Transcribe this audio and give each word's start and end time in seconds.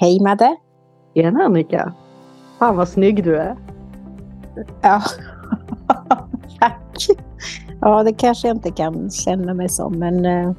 Hej 0.00 0.20
Madde! 0.20 0.56
Tjena 1.14 1.44
Annika! 1.44 1.92
Fan 2.58 2.76
vad 2.76 2.88
snygg 2.88 3.24
du 3.24 3.36
är! 3.36 3.56
Ja, 4.82 5.02
tack! 6.60 7.06
Ja, 7.80 8.02
det 8.02 8.12
kanske 8.12 8.48
jag 8.48 8.56
inte 8.56 8.70
kan 8.70 9.10
känna 9.10 9.54
mig 9.54 9.68
som, 9.68 9.98
men, 9.98 10.26
eh, 10.26 10.52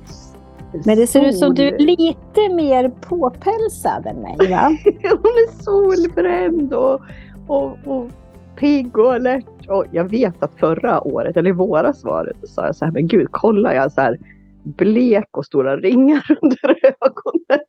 men 0.86 0.98
det 0.98 1.08
ser 1.08 1.26
ut 1.26 1.38
som 1.38 1.56
du 1.56 1.68
är 1.68 1.80
lite 1.80 2.56
mer 2.56 2.90
påpälsad 2.90 4.08
än 4.08 4.16
mig, 4.16 4.38
va? 4.50 4.78
Hon 5.04 5.32
är 5.32 5.64
solbränd 5.64 6.74
och, 6.74 7.02
och, 7.48 7.78
och 7.86 8.10
pigg 8.56 8.98
och 8.98 9.14
alert. 9.14 9.68
Och 9.70 9.86
jag 9.92 10.10
vet 10.10 10.44
att 10.44 10.60
förra 10.60 11.08
året, 11.08 11.38
eller 11.38 11.50
i 11.50 11.54
våras 11.54 12.04
var 12.04 12.26
det, 12.26 12.48
sa 12.48 12.66
jag 12.66 12.76
så 12.76 12.86
här, 12.86 12.92
men 12.92 13.08
gud, 13.08 13.28
kolla 13.32 13.74
jag 13.74 13.92
så 13.92 14.02
här 14.02 14.18
blek 14.64 15.38
och 15.38 15.46
stora 15.46 15.78
ringar 15.78 16.26
under 16.42 16.76
ögonen. 16.84 17.66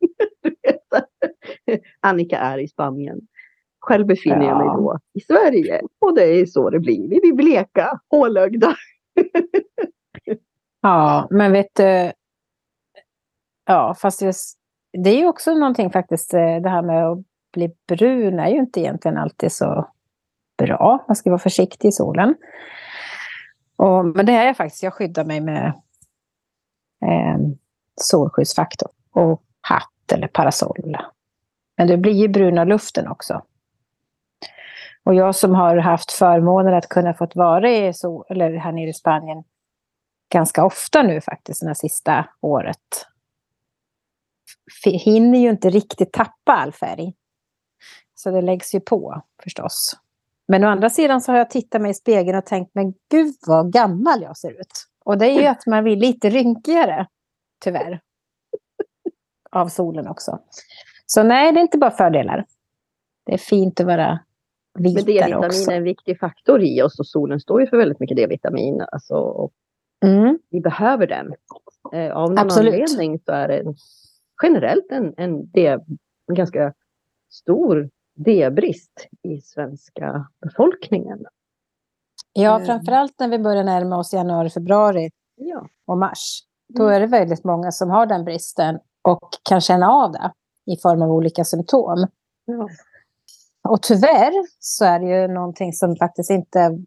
Annika 2.00 2.38
är 2.38 2.58
i 2.58 2.68
Spanien. 2.68 3.20
Själv 3.80 4.06
befinner 4.06 4.42
ja. 4.42 4.48
jag 4.48 4.58
mig 4.58 4.66
då 4.66 4.98
i 5.14 5.20
Sverige 5.20 5.82
och 5.98 6.14
det 6.14 6.24
är 6.24 6.46
så 6.46 6.70
det 6.70 6.80
blir. 6.80 7.08
Vi 7.08 7.20
blir 7.20 7.32
bleka, 7.32 8.00
hålögda. 8.10 8.76
ja, 10.82 11.28
men 11.30 11.52
vet 11.52 11.74
du. 11.74 12.12
Ja, 13.64 13.94
fast 13.98 14.20
det, 14.92 15.10
är 15.10 15.16
ju 15.16 15.26
också 15.26 15.54
någonting 15.54 15.90
faktiskt, 15.90 16.34
eh, 16.34 16.56
det 16.56 16.68
här 16.68 16.82
med 16.82 17.06
att 17.06 17.18
bli 17.52 17.70
brun 17.88 18.40
är 18.40 18.48
ju 18.48 18.58
inte 18.58 18.80
egentligen 18.80 19.16
alltid 19.16 19.52
så 19.52 19.88
bra. 20.58 21.04
Man 21.08 21.16
ska 21.16 21.30
vara 21.30 21.38
försiktig 21.38 21.88
i 21.88 21.92
solen. 21.92 22.34
Och, 23.76 24.04
men 24.04 24.26
det 24.26 24.32
är 24.32 24.46
jag 24.46 24.56
faktiskt. 24.56 24.82
Jag 24.82 24.94
skyddar 24.94 25.24
mig 25.24 25.40
med 25.40 25.66
eh, 27.04 27.38
solskyddsfaktor 28.00 28.88
och 29.10 29.42
hatt 29.60 30.12
eller 30.12 30.28
parasoll. 30.28 30.96
Men 31.82 31.88
det 31.88 31.96
blir 31.96 32.12
ju 32.12 32.28
bruna 32.28 32.64
luften 32.64 33.08
också. 33.08 33.42
Och 35.04 35.14
jag 35.14 35.34
som 35.34 35.54
har 35.54 35.76
haft 35.76 36.12
förmånen 36.12 36.74
att 36.74 36.88
kunna 36.88 37.14
fått 37.14 37.36
vara 37.36 37.70
i 37.70 37.94
så, 37.94 38.24
eller 38.28 38.56
här 38.56 38.72
nere 38.72 38.88
i 38.88 38.92
Spanien 38.92 39.44
ganska 40.28 40.64
ofta 40.64 41.02
nu 41.02 41.20
faktiskt, 41.20 41.66
det 41.66 41.74
sista 41.74 42.28
året. 42.40 43.06
Hinner 44.84 45.38
ju 45.38 45.50
inte 45.50 45.70
riktigt 45.70 46.12
tappa 46.12 46.52
all 46.52 46.72
färg. 46.72 47.14
Så 48.14 48.30
det 48.30 48.42
läggs 48.42 48.74
ju 48.74 48.80
på 48.80 49.22
förstås. 49.42 49.96
Men 50.48 50.64
å 50.64 50.68
andra 50.68 50.90
sidan 50.90 51.20
så 51.20 51.32
har 51.32 51.38
jag 51.38 51.50
tittat 51.50 51.82
mig 51.82 51.90
i 51.90 51.94
spegeln 51.94 52.38
och 52.38 52.46
tänkt, 52.46 52.70
men 52.74 52.94
gud 53.10 53.34
vad 53.46 53.72
gammal 53.72 54.22
jag 54.22 54.36
ser 54.36 54.60
ut. 54.60 54.86
Och 55.04 55.18
det 55.18 55.26
är 55.26 55.40
ju 55.40 55.46
att 55.46 55.66
man 55.66 55.84
blir 55.84 55.96
lite 55.96 56.30
rynkigare, 56.30 57.06
tyvärr. 57.60 58.00
Av 59.50 59.68
solen 59.68 60.08
också. 60.08 60.38
Så 61.14 61.22
nej, 61.22 61.52
det 61.52 61.60
är 61.60 61.62
inte 61.62 61.78
bara 61.78 61.90
fördelar. 61.90 62.44
Det 63.26 63.32
är 63.32 63.38
fint 63.38 63.80
att 63.80 63.86
vara 63.86 64.18
vit 64.78 64.94
Men 64.94 65.04
D-vitamin 65.04 65.44
också. 65.44 65.70
är 65.70 65.76
en 65.76 65.82
viktig 65.82 66.18
faktor 66.18 66.62
i 66.62 66.82
oss 66.82 66.98
och 66.98 67.06
solen 67.06 67.40
står 67.40 67.60
ju 67.60 67.66
för 67.66 67.76
väldigt 67.76 68.00
mycket 68.00 68.16
D-vitamin. 68.16 68.84
Alltså, 68.92 69.14
och 69.14 69.52
mm. 70.04 70.38
Vi 70.50 70.60
behöver 70.60 71.06
den. 71.06 71.34
Eh, 71.92 72.16
av 72.16 72.28
någon 72.28 72.38
Absolut. 72.38 72.72
anledning 72.72 73.18
så 73.18 73.32
är 73.32 73.48
det 73.48 73.74
generellt 74.42 74.86
en, 74.90 75.14
en, 75.16 75.50
D, 75.50 75.78
en 76.28 76.34
ganska 76.34 76.74
stor 77.30 77.90
D-brist 78.14 79.08
i 79.22 79.40
svenska 79.40 80.26
befolkningen. 80.42 81.24
Ja, 82.32 82.60
eh. 82.60 82.66
framförallt 82.66 83.20
när 83.20 83.28
vi 83.28 83.38
börjar 83.38 83.64
närma 83.64 83.98
oss 83.98 84.12
januari, 84.12 84.50
februari 84.50 85.10
ja. 85.36 85.68
och 85.86 85.98
mars. 85.98 86.40
Då 86.68 86.82
mm. 86.82 86.94
är 86.94 87.00
det 87.00 87.06
väldigt 87.06 87.44
många 87.44 87.72
som 87.72 87.90
har 87.90 88.06
den 88.06 88.24
bristen 88.24 88.78
och 89.02 89.28
kan 89.42 89.60
känna 89.60 89.90
av 89.90 90.12
det 90.12 90.32
i 90.66 90.76
form 90.76 91.02
av 91.02 91.10
olika 91.10 91.44
symptom. 91.44 92.06
Ja. 92.44 92.68
Och 93.68 93.82
tyvärr 93.82 94.32
så 94.58 94.84
är 94.84 95.00
det 95.00 95.06
ju 95.06 95.28
någonting 95.28 95.72
som 95.72 95.96
faktiskt 95.96 96.30
inte... 96.30 96.78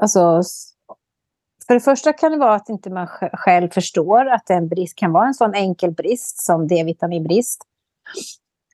Alltså, 0.00 0.42
för 1.66 1.74
det 1.74 1.80
första 1.80 2.12
kan 2.12 2.32
det 2.32 2.38
vara 2.38 2.54
att 2.54 2.68
inte 2.68 2.90
man 2.90 3.06
själv 3.32 3.68
förstår 3.70 4.26
att 4.26 4.50
en 4.50 4.68
brist 4.68 4.98
kan 4.98 5.12
vara 5.12 5.26
en 5.26 5.34
sån 5.34 5.54
enkel 5.54 5.90
brist 5.90 6.44
som 6.44 6.68
D-vitaminbrist. 6.68 7.62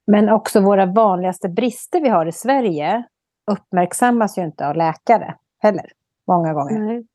Men 0.07 0.29
också 0.29 0.61
våra 0.61 0.87
vanligaste 0.87 1.49
brister 1.49 2.01
vi 2.01 2.09
har 2.09 2.27
i 2.27 2.33
Sverige 2.33 3.05
uppmärksammas 3.51 4.39
ju 4.39 4.43
inte 4.43 4.69
av 4.69 4.77
läkare 4.77 5.35
heller, 5.59 5.93
många 6.27 6.55
gånger. 6.55 6.79
Nej. 6.79 7.07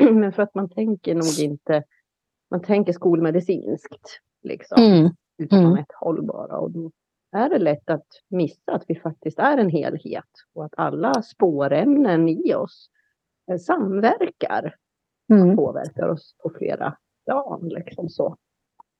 Men 0.12 0.32
för 0.32 0.42
att 0.42 0.54
man 0.54 0.68
tänker 0.68 1.14
nog 1.14 1.38
inte, 1.38 1.82
man 2.52 2.62
tänker 2.62 2.92
skolmedicinskt, 2.92 4.20
liksom, 4.42 4.82
mm. 4.82 5.10
utifrån 5.38 5.66
mm. 5.66 5.78
ett 5.78 5.92
håll 6.00 6.26
bara. 6.26 6.58
Och 6.58 6.70
då 6.70 6.90
är 7.36 7.48
det 7.48 7.58
lätt 7.58 7.90
att 7.90 8.06
missa 8.28 8.72
att 8.72 8.84
vi 8.88 9.00
faktiskt 9.00 9.38
är 9.38 9.58
en 9.58 9.70
helhet 9.70 10.24
och 10.54 10.64
att 10.64 10.74
alla 10.76 11.22
spårämnen 11.22 12.28
i 12.28 12.54
oss 12.54 12.90
eh, 13.50 13.58
samverkar 13.58 14.76
mm. 15.32 15.50
och 15.50 15.56
påverkar 15.56 16.08
oss 16.08 16.34
på 16.42 16.50
flera 16.58 16.96
plan. 17.24 17.68
Liksom 17.68 18.08
så. 18.08 18.36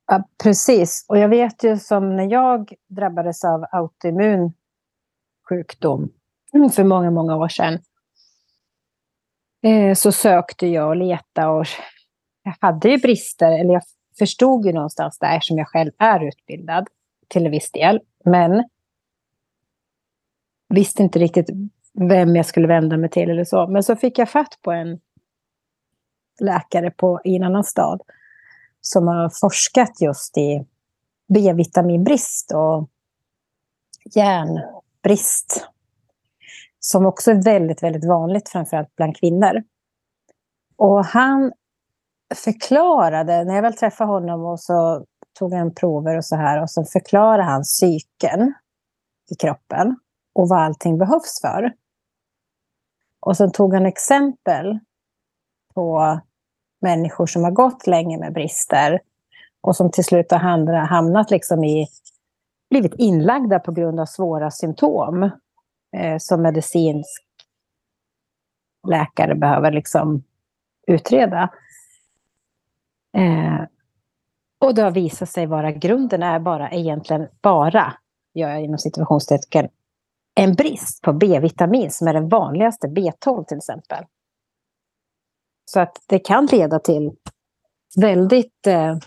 Ja, 0.06 0.28
precis, 0.42 1.06
och 1.08 1.19
jag 1.19 1.28
vet 1.28 1.64
ju 1.64 1.76
som 1.76 2.16
när 2.16 2.30
jag 2.30 2.74
drabbades 2.88 3.44
av 3.44 3.64
autoimmun 3.72 4.52
sjukdom 5.48 6.12
för 6.74 6.84
många, 6.84 7.10
många 7.10 7.36
år 7.36 7.48
sedan. 7.48 7.78
Eh, 9.62 9.94
så 9.94 10.12
sökte 10.12 10.66
jag 10.66 10.88
och 10.88 10.96
letade 10.96 11.48
och 11.48 11.66
jag 12.42 12.54
hade 12.60 12.88
ju 12.88 12.98
brister, 12.98 13.53
eller 13.53 13.72
jag 13.72 13.82
förstod 14.19 14.66
ju 14.66 14.72
någonstans 14.72 15.19
där 15.19 15.41
som 15.41 15.58
jag 15.58 15.69
själv 15.69 15.91
är 15.98 16.28
utbildad 16.28 16.88
till 17.28 17.47
en 17.47 17.50
viss 17.50 17.70
del. 17.70 18.00
Men 18.25 18.64
visste 20.69 21.02
inte 21.02 21.19
riktigt 21.19 21.50
vem 21.94 22.36
jag 22.36 22.47
skulle 22.47 22.66
vända 22.66 22.97
mig 22.97 23.10
till 23.10 23.31
eller 23.31 23.44
så. 23.44 23.66
Men 23.66 23.82
så 23.82 23.97
fick 23.97 24.19
jag 24.19 24.31
fatt 24.31 24.58
på 24.62 24.72
en 24.72 25.00
läkare 26.41 26.91
på, 26.91 27.20
i 27.25 27.36
en 27.36 27.42
annan 27.42 27.64
stad 27.64 28.02
som 28.81 29.06
har 29.06 29.31
forskat 29.41 30.00
just 30.00 30.38
i 30.38 30.66
B-vitaminbrist 31.34 32.52
och 32.54 32.88
järnbrist. 34.14 35.69
Som 36.78 37.06
också 37.06 37.31
är 37.31 37.42
väldigt, 37.42 37.82
väldigt 37.82 38.04
vanligt, 38.04 38.48
framförallt 38.48 38.97
bland 38.97 39.16
kvinnor. 39.16 39.62
Och 40.76 41.04
han 41.04 41.52
förklarade, 42.34 43.44
när 43.44 43.54
jag 43.54 43.62
väl 43.62 43.75
träffade 43.76 44.10
honom 44.10 44.44
och 44.44 44.60
så 44.60 45.06
tog 45.38 45.54
han 45.54 45.75
prover 45.75 46.16
och 46.16 46.25
så 46.25 46.37
här 46.37 46.62
och 46.62 46.70
så 46.70 46.84
förklarade 46.84 47.43
han 47.43 47.65
cykeln 47.65 48.54
i 49.31 49.34
kroppen 49.34 49.97
och 50.34 50.48
vad 50.48 50.59
allting 50.59 50.98
behövs 50.98 51.41
för. 51.41 51.72
Och 53.20 53.37
sen 53.37 53.53
tog 53.53 53.75
han 53.75 53.87
exempel 53.87 54.78
på 55.75 56.20
människor 56.81 57.26
som 57.26 57.44
har 57.44 57.50
gått 57.50 57.87
länge 57.87 58.19
med 58.19 58.32
brister 58.32 59.00
och 59.60 59.76
som 59.76 59.91
till 59.91 60.04
slut 60.04 60.31
har 60.31 60.87
hamnat 60.87 61.31
liksom 61.31 61.64
i, 61.64 61.87
blivit 62.70 62.94
inlagda 62.94 63.59
på 63.59 63.72
grund 63.72 64.00
av 64.00 64.06
svåra 64.06 64.50
symptom 64.50 65.22
eh, 65.97 66.19
som 66.19 66.43
medicinsk 66.43 67.22
läkare 68.88 69.34
behöver 69.34 69.72
liksom 69.72 70.25
utreda. 70.87 71.50
Eh, 73.16 73.60
och 74.60 74.74
det 74.74 74.82
har 74.82 74.90
visat 74.90 75.28
sig 75.28 75.46
vara 75.46 75.72
grunden 75.72 76.22
är 76.22 76.38
bara 76.38 76.70
egentligen 76.70 77.28
bara, 77.40 77.94
gör 78.34 78.48
jag 78.48 78.64
inom 78.64 78.78
situationstecken, 78.78 79.68
en 80.34 80.54
brist 80.54 81.02
på 81.02 81.12
B-vitamin 81.12 81.90
som 81.90 82.08
är 82.08 82.12
den 82.12 82.28
vanligaste, 82.28 82.86
B12 82.86 83.44
till 83.44 83.56
exempel. 83.56 84.04
Så 85.64 85.80
att 85.80 85.96
det 86.06 86.18
kan 86.18 86.46
leda 86.46 86.78
till 86.78 87.12
väldigt 87.96 88.66
eh, 88.66 88.90
eh, 88.90 88.98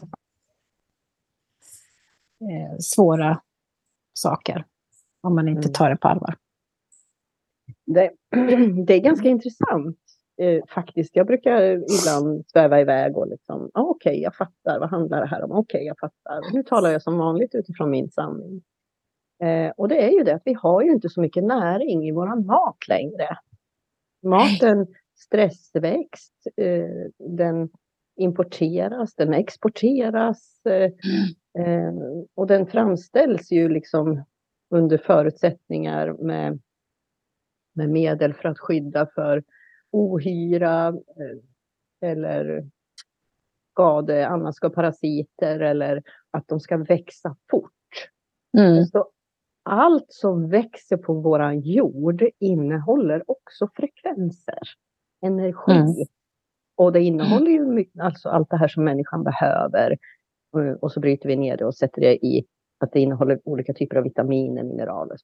svåra 2.79 3.41
saker 4.13 4.65
om 5.21 5.35
man 5.35 5.47
inte 5.47 5.61
mm. 5.61 5.73
tar 5.73 5.89
det 5.89 5.97
på 5.97 6.07
allvar. 6.07 6.35
Det, 7.85 8.11
det 8.85 8.93
är 8.93 8.99
ganska 8.99 9.29
intressant 9.29 9.99
eh, 10.37 10.63
faktiskt. 10.69 11.15
Jag 11.15 11.27
brukar 11.27 11.61
ibland 11.63 12.45
sväva 12.47 12.81
iväg 12.81 13.17
och 13.17 13.27
liksom, 13.27 13.71
ah, 13.73 13.81
okej, 13.81 14.11
okay, 14.11 14.21
jag 14.21 14.35
fattar, 14.35 14.79
vad 14.79 14.89
handlar 14.89 15.21
det 15.21 15.27
här 15.27 15.43
om? 15.43 15.51
Okej, 15.51 15.77
okay, 15.77 15.87
jag 15.87 15.99
fattar. 15.99 16.53
Nu 16.53 16.63
talar 16.63 16.91
jag 16.91 17.01
som 17.01 17.17
vanligt 17.17 17.55
utifrån 17.55 17.89
min 17.89 18.09
sanning. 18.09 18.61
Eh, 19.43 19.71
och 19.77 19.87
det 19.87 20.03
är 20.03 20.11
ju 20.11 20.23
det 20.23 20.35
att 20.35 20.41
vi 20.45 20.53
har 20.53 20.81
ju 20.81 20.91
inte 20.91 21.09
så 21.09 21.21
mycket 21.21 21.43
näring 21.43 22.07
i 22.07 22.11
våran 22.11 22.45
mat 22.45 22.87
längre. 22.87 23.37
Maten 24.23 24.87
stressväxt, 25.15 26.47
eh, 26.57 27.09
den 27.19 27.69
importeras, 28.15 29.15
den 29.15 29.33
exporteras 29.33 30.65
eh, 30.65 30.91
eh, 31.65 31.93
och 32.35 32.47
den 32.47 32.67
framställs 32.67 33.51
ju 33.51 33.69
liksom 33.69 34.23
under 34.69 34.97
förutsättningar 34.97 36.13
med, 36.13 36.59
med 37.73 37.89
medel 37.89 38.33
för 38.33 38.49
att 38.49 38.59
skydda 38.59 39.07
för 39.15 39.43
ohyra 39.95 40.87
eh, 40.87 42.09
eller 42.09 42.69
skade, 43.71 44.27
annars 44.27 44.55
ska 44.55 44.69
parasiter 44.69 45.59
eller 45.59 46.03
att 46.31 46.47
de 46.47 46.59
ska 46.59 46.77
växa 46.77 47.35
fort. 47.51 47.71
Mm. 48.57 48.85
Så 48.85 49.09
allt 49.63 50.05
som 50.07 50.49
växer 50.49 50.97
på 50.97 51.13
vår 51.13 51.51
jord 51.53 52.23
innehåller 52.39 53.23
också 53.27 53.69
frekvenser, 53.75 54.59
energi. 55.25 55.71
Mm. 55.71 56.07
Och 56.77 56.91
det 56.91 57.01
innehåller 57.01 57.51
ju 57.51 57.65
mycket, 57.65 58.01
alltså 58.01 58.29
allt 58.29 58.49
det 58.49 58.57
här 58.57 58.67
som 58.67 58.83
människan 58.83 59.23
behöver. 59.23 59.97
Och 60.81 60.91
så 60.91 60.99
bryter 60.99 61.29
vi 61.29 61.35
ner 61.35 61.57
det 61.57 61.65
och 61.65 61.75
sätter 61.75 62.01
det 62.01 62.25
i 62.25 62.45
att 62.79 62.91
det 62.91 62.99
innehåller 62.99 63.39
olika 63.43 63.73
typer 63.73 63.97
av 63.97 64.03
vitaminer, 64.03 64.63
mineraler. 64.63 65.17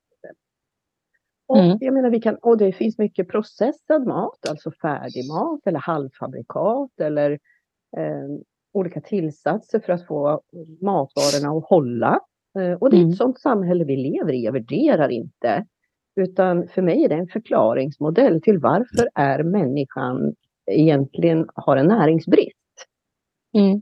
Och 1.51 1.59
mm. 1.59 1.77
jag 1.81 1.93
menar, 1.93 2.09
vi 2.09 2.21
kan, 2.21 2.35
och 2.35 2.57
det 2.57 2.71
finns 2.71 2.97
mycket 2.97 3.29
processad 3.29 4.07
mat, 4.07 4.49
alltså 4.49 4.71
färdig 4.71 5.27
mat 5.27 5.67
eller 5.67 5.79
halvfabrikat 5.79 6.99
eller 7.01 7.31
eh, 7.97 8.27
olika 8.73 9.01
tillsatser 9.01 9.79
för 9.79 9.93
att 9.93 10.07
få 10.07 10.41
matvarorna 10.81 11.57
att 11.57 11.65
hålla. 11.65 12.19
Eh, 12.59 12.73
och 12.73 12.89
det 12.89 12.95
är 12.95 12.99
mm. 12.99 13.09
ett 13.11 13.17
sådant 13.17 13.39
samhälle 13.39 13.83
vi 13.83 13.95
lever 13.95 14.33
i, 14.33 14.43
jag 14.43 14.51
värderar 14.51 15.09
inte. 15.09 15.65
Utan 16.15 16.67
för 16.67 16.81
mig 16.81 17.03
är 17.03 17.09
det 17.09 17.15
en 17.15 17.27
förklaringsmodell 17.27 18.41
till 18.41 18.59
varför 18.59 19.09
är 19.15 19.43
människan 19.43 20.35
egentligen 20.71 21.45
har 21.55 21.77
en 21.77 21.87
näringsbrist. 21.87 22.87
Mm. 23.53 23.81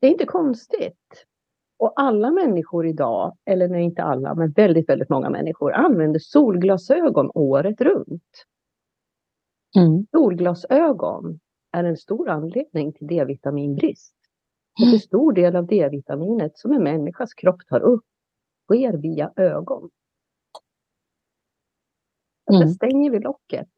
Det 0.00 0.06
är 0.06 0.10
inte 0.10 0.26
konstigt. 0.26 1.26
Och 1.84 1.92
alla 1.96 2.30
människor 2.30 2.86
idag, 2.86 3.36
eller 3.44 3.68
nej 3.68 3.84
inte 3.84 4.02
alla, 4.02 4.34
men 4.34 4.52
väldigt, 4.52 4.88
väldigt 4.88 5.08
många 5.08 5.30
människor 5.30 5.72
använder 5.72 6.20
solglasögon 6.20 7.30
året 7.34 7.80
runt. 7.80 8.46
Mm. 9.76 10.06
Solglasögon 10.10 11.40
är 11.72 11.84
en 11.84 11.96
stor 11.96 12.28
anledning 12.28 12.92
till 12.92 13.06
D-vitaminbrist. 13.06 14.14
Och 14.80 14.92
en 14.92 14.98
stor 14.98 15.32
del 15.32 15.56
av 15.56 15.66
D-vitaminet 15.66 16.58
som 16.58 16.72
en 16.72 16.82
människas 16.82 17.34
kropp 17.34 17.66
tar 17.68 17.80
upp 17.80 18.04
sker 18.64 18.92
via 18.92 19.32
ögon. 19.36 19.90
Mm. 22.50 22.60
Där 22.60 22.68
stänger 22.68 23.10
vi 23.10 23.18
locket. 23.18 23.72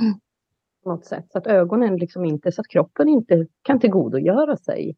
Mm. 0.00 0.20
På 0.82 0.90
något 0.90 1.04
sätt. 1.04 1.26
Så 1.32 1.38
att 1.38 1.46
ögonen 1.46 1.96
liksom 1.96 2.24
inte, 2.24 2.52
så 2.52 2.60
att 2.60 2.68
kroppen 2.68 3.08
inte 3.08 3.46
kan 3.62 3.80
tillgodogöra 3.80 4.56
sig 4.56 4.96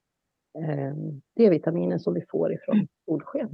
D-vitaminen 1.36 2.00
som 2.00 2.14
vi 2.14 2.24
får 2.30 2.52
ifrån 2.52 2.88
solsken. 3.04 3.48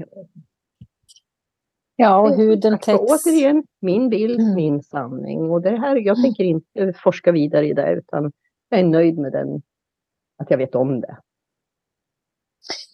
Ja, 1.97 2.19
och 2.19 2.37
huden 2.37 2.79
täcks... 2.79 3.01
Återigen, 3.01 3.65
min 3.81 4.09
bild, 4.09 4.41
mm. 4.41 4.55
min 4.55 4.83
sanning. 4.83 5.51
Och 5.51 5.63
det 5.63 5.79
här, 5.79 5.97
jag 5.97 6.23
tänker 6.23 6.45
inte 6.45 6.93
forska 7.03 7.33
vidare 7.33 7.67
i 7.67 7.73
det, 7.73 7.93
utan 7.93 8.33
jag 8.69 8.81
är 8.81 8.85
nöjd 8.85 9.19
med 9.19 9.33
den, 9.33 9.63
att 10.39 10.51
jag 10.51 10.59
vet 10.59 10.75
om 10.75 11.01
det. 11.01 11.17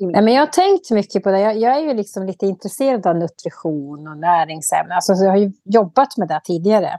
Nej, 0.00 0.23
men 0.23 0.35
jag 0.35 0.41
har 0.41 0.47
tänkt 0.47 0.91
mycket 0.91 1.23
på 1.23 1.31
det. 1.31 1.41
Jag, 1.41 1.58
jag, 1.58 1.76
är 1.76 1.81
ju 1.81 1.94
liksom 1.94 2.26
lite 2.26 2.47
intresserad 2.47 3.06
av 3.06 3.17
nutrition 3.17 4.08
och 4.08 4.19
näringsämnen. 4.19 4.93
Alltså, 4.93 5.12
jag 5.12 5.31
har 5.31 5.38
ju 5.38 5.52
jobbat 5.64 6.17
med 6.17 6.29
det 6.29 6.41
tidigare. 6.44 6.99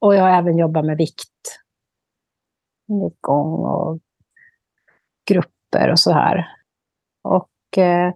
Och 0.00 0.14
jag 0.14 0.22
har 0.22 0.30
även 0.30 0.58
jobbat 0.58 0.84
med 0.84 0.96
vikt. 0.96 1.60
Gång 3.20 3.64
och 3.64 3.98
grupper 5.76 5.90
och 5.90 6.00
så 6.00 6.12
här. 6.12 6.48
Och, 7.24 7.78
eh, 7.78 8.14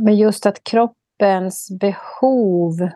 men 0.00 0.16
just 0.16 0.46
att 0.46 0.64
kroppens 0.64 1.70
behov 1.80 2.88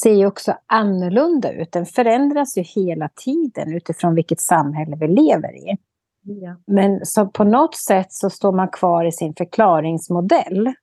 ser 0.00 0.14
ju 0.14 0.26
också 0.26 0.54
annorlunda 0.66 1.52
ut. 1.52 1.72
Den 1.72 1.86
förändras 1.86 2.58
ju 2.58 2.62
hela 2.62 3.08
tiden 3.08 3.74
utifrån 3.74 4.14
vilket 4.14 4.40
samhälle 4.40 4.96
vi 4.96 5.08
lever 5.08 5.56
i. 5.56 5.76
Ja. 6.24 6.56
Men 6.66 7.06
så 7.06 7.26
på 7.26 7.44
något 7.44 7.74
sätt 7.76 8.12
så 8.12 8.30
står 8.30 8.52
man 8.52 8.68
kvar 8.68 9.04
i 9.04 9.12
sin 9.12 9.34
förklaringsmodell 9.34 10.74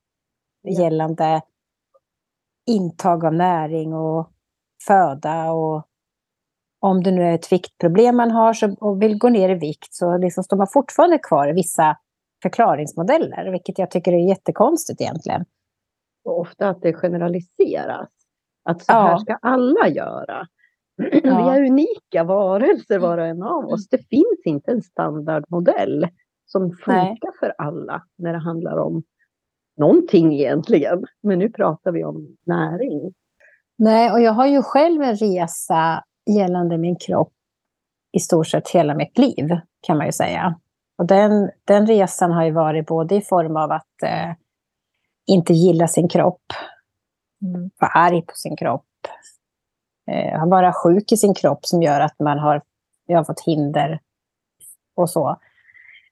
ja. 0.62 0.84
gällande 0.84 1.42
intag 2.68 3.26
av 3.26 3.34
näring 3.34 3.94
och 3.94 4.30
föda 4.88 5.52
och 5.52 5.89
om 6.80 7.04
det 7.04 7.12
nu 7.12 7.24
är 7.24 7.36
ett 7.36 7.52
viktproblem 7.52 8.18
man 8.18 8.32
har 8.32 8.54
så, 8.54 8.76
och 8.80 9.02
vill 9.02 9.18
gå 9.18 9.30
ner 9.30 9.50
i 9.50 9.54
vikt 9.54 9.94
så 9.94 10.18
liksom 10.18 10.44
står 10.44 10.58
man 10.58 10.68
fortfarande 10.68 11.18
kvar 11.18 11.50
i 11.50 11.54
vissa 11.54 11.98
förklaringsmodeller, 12.42 13.52
vilket 13.52 13.80
jag 13.80 13.92
tycker 13.92 14.14
är 14.14 14.28
jättekonstigt 14.30 15.02
egentligen. 15.02 15.46
Och 16.26 16.40
ofta 16.40 16.70
att 16.70 16.82
det 16.82 16.94
generaliseras. 16.94 18.10
Att 18.64 18.84
så 18.84 18.92
här 18.92 19.18
ska 19.18 19.38
alla 19.42 19.88
göra. 19.88 20.48
Ja. 21.24 21.54
Vi 21.54 21.60
är 21.60 21.72
unika 21.72 22.24
varelser 22.24 23.00
var 23.00 23.18
och 23.18 23.26
en 23.26 23.44
av 23.44 23.66
oss. 23.66 23.88
Det 23.90 24.10
finns 24.10 24.42
inte 24.46 24.72
en 24.72 24.82
standardmodell 24.82 26.08
som 26.46 26.72
funkar 26.72 27.04
Nej. 27.04 27.18
för 27.40 27.54
alla 27.58 28.04
när 28.18 28.34
det 28.34 28.40
handlar 28.40 28.78
om 28.78 29.04
någonting 29.78 30.34
egentligen. 30.34 31.06
Men 31.24 31.40
nu 31.40 31.50
pratar 31.50 31.92
vi 31.92 32.04
om 32.04 32.38
näring. 32.46 33.14
Nej, 33.78 34.12
och 34.12 34.22
jag 34.22 34.32
har 34.32 34.48
ju 34.48 34.62
själv 34.62 35.02
en 35.02 35.16
resa 35.16 36.04
gällande 36.32 36.78
min 36.78 36.96
kropp 36.96 37.34
i 38.12 38.20
stort 38.20 38.48
sett 38.48 38.70
hela 38.70 38.96
mitt 38.96 39.18
liv, 39.18 39.60
kan 39.82 39.98
man 39.98 40.06
ju 40.06 40.12
säga. 40.12 40.60
Och 40.98 41.06
den, 41.06 41.52
den 41.66 41.88
resan 41.88 42.32
har 42.32 42.44
ju 42.44 42.52
varit 42.52 42.88
både 42.88 43.16
i 43.16 43.22
form 43.22 43.58
av 43.58 43.72
att 43.72 44.04
eh, 44.04 44.32
inte 45.28 45.54
gilla 45.54 45.88
sin 45.88 46.08
kropp, 46.08 46.44
mm. 47.42 47.70
vara 47.80 47.92
arg 47.92 48.22
på 48.22 48.34
sin 48.36 48.56
kropp, 48.56 48.86
eh, 50.12 50.46
vara 50.46 50.74
sjuk 50.74 51.12
i 51.12 51.18
sin 51.18 51.34
kropp 51.34 51.66
som 51.66 51.82
gör 51.82 52.00
att 52.00 52.20
man 52.20 52.40
har, 52.40 52.62
jag 53.06 53.18
har 53.18 53.24
fått 53.24 53.44
hinder 53.46 54.00
och 54.96 55.10
så. 55.10 55.38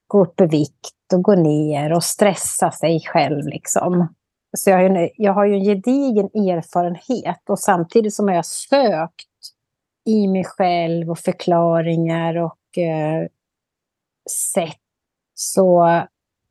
Gå 0.06 0.22
upp 0.22 0.40
i 0.40 0.46
vikt 0.46 1.12
och 1.14 1.22
gå 1.22 1.34
ner 1.34 1.92
och 1.92 2.04
stressa 2.04 2.70
sig 2.70 3.00
själv 3.00 3.46
liksom. 3.46 4.14
Så 4.56 4.70
jag 4.70 4.76
har, 4.76 4.82
ju, 4.82 5.08
jag 5.16 5.32
har 5.32 5.44
ju 5.44 5.54
en 5.54 5.64
gedigen 5.64 6.26
erfarenhet 6.26 7.42
och 7.48 7.58
samtidigt 7.58 8.14
som 8.14 8.28
jag 8.28 8.36
har 8.36 8.42
sökt 8.42 9.27
i 10.08 10.28
mig 10.28 10.44
själv 10.44 11.10
och 11.10 11.18
förklaringar 11.18 12.36
och 12.36 12.78
eh, 12.78 13.28
sätt 14.54 14.80
så 15.34 15.86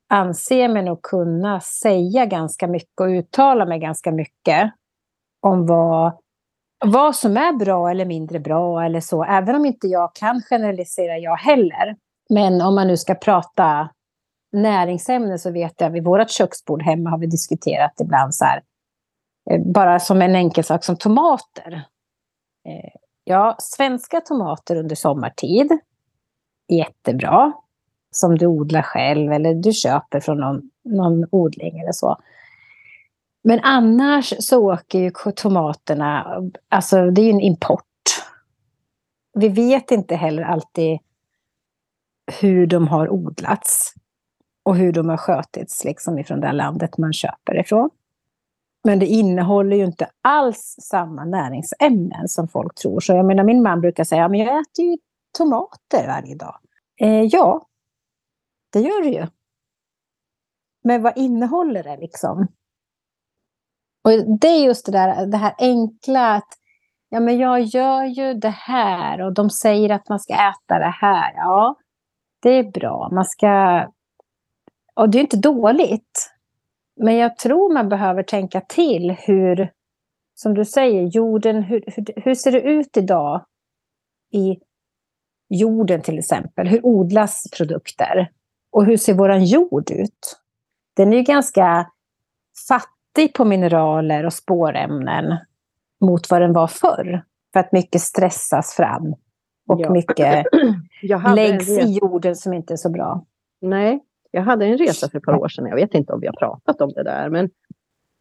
anser 0.10 0.62
jag 0.62 0.72
mig 0.72 0.84
nog 0.84 1.02
kunna 1.02 1.60
säga 1.60 2.26
ganska 2.26 2.68
mycket 2.68 3.02
och 3.02 3.08
uttala 3.08 3.66
mig 3.66 3.80
ganska 3.80 4.12
mycket 4.12 4.72
om 5.42 5.66
vad, 5.66 6.18
vad 6.86 7.16
som 7.16 7.38
är 7.38 7.54
bra 7.54 7.92
eller 7.92 8.06
mindre 8.06 8.40
bra 8.40 8.86
eller 8.86 9.00
så. 9.00 9.24
Även 9.24 9.56
om 9.56 9.66
inte 9.66 9.88
jag 9.88 10.16
kan 10.16 10.42
generalisera 10.42 11.18
jag 11.18 11.38
heller. 11.38 11.96
Men 12.30 12.62
om 12.62 12.76
man 12.76 12.88
nu 12.88 12.98
ska 12.98 13.16
prata 13.16 13.90
näringsämnen 14.52 15.40
så 15.40 15.52
vet 15.52 15.82
jag 15.82 15.90
vid 15.90 16.04
vårt 16.04 16.30
köksbord 16.30 16.82
hemma 16.82 17.10
har 17.10 17.18
vi 17.18 17.28
diskuterat 17.28 18.02
ibland 18.02 18.36
så 18.36 18.46
här, 18.46 18.62
eh, 19.52 19.62
bara 19.74 20.00
som 20.00 20.22
en 20.22 20.36
enkel 20.36 20.64
sak 20.64 20.84
som 20.84 20.98
tomater. 20.98 21.74
Eh, 22.68 23.07
Ja, 23.30 23.56
svenska 23.60 24.22
tomater 24.22 24.76
under 24.76 24.96
sommartid, 24.96 25.80
jättebra. 26.68 27.54
Som 28.12 28.38
du 28.38 28.46
odlar 28.46 28.82
själv 28.82 29.32
eller 29.32 29.54
du 29.54 29.74
köper 29.74 30.20
från 30.20 30.38
någon, 30.38 30.62
någon 30.84 31.26
odling 31.32 31.80
eller 31.80 31.92
så. 31.92 32.22
Men 33.44 33.60
annars 33.64 34.34
så 34.40 34.74
åker 34.74 35.00
ju 35.00 35.12
tomaterna, 35.36 36.42
alltså 36.70 37.12
det 37.12 37.22
är 37.22 37.26
ju 37.26 37.32
en 37.32 37.42
import. 37.42 37.84
Vi 39.34 39.50
vet 39.50 39.92
inte 39.92 40.16
heller 40.16 40.44
alltid 40.44 41.00
hur 42.42 42.68
de 42.68 42.88
har 42.88 43.10
odlats 43.10 43.94
och 44.66 44.76
hur 44.76 44.92
de 44.92 45.10
har 45.10 45.18
skötits 45.18 45.84
liksom 45.84 46.20
ifrån 46.20 46.40
det 46.40 46.52
landet 46.52 46.98
man 46.98 47.14
köper 47.14 47.60
ifrån. 47.60 47.90
Men 48.88 49.00
det 49.00 49.06
innehåller 49.06 49.78
ju 49.78 49.86
inte 49.86 50.10
alls 50.22 50.76
samma 50.82 51.26
näringsämnen 51.26 52.28
som 52.28 52.48
folk 52.48 52.76
tror. 52.76 53.00
Så 53.00 53.14
jag 53.14 53.26
menar, 53.26 53.44
min 53.44 53.64
man 53.64 53.82
brukar 53.82 54.04
säga, 54.04 54.28
men 54.28 54.40
jag 54.40 54.48
äter 54.48 54.86
ju 54.86 54.98
tomater 55.38 56.08
varje 56.08 56.36
dag. 56.36 56.60
Eh, 57.02 57.24
ja, 57.24 57.68
det 58.74 58.80
gör 58.80 59.02
du 59.02 59.10
ju. 59.10 59.28
Men 60.84 61.02
vad 61.02 61.18
innehåller 61.18 61.84
det 61.84 61.98
liksom? 61.98 62.48
Och 64.04 64.40
det 64.40 64.48
är 64.48 64.66
just 64.66 64.86
det 64.86 64.92
där 64.92 65.26
det 65.26 65.38
här 65.38 65.56
enkla 65.58 66.36
att 66.36 66.50
ja, 67.10 67.20
men 67.20 67.38
jag 67.38 67.62
gör 67.62 68.04
ju 68.04 68.34
det 68.34 68.56
här 68.56 69.22
och 69.22 69.34
de 69.34 69.50
säger 69.50 69.90
att 69.90 70.10
man 70.10 70.20
ska 70.20 70.34
äta 70.34 70.80
det 70.80 70.96
här. 71.02 71.34
Ja, 71.36 71.76
det 72.42 72.50
är 72.50 72.72
bra. 72.72 73.10
Man 73.12 73.26
ska... 73.26 73.84
Och 74.96 75.10
det 75.10 75.18
är 75.18 75.22
inte 75.22 75.38
dåligt. 75.38 76.37
Men 76.98 77.16
jag 77.16 77.38
tror 77.38 77.74
man 77.74 77.90
behöver 77.90 78.24
tänka 78.24 78.62
till 78.62 79.16
hur, 79.20 79.72
som 80.36 80.54
du 80.54 80.66
säger, 80.66 81.04
jorden, 81.04 81.64
hur, 81.64 81.84
hur, 81.88 82.06
hur 82.16 82.36
ser 82.36 82.52
det 82.52 82.62
ut 82.62 82.98
idag 82.98 83.46
i 84.34 84.58
jorden 85.50 86.02
till 86.02 86.20
exempel? 86.20 86.68
Hur 86.68 86.86
odlas 86.86 87.44
produkter? 87.58 88.32
Och 88.72 88.86
hur 88.86 88.98
ser 88.98 89.14
vår 89.14 89.34
jord 89.36 89.92
ut? 89.92 90.38
Den 90.96 91.14
är 91.14 91.18
ju 91.18 91.24
ganska 91.24 91.92
fattig 92.68 93.34
på 93.34 93.46
mineraler 93.46 94.26
och 94.26 94.34
spårämnen 94.34 95.38
mot 96.02 96.30
vad 96.30 96.42
den 96.42 96.54
var 96.54 96.68
förr. 96.68 97.24
För 97.54 97.60
att 97.60 97.72
mycket 97.72 98.02
stressas 98.02 98.74
fram 98.76 99.16
och 99.68 99.82
ja. 99.82 99.90
mycket 99.92 100.46
läggs 101.36 101.70
i 101.70 102.00
jorden 102.02 102.36
som 102.36 102.54
inte 102.54 102.74
är 102.74 102.78
så 102.78 102.90
bra. 102.90 103.26
Nej, 103.62 104.00
jag 104.32 104.42
hade 104.42 104.66
en 104.66 104.78
resa 104.78 105.10
för 105.10 105.18
ett 105.18 105.24
par 105.24 105.36
år 105.36 105.48
sedan. 105.48 105.66
Jag 105.66 105.76
vet 105.76 105.94
inte 105.94 106.14
om 106.14 106.20
vi 106.20 106.28
har 106.28 106.34
pratat 106.34 106.82
om 106.82 106.90
det 106.90 107.04
där. 107.04 107.30
Men 107.30 107.50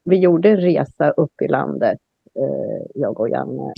vi 0.04 0.16
gjorde 0.16 0.48
en 0.48 0.56
resa 0.56 1.10
upp 1.10 1.42
i 1.42 1.48
landet, 1.48 1.98
eh, 2.34 2.86
jag 2.94 3.20
och 3.20 3.28
Janne, 3.28 3.72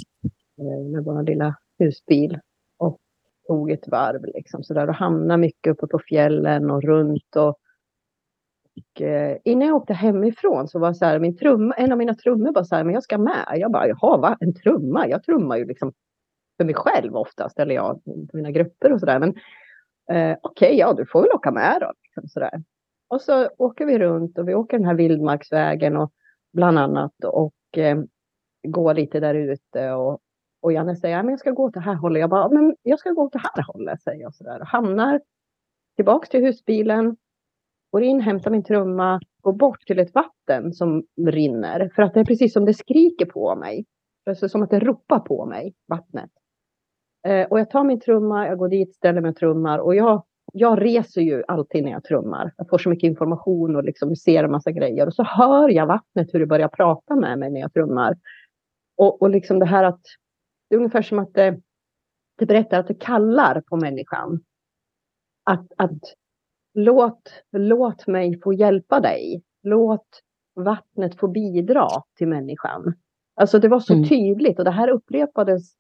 eh, 0.59 0.87
med 0.93 1.05
vår 1.05 1.23
lilla 1.23 1.57
husbil. 1.79 2.39
Och 2.79 2.99
tog 3.47 3.71
ett 3.71 3.89
varv 3.89 4.25
liksom 4.25 4.63
sådär 4.63 4.89
och 4.89 4.95
hamnade 4.95 5.41
mycket 5.41 5.73
uppe 5.73 5.87
på 5.87 5.99
fjällen 6.09 6.71
och 6.71 6.83
runt. 6.83 7.37
Och, 7.37 7.49
och 8.77 9.03
eh, 9.03 9.37
innan 9.45 9.69
jag 9.69 9.77
åkte 9.77 9.95
hemifrån 9.95 10.69
så 10.69 10.79
var 10.79 10.93
så 10.93 11.05
här, 11.05 11.19
min 11.19 11.37
trumma, 11.37 11.75
en 11.75 11.93
av 11.93 11.99
mina 11.99 12.15
trummor 12.15 12.53
bara 12.53 12.65
så 12.65 12.77
här, 12.77 12.85
men 12.85 12.95
jag 12.95 13.03
ska 13.03 13.19
med. 13.19 13.47
Jag 13.55 13.73
bara, 13.73 13.89
jaha, 13.89 14.17
va? 14.17 14.37
En 14.41 14.55
trumma? 14.55 15.09
Jag 15.09 15.23
trummar 15.23 15.57
ju 15.57 15.65
liksom 15.65 15.93
för 16.57 16.65
mig 16.65 16.75
själv 16.75 17.17
oftast, 17.17 17.59
eller 17.59 17.75
jag, 17.75 18.01
mina 18.33 18.51
grupper 18.51 18.93
och 18.93 19.01
sådär. 19.01 19.19
Men 19.19 19.29
eh, 20.11 20.39
okej, 20.43 20.67
okay, 20.67 20.79
ja, 20.79 20.93
du 20.93 21.07
får 21.07 21.23
väl 21.23 21.33
åka 21.33 21.51
med 21.51 21.79
då. 21.81 21.93
Liksom 22.19 22.29
sådär. 22.29 22.63
Och 23.09 23.21
så 23.21 23.49
åker 23.59 23.87
vi 23.87 23.99
runt 23.99 24.39
och 24.39 24.49
vi 24.49 24.55
åker 24.55 24.79
den 24.79 24.87
här 24.87 24.95
vildmarksvägen 24.95 25.97
och 25.97 26.13
bland 26.53 26.79
annat 26.79 27.25
och 27.25 27.79
eh, 27.79 27.99
går 28.69 28.95
lite 28.95 29.21
där 29.21 29.35
ute 29.35 29.93
och, 29.93 30.21
och 30.63 30.73
Janne 30.73 30.97
säger, 30.97 31.23
men 31.23 31.31
jag 31.31 31.41
ska 31.41 31.51
gå 31.51 31.65
åt 31.65 31.75
det 31.75 31.81
här 31.81 31.95
hållet. 31.95 32.21
Jag 32.21 32.31
bara, 32.31 32.49
men 32.49 32.77
jag 32.83 32.99
ska 32.99 33.11
gå 33.11 33.23
åt 33.23 33.33
det 33.33 33.43
här 33.55 33.73
hållet, 33.73 34.03
säger 34.03 34.21
jag 34.21 34.35
sådär. 34.35 34.61
Och 34.61 34.67
hamnar 34.67 35.21
tillbaks 35.97 36.29
till 36.29 36.45
husbilen, 36.45 37.17
går 37.91 38.03
in, 38.03 38.21
hämtar 38.21 38.51
min 38.51 38.65
trumma, 38.65 39.21
går 39.41 39.53
bort 39.53 39.81
till 39.87 39.99
ett 39.99 40.15
vatten 40.15 40.73
som 40.73 41.05
rinner. 41.27 41.91
För 41.95 42.03
att 42.03 42.15
det 42.15 42.21
är 42.21 42.25
precis 42.25 42.53
som 42.53 42.65
det 42.65 42.75
skriker 42.75 43.27
på 43.27 43.57
mig. 43.57 43.85
Alltså 44.27 44.49
som 44.49 44.63
att 44.63 44.71
det 44.71 44.81
ropar 44.81 45.19
på 45.19 45.47
mig, 45.47 45.75
vattnet. 45.87 46.31
Eh, 47.27 47.47
och 47.47 47.61
jag 47.61 47.71
tar 47.71 47.85
min 47.85 48.01
trumma, 48.01 48.47
jag 48.47 48.59
går 48.59 48.69
dit, 48.69 48.95
ställer 48.95 49.21
mig 49.21 49.29
och 49.29 49.37
trummar. 49.37 49.79
Och 49.79 49.95
jag, 49.95 50.25
jag 50.53 50.83
reser 50.83 51.21
ju 51.21 51.43
alltid 51.49 51.85
när 51.85 51.91
jag 51.91 52.05
trummar. 52.05 52.53
Jag 52.57 52.69
får 52.69 52.79
så 52.79 52.89
mycket 52.89 53.09
information 53.09 53.77
och 53.77 53.85
liksom 53.85 54.17
ser 54.17 54.45
en 54.45 54.51
massa 54.51 54.71
grejer. 54.71 55.07
Och 55.07 55.15
så 55.15 55.23
hör 55.23 55.69
jag 55.69 55.87
vattnet 55.87 56.35
hur 56.35 56.41
det 56.41 56.47
börjar 56.47 56.69
prata 56.69 57.17
med 57.17 57.39
mig 57.39 57.51
när 57.51 57.61
jag 57.61 57.73
trummar. 57.73 58.17
Och, 58.97 59.23
och 59.23 59.31
liksom 59.31 59.59
det 59.59 59.67
här 59.67 59.85
att 59.85 60.01
det 60.69 60.75
är 60.75 60.79
ungefär 60.79 61.03
som 61.03 61.19
att 61.19 61.35
det, 61.35 61.61
det 62.39 62.47
berättar 62.47 62.81
att 62.81 62.89
det 62.89 62.95
kallar 62.95 63.61
på 63.61 63.77
människan. 63.77 64.41
Att, 65.45 65.73
att 65.77 66.01
låt, 66.75 67.43
låt 67.53 68.07
mig 68.07 68.41
få 68.41 68.53
hjälpa 68.53 69.01
dig. 69.01 69.43
Låt 69.63 70.23
vattnet 70.55 71.19
få 71.19 71.29
bidra 71.29 71.89
till 72.17 72.29
människan. 72.29 72.95
Alltså 73.35 73.59
det 73.59 73.69
var 73.69 73.81
så 73.81 73.95
mm. 73.95 74.09
tydligt 74.09 74.59
och 74.59 74.65
det 74.65 74.71
här 74.71 74.89
upprepades. 74.89 75.73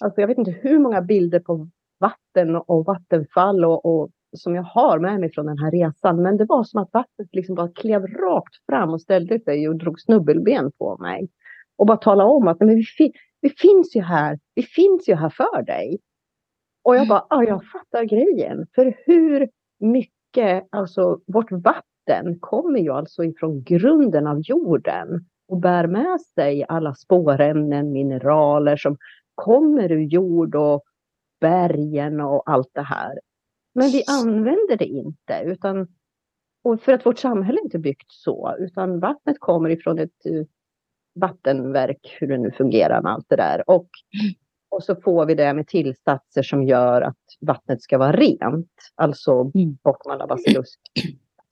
Alltså 0.00 0.20
jag 0.20 0.28
vet 0.28 0.38
inte 0.38 0.50
hur 0.50 0.78
många 0.78 1.02
bilder 1.02 1.40
på 1.40 1.68
vatten 2.02 2.56
och 2.56 2.84
vattenfall 2.84 3.64
och, 3.64 3.84
och 3.86 4.10
som 4.36 4.54
jag 4.54 4.62
har 4.62 4.98
med 4.98 5.20
mig 5.20 5.32
från 5.32 5.46
den 5.46 5.58
här 5.58 5.70
resan. 5.70 6.22
Men 6.22 6.36
det 6.36 6.44
var 6.44 6.64
som 6.64 6.82
att 6.82 6.90
vattnet 6.92 7.28
liksom 7.32 7.54
bara 7.54 7.68
klev 7.68 8.06
rakt 8.06 8.54
fram 8.70 8.90
och 8.90 9.00
ställde 9.00 9.40
sig 9.40 9.68
och 9.68 9.76
drog 9.76 10.00
snubbelben 10.00 10.72
på 10.78 10.96
mig. 10.96 11.28
Och 11.76 11.86
bara 11.86 11.96
tala 11.96 12.24
om 12.24 12.48
att 12.48 12.60
men 12.60 12.68
vi, 12.68 12.82
fi 12.82 13.12
vi 13.40 13.50
finns 13.50 13.96
ju 13.96 14.00
här. 14.00 14.38
Vi 14.54 14.62
finns 14.62 15.08
ju 15.08 15.14
här 15.14 15.30
för 15.30 15.62
dig. 15.62 15.98
Och 16.84 16.96
jag 16.96 17.08
bara, 17.08 17.26
ja, 17.30 17.44
jag 17.44 17.60
fattar 17.64 18.04
grejen. 18.04 18.66
För 18.74 18.94
hur 19.06 19.48
mycket, 19.80 20.68
alltså 20.70 21.20
vårt 21.26 21.52
vatten 21.52 22.38
kommer 22.40 22.78
ju 22.78 22.92
alltså 22.92 23.24
ifrån 23.24 23.62
grunden 23.62 24.26
av 24.26 24.40
jorden 24.40 25.08
och 25.48 25.60
bär 25.60 25.86
med 25.86 26.20
sig 26.20 26.64
alla 26.68 26.94
spårämnen, 26.94 27.92
mineraler 27.92 28.76
som 28.76 28.96
kommer 29.34 29.92
ur 29.92 30.00
jord 30.00 30.54
och 30.54 30.82
bergen 31.42 32.20
och 32.20 32.50
allt 32.50 32.70
det 32.72 32.82
här. 32.82 33.20
Men 33.74 33.90
vi 33.90 34.04
använder 34.06 34.76
det 34.76 34.86
inte, 34.86 35.42
utan 35.44 35.88
och 36.64 36.80
för 36.80 36.92
att 36.92 37.06
vårt 37.06 37.18
samhälle 37.18 37.60
inte 37.64 37.76
är 37.76 37.80
byggt 37.80 38.12
så, 38.12 38.56
utan 38.58 39.00
vattnet 39.00 39.36
kommer 39.40 39.70
ifrån 39.70 39.98
ett 39.98 40.26
uh, 40.30 40.44
vattenverk, 41.14 42.16
hur 42.20 42.26
det 42.26 42.38
nu 42.38 42.50
fungerar 42.50 43.02
med 43.02 43.12
allt 43.12 43.28
det 43.28 43.36
där. 43.36 43.70
Och, 43.70 43.88
och 44.68 44.84
så 44.84 44.96
får 44.96 45.26
vi 45.26 45.34
det 45.34 45.54
med 45.54 45.66
tillsatser 45.66 46.42
som 46.42 46.62
gör 46.62 47.02
att 47.02 47.16
vattnet 47.40 47.82
ska 47.82 47.98
vara 47.98 48.12
rent, 48.12 48.72
alltså 48.94 49.50
mm. 49.54 49.78
bort 49.82 50.06
med 50.06 50.14
alla 50.14 50.26
basilusk. 50.26 50.80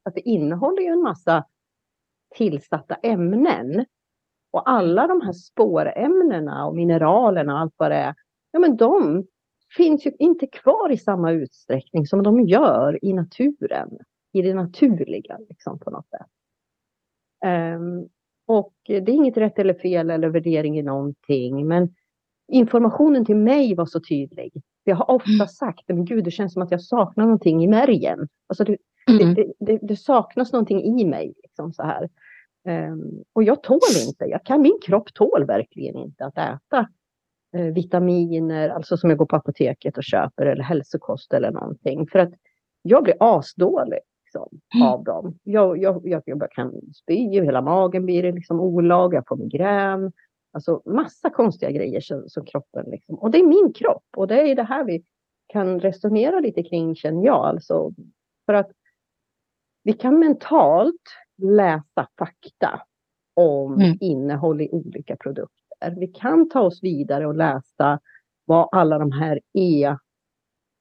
Att 0.03 0.15
det 0.15 0.21
innehåller 0.21 0.83
ju 0.83 0.89
en 0.89 1.03
massa 1.03 1.45
tillsatta 2.35 2.95
ämnen. 2.95 3.87
Och 4.53 4.71
alla 4.71 5.07
de 5.07 5.21
här 5.21 5.33
spårämnena 5.33 6.67
och 6.67 6.77
mineralerna 6.77 7.53
och 7.53 7.59
allt 7.61 7.75
vad 7.77 7.91
det 7.91 7.97
är, 7.97 8.15
ja 8.51 8.59
men 8.59 8.77
de 8.77 9.27
finns 9.77 10.07
ju 10.07 10.13
inte 10.19 10.47
kvar 10.47 10.93
i 10.93 10.97
samma 10.97 11.33
utsträckning 11.33 12.07
som 12.07 12.23
de 12.23 12.41
gör 12.41 13.05
i 13.05 13.13
naturen. 13.13 13.99
I 14.33 14.43
det 14.43 14.55
naturliga 14.55 15.39
liksom 15.49 15.79
på 15.79 15.91
något 15.91 16.09
sätt. 16.09 16.27
Um, 17.77 18.09
och 18.47 18.75
det 18.87 18.97
är 18.97 19.09
inget 19.09 19.37
rätt 19.37 19.59
eller 19.59 19.75
fel 19.75 20.11
eller 20.11 20.29
värdering 20.29 20.79
i 20.79 20.83
någonting. 20.83 21.69
Men 21.69 21.95
informationen 22.53 23.25
till 23.25 23.37
mig 23.37 23.75
var 23.75 23.87
så 23.87 24.01
tydlig. 24.01 24.63
Jag 24.85 24.97
har 24.97 25.11
ofta 25.11 25.33
mm. 25.33 25.49
sagt, 25.49 25.85
men 25.89 26.05
gud 26.05 26.25
det 26.25 26.31
känns 26.31 26.53
som 26.53 26.63
att 26.63 26.71
jag 26.71 26.83
saknar 26.83 27.25
någonting 27.25 27.65
i 27.65 27.67
märgen. 27.67 28.29
Alltså 28.47 28.65
det, 28.65 28.77
mm. 29.09 29.35
det, 29.35 29.53
det, 29.59 29.79
det, 29.83 29.97
saknas 29.97 30.53
någonting 30.53 31.01
i 31.01 31.05
mig. 31.05 31.35
Liksom 31.43 31.73
så 31.73 31.83
här. 31.83 32.09
Um, 32.93 33.25
och 33.33 33.43
jag 33.43 33.63
tål 33.63 33.79
inte, 34.09 34.25
jag 34.25 34.45
kan, 34.45 34.63
min 34.63 34.79
kropp 34.83 35.15
tål 35.15 35.45
verkligen 35.47 35.97
inte 35.97 36.25
att 36.25 36.39
äta 36.39 36.89
vitaminer, 37.53 38.69
alltså 38.69 38.97
som 38.97 39.11
jag 39.11 39.19
går 39.19 39.27
på 39.27 39.37
apoteket 39.37 39.97
och 39.97 40.05
köper 40.05 40.47
eller 40.47 40.63
hälsokost 40.63 41.33
eller 41.33 41.51
någonting. 41.51 42.07
För 42.07 42.19
att 42.19 42.31
jag 42.83 43.05
blir 43.05 43.15
asdålig 43.21 43.99
liksom, 44.25 44.49
mm. 44.75 44.87
av 44.87 45.05
dem. 45.05 45.39
Jag, 45.43 45.79
jag, 45.79 46.01
jag, 46.05 46.23
jag 46.27 46.51
kan 46.51 46.73
spy, 46.95 47.41
hela 47.41 47.63
magen 47.63 48.05
blir 48.05 48.33
liksom 48.33 48.61
olag, 48.61 49.15
jag 49.15 49.25
får 49.29 49.37
migrän. 49.37 50.13
Alltså 50.53 50.83
massa 50.85 51.31
konstiga 51.31 51.71
grejer 51.71 52.01
som, 52.01 52.29
som 52.29 52.45
kroppen 52.45 52.87
liksom. 52.91 53.15
Och 53.15 53.31
det 53.31 53.39
är 53.39 53.47
min 53.47 53.73
kropp 53.73 54.05
och 54.17 54.27
det 54.27 54.51
är 54.51 54.57
det 54.57 54.63
här 54.63 54.85
vi 54.85 55.05
kan 55.47 55.81
resonera 55.81 56.41
lite 56.41 56.63
kring 56.63 56.95
känner 56.95 57.27
jag. 57.27 57.45
Alltså, 57.47 57.93
för 58.47 58.55
att 58.55 58.71
vi 59.83 59.93
kan 59.93 60.19
mentalt 60.19 61.03
läsa 61.43 62.09
fakta 62.19 62.83
om 63.35 63.75
mm. 63.75 63.99
innehåll 64.01 64.61
i 64.61 64.69
olika 64.71 65.17
produkter. 65.17 65.60
Vi 65.97 66.07
kan 66.07 66.49
ta 66.49 66.61
oss 66.61 66.83
vidare 66.83 67.27
och 67.27 67.35
läsa 67.35 68.01
vad 68.45 68.69
alla 68.73 68.99
de 68.99 69.13
här 69.13 69.41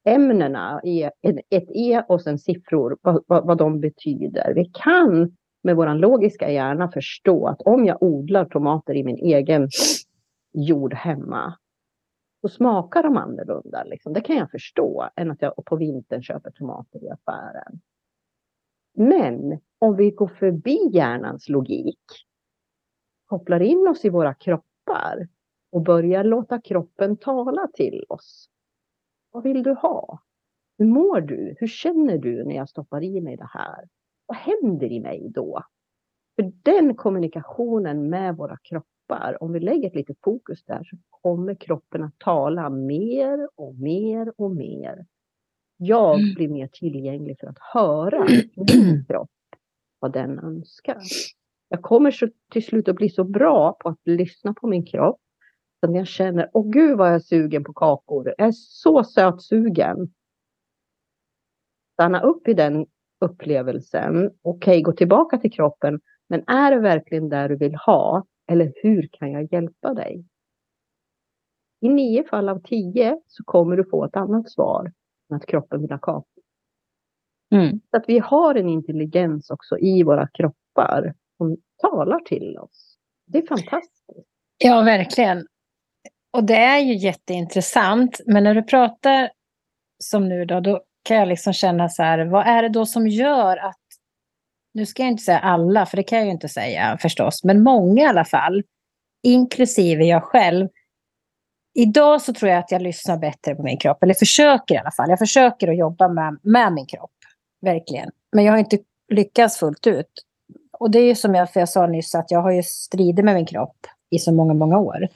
e-ämnena, 0.05 0.81
e, 0.83 1.11
ett 1.49 1.69
e 1.69 2.03
och 2.07 2.21
sen 2.21 2.39
siffror, 2.39 2.97
vad, 3.01 3.23
vad, 3.27 3.45
vad 3.45 3.57
de 3.57 3.79
betyder. 3.79 4.53
Vi 4.53 4.65
kan 4.65 5.37
med 5.63 5.75
vår 5.75 5.95
logiska 5.95 6.51
hjärna 6.51 6.91
förstå 6.91 7.47
att 7.47 7.61
om 7.61 7.85
jag 7.85 8.03
odlar 8.03 8.45
tomater 8.45 8.93
i 8.93 9.03
min 9.03 9.17
egen 9.17 9.69
jord 10.53 10.93
hemma, 10.93 11.53
då 12.41 12.49
smakar 12.49 13.03
de 13.03 13.17
annorlunda. 13.17 13.83
Liksom. 13.83 14.13
Det 14.13 14.21
kan 14.21 14.35
jag 14.35 14.51
förstå 14.51 15.09
än 15.15 15.31
att 15.31 15.41
jag 15.41 15.65
på 15.65 15.75
vintern 15.75 16.23
köper 16.23 16.51
tomater 16.51 17.03
i 17.03 17.09
affären. 17.09 17.79
Men 18.93 19.59
om 19.79 19.95
vi 19.95 20.11
går 20.11 20.27
förbi 20.27 20.89
hjärnans 20.91 21.49
logik, 21.49 21.99
kopplar 23.25 23.59
in 23.59 23.87
oss 23.87 24.05
i 24.05 24.09
våra 24.09 24.33
kroppar 24.89 25.27
och 25.72 25.81
börjar 25.81 26.24
låta 26.24 26.62
kroppen 26.62 27.17
tala 27.17 27.67
till 27.74 28.05
oss. 28.10 28.50
Vad 29.31 29.43
vill 29.43 29.63
du 29.63 29.74
ha? 29.74 30.19
Hur 30.77 30.86
mår 30.86 31.22
du? 31.22 31.55
Hur 31.60 31.67
känner 31.67 32.17
du 32.17 32.46
när 32.46 32.55
jag 32.55 32.69
stoppar 32.69 33.03
i 33.03 33.22
mig 33.22 33.38
det 33.38 33.50
här? 33.53 33.88
Vad 34.25 34.38
händer 34.38 34.91
i 34.91 35.00
mig 35.00 35.29
då? 35.29 35.63
För 36.36 36.51
den 36.63 36.96
kommunikationen 36.96 38.10
med 38.10 38.38
våra 38.38 38.58
kroppar, 38.58 39.43
om 39.43 39.53
vi 39.53 39.60
lägger 39.60 39.88
ett 39.88 39.96
litet 39.96 40.17
fokus 40.24 40.63
där, 40.63 40.84
så 40.84 40.98
kommer 41.10 41.55
kroppen 41.55 42.03
att 42.03 42.19
tala 42.19 42.69
mer 42.69 43.50
och 43.55 43.75
mer 43.75 44.34
och 44.38 44.51
mer. 44.55 45.05
Jag 45.77 46.19
mm. 46.19 46.34
blir 46.34 46.48
mer 46.48 46.67
tillgänglig 46.67 47.39
för 47.39 47.48
att 47.48 47.60
höra 47.74 48.27
min 48.55 49.05
kropp, 49.08 49.29
vad 50.00 50.13
den 50.13 50.39
önskar. 50.39 51.01
Jag 51.69 51.81
kommer 51.81 52.11
så, 52.11 52.27
till 52.51 52.65
slut 52.65 52.88
att 52.88 52.95
bli 52.95 53.09
så 53.09 53.23
bra 53.23 53.73
på 53.79 53.89
att 53.89 53.99
lyssna 54.05 54.53
på 54.53 54.67
min 54.67 54.85
kropp. 54.85 55.19
När 55.88 55.97
jag 55.97 56.07
känner, 56.07 56.49
åh 56.53 56.71
gud 56.71 56.97
vad 56.97 57.07
jag 57.07 57.15
är 57.15 57.19
sugen 57.19 57.63
på 57.63 57.73
kakor. 57.73 58.33
Jag 58.38 58.47
är 58.47 58.51
så 58.55 59.03
sötsugen. 59.03 60.13
Stanna 61.93 62.21
upp 62.21 62.47
i 62.47 62.53
den 62.53 62.85
upplevelsen. 63.19 64.25
Okej, 64.25 64.31
okay, 64.41 64.81
gå 64.81 64.91
tillbaka 64.91 65.38
till 65.38 65.51
kroppen. 65.51 65.99
Men 66.27 66.43
är 66.47 66.71
det 66.71 66.79
verkligen 66.79 67.29
där 67.29 67.49
du 67.49 67.55
vill 67.55 67.75
ha? 67.75 68.25
Eller 68.51 68.73
hur 68.75 69.09
kan 69.11 69.31
jag 69.31 69.53
hjälpa 69.53 69.93
dig? 69.93 70.25
I 71.81 71.89
nio 71.89 72.23
fall 72.23 72.49
av 72.49 72.61
tio 72.63 73.21
så 73.27 73.43
kommer 73.43 73.77
du 73.77 73.83
få 73.83 74.05
ett 74.05 74.15
annat 74.15 74.49
svar 74.49 74.91
än 75.29 75.38
att 75.38 75.45
kroppen 75.45 75.81
vill 75.81 75.91
ha 75.91 75.97
kakor. 75.97 76.43
Mm. 77.51 77.79
Så 77.91 77.97
att 77.97 78.03
vi 78.07 78.19
har 78.19 78.55
en 78.55 78.69
intelligens 78.69 79.49
också 79.49 79.77
i 79.77 80.03
våra 80.03 80.27
kroppar 80.27 81.13
som 81.39 81.58
talar 81.81 82.19
till 82.19 82.58
oss. 82.58 82.98
Det 83.27 83.38
är 83.38 83.48
fantastiskt. 83.48 84.27
Ja, 84.58 84.81
verkligen. 84.81 85.48
Och 86.31 86.43
det 86.43 86.55
är 86.58 86.79
ju 86.79 86.96
jätteintressant. 86.96 88.22
Men 88.25 88.43
när 88.43 88.55
du 88.55 88.63
pratar 88.63 89.31
som 90.03 90.29
nu 90.29 90.46
då, 90.46 90.60
då 90.60 90.84
kan 91.03 91.17
jag 91.17 91.27
liksom 91.27 91.53
känna 91.53 91.89
så 91.89 92.03
här, 92.03 92.25
vad 92.25 92.48
är 92.48 92.63
det 92.63 92.69
då 92.69 92.86
som 92.86 93.08
gör 93.08 93.58
att 93.58 93.77
nu 94.74 94.86
ska 94.86 95.03
jag 95.03 95.12
inte 95.12 95.24
säga 95.24 95.39
alla, 95.39 95.86
för 95.86 95.98
det 95.98 96.03
kan 96.03 96.17
jag 96.17 96.25
ju 96.25 96.31
inte 96.31 96.50
säga 96.50 96.98
förstås, 97.01 97.43
men 97.43 97.63
många 97.63 98.01
i 98.01 98.05
alla 98.05 98.25
fall, 98.25 98.63
inklusive 99.24 100.05
jag 100.05 100.24
själv. 100.24 100.67
Idag 101.74 102.22
så 102.22 102.34
tror 102.34 102.51
jag 102.51 102.60
att 102.60 102.72
jag 102.72 102.81
lyssnar 102.81 103.17
bättre 103.17 103.55
på 103.55 103.63
min 103.63 103.77
kropp, 103.77 104.03
eller 104.03 104.13
försöker 104.13 104.75
i 104.75 104.77
alla 104.77 104.91
fall. 104.91 105.10
Jag 105.10 105.19
försöker 105.19 105.67
att 105.67 105.77
jobba 105.77 106.08
med, 106.08 106.39
med 106.43 106.74
min 106.74 106.86
kropp, 106.86 107.12
verkligen. 107.62 108.10
Men 108.31 108.46
jag 108.46 108.53
har 108.53 108.60
inte 108.60 108.77
lyckats 109.13 109.58
fullt 109.58 109.88
ut. 109.88 110.12
Och 110.79 110.91
det 110.91 111.00
är 111.00 111.05
ju 111.05 111.15
som 111.15 111.36
jag, 111.36 111.53
för 111.53 111.59
jag 111.59 111.69
sa 111.69 111.88
nyss, 111.88 112.15
att 112.15 112.31
jag 112.31 112.41
har 112.41 112.51
ju 112.51 112.63
stridit 112.63 113.25
med 113.25 113.36
min 113.36 113.45
kropp 113.45 113.88
i 114.09 114.19
så 114.19 114.33
många, 114.33 114.53
många 114.53 114.79
år. 114.79 115.07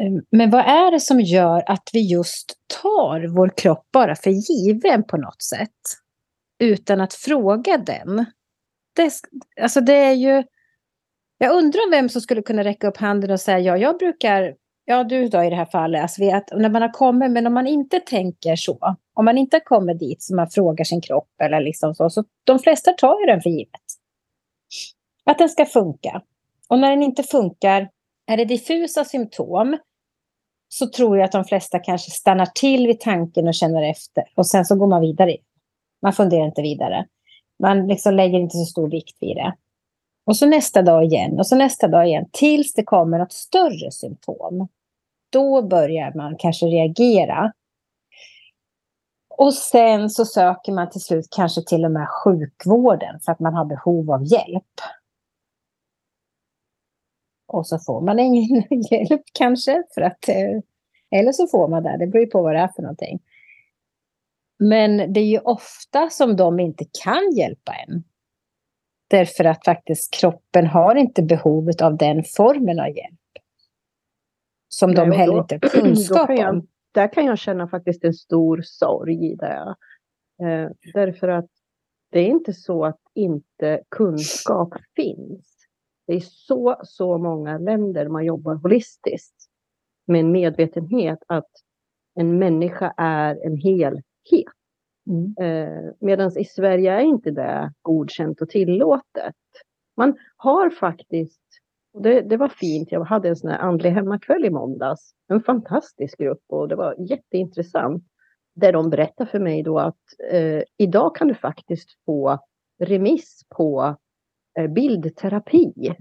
Ehm, 0.00 0.22
men 0.30 0.50
vad 0.50 0.60
är 0.60 0.90
det 0.90 1.00
som 1.00 1.20
gör 1.20 1.62
att 1.66 1.90
vi 1.92 2.00
just 2.00 2.52
tar 2.82 3.26
vår 3.26 3.48
kropp 3.56 3.88
bara 3.92 4.16
för 4.16 4.30
given 4.30 5.04
på 5.04 5.16
något 5.16 5.42
sätt? 5.42 5.78
Utan 6.58 7.00
att 7.00 7.14
fråga 7.14 7.78
den. 7.78 8.24
Det, 8.96 9.12
alltså 9.60 9.80
det 9.80 9.94
är 9.94 10.12
ju... 10.12 10.44
Jag 11.38 11.56
undrar 11.56 11.90
vem 11.90 12.08
som 12.08 12.20
skulle 12.20 12.42
kunna 12.42 12.64
räcka 12.64 12.88
upp 12.88 12.96
handen 12.96 13.30
och 13.30 13.40
säga 13.40 13.58
ja, 13.58 13.76
jag 13.76 13.98
brukar... 13.98 14.54
Ja, 14.84 15.04
du 15.04 15.28
då 15.28 15.44
i 15.44 15.50
det 15.50 15.56
här 15.56 15.64
fallet. 15.64 16.02
Alltså 16.02 16.30
att 16.30 16.50
när 16.56 16.68
man 16.68 16.82
har 16.82 16.92
kommit, 16.92 17.30
men 17.30 17.46
om 17.46 17.54
man 17.54 17.66
inte 17.66 18.00
tänker 18.00 18.56
så. 18.56 18.96
Om 19.14 19.24
man 19.24 19.38
inte 19.38 19.56
har 19.56 19.60
kommit 19.60 19.98
dit 19.98 20.22
så 20.22 20.34
man 20.34 20.50
frågar 20.50 20.84
sin 20.84 21.00
kropp 21.00 21.30
eller 21.42 21.60
liksom 21.60 21.94
så. 21.94 22.10
Så 22.10 22.24
de 22.44 22.58
flesta 22.58 22.92
tar 22.92 23.20
ju 23.20 23.26
den 23.26 23.42
för 23.42 23.50
givet. 23.50 23.89
Att 25.30 25.38
den 25.38 25.48
ska 25.48 25.66
funka. 25.66 26.22
Och 26.68 26.78
när 26.78 26.90
den 26.90 27.02
inte 27.02 27.22
funkar, 27.22 27.90
är 28.26 28.36
det 28.36 28.44
diffusa 28.44 29.04
symptom 29.04 29.78
så 30.68 30.86
tror 30.86 31.18
jag 31.18 31.24
att 31.24 31.32
de 31.32 31.44
flesta 31.44 31.78
kanske 31.78 32.10
stannar 32.10 32.46
till 32.46 32.86
vid 32.86 33.00
tanken 33.00 33.48
och 33.48 33.54
känner 33.54 33.82
efter. 33.82 34.24
Och 34.34 34.46
sen 34.46 34.64
så 34.64 34.76
går 34.76 34.86
man 34.86 35.00
vidare. 35.00 35.36
Man 36.02 36.12
funderar 36.12 36.46
inte 36.46 36.62
vidare. 36.62 37.06
Man 37.62 37.86
liksom 37.86 38.14
lägger 38.14 38.38
inte 38.38 38.56
så 38.56 38.64
stor 38.64 38.90
vikt 38.90 39.16
vid 39.20 39.36
det. 39.36 39.54
Och 40.26 40.36
så 40.36 40.46
nästa 40.46 40.82
dag 40.82 41.04
igen 41.04 41.38
och 41.38 41.46
så 41.46 41.56
nästa 41.56 41.88
dag 41.88 42.06
igen 42.06 42.28
tills 42.32 42.72
det 42.72 42.84
kommer 42.84 43.18
något 43.18 43.32
större 43.32 43.90
symptom. 43.90 44.68
Då 45.32 45.62
börjar 45.62 46.14
man 46.14 46.36
kanske 46.38 46.66
reagera. 46.66 47.52
Och 49.38 49.54
sen 49.54 50.10
så 50.10 50.24
söker 50.24 50.72
man 50.72 50.90
till 50.90 51.00
slut 51.00 51.26
kanske 51.30 51.62
till 51.62 51.84
och 51.84 51.92
med 51.92 52.08
sjukvården 52.24 53.20
för 53.20 53.32
att 53.32 53.40
man 53.40 53.54
har 53.54 53.64
behov 53.64 54.10
av 54.10 54.24
hjälp. 54.24 54.80
Och 57.52 57.66
så 57.66 57.78
får 57.78 58.00
man 58.00 58.18
ingen 58.18 58.64
hjälp 58.90 59.22
kanske. 59.32 59.82
För 59.94 60.00
att, 60.00 60.28
eh, 60.28 60.60
eller 61.10 61.32
så 61.32 61.46
får 61.46 61.68
man 61.68 61.82
det, 61.82 61.96
det 61.98 62.06
beror 62.06 62.26
på 62.26 62.42
vad 62.42 62.54
det 62.54 62.58
är 62.58 62.68
för 62.68 62.82
någonting. 62.82 63.20
Men 64.58 65.12
det 65.12 65.20
är 65.20 65.26
ju 65.26 65.38
ofta 65.38 66.10
som 66.10 66.36
de 66.36 66.60
inte 66.60 66.84
kan 67.04 67.32
hjälpa 67.36 67.72
en. 67.72 68.04
Därför 69.08 69.44
att 69.44 69.64
faktiskt 69.64 70.14
kroppen 70.14 70.66
har 70.66 70.94
inte 70.94 71.22
behovet 71.22 71.82
av 71.82 71.96
den 71.96 72.24
formen 72.36 72.80
av 72.80 72.86
hjälp. 72.86 73.20
Som 74.68 74.90
Nej, 74.90 74.96
de 74.96 75.12
heller 75.12 75.32
då, 75.32 75.40
inte 75.40 75.54
har 75.54 75.68
kunskap 75.82 76.30
jag, 76.30 76.54
om. 76.54 76.66
Där 76.92 77.12
kan 77.12 77.24
jag 77.24 77.38
känna 77.38 77.68
faktiskt 77.68 78.04
en 78.04 78.14
stor 78.14 78.60
sorg 78.64 79.32
i 79.32 79.34
det. 79.34 79.74
Eh, 80.42 80.70
därför 80.94 81.28
att 81.28 81.50
det 82.10 82.20
är 82.20 82.28
inte 82.28 82.52
så 82.52 82.84
att 82.84 83.00
inte 83.14 83.82
kunskap 83.88 84.74
finns. 84.96 85.49
Det 86.10 86.16
är 86.16 86.20
så, 86.20 86.76
så 86.82 87.18
många 87.18 87.58
länder 87.58 88.08
man 88.08 88.24
jobbar 88.24 88.54
holistiskt 88.54 89.36
med 90.06 90.20
en 90.20 90.32
medvetenhet 90.32 91.18
att 91.26 91.50
en 92.14 92.38
människa 92.38 92.94
är 92.96 93.46
en 93.46 93.56
helhet. 93.56 94.04
Mm. 95.06 95.34
Eh, 95.40 95.92
Medan 96.00 96.38
i 96.38 96.44
Sverige 96.44 96.92
är 96.92 97.00
inte 97.00 97.30
det 97.30 97.72
godkänt 97.82 98.40
och 98.40 98.48
tillåtet. 98.48 99.34
Man 99.96 100.18
har 100.36 100.70
faktiskt, 100.70 101.42
och 101.92 102.02
det, 102.02 102.20
det 102.20 102.36
var 102.36 102.48
fint, 102.48 102.92
jag 102.92 103.04
hade 103.04 103.28
en 103.28 103.36
sån 103.36 103.50
här 103.50 103.58
andlig 103.58 103.90
hemmakväll 103.90 104.44
i 104.44 104.50
måndags. 104.50 105.12
En 105.28 105.42
fantastisk 105.42 106.18
grupp 106.18 106.44
och 106.48 106.68
det 106.68 106.76
var 106.76 106.94
jätteintressant. 106.98 108.04
Där 108.54 108.72
de 108.72 108.90
berättade 108.90 109.30
för 109.30 109.40
mig 109.40 109.62
då 109.62 109.78
att 109.78 110.02
eh, 110.30 110.62
idag 110.76 111.16
kan 111.16 111.28
du 111.28 111.34
faktiskt 111.34 111.88
få 112.06 112.38
remiss 112.78 113.40
på 113.56 113.96
bildterapi. 114.68 115.94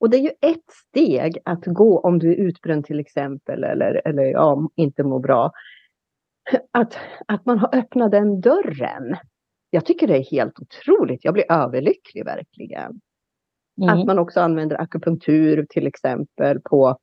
Och 0.00 0.10
det 0.10 0.16
är 0.16 0.20
ju 0.20 0.32
ett 0.40 0.70
steg 0.88 1.38
att 1.44 1.64
gå 1.64 2.00
om 2.00 2.18
du 2.18 2.32
är 2.32 2.36
utbränd 2.36 2.84
till 2.84 3.00
exempel 3.00 3.64
eller, 3.64 4.02
eller 4.04 4.22
ja, 4.22 4.70
inte 4.76 5.04
mår 5.04 5.20
bra. 5.20 5.52
Att, 6.70 6.98
att 7.26 7.46
man 7.46 7.58
har 7.58 7.74
öppnat 7.74 8.10
den 8.10 8.40
dörren. 8.40 9.16
Jag 9.70 9.86
tycker 9.86 10.06
det 10.06 10.16
är 10.16 10.30
helt 10.30 10.58
otroligt. 10.58 11.24
Jag 11.24 11.34
blir 11.34 11.52
överlycklig 11.52 12.24
verkligen. 12.24 13.00
Mm. 13.82 13.98
Att 13.98 14.06
man 14.06 14.18
också 14.18 14.40
använder 14.40 14.80
akupunktur 14.80 15.66
till 15.70 15.86
exempel 15.86 16.60
på, 16.60 16.98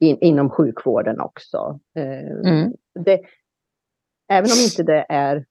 in, 0.00 0.18
inom 0.20 0.50
sjukvården 0.50 1.20
också. 1.20 1.80
Eh, 1.96 2.52
mm. 2.52 2.72
Det, 3.04 3.20
även 4.28 4.50
om 4.50 4.58
inte 4.64 4.82
det 4.82 5.06
är 5.08 5.46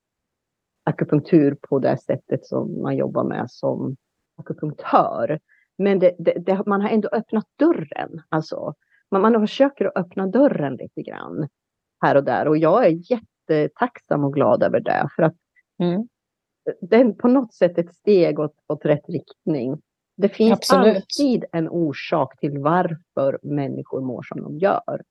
akupunktur 0.83 1.57
på 1.61 1.79
det 1.79 1.97
sättet 1.97 2.45
som 2.45 2.81
man 2.81 2.97
jobbar 2.97 3.23
med 3.23 3.51
som 3.51 3.95
akupunktör. 4.37 5.39
Men 5.77 5.99
det, 5.99 6.15
det, 6.19 6.33
det, 6.33 6.65
man 6.65 6.81
har 6.81 6.89
ändå 6.89 7.09
öppnat 7.11 7.45
dörren. 7.59 8.21
Alltså, 8.29 8.73
man, 9.11 9.21
man 9.21 9.47
försöker 9.47 9.85
att 9.85 9.97
öppna 9.97 10.27
dörren 10.27 10.75
lite 10.75 11.01
grann 11.01 11.47
här 12.01 12.15
och 12.15 12.23
där. 12.23 12.47
Och 12.47 12.57
jag 12.57 12.85
är 12.85 13.11
jättetacksam 13.11 14.23
och 14.23 14.33
glad 14.33 14.63
över 14.63 14.79
det. 14.79 15.09
För 15.15 15.23
att 15.23 15.35
mm. 15.79 16.07
det 16.81 16.95
är 16.95 17.11
på 17.11 17.27
något 17.27 17.53
sätt 17.53 17.77
ett 17.77 17.95
steg 17.95 18.39
åt, 18.39 18.55
åt 18.67 18.85
rätt 18.85 19.09
riktning. 19.09 19.81
Det 20.17 20.29
finns 20.29 20.53
Absolut. 20.53 20.95
alltid 20.95 21.45
en 21.51 21.69
orsak 21.69 22.39
till 22.39 22.59
varför 22.59 23.39
människor 23.43 24.01
mår 24.01 24.23
som 24.23 24.41
de 24.41 24.57
gör. 24.57 25.01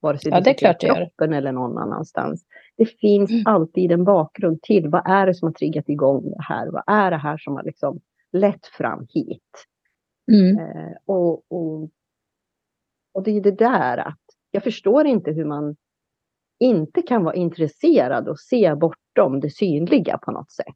Vare 0.00 0.18
sig 0.18 0.32
ja, 0.32 0.40
det 0.40 0.50
är 0.50 0.54
klart 0.54 0.80
kroppen 0.80 1.32
eller 1.32 1.52
någon 1.52 1.78
annanstans. 1.78 2.44
Det 2.76 2.86
finns 2.86 3.30
mm. 3.30 3.42
alltid 3.46 3.92
en 3.92 4.04
bakgrund 4.04 4.62
till. 4.62 4.88
Vad 4.88 5.02
är 5.06 5.26
det 5.26 5.34
som 5.34 5.46
har 5.46 5.52
triggat 5.52 5.88
igång 5.88 6.30
det 6.30 6.42
här? 6.42 6.70
Vad 6.70 6.82
är 6.86 7.10
det 7.10 7.16
här 7.16 7.38
som 7.38 7.56
har 7.56 7.62
liksom 7.62 8.00
lätt 8.32 8.66
fram 8.66 9.06
hit. 9.10 9.66
Mm. 10.32 10.58
Eh, 10.58 10.92
och, 11.04 11.52
och, 11.52 11.90
och 13.14 13.22
det 13.22 13.30
är 13.30 13.40
det 13.40 13.58
där 13.58 13.98
att 13.98 14.18
jag 14.50 14.62
förstår 14.62 15.06
inte 15.06 15.30
hur 15.30 15.44
man 15.44 15.76
inte 16.60 17.02
kan 17.02 17.24
vara 17.24 17.34
intresserad 17.34 18.28
och 18.28 18.40
se 18.40 18.74
bortom 18.74 19.40
det 19.40 19.50
synliga 19.50 20.18
på 20.18 20.30
något 20.30 20.52
sätt. 20.52 20.74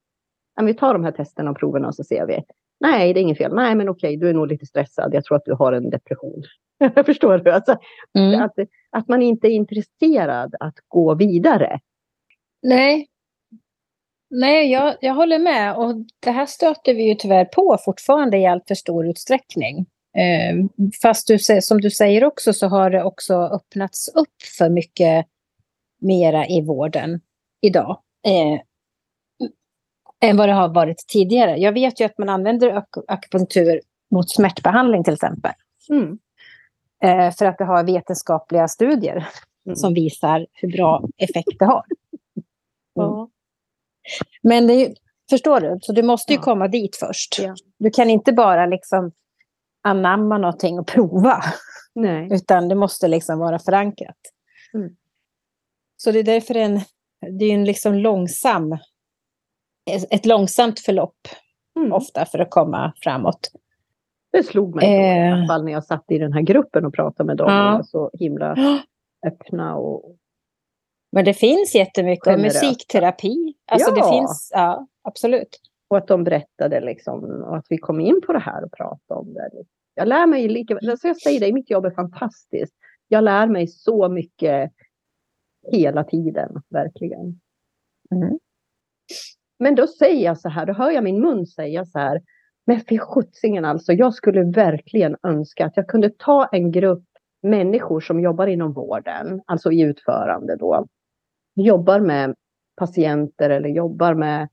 Om 0.61 0.67
vi 0.67 0.75
tar 0.75 0.93
de 0.93 1.05
här 1.05 1.13
testerna 1.13 1.51
och 1.51 1.59
proverna 1.59 1.89
och 1.89 1.95
så 1.95 2.05
ser 2.05 2.27
vi. 2.27 2.43
Nej, 2.81 3.15
det 3.15 3.21
är 3.21 3.23
inget 3.23 3.39
fel. 3.39 3.55
Nej, 3.55 3.75
men 3.75 3.89
okej, 3.89 4.17
du 4.17 4.29
är 4.29 4.35
nog 4.35 4.49
lite 4.49 4.67
stressad. 4.67 5.15
Jag 5.15 5.25
tror 5.25 5.37
att 5.37 5.45
du 5.45 5.53
har 5.53 5.73
en 5.73 5.91
depression. 5.91 6.43
förstår 7.07 7.39
du? 7.39 7.51
Alltså, 7.51 7.77
mm. 8.19 8.43
att, 8.43 8.53
att 8.91 9.09
man 9.09 9.23
inte 9.23 9.49
är 9.49 9.51
intresserad 9.51 10.55
att 10.61 10.75
gå 10.89 11.15
vidare. 11.15 11.81
Nej, 12.63 13.09
Nej, 14.37 14.71
jag, 14.71 14.97
jag 15.01 15.15
håller 15.15 15.39
med. 15.39 15.77
Och 15.77 15.95
det 16.21 16.31
här 16.31 16.47
stöter 16.47 16.95
vi 16.95 17.09
ju 17.09 17.15
tyvärr 17.15 17.45
på 17.45 17.79
fortfarande 17.85 18.39
i 18.39 18.47
allt 18.47 18.69
för 18.69 18.75
stor 18.75 19.07
utsträckning. 19.07 19.87
Eh, 20.17 20.89
fast 21.03 21.29
du, 21.29 21.39
som 21.63 21.81
du 21.81 21.91
säger 21.91 22.25
också 22.25 22.53
så 22.53 22.67
har 22.67 22.91
det 22.91 23.03
också 23.03 23.35
öppnats 23.35 24.09
upp 24.09 24.43
för 24.59 24.69
mycket 24.69 25.27
mera 26.01 26.47
i 26.47 26.61
vården 26.61 27.21
idag. 27.61 28.01
Eh, 28.27 28.61
än 30.29 30.37
vad 30.37 30.49
det 30.49 30.53
har 30.53 30.69
varit 30.69 31.05
tidigare. 31.09 31.57
Jag 31.57 31.73
vet 31.73 32.01
ju 32.01 32.05
att 32.05 32.19
man 32.19 32.29
använder 32.29 32.77
ak 32.77 32.89
akupunktur 33.09 33.81
mot 34.11 34.31
smärtbehandling 34.31 35.05
till 35.05 35.15
exempel. 35.15 35.53
Mm. 35.91 36.19
Eh, 37.03 37.35
för 37.35 37.47
att 37.47 37.59
det 37.59 37.65
har 37.65 37.85
vetenskapliga 37.85 38.69
studier 38.69 39.29
mm. 39.67 39.77
som 39.77 39.95
visar 39.95 40.47
hur 40.53 40.73
bra 40.73 41.09
effekt 41.17 41.59
det 41.59 41.65
har. 41.65 41.85
Mm. 43.01 43.29
Men 44.43 44.67
det 44.67 44.75
är, 44.75 44.95
förstår 45.31 45.61
du? 45.61 45.79
Så 45.81 45.93
du 45.93 46.03
måste 46.03 46.33
ju 46.33 46.39
ja. 46.39 46.43
komma 46.43 46.69
dit 46.69 46.97
först. 46.97 47.39
Ja. 47.43 47.55
Du 47.79 47.91
kan 47.91 48.11
inte 48.11 48.33
bara 48.33 48.67
liksom 48.67 49.13
anamma 49.83 50.39
någonting 50.39 50.79
och 50.79 50.87
prova. 50.87 51.43
Nej. 51.95 52.29
Utan 52.31 52.69
det 52.69 52.75
måste 52.75 53.09
liksom 53.09 53.39
vara 53.39 53.59
förankrat. 53.59 54.17
Mm. 54.75 54.97
Så 55.97 56.13
det 56.13 56.19
är 56.19 56.25
därför 56.25 56.55
en, 56.55 56.81
det 57.39 57.45
är 57.45 57.55
en 57.55 57.65
liksom 57.65 57.95
långsam, 57.95 58.79
ett 60.11 60.27
långsamt 60.27 60.81
förlopp 60.81 61.29
mm. 61.77 61.93
ofta 61.93 62.27
för 62.27 62.39
att 62.39 62.51
komma 62.51 62.93
framåt. 63.03 63.51
Det 64.33 64.43
slog 64.43 64.75
mig 64.75 64.85
eh. 64.85 65.29
i 65.29 65.33
alla 65.33 65.47
fall 65.47 65.65
när 65.65 65.73
jag 65.73 65.85
satt 65.85 66.05
i 66.09 66.19
den 66.19 66.33
här 66.33 66.43
gruppen 66.43 66.85
och 66.85 66.95
pratade 66.95 67.27
med 67.27 67.37
dem. 67.37 67.53
Ja. 67.53 67.65
De 67.65 67.77
var 67.77 67.83
så 67.83 68.11
himla 68.19 68.57
öppna 69.27 69.77
och 69.77 70.17
men 71.15 71.25
det 71.25 71.35
finns 71.35 71.75
jättemycket. 71.75 72.35
Och 72.35 72.41
musikterapi. 72.41 73.55
Alltså 73.67 73.91
ja. 73.91 73.95
det 73.95 74.11
finns, 74.11 74.51
ja 74.55 74.87
absolut. 75.03 75.61
Och 75.89 75.97
att 75.97 76.07
de 76.07 76.25
berättade 76.25 76.81
liksom, 76.81 77.25
och 77.25 77.57
att 77.57 77.67
vi 77.69 77.79
kom 77.79 78.01
in 78.01 78.21
på 78.27 78.33
det 78.33 78.39
här 78.39 78.65
och 78.65 78.73
pratade 78.73 79.21
om 79.21 79.35
det. 79.35 79.51
Jag 79.95 80.09
lär 80.09 80.27
mig 80.27 80.49
lika, 80.49 80.75
alltså 80.75 81.07
jag 81.07 81.17
säger 81.17 81.41
det, 81.41 81.53
mitt 81.53 81.71
jobb 81.71 81.85
är 81.85 81.91
fantastiskt. 81.91 82.75
Jag 83.09 83.25
lär 83.25 83.47
mig 83.47 83.67
så 83.67 84.09
mycket 84.09 84.73
hela 85.73 86.05
tiden, 86.05 86.63
verkligen. 86.71 87.41
Mm. 88.15 88.39
Men 89.59 89.75
då 89.75 89.87
säger 89.87 90.25
jag 90.25 90.39
så 90.39 90.49
här, 90.49 90.67
då 90.67 90.73
hör 90.73 90.91
jag 90.91 91.05
min 91.05 91.21
mun 91.21 91.47
säga 91.47 91.85
så 91.85 91.99
här. 91.99 92.21
Men 92.67 92.81
för 92.81 92.99
sjuttsingen 92.99 93.65
alltså, 93.65 93.93
jag 93.93 94.15
skulle 94.15 94.43
verkligen 94.43 95.17
önska 95.23 95.67
att 95.67 95.77
jag 95.77 95.89
kunde 95.89 96.11
ta 96.11 96.49
en 96.53 96.73
grupp 96.73 97.05
människor 97.43 98.01
som 98.01 98.21
jobbar 98.21 98.47
inom 98.47 98.73
vården, 98.73 99.43
alltså 99.47 99.73
i 99.73 99.81
utförande 99.81 100.57
då. 100.57 100.87
Jobbar 101.55 102.01
med 102.01 102.35
patienter 102.77 103.51
eller 103.51 103.69
jobbar 103.69 104.15
med 104.15 104.49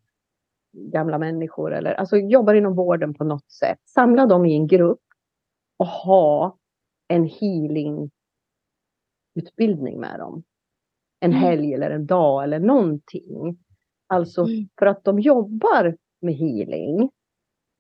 gamla 0.74 1.18
människor 1.18 1.74
eller 1.74 1.94
alltså 1.94 2.18
jobbar 2.18 2.54
inom 2.54 2.76
vården 2.76 3.14
på 3.14 3.24
något 3.24 3.52
sätt. 3.52 3.80
Samla 3.86 4.26
dem 4.26 4.46
i 4.46 4.56
en 4.56 4.68
grupp 4.68 5.00
och 5.78 5.88
ha 5.88 6.58
en 7.08 7.24
healingutbildning 7.26 8.12
med 10.00 10.20
dem. 10.20 10.44
En 11.20 11.32
Mm. 11.32 11.44
helg 11.44 11.74
eller 11.74 11.92
en 11.92 12.06
dag 12.06 12.44
eller 12.44 12.60
någonting. 12.60 13.58
Alltså 14.08 14.42
Mm. 14.42 14.70
för 14.80 14.86
att 14.86 15.04
de 15.04 15.20
jobbar 15.20 15.98
med 16.22 16.34
healing. 16.34 17.10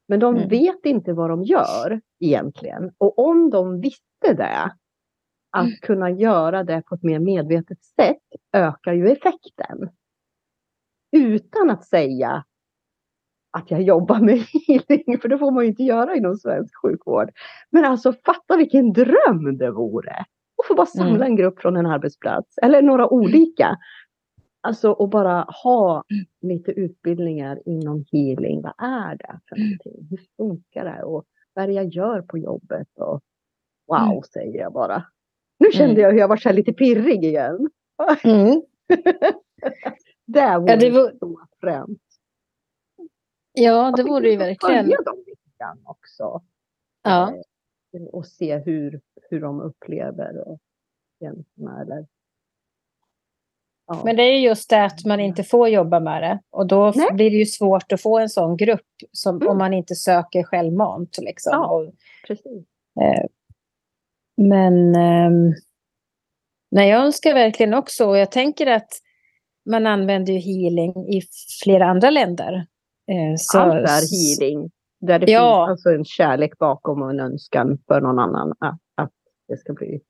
Men 0.07 0.19
de 0.19 0.35
Mm. 0.35 0.49
vet 0.49 0.85
inte 0.85 1.13
vad 1.13 1.29
de 1.29 1.43
gör 1.43 2.01
egentligen. 2.19 2.91
Och 2.97 3.19
om 3.19 3.49
de 3.49 3.81
visste 3.81 4.33
det, 4.37 4.71
att 5.51 5.65
Mm. 5.65 5.75
kunna 5.81 6.09
göra 6.09 6.63
det 6.63 6.81
på 6.81 6.95
ett 6.95 7.03
mer 7.03 7.19
medvetet 7.19 7.83
sätt 7.83 8.17
ökar 8.53 8.93
ju 8.93 9.09
effekten. 9.09 9.89
Utan 11.11 11.69
att 11.69 11.85
säga 11.85 12.43
att 13.57 13.71
jag 13.71 13.81
jobbar 13.81 14.19
med 14.19 14.37
healing, 14.67 15.19
för 15.21 15.29
det 15.29 15.37
får 15.37 15.51
man 15.51 15.63
ju 15.63 15.69
inte 15.69 15.83
göra 15.83 16.15
inom 16.15 16.35
svensk 16.35 16.75
sjukvård. 16.81 17.29
Men 17.69 17.85
alltså 17.85 18.13
fatta 18.25 18.57
vilken 18.57 18.93
dröm 18.93 19.57
det 19.57 19.71
vore! 19.71 20.15
Att 20.61 20.67
få 20.67 20.75
bara 20.75 20.85
samla 20.85 21.15
Mm. 21.15 21.21
en 21.21 21.35
grupp 21.35 21.59
från 21.61 21.77
en 21.77 21.85
arbetsplats, 21.85 22.57
eller 22.57 22.81
några 22.81 23.09
olika. 23.09 23.77
Alltså 24.61 24.91
och 24.91 25.09
bara 25.09 25.45
ha 25.63 26.03
lite 26.41 26.71
utbildningar 26.71 27.59
inom 27.65 28.05
healing. 28.11 28.61
Vad 28.61 28.73
är 28.77 29.17
det 29.17 29.39
för 29.49 29.55
någonting? 29.55 30.07
Hur 30.09 30.19
funkar 30.37 30.85
det? 30.85 31.03
Och 31.03 31.25
vad 31.53 31.63
är 31.63 31.67
det 31.67 31.73
jag 31.73 31.87
gör 31.87 32.21
på 32.21 32.37
jobbet? 32.37 32.87
Och 32.99 33.21
wow, 33.87 34.09
Mm. 34.11 34.21
säger 34.33 34.59
jag 34.59 34.73
bara. 34.73 35.03
Nu 35.61 35.71
kände 35.71 35.91
Mm. 35.93 36.01
jag 36.03 36.11
hur 36.11 36.19
jag 36.19 36.27
var 36.27 36.37
så 36.37 36.51
lite 36.51 36.73
pirrig 36.73 37.23
igen. 37.25 37.69
Mm. 38.23 38.61
Det 40.25 40.57
vore 40.57 40.71
Ja, 40.71 40.75
det 40.77 40.89
var- 40.91 41.11
så 41.19 41.39
fränt. 41.59 41.99
Ja, 43.53 43.93
det 43.97 44.03
vore 44.03 44.29
ju 44.29 44.37
verkligen. 44.37 44.83
Följa 44.83 44.97
dem 45.01 45.23
lite 45.27 45.41
grann 45.59 45.81
också. 45.83 46.41
Ja. 47.03 47.33
Eh, 47.97 48.03
Och 48.13 48.25
se 48.27 48.57
hur, 48.57 49.01
hur 49.29 49.41
de 49.41 49.61
upplever 49.61 50.47
och 50.47 50.59
känslorna. 51.19 51.81
Eller... 51.81 52.07
Ja. 53.87 54.01
Men 54.05 54.15
det 54.15 54.23
är 54.23 54.39
just 54.39 54.69
det 54.69 54.83
att 54.85 55.05
man 55.05 55.19
inte 55.19 55.43
får 55.43 55.69
jobba 55.69 55.99
med 55.99 56.23
det. 56.23 56.39
Och 56.49 56.67
då 56.67 56.93
Nej. 56.95 57.07
blir 57.13 57.29
det 57.29 57.35
ju 57.37 57.45
svårt 57.45 57.91
att 57.91 58.01
få 58.01 58.19
en 58.19 58.29
sån 58.29 58.57
grupp 58.57 58.87
som, 59.11 59.35
Mm. 59.35 59.47
om 59.47 59.57
man 59.57 59.73
inte 59.73 59.95
söker 59.95 60.43
självmant. 60.43 61.17
Liksom. 61.21 61.51
Ja. 61.53 61.67
Och, 61.67 61.93
Precis. 62.27 62.65
eh, 63.01 63.25
men 64.49 64.95
ehm, 64.95 65.53
nej, 66.71 66.89
jag 66.89 67.05
önskar 67.05 67.33
verkligen 67.33 67.73
också, 67.73 68.05
och 68.05 68.17
jag 68.17 68.31
tänker 68.31 68.67
att 68.67 68.89
man 69.69 69.87
använder 69.87 70.33
ju 70.33 70.39
healing 70.39 70.91
i 71.13 71.21
flera 71.63 71.85
andra 71.85 72.09
länder. 72.09 72.53
Eh, 73.11 73.35
så, 73.37 73.59
Allt 73.59 73.73
är 73.73 74.41
healing. 74.41 74.71
Där 75.01 75.19
det 75.19 75.31
Ja. 75.31 75.65
finns 75.67 75.71
alltså 75.71 75.89
en 75.89 76.05
kärlek 76.05 76.57
bakom 76.57 77.01
och 77.01 77.09
en 77.09 77.19
önskan 77.19 77.77
för 77.87 78.01
någon 78.01 78.19
annan 78.19 78.51
att, 78.59 78.79
att 78.95 79.11
det 79.47 79.57
ska 79.57 79.73
bli. 79.73 80.01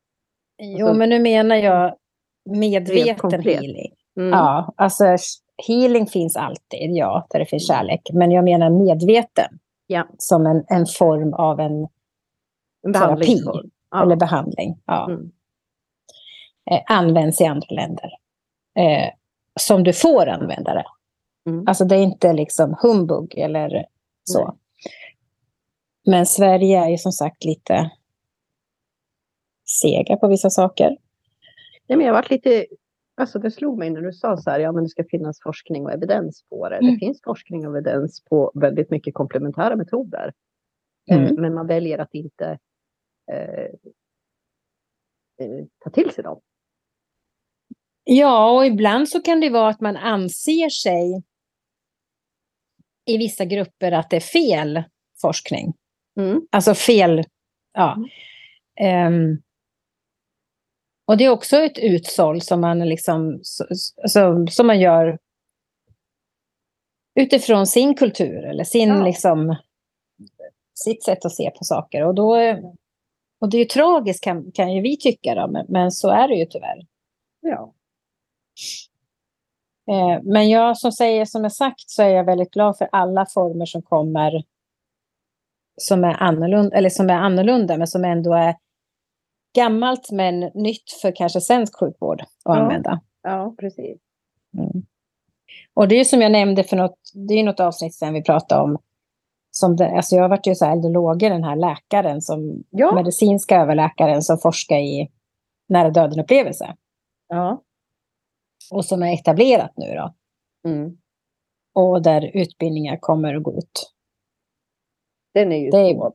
Jo, 0.62 0.88
alltså- 0.88 1.00
men 1.00 1.10
nu 1.10 1.20
menar 1.20 1.56
jag 1.56 1.96
medveten 2.50 3.42
healing. 3.42 3.94
Mm. 4.18 4.30
Ja, 4.30 4.74
alltså 4.78 5.06
healing 5.68 6.08
finns 6.08 6.38
alltid, 6.38 6.92
ja, 6.96 7.28
där 7.30 7.40
det 7.40 7.46
finns 7.46 7.68
kärlek. 7.68 8.02
Men 8.14 8.32
jag 8.32 8.44
menar 8.44 8.70
medveten 8.70 9.60
Ja. 9.88 10.08
som 10.18 10.46
en, 10.46 10.64
en 10.68 10.86
form 10.86 11.34
av 11.34 11.60
en 11.60 11.88
En 12.88 12.94
terapi. 12.94 13.44
Ja. 13.92 14.04
eller 14.04 14.16
behandling. 14.16 14.82
Ja. 14.86 15.10
Mm. 15.12 15.32
Eh, 16.72 16.82
används 16.88 17.42
i 17.42 17.46
andra 17.46 17.68
länder. 17.70 18.10
Eh, 18.76 19.10
som 19.60 19.84
du 19.84 19.94
får 19.94 20.28
använda 20.28 20.74
det. 20.74 20.86
Mm. 21.50 21.68
Alltså 21.68 21.86
det 21.86 21.96
är 21.96 22.04
inte 22.04 22.34
liksom 22.34 22.76
humbug 22.82 23.38
eller 23.38 23.86
så. 24.24 24.46
Nej. 24.46 24.58
Men 26.06 26.26
Sverige 26.26 26.80
är 26.80 26.90
ju 26.90 26.98
som 26.98 27.12
sagt 27.12 27.44
lite 27.46 27.92
sega 29.82 30.18
på 30.18 30.28
vissa 30.28 30.50
saker. 30.50 30.98
Nej, 31.88 31.98
men 31.98 32.06
jag 32.08 32.14
varit 32.14 32.30
lite, 32.30 32.66
alltså 33.18 33.40
det 33.40 33.52
slog 33.52 33.78
mig 33.78 33.90
när 33.90 34.02
du 34.02 34.14
sa 34.14 34.38
så 34.38 34.50
här, 34.50 34.60
ja 34.60 34.72
men 34.72 34.84
det 34.84 34.90
ska 34.90 35.04
finnas 35.04 35.42
forskning 35.44 35.86
och 35.86 35.92
evidens 35.92 36.46
på 36.50 36.70
det. 36.70 36.76
Mm. 36.76 36.94
Det 36.94 37.00
finns 37.00 37.22
forskning 37.24 37.68
och 37.68 37.78
evidens 37.78 38.24
på 38.30 38.52
väldigt 38.56 38.92
mycket 38.92 39.14
komplementära 39.14 39.76
metoder. 39.76 40.34
Eh, 41.12 41.18
Mm. 41.18 41.36
Men 41.42 41.54
man 41.54 41.68
väljer 41.68 41.98
att 42.00 42.14
inte 42.14 42.46
eh, 42.46 42.52
eh, 42.52 42.58
ta 45.84 45.90
till 45.90 46.12
sig 46.12 46.24
dem. 46.24 46.42
Ja, 48.04 48.52
och 48.52 48.66
ibland 48.66 49.10
så 49.10 49.22
kan 49.22 49.40
det 49.40 49.50
vara 49.50 49.70
att 49.70 49.82
man 49.82 49.98
anser 49.98 50.70
sig 50.70 51.24
i 53.06 53.18
vissa 53.18 53.46
grupper 53.46 53.92
att 53.92 54.10
det 54.10 54.16
är 54.16 54.20
fel 54.20 54.84
forskning. 55.22 55.74
Mm. 56.20 56.48
Alltså 56.52 56.74
fel, 56.74 57.24
ja. 57.74 57.98
Ehm, 58.80 59.38
och 61.06 61.18
det 61.18 61.26
är 61.26 61.30
också 61.30 61.58
ett 61.58 61.80
utsåll 61.80 62.42
som 62.42 62.62
man 62.62 62.80
liksom, 62.80 63.40
så, 63.44 64.48
som 64.50 64.68
man 64.68 64.80
gör 64.80 65.20
utifrån 67.20 67.68
sin 67.68 67.96
kultur 67.96 68.46
eller 68.46 68.64
sin 68.64 68.90
Ja. 68.90 69.06
liksom, 69.06 69.56
sitt 70.74 71.04
sätt 71.04 71.26
att 71.26 71.36
se 71.36 71.50
på 71.50 71.64
saker. 71.64 72.06
Och, 72.06 72.16
då, 72.16 72.36
och 73.42 73.50
det 73.50 73.58
är 73.58 73.60
ju 73.60 73.66
tragiskt 73.66 74.24
kan, 74.24 74.52
kan 74.52 74.74
ju 74.74 74.82
vi 74.82 74.98
tycka 74.98 75.36
då, 75.36 75.48
men, 75.48 75.66
men 75.70 75.92
så 75.92 76.10
är 76.10 76.28
det 76.28 76.36
ju 76.36 76.46
tyvärr. 76.46 76.86
Ja. 77.42 77.74
Eh, 79.92 80.22
men 80.24 80.50
jag 80.50 80.78
som 80.78 80.92
säger, 80.92 81.26
som 81.26 81.44
jag 81.44 81.52
sagt, 81.54 81.90
så 81.90 82.04
är 82.04 82.10
jag 82.10 82.24
väldigt 82.26 82.52
glad 82.52 82.78
för 82.78 82.90
alla 82.92 83.26
former 83.26 83.66
som 83.66 83.82
kommer 83.82 84.44
som 85.78 86.04
är 86.04 86.24
annorlunda, 86.24 86.78
eller 86.78 86.90
som 86.90 87.10
är 87.10 87.14
annorlunda, 87.14 87.78
men 87.78 87.88
som 87.88 88.06
ändå 88.06 88.34
är 88.34 88.56
gammalt 89.56 90.12
men 90.12 90.40
nytt 90.40 90.92
för 91.02 91.16
kanske 91.16 91.42
svensk 91.42 91.80
sjukvård 91.80 92.22
att 92.22 92.28
Ja. 92.44 92.56
använda. 92.56 93.02
ja, 93.24 93.56
precis. 93.60 93.98
Mm. 94.58 94.86
Och 95.74 95.88
det 95.88 95.96
är 95.96 96.04
som 96.04 96.22
jag 96.22 96.32
nämnde 96.32 96.64
för 96.64 96.78
något, 96.78 97.00
det 97.14 97.34
är 97.34 97.44
något 97.44 97.60
avsnitt 97.60 97.96
sen 97.96 98.14
vi 98.14 98.24
pratade 98.24 98.62
om. 98.62 98.78
Som 99.52 99.76
det, 99.76 99.90
alltså 99.96 100.16
jag 100.16 100.22
har 100.24 100.30
varit 100.30 100.48
ju 100.48 100.56
så 100.56 100.66
här 100.66 100.72
eldologer, 100.72 101.30
den 101.30 101.44
här 101.44 101.56
läkaren, 101.56 102.22
som, 102.22 102.64
Ja. 102.70 102.96
medicinska 102.96 103.58
överläkaren 103.62 104.22
som 104.22 104.38
forskar 104.38 104.78
i 104.78 105.12
nära 105.70 105.90
döden-upplevelse. 105.90 106.76
Ja. 107.28 107.62
Och 108.72 108.86
som 108.86 109.04
är 109.04 109.14
etablerat 109.14 109.72
nu 109.76 109.86
då. 109.96 110.14
Mm. 110.70 110.98
Och 111.74 112.02
där 112.02 112.32
utbildningar 112.34 112.98
kommer 112.98 113.36
att 113.36 113.44
gå 113.44 113.58
ut. 113.58 113.92
Den 115.34 115.52
är 115.52 115.58
ju 115.58 115.70
Det 115.70 115.78
är- 115.78 115.94
så... 115.96 116.14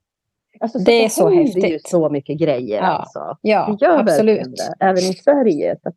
Alltså, 0.60 0.78
det 0.78 1.04
är 1.04 1.08
så 1.08 1.30
häftigt. 1.30 1.70
ju 1.70 1.78
så 1.84 2.08
mycket 2.10 2.38
grejer 2.38 2.76
Ja, 2.76 2.82
alltså. 2.86 3.36
Ja, 3.42 3.76
Det 3.80 3.86
absolut. 3.98 4.56
det, 4.56 4.74
även 4.84 4.98
i 4.98 5.14
Sverige. 5.14 5.72
Att, 5.82 5.94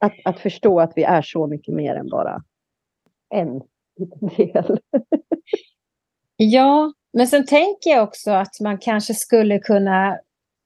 att, 0.00 0.12
att 0.24 0.40
förstå 0.40 0.80
att 0.80 0.92
vi 0.96 1.02
är 1.02 1.22
så 1.22 1.46
mycket 1.46 1.74
mer 1.74 1.94
än 1.94 2.08
bara 2.08 2.42
en 3.34 3.62
liten 3.96 4.28
del. 4.36 4.78
Ja, 6.42 6.92
men 7.12 7.26
sen 7.26 7.46
tänker 7.46 7.90
jag 7.90 8.04
också 8.04 8.30
att 8.30 8.60
man 8.60 8.78
kanske 8.78 9.14
skulle 9.14 9.58
kunna, 9.58 10.18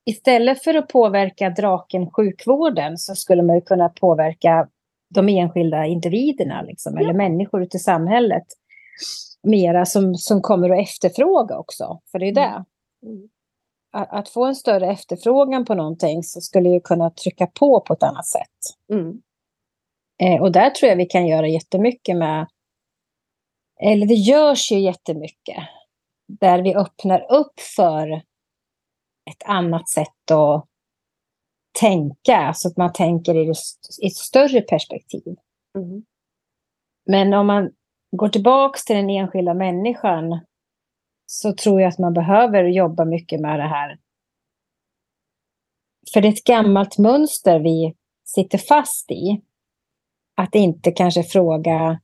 istället 0.05 0.63
för 0.63 0.75
att 0.75 0.87
påverka 0.87 1.49
draken 1.49 2.11
sjukvården, 2.11 2.97
så 2.97 3.15
skulle 3.15 3.43
man 3.43 3.55
ju 3.55 3.61
kunna 3.61 3.89
påverka 3.89 4.67
de 5.15 5.29
enskilda 5.29 5.85
individerna, 5.85 6.61
liksom, 6.61 6.97
eller 6.97 7.13
människor 7.13 7.63
ute 7.63 7.77
i 7.77 7.79
samhället, 7.79 8.43
mera 9.43 9.85
som, 9.85 10.15
som 10.15 10.41
kommer 10.41 10.69
att 10.69 10.87
efterfråga 10.87 11.57
också. 11.57 11.99
För 12.11 12.19
det 12.19 12.25
är 12.25 12.27
ju 12.27 12.33
det. 12.33 12.63
Mm. 13.05 13.29
Att, 13.93 14.13
att 14.13 14.29
få 14.29 14.45
en 14.45 14.55
större 14.55 14.91
efterfrågan 14.91 15.65
på 15.65 15.75
någonting 15.75 16.23
så 16.23 16.41
skulle 16.41 16.69
ju 16.69 16.79
kunna 16.79 17.09
trycka 17.09 17.47
på 17.47 17.79
på 17.81 17.93
ett 17.93 18.03
annat 18.03 18.27
sätt. 18.27 18.59
Mm. 18.93 19.21
Eh, 20.23 20.41
och 20.41 20.51
där 20.51 20.69
tror 20.69 20.89
jag 20.89 20.97
vi 20.97 21.05
kan 21.05 21.27
göra 21.27 21.47
jättemycket 21.47 22.17
med, 22.17 22.47
eller 23.81 24.05
det 24.05 24.13
görs 24.13 24.71
ju 24.71 24.79
jättemycket, 24.79 25.63
där 26.27 26.61
vi 26.61 26.75
öppnar 26.75 27.31
upp 27.31 27.59
för 27.75 28.11
ett 29.31 29.43
annat 29.45 29.89
sätt 29.89 30.31
att 30.31 30.67
tänka, 31.79 32.53
så 32.53 32.67
att 32.67 32.77
man 32.77 32.93
tänker 32.93 33.35
i, 33.35 33.49
ett 34.07 34.15
större 34.15 34.61
perspektiv. 34.61 35.35
Mm. 35.77 36.05
Men 37.05 37.33
om 37.33 37.47
man 37.47 37.71
går 38.11 38.29
tillbaks 38.29 38.85
till 38.85 38.95
den 38.95 39.09
enskilda 39.09 39.53
människan 39.53 40.39
så 41.25 41.53
tror 41.53 41.81
jag 41.81 41.89
att 41.89 41.99
man 41.99 42.13
behöver 42.13 42.63
jobba 42.63 43.05
mycket 43.05 43.41
med 43.41 43.59
det 43.59 43.67
här. 43.67 43.99
För 46.13 46.21
det 46.21 46.27
är 46.27 46.31
ett 46.31 46.43
gammalt 46.43 46.97
mönster 46.97 47.59
vi 47.59 47.95
sitter 48.23 48.57
fast 48.57 49.11
i. 49.11 49.41
Att 50.37 50.55
inte 50.55 50.91
kanske 50.91 51.23
fråga 51.23 51.99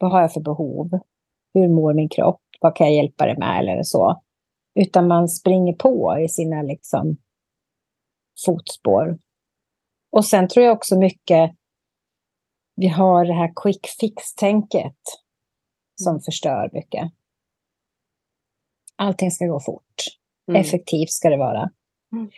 Vad 0.00 0.12
har 0.12 0.20
jag 0.20 0.32
för 0.32 0.40
behov? 0.40 0.98
Hur 1.54 1.68
mår 1.68 1.94
min 1.94 2.08
kropp? 2.08 2.42
Vad 2.60 2.76
kan 2.76 2.86
jag 2.86 2.96
hjälpa 2.96 3.26
dig 3.26 3.38
med? 3.38 3.60
Eller 3.60 3.82
så. 3.82 4.22
Utan 4.74 5.08
man 5.08 5.28
springer 5.28 5.72
på 5.72 6.18
i 6.18 6.28
sina 6.28 6.62
liksom, 6.62 7.16
fotspår. 8.46 9.18
Och 10.12 10.24
sen 10.24 10.48
tror 10.48 10.66
jag 10.66 10.76
också 10.76 10.98
mycket 10.98 11.54
vi 12.76 12.88
har 12.88 13.24
det 13.24 13.32
här 13.32 13.52
quick 13.62 13.86
fix-tänket 14.00 14.98
som 15.94 16.10
mm. 16.10 16.20
förstör 16.20 16.70
mycket. 16.72 17.12
Allting 18.96 19.30
ska 19.30 19.46
gå 19.46 19.60
fort. 19.60 19.94
Mm. 20.48 20.60
Effektivt 20.60 21.10
ska 21.10 21.30
det 21.30 21.36
vara. 21.36 21.70
Mm. 22.12 22.30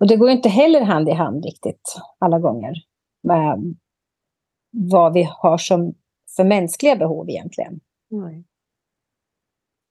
Och 0.00 0.06
det 0.06 0.16
går 0.16 0.30
inte 0.30 0.48
heller 0.48 0.80
hand 0.80 1.08
i 1.08 1.12
hand 1.12 1.44
riktigt 1.44 1.96
alla 2.18 2.38
gånger 2.38 2.74
med 3.22 3.76
vad 4.70 5.12
vi 5.12 5.28
har 5.30 5.58
som 5.58 5.94
för 6.36 6.44
mänskliga 6.44 6.96
behov 6.96 7.30
egentligen. 7.30 7.80
Mm. 8.12 8.44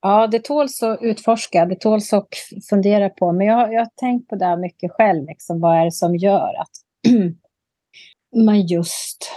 Ja, 0.02 0.28
det 0.28 0.44
tåls 0.44 0.84
att 0.84 1.02
utforska, 1.02 1.66
det 1.66 1.76
tåls 1.76 2.14
att 2.14 2.28
fundera 2.70 3.10
på. 3.10 3.32
Men 3.32 3.48
jag, 3.48 3.74
jag 3.74 3.80
har 3.80 3.90
tänkt 3.96 4.28
på 4.28 4.36
det 4.36 4.58
mycket 4.58 4.92
själv. 4.92 5.26
Liksom, 5.28 5.60
vad 5.60 5.78
är 5.78 5.86
det 5.86 5.92
som 5.92 6.16
gör 6.16 6.62
att 6.62 6.72
man 8.46 8.62
just 8.62 9.32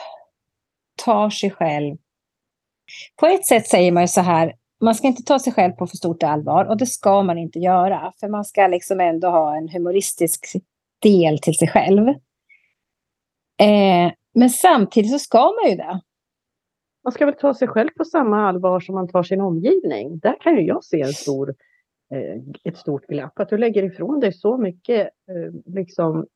tar 1.05 1.31
sig 1.31 1.51
själv... 1.51 1.97
På 3.17 3.27
ett 3.27 3.47
sätt 3.47 3.67
säger 3.67 3.93
man 3.93 4.03
ju 4.03 4.09
så 4.09 4.21
här, 4.21 4.57
man 4.81 4.95
ska 4.95 5.07
inte 5.07 5.23
ta 5.23 5.39
sig 5.39 5.53
själv 5.53 5.73
på 5.73 5.87
för 5.87 5.97
stort 5.97 6.23
allvar 6.23 6.65
och 6.65 6.77
det 6.77 6.87
ska 6.87 7.23
man 7.23 7.39
inte 7.39 7.59
göra. 7.59 8.13
För 8.21 8.29
man 8.29 8.45
ska 8.45 8.67
liksom 8.67 9.01
ändå 9.01 9.29
ha 9.29 9.57
en 9.57 9.69
humoristisk 9.69 10.47
del 11.03 11.39
till 11.39 11.55
sig 11.55 11.69
själv. 11.69 12.09
Eh, 13.61 14.13
men 14.35 14.51
samtidigt 14.51 15.11
så 15.11 15.19
ska 15.19 15.39
man 15.39 15.71
ju 15.71 15.77
det. 15.77 16.01
Man 17.05 17.13
ska 17.13 17.27
väl 17.27 17.35
ta 17.35 17.55
sig 17.55 17.69
själv 17.69 17.89
på 17.97 18.05
samma 18.05 18.49
allvar 18.49 18.81
som 18.81 18.95
man 18.95 19.09
tar 19.09 19.23
sin 19.23 19.41
omgivning. 19.41 20.19
Där 20.19 20.37
kan 20.41 20.57
ju 20.57 20.63
jag 20.63 20.85
se 20.85 21.01
en 21.01 21.13
stor, 21.13 21.55
eh, 22.15 22.43
ett 22.65 22.77
stort 22.77 23.07
glapp. 23.07 23.39
Att 23.39 23.49
du 23.49 23.59
lägger 23.59 23.83
ifrån 23.83 24.21
dig 24.21 24.33
så 24.33 24.57
mycket, 24.57 25.11
eh, 25.29 25.75
liksom, 25.75 26.27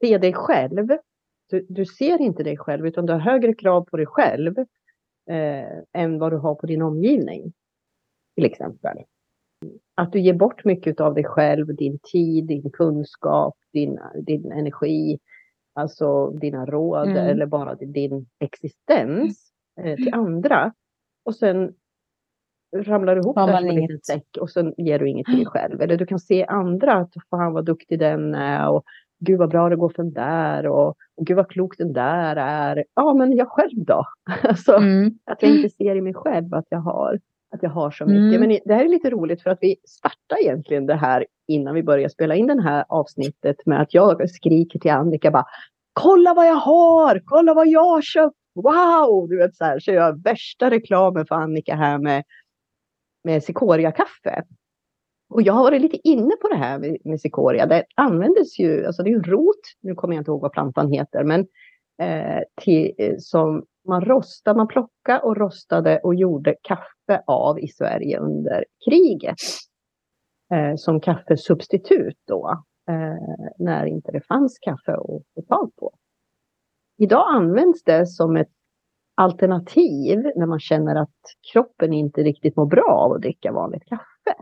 se 0.00 0.18
dig 0.18 0.32
själv. 0.32 0.88
Du, 1.50 1.66
du, 1.68 1.86
ser 1.86 2.20
inte 2.20 2.42
dig 2.42 2.56
själv 2.56 2.86
utan 2.86 3.06
du 3.06 3.12
har 3.12 3.20
högre 3.20 3.54
krav 3.54 3.84
på 3.84 3.96
dig 3.96 4.06
själv 4.06 4.58
eh, 5.30 5.78
än 5.92 6.18
vad 6.18 6.32
du 6.32 6.36
har 6.36 6.54
på 6.54 6.66
din 6.66 6.82
omgivning. 6.82 7.52
Till 8.34 8.44
exempel. 8.44 8.98
Att 9.94 10.12
du 10.12 10.20
ger 10.20 10.34
bort 10.34 10.64
mycket 10.64 11.00
av 11.00 11.14
dig 11.14 11.24
själv, 11.24 11.74
din 11.74 11.98
tid, 12.12 12.46
din 12.46 12.70
kunskap, 12.70 13.54
din, 13.72 13.98
din 14.26 14.52
energi, 14.52 15.18
alltså 15.74 16.30
dina 16.30 16.66
råd 16.66 17.08
mm. 17.08 17.16
eller 17.16 17.46
bara 17.46 17.74
din 17.74 18.26
existens 18.38 19.45
till 19.82 20.14
andra. 20.14 20.72
Och 21.24 21.34
sen 21.34 21.72
ramlar 22.76 23.14
du 23.14 23.20
ihop 23.20 23.36
där 23.36 23.58
som 23.58 23.68
en 23.68 23.74
liten 23.74 24.00
säck 24.00 24.38
och 24.40 24.50
sen 24.50 24.74
ger 24.76 24.98
du 24.98 25.04
dig 25.04 25.24
själv. 25.46 25.80
Eller 25.80 25.96
du 25.96 26.06
kan 26.06 26.18
se 26.18 26.44
andra, 26.46 26.92
att 26.92 27.12
fan 27.30 27.52
vad 27.52 27.64
duktig 27.64 27.98
den 27.98 28.34
är 28.34 28.68
och 28.68 28.84
gud 29.18 29.38
vad 29.38 29.50
bra 29.50 29.68
det 29.68 29.76
går 29.76 29.88
för 29.88 30.02
den 30.02 30.12
där 30.12 30.66
och, 30.66 30.88
och 30.88 31.26
gud 31.26 31.36
vad 31.36 31.48
klok 31.48 31.78
den 31.78 31.92
där 31.92 32.36
är. 32.36 32.84
Ja, 32.94 33.14
men 33.14 33.36
jag 33.36 33.48
själv 33.48 33.84
då? 33.84 34.04
alltså, 34.42 34.72
mm. 34.76 35.18
Att 35.24 35.42
jag 35.42 35.50
inte 35.50 35.70
ser 35.76 35.96
i 35.96 36.00
mig 36.00 36.14
själv 36.14 36.54
att 36.54 36.66
jag 36.68 36.78
har, 36.78 37.20
att 37.54 37.62
jag 37.62 37.70
har 37.70 37.90
så 37.90 38.06
mycket. 38.06 38.36
Mm. 38.36 38.48
Men 38.48 38.58
det 38.64 38.74
här 38.74 38.84
är 38.84 38.88
lite 38.88 39.10
roligt 39.10 39.42
för 39.42 39.50
att 39.50 39.58
vi 39.60 39.76
startar 39.84 40.42
egentligen 40.42 40.86
det 40.86 40.94
här 40.94 41.26
innan 41.48 41.74
vi 41.74 41.82
börjar 41.82 42.08
spela 42.08 42.34
in 42.34 42.46
det 42.46 42.62
här 42.62 42.84
avsnittet 42.88 43.66
med 43.66 43.80
att 43.80 43.94
jag 43.94 44.30
skriker 44.30 44.78
till 44.78 44.90
Annika 44.90 45.30
bara 45.30 45.46
Kolla 45.92 46.34
vad 46.34 46.46
jag 46.46 46.54
har! 46.54 47.22
Kolla 47.24 47.54
vad 47.54 47.68
jag 47.68 47.84
har 47.84 48.02
köpt! 48.02 48.36
Wow! 48.56 49.28
Du 49.28 49.38
vet 49.38 49.56
så 49.56 49.64
här, 49.64 49.78
så 49.78 49.90
jag 49.90 50.22
värsta 50.22 50.70
reklamen 50.70 51.26
för 51.26 51.34
Annika 51.34 51.74
här 51.74 51.98
med, 51.98 52.24
med 53.24 53.44
Sikoria-kaffe. 53.44 54.42
Och 55.28 55.42
jag 55.42 55.52
har 55.52 55.62
varit 55.62 55.82
lite 55.82 56.08
inne 56.08 56.36
på 56.36 56.48
det 56.48 56.56
här 56.56 56.78
med, 56.78 56.98
med 57.04 57.20
cikoria. 57.20 57.66
Det 57.66 57.84
användes 57.94 58.58
ju, 58.58 58.86
alltså 58.86 59.02
det 59.02 59.10
är 59.10 59.14
en 59.14 59.24
rot, 59.24 59.60
nu 59.80 59.94
kommer 59.94 60.14
jag 60.14 60.20
inte 60.20 60.30
ihåg 60.30 60.40
vad 60.40 60.52
plantan 60.52 60.92
heter, 60.92 61.24
men 61.24 61.40
eh, 62.02 62.42
till, 62.60 62.94
eh, 62.98 63.14
som 63.18 63.64
man 63.88 64.04
rostade, 64.04 64.56
man 64.56 64.68
plockade 64.68 65.20
och 65.20 65.36
rostade 65.36 65.98
och 65.98 66.14
gjorde 66.14 66.56
kaffe 66.62 67.22
av 67.26 67.60
i 67.60 67.68
Sverige 67.68 68.18
under 68.18 68.64
kriget. 68.88 69.36
Eh, 70.52 70.76
som 70.76 71.00
kaffesubstitut 71.00 72.18
då, 72.26 72.64
eh, 72.88 73.46
när 73.58 73.86
inte 73.86 74.12
det 74.12 74.20
fanns 74.20 74.58
kaffe 74.58 74.92
att 74.92 75.22
få 75.34 75.42
tag 75.48 75.76
på. 75.76 75.92
Idag 76.98 77.26
används 77.28 77.84
det 77.84 78.06
som 78.06 78.36
ett 78.36 78.52
alternativ 79.14 80.30
när 80.36 80.46
man 80.46 80.60
känner 80.60 80.96
att 80.96 81.14
kroppen 81.52 81.92
inte 81.92 82.22
riktigt 82.22 82.56
mår 82.56 82.66
bra 82.66 82.88
av 82.88 83.12
att 83.12 83.22
dricka 83.22 83.52
vanligt 83.52 83.84
kaffe. 83.84 84.34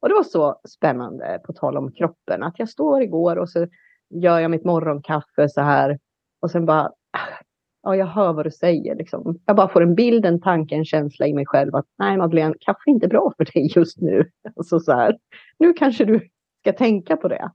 Och 0.00 0.08
det 0.08 0.14
var 0.14 0.22
så 0.22 0.60
spännande, 0.68 1.40
på 1.44 1.52
tal 1.52 1.76
om 1.76 1.92
kroppen, 1.92 2.42
att 2.42 2.58
jag 2.58 2.68
står 2.68 3.02
igår 3.02 3.36
och 3.36 3.48
så 3.48 3.66
gör 4.10 4.38
jag 4.38 4.50
mitt 4.50 4.64
morgonkaffe 4.64 5.48
så 5.48 5.60
här 5.60 5.98
och 6.40 6.50
sen 6.50 6.66
bara, 6.66 6.82
ah, 7.12 7.42
ja, 7.82 7.96
jag 7.96 8.06
hör 8.06 8.32
vad 8.32 8.46
du 8.46 8.50
säger. 8.50 8.94
Liksom. 8.94 9.38
Jag 9.46 9.56
bara 9.56 9.68
får 9.68 9.82
en 9.82 9.94
bild, 9.94 10.26
en 10.26 10.40
tanke, 10.40 10.74
en 10.74 10.84
känsla 10.84 11.26
i 11.26 11.34
mig 11.34 11.46
själv 11.46 11.74
att 11.74 11.86
nej, 11.98 12.16
Madeleine, 12.16 12.54
kaffe 12.60 12.82
är 12.86 12.90
inte 12.90 13.08
bra 13.08 13.32
för 13.36 13.44
dig 13.44 13.72
just 13.76 14.00
nu. 14.00 14.30
Alltså 14.56 14.80
så 14.80 14.92
här, 14.92 15.18
nu 15.58 15.72
kanske 15.72 16.04
du 16.04 16.28
ska 16.60 16.72
tänka 16.72 17.16
på 17.16 17.28
det. 17.28 17.50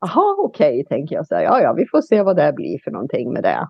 Jaha, 0.00 0.36
okej, 0.38 0.80
okay, 0.80 0.84
tänker 0.84 1.16
jag. 1.16 1.26
Så 1.26 1.34
här, 1.34 1.42
ja, 1.42 1.60
ja, 1.60 1.72
vi 1.72 1.86
får 1.86 2.00
se 2.00 2.22
vad 2.22 2.36
det 2.36 2.52
blir 2.52 2.78
för 2.84 2.90
någonting 2.90 3.32
med 3.32 3.42
det. 3.42 3.68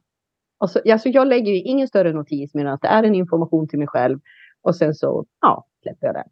Och 0.58 0.70
så, 0.70 0.80
alltså, 0.92 1.08
jag 1.08 1.26
lägger 1.26 1.52
ju 1.52 1.58
ingen 1.58 1.88
större 1.88 2.12
notis 2.12 2.54
men 2.54 2.66
att 2.66 2.82
det 2.82 2.88
är 2.88 3.02
en 3.02 3.14
information 3.14 3.68
till 3.68 3.78
mig 3.78 3.88
själv 3.88 4.20
och 4.62 4.76
sen 4.76 4.94
så 4.94 5.26
ja, 5.40 5.66
släpper 5.82 6.06
jag 6.06 6.14
det. 6.14 6.24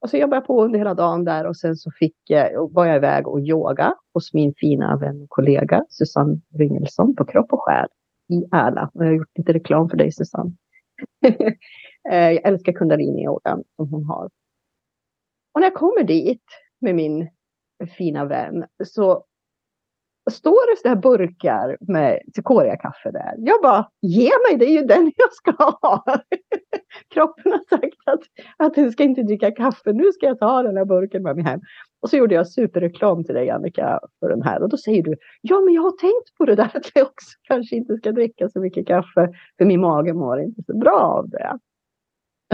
Och 0.00 0.10
så 0.10 0.16
jobbade 0.16 0.36
jag 0.36 0.46
på 0.46 0.64
under 0.64 0.78
hela 0.78 0.94
dagen 0.94 1.24
där 1.24 1.46
och 1.46 1.56
sen 1.56 1.76
så 1.76 1.90
fick, 1.90 2.16
var 2.70 2.86
jag 2.86 2.96
iväg 2.96 3.28
och 3.28 3.40
yoga 3.40 3.94
hos 4.14 4.34
min 4.34 4.54
fina 4.56 4.96
vän 4.96 5.22
och 5.22 5.28
kollega 5.28 5.84
Susanne 5.88 6.40
Ringelsson 6.54 7.16
på 7.16 7.24
Kropp 7.24 7.52
och 7.52 7.62
Själ 7.62 7.88
i 8.28 8.44
Ärla. 8.52 8.90
Och 8.94 9.04
jag 9.04 9.08
har 9.08 9.14
gjort 9.14 9.38
lite 9.38 9.52
reklam 9.52 9.88
för 9.88 9.96
dig 9.96 10.12
Susanne. 10.12 10.52
Eh, 12.10 12.30
jag 12.30 12.46
älskar 12.46 12.72
kundalini-yogan 12.72 13.64
som 13.76 13.88
hon 13.88 14.04
har. 14.04 14.24
Och 15.52 15.60
när 15.60 15.62
jag 15.62 15.74
kommer 15.74 16.02
dit 16.02 16.42
med 16.80 16.94
min 16.94 17.28
fina 17.86 18.24
vän 18.24 18.64
så 18.84 19.24
står 20.30 20.70
det 20.70 20.80
så 20.82 20.88
här 20.88 20.96
burkar 20.96 21.76
med 21.80 22.20
Cicoria-kaffe 22.34 23.10
där. 23.10 23.34
Jag 23.38 23.62
bara, 23.62 23.88
ge 24.00 24.30
mig, 24.48 24.58
det 24.58 24.64
är 24.64 24.80
ju 24.80 24.82
den 24.82 25.12
jag 25.16 25.32
ska 25.32 25.50
ha. 25.50 26.04
Kroppen 27.14 27.52
har 27.52 27.78
sagt 27.78 27.96
att, 28.06 28.20
att 28.56 28.74
du 28.74 28.90
ska 28.90 29.02
inte 29.02 29.22
dricka 29.22 29.50
kaffe, 29.50 29.92
nu 29.92 30.12
ska 30.12 30.26
jag 30.26 30.38
ta 30.38 30.62
den 30.62 30.76
här 30.76 30.84
burken 30.84 31.22
med 31.22 31.36
mig 31.36 31.44
hem. 31.44 31.60
Och 32.00 32.10
så 32.10 32.16
gjorde 32.16 32.34
jag 32.34 32.48
superreklam 32.48 33.24
till 33.24 33.34
dig 33.34 33.50
Annika 33.50 34.00
för 34.20 34.28
den 34.28 34.42
här 34.42 34.62
och 34.62 34.68
då 34.68 34.76
säger 34.76 35.02
du, 35.02 35.16
ja 35.40 35.60
men 35.60 35.74
jag 35.74 35.82
har 35.82 35.96
tänkt 35.96 36.34
på 36.38 36.44
det 36.44 36.54
där 36.54 36.70
att 36.74 36.90
jag 36.94 37.06
också 37.06 37.38
kanske 37.42 37.76
inte 37.76 37.96
ska 37.96 38.12
dricka 38.12 38.48
så 38.48 38.60
mycket 38.60 38.86
kaffe 38.86 39.28
för 39.58 39.64
min 39.64 39.80
mage 39.80 40.12
mår 40.14 40.40
inte 40.40 40.62
så 40.66 40.76
bra 40.76 41.00
av 41.00 41.28
det. 41.28 41.44
Mm. 41.44 41.58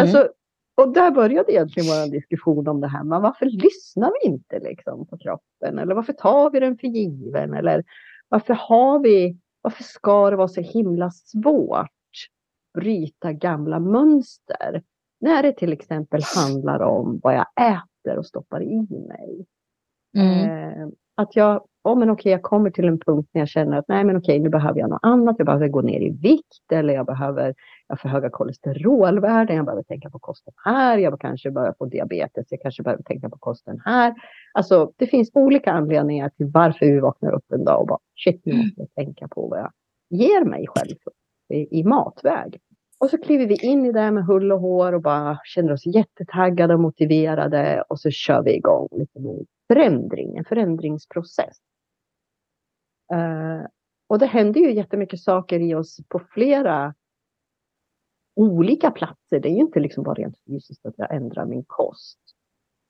Alltså, 0.01 0.29
och 0.75 0.93
där 0.93 1.11
började 1.11 1.53
egentligen 1.53 1.87
vår 1.89 2.11
diskussion 2.11 2.69
om 2.69 2.81
det 2.81 2.89
här. 2.89 3.05
Men 3.05 3.23
varför 3.23 3.47
lyssnar 3.47 4.13
vi 4.23 4.29
inte 4.29 4.59
liksom 4.59 5.07
på 5.07 5.19
kroppen? 5.19 5.79
Eller 5.79 5.95
varför 5.95 6.13
tar 6.13 6.51
vi 6.51 6.61
den 6.61 6.79
för 6.79 6.87
given? 6.87 7.55
Eller 7.55 7.85
varför 8.29 8.55
har 8.55 8.99
vi, 8.99 9.39
varför 9.61 9.83
ska 9.83 10.31
det 10.31 10.37
vara 10.37 10.49
så 10.49 10.61
himla 10.61 11.11
svårt 11.11 11.79
att 11.81 12.83
bryta 12.83 13.33
gamla 13.33 13.81
mönster? 13.81 14.83
När 15.21 15.43
det 15.43 15.53
till 15.53 15.73
exempel 15.73 16.21
handlar 16.37 16.81
om 16.81 17.21
vad 17.23 17.35
jag 17.35 17.47
äter 17.61 18.19
och 18.19 18.27
stoppar 18.27 18.63
i 18.63 18.87
mig. 18.91 19.47
Mm. 20.17 20.51
Eh, 20.51 20.89
att 21.15 21.37
jag 21.37 21.65
oh, 21.85 21.99
men 21.99 22.11
okej, 22.11 22.33
jag 22.33 22.43
kommer 22.43 22.71
till 22.71 22.85
en 22.85 22.99
punkt 22.99 23.29
när 23.33 23.41
jag 23.41 23.49
känner 23.49 23.79
att 23.79 23.89
nej, 23.89 24.05
men 24.05 24.17
okej, 24.17 24.39
nu 24.39 24.49
behöver 24.49 24.81
jag 24.81 24.91
något 24.91 25.01
annat. 25.03 25.37
Jag 25.39 25.47
behöver 25.47 25.69
gå 25.69 25.81
ner 25.81 26.01
i 26.01 26.11
vikt 26.11 26.73
eller 26.73 26.95
jag 26.95 27.07
behöver, 27.07 27.55
jag 27.87 27.97
har 27.97 27.97
för 27.97 28.09
höga 28.09 28.31
kolesterolvärden. 28.31 29.57
Jag 29.57 29.65
behöver 29.65 29.83
tänka 29.83 30.11
på 30.11 30.19
kosten 30.19 30.55
här. 30.65 30.99
Jag 30.99 31.21
kanske 31.21 31.51
börjar 31.51 31.75
få 31.79 31.87
diabetes. 31.87 32.47
Jag 32.51 32.61
kanske 32.61 32.83
behöver 32.83 33.03
tänka 33.03 33.31
på 33.31 33.39
kosten 33.39 33.81
här. 33.85 34.15
Alltså, 34.53 34.93
det 34.97 35.07
finns 35.07 35.31
olika 35.35 35.73
anledningar 35.73 36.29
till 36.29 36.47
varför 36.47 36.87
vi 36.87 37.01
vaknar 37.01 37.33
upp 37.33 37.53
en 37.53 37.65
dag 37.65 37.81
och 37.81 37.87
bara 37.87 37.99
shit, 38.25 38.43
nu 38.45 38.57
måste 38.57 38.81
jag 38.81 38.95
tänka 38.95 39.29
på 39.29 39.49
vad 39.49 39.59
jag 39.59 39.73
ger 40.11 40.45
mig 40.45 40.67
själv 40.69 40.97
i, 41.49 41.79
i 41.81 41.85
matväg. 41.85 42.61
Och 42.99 43.11
så 43.11 43.19
kliver 43.19 43.47
vi 43.47 43.55
in 43.55 43.87
i 43.87 43.93
det 43.93 44.11
med 44.11 44.25
hull 44.25 44.53
och 44.53 44.61
hår 44.61 44.93
och 44.93 45.03
bara 45.03 45.39
känner 45.45 45.73
oss 45.73 45.87
jättetaggade 45.87 46.75
och 46.75 46.81
motiverade 46.81 47.85
och 47.89 48.01
så 48.01 48.11
kör 48.11 48.43
vi 48.43 48.57
igång 48.57 48.89
lite 48.93 49.21
med 49.21 49.47
förändring, 49.69 50.37
en 50.37 50.45
förändringsprocess. 50.45 51.57
Uh, 53.15 53.67
och 54.07 54.19
det 54.19 54.27
händer 54.27 54.61
ju 54.61 54.73
jättemycket 54.73 55.21
saker 55.21 55.61
i 55.61 55.75
oss 55.75 56.01
på 56.09 56.19
flera 56.19 56.95
olika 58.37 58.91
platser. 58.91 59.41
Det 59.41 59.49
är 59.49 59.55
ju 59.55 59.61
inte 59.61 59.81
liksom 59.81 60.05
bara 60.05 60.15
rent 60.15 60.37
fysiskt 60.47 60.87
att 60.87 60.95
jag 60.97 61.15
ändrar 61.15 61.47
min 61.47 61.65
kost. 61.67 62.19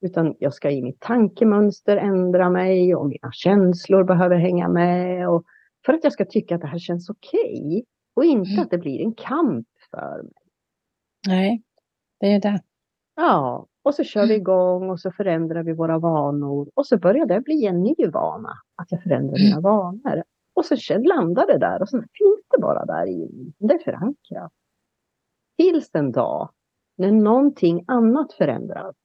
Utan 0.01 0.35
jag 0.39 0.55
ska 0.55 0.71
i 0.71 0.83
mitt 0.83 1.01
tankemönster 1.01 1.97
ändra 1.97 2.51
mig 2.51 2.95
och 2.95 3.07
mina 3.07 3.33
känslor 3.33 4.05
behöver 4.05 4.37
hänga 4.37 4.69
med. 4.69 5.29
Och 5.29 5.45
för 5.87 5.93
att 5.93 6.05
jag 6.05 6.13
ska 6.13 6.25
tycka 6.25 6.55
att 6.55 6.61
det 6.61 6.67
här 6.67 6.79
känns 6.79 7.11
okej. 7.11 7.67
Okay, 7.67 7.83
och 8.17 8.25
inte 8.25 8.51
mm. 8.51 8.63
att 8.63 8.71
det 8.71 8.79
blir 8.79 9.01
en 9.01 9.15
kamp 9.15 9.69
för 9.91 10.23
mig. 10.23 10.33
Nej, 11.27 11.63
det 12.21 12.27
är 12.27 12.33
ju 12.33 12.39
det. 12.39 12.63
Ja, 13.17 13.67
och 13.83 13.95
så 13.95 14.05
kör 14.05 14.27
vi 14.27 14.35
igång 14.35 14.91
och 14.91 15.01
så 15.01 15.11
förändrar 15.11 15.63
vi 15.63 15.73
våra 15.73 15.99
vanor. 15.99 16.71
Och 16.75 16.87
så 16.87 16.99
börjar 16.99 17.27
det 17.27 17.41
bli 17.41 17.67
en 17.67 17.83
ny 17.83 17.95
vana, 18.13 18.53
att 18.77 18.93
jag 18.93 19.03
förändrar 19.03 19.39
mina 19.39 19.61
vanor. 19.61 20.23
Och 20.55 20.65
så 20.65 20.99
landar 20.99 21.47
det 21.47 21.59
där 21.59 21.83
och 21.83 21.89
så 21.89 21.97
finns 21.97 22.45
det 22.51 22.61
bara 22.61 22.85
där 22.85 23.07
i. 23.07 23.53
Det 23.59 23.75
är 23.75 23.79
förankrat. 23.79 24.53
Tills 25.57 25.95
en 25.95 26.13
dag 26.13 26.51
när 26.97 27.13
någonting 27.13 27.85
annat 27.89 28.33
förändras. 28.33 28.97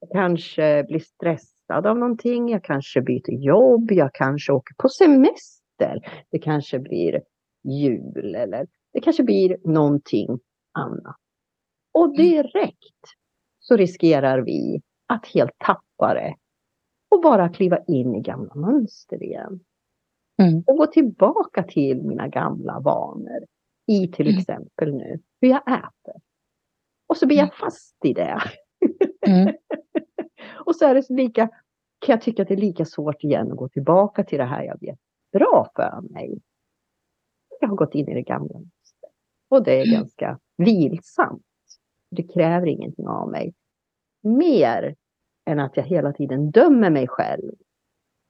Jag 0.00 0.10
kanske 0.10 0.84
blir 0.88 0.98
stressad 0.98 1.86
av 1.86 1.98
någonting, 1.98 2.48
jag 2.48 2.64
kanske 2.64 3.02
byter 3.02 3.30
jobb, 3.30 3.92
jag 3.92 4.14
kanske 4.14 4.52
åker 4.52 4.74
på 4.74 4.88
semester. 4.88 6.24
Det 6.30 6.38
kanske 6.38 6.78
blir 6.78 7.22
jul 7.62 8.34
eller 8.34 8.66
det 8.92 9.00
kanske 9.00 9.22
blir 9.22 9.56
någonting 9.64 10.38
annat. 10.72 11.16
Och 11.92 12.04
mm. 12.04 12.16
direkt 12.16 13.04
så 13.58 13.76
riskerar 13.76 14.38
vi 14.38 14.82
att 15.06 15.26
helt 15.26 15.58
tappa 15.58 16.14
det 16.14 16.34
och 17.08 17.22
bara 17.22 17.48
kliva 17.48 17.78
in 17.86 18.14
i 18.14 18.20
gamla 18.20 18.54
mönster 18.54 19.22
igen. 19.22 19.60
Mm. 20.42 20.62
Och 20.66 20.76
gå 20.76 20.86
tillbaka 20.86 21.62
till 21.62 22.02
mina 22.02 22.28
gamla 22.28 22.80
vanor 22.80 23.46
i 23.90 24.08
till 24.08 24.26
mm. 24.26 24.38
exempel 24.38 24.94
nu 24.94 25.20
hur 25.40 25.48
jag 25.48 25.62
äter. 25.68 26.22
Och 27.06 27.16
så 27.16 27.26
blir 27.26 27.36
jag 27.36 27.44
mm. 27.44 27.56
fast 27.60 28.04
i 28.04 28.12
det. 28.12 28.42
Mm. 29.26 29.54
och 30.64 30.76
så 30.76 30.86
är 30.86 30.94
det 30.94 31.02
så 31.02 31.12
lika, 31.12 31.48
kan 31.98 32.12
jag 32.12 32.22
tycka 32.22 32.42
att 32.42 32.48
det 32.48 32.54
är 32.54 32.58
lika 32.58 32.84
svårt 32.84 33.24
igen 33.24 33.52
att 33.52 33.58
gå 33.58 33.68
tillbaka 33.68 34.24
till 34.24 34.38
det 34.38 34.44
här 34.44 34.62
jag 34.62 34.80
vet 34.80 34.98
bra 35.32 35.70
för 35.76 36.00
mig. 36.00 36.40
Jag 37.60 37.68
har 37.68 37.76
gått 37.76 37.94
in 37.94 38.08
i 38.08 38.14
det 38.14 38.22
gamla. 38.22 38.60
Och 39.48 39.64
det 39.64 39.80
är 39.80 39.86
mm. 39.86 39.94
ganska 39.94 40.38
vilsamt. 40.56 41.42
Det 42.10 42.22
kräver 42.22 42.66
ingenting 42.66 43.06
av 43.08 43.30
mig. 43.30 43.54
Mer 44.22 44.94
än 45.46 45.60
att 45.60 45.76
jag 45.76 45.84
hela 45.84 46.12
tiden 46.12 46.50
dömer 46.50 46.90
mig 46.90 47.08
själv. 47.08 47.52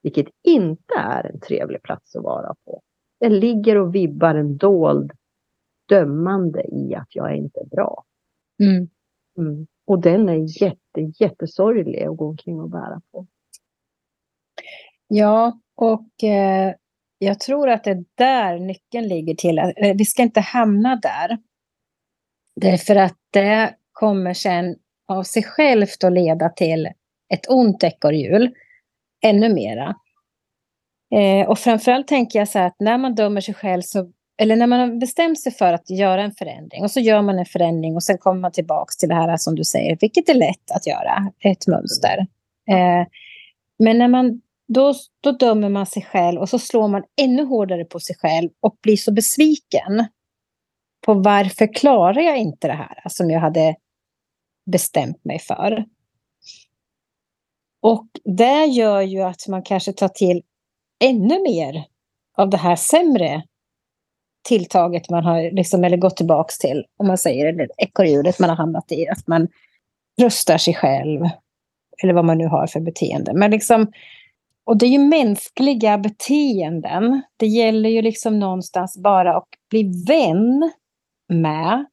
Vilket 0.03 0.27
inte 0.43 0.95
är 0.95 1.25
en 1.25 1.41
trevlig 1.41 1.83
plats 1.83 2.17
att 2.17 2.23
vara 2.23 2.55
på. 2.65 2.83
Det 3.21 3.29
ligger 3.29 3.77
och 3.77 3.95
vibbar 3.95 4.35
en 4.35 4.57
dold 4.57 5.13
dömande 5.91 6.63
i 6.63 6.95
att 6.95 7.09
jag 7.15 7.31
är 7.31 7.35
inte 7.35 7.61
bra. 7.71 8.05
Mm. 8.63 8.89
Mm. 9.39 9.67
Och 9.87 10.01
den 10.01 10.29
är 10.29 10.63
jätte, 10.63 11.25
jättesorglig 11.25 12.03
att 12.03 12.17
gå 12.17 12.29
omkring 12.29 12.61
och 12.61 12.71
bära 12.71 13.01
på. 13.13 13.27
Ja, 15.09 15.61
och 15.75 16.25
eh, 16.25 16.75
jag 17.19 17.41
tror 17.41 17.69
att 17.71 17.85
det 17.85 17.91
är 17.91 18.05
där 18.15 18.59
nyckeln 18.59 19.09
ligger 19.09 19.35
till. 19.35 19.59
Eh, 19.59 19.97
vi 19.97 20.05
ska 20.05 20.23
inte 20.23 20.41
hamna 20.41 20.97
där. 20.97 21.39
Därför 22.61 22.97
att 22.97 23.17
det 23.31 23.75
kommer 23.93 24.35
sen 24.35 24.77
av 25.09 25.23
sig 25.23 25.43
självt 25.43 26.05
att 26.05 26.13
leda 26.13 26.49
till 26.49 26.87
ett 27.35 27.51
ont 27.51 27.85
ekorrhjul. 27.85 28.55
Ännu 29.23 29.55
mera. 29.55 29.97
Eh, 31.15 31.49
och 31.49 31.59
framförallt 31.59 32.09
tänker 32.09 32.39
jag 32.39 32.49
så 32.49 32.59
här 32.59 32.67
att 32.67 32.81
när 32.81 32.99
man 32.99 33.15
dömer 33.15 33.41
sig 33.41 33.55
själv 33.55 33.83
så 33.83 34.13
eller 34.41 34.57
när 34.57 34.67
man 34.67 34.81
har 34.81 35.01
bestämt 35.01 35.41
sig 35.41 35.53
för 35.53 35.73
att 35.73 35.91
göra 35.91 36.23
en 36.23 36.33
förändring 36.33 36.83
och 36.83 36.91
så 36.91 37.01
gör 37.01 37.23
man 37.23 37.39
en 37.39 37.47
förändring 37.47 37.95
och 37.95 38.03
sen 38.03 38.19
kommer 38.19 38.41
man 38.41 38.53
tillbaks 38.53 38.97
till 38.97 39.09
det 39.09 39.15
här 39.15 39.37
som 39.37 39.55
du 39.55 39.65
säger, 39.65 39.99
vilket 40.01 40.29
är 40.29 40.35
lätt 40.35 40.71
att 40.71 40.87
göra, 40.87 41.33
ett 41.41 41.67
mönster. 41.67 42.27
Eh, 42.71 43.07
men 43.79 43.99
när 43.99 44.09
man, 44.09 44.41
då, 44.69 44.95
då 45.21 45.33
dömer 45.33 45.69
man 45.69 45.87
sig 45.87 46.03
själv 46.03 46.41
och 46.41 46.49
så 46.49 46.59
slår 46.59 46.89
man 46.89 47.03
ännu 47.21 47.45
hårdare 47.45 47.85
på 47.85 48.01
sig 48.01 48.17
själv 48.17 48.51
och 48.61 48.77
blir 48.83 48.97
så 48.97 49.13
besviken 49.13 50.05
på 51.07 51.15
varför 51.15 51.75
klarar 51.75 52.21
jag 52.21 52.39
inte 52.39 52.67
det 52.67 52.73
här 52.73 53.03
som 53.09 53.31
jag 53.31 53.41
hade 53.41 53.77
bestämt 54.71 55.25
mig 55.25 55.39
för. 55.39 55.85
Och 57.83 58.07
det 58.25 58.65
gör 58.65 59.01
ju 59.01 59.21
att 59.21 59.49
man 59.49 59.63
kanske 59.63 59.93
tar 59.93 60.09
till 60.09 60.43
ännu 61.05 61.43
mer 61.43 61.85
av 62.37 62.51
det 62.51 62.57
här 62.57 62.77
sämre 62.77 63.43
tilltaget 64.43 65.11
man 65.11 65.25
har, 65.25 65.51
liksom, 65.51 65.85
eller 65.85 65.97
gått 65.97 66.17
tillbaks 66.17 66.59
till, 66.59 66.85
om 66.97 67.07
man 67.07 67.19
säger, 67.19 67.47
eller 67.47 67.69
ekorrhjulet 67.77 68.39
man 68.39 68.51
har 68.51 68.57
hamnat 68.57 68.93
i, 68.93 69.09
att 69.09 69.27
man 69.27 69.49
röstar 70.21 70.59
sig 70.59 70.75
själv, 70.75 71.21
eller 72.03 72.13
vad 72.13 72.25
man 72.25 72.39
nu 72.39 72.47
har 72.47 72.67
för 72.67 72.81
beteende. 72.81 73.35
Men 73.35 73.51
liksom, 73.51 73.93
och 74.65 74.77
det 74.77 74.87
är 74.87 74.91
ju 74.91 74.99
mänskliga 74.99 75.99
beteenden. 75.99 77.23
Det 77.37 77.47
gäller 77.47 77.91
ju 77.91 78.03
liksom 78.03 78.39
någonstans 78.39 78.99
bara 78.99 79.37
att 79.37 79.49
bli 79.71 80.05
vän 80.07 80.73
med 81.29 81.87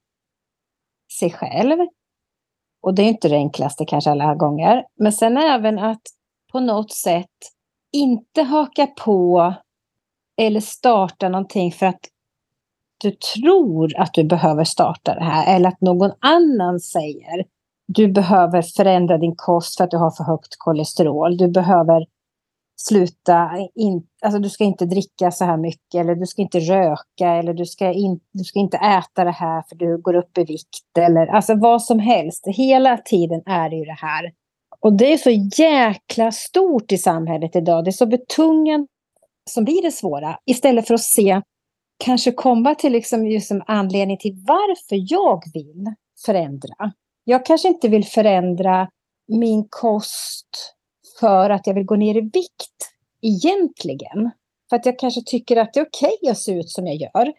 sig 1.19 1.31
själv. 1.31 1.77
Och 2.81 2.93
det 2.93 3.01
är 3.01 3.07
inte 3.07 3.29
det 3.29 3.35
enklaste 3.35 3.85
kanske 3.85 4.11
alla 4.11 4.35
gånger. 4.35 4.85
Men 4.95 5.11
sen 5.11 5.37
även 5.37 5.79
att 5.79 6.01
på 6.51 6.59
något 6.59 6.91
sätt 6.91 7.25
inte 7.91 8.41
haka 8.41 8.87
på 8.87 9.53
eller 10.41 10.59
starta 10.59 11.29
någonting 11.29 11.71
för 11.71 11.85
att 11.85 11.99
du 12.97 13.11
tror 13.11 13.99
att 13.99 14.13
du 14.13 14.23
behöver 14.23 14.63
starta 14.63 15.15
det 15.15 15.23
här 15.23 15.55
eller 15.55 15.69
att 15.69 15.81
någon 15.81 16.11
annan 16.19 16.79
säger 16.79 17.45
du 17.87 18.07
behöver 18.07 18.61
förändra 18.61 19.17
din 19.17 19.35
kost 19.35 19.77
för 19.77 19.83
att 19.83 19.91
du 19.91 19.97
har 19.97 20.11
för 20.11 20.23
högt 20.23 20.55
kolesterol. 20.57 21.37
Du 21.37 21.47
behöver 21.47 22.05
sluta, 22.81 23.49
in, 23.75 24.07
alltså 24.21 24.39
du 24.39 24.49
ska 24.49 24.63
inte 24.63 24.85
dricka 24.85 25.31
så 25.31 25.45
här 25.45 25.57
mycket 25.57 25.95
eller 25.95 26.15
du 26.15 26.25
ska 26.25 26.41
inte 26.41 26.59
röka 26.59 27.29
eller 27.29 27.53
du 27.53 27.65
ska, 27.65 27.91
in, 27.91 28.19
du 28.31 28.43
ska 28.43 28.59
inte 28.59 28.77
äta 28.77 29.23
det 29.23 29.31
här 29.31 29.63
för 29.69 29.75
du 29.75 30.01
går 30.01 30.15
upp 30.15 30.37
i 30.37 30.43
vikt 30.43 30.97
eller 30.97 31.27
alltså 31.27 31.55
vad 31.55 31.83
som 31.83 31.99
helst. 31.99 32.47
Hela 32.47 32.97
tiden 32.97 33.41
är 33.45 33.69
det 33.69 33.75
ju 33.75 33.85
det 33.85 33.97
här. 34.01 34.31
Och 34.79 34.93
det 34.93 35.13
är 35.13 35.17
så 35.17 35.61
jäkla 35.63 36.31
stort 36.31 36.91
i 36.91 36.97
samhället 36.97 37.55
idag. 37.55 37.83
Det 37.83 37.89
är 37.89 37.91
så 37.91 38.05
betungande 38.05 38.87
som 39.49 39.63
blir 39.63 39.81
det 39.81 39.91
svåra 39.91 40.39
istället 40.45 40.87
för 40.87 40.93
att 40.93 41.01
se 41.01 41.41
kanske 41.97 42.31
komma 42.31 42.75
till 42.75 42.91
liksom 42.91 43.27
just 43.27 43.51
en 43.51 43.63
anledning 43.67 44.17
till 44.17 44.43
varför 44.47 45.13
jag 45.13 45.43
vill 45.53 45.93
förändra. 46.25 46.91
Jag 47.23 47.45
kanske 47.45 47.67
inte 47.67 47.87
vill 47.87 48.05
förändra 48.05 48.89
min 49.27 49.67
kost 49.69 50.73
för 51.19 51.49
att 51.49 51.67
jag 51.67 51.73
vill 51.73 51.85
gå 51.85 51.95
ner 51.95 52.17
i 52.17 52.21
vikt 52.21 52.91
egentligen. 53.21 54.31
För 54.69 54.75
att 54.75 54.85
jag 54.85 54.99
kanske 54.99 55.21
tycker 55.25 55.57
att 55.57 55.73
det 55.73 55.79
är 55.79 55.85
okej 55.85 56.17
okay 56.21 56.31
att 56.31 56.37
se 56.37 56.51
ut 56.51 56.69
som 56.69 56.87
jag 56.87 56.95
gör. 56.95 57.33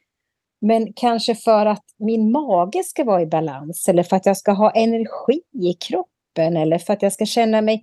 Men 0.60 0.92
kanske 0.92 1.34
för 1.34 1.66
att 1.66 1.84
min 1.98 2.32
mage 2.32 2.84
ska 2.84 3.04
vara 3.04 3.22
i 3.22 3.26
balans 3.26 3.88
eller 3.88 4.02
för 4.02 4.16
att 4.16 4.26
jag 4.26 4.36
ska 4.36 4.52
ha 4.52 4.70
energi 4.70 5.40
i 5.52 5.72
kroppen 5.72 6.56
eller 6.56 6.78
för 6.78 6.92
att 6.92 7.02
jag 7.02 7.12
ska 7.12 7.26
känna 7.26 7.60
mig 7.60 7.82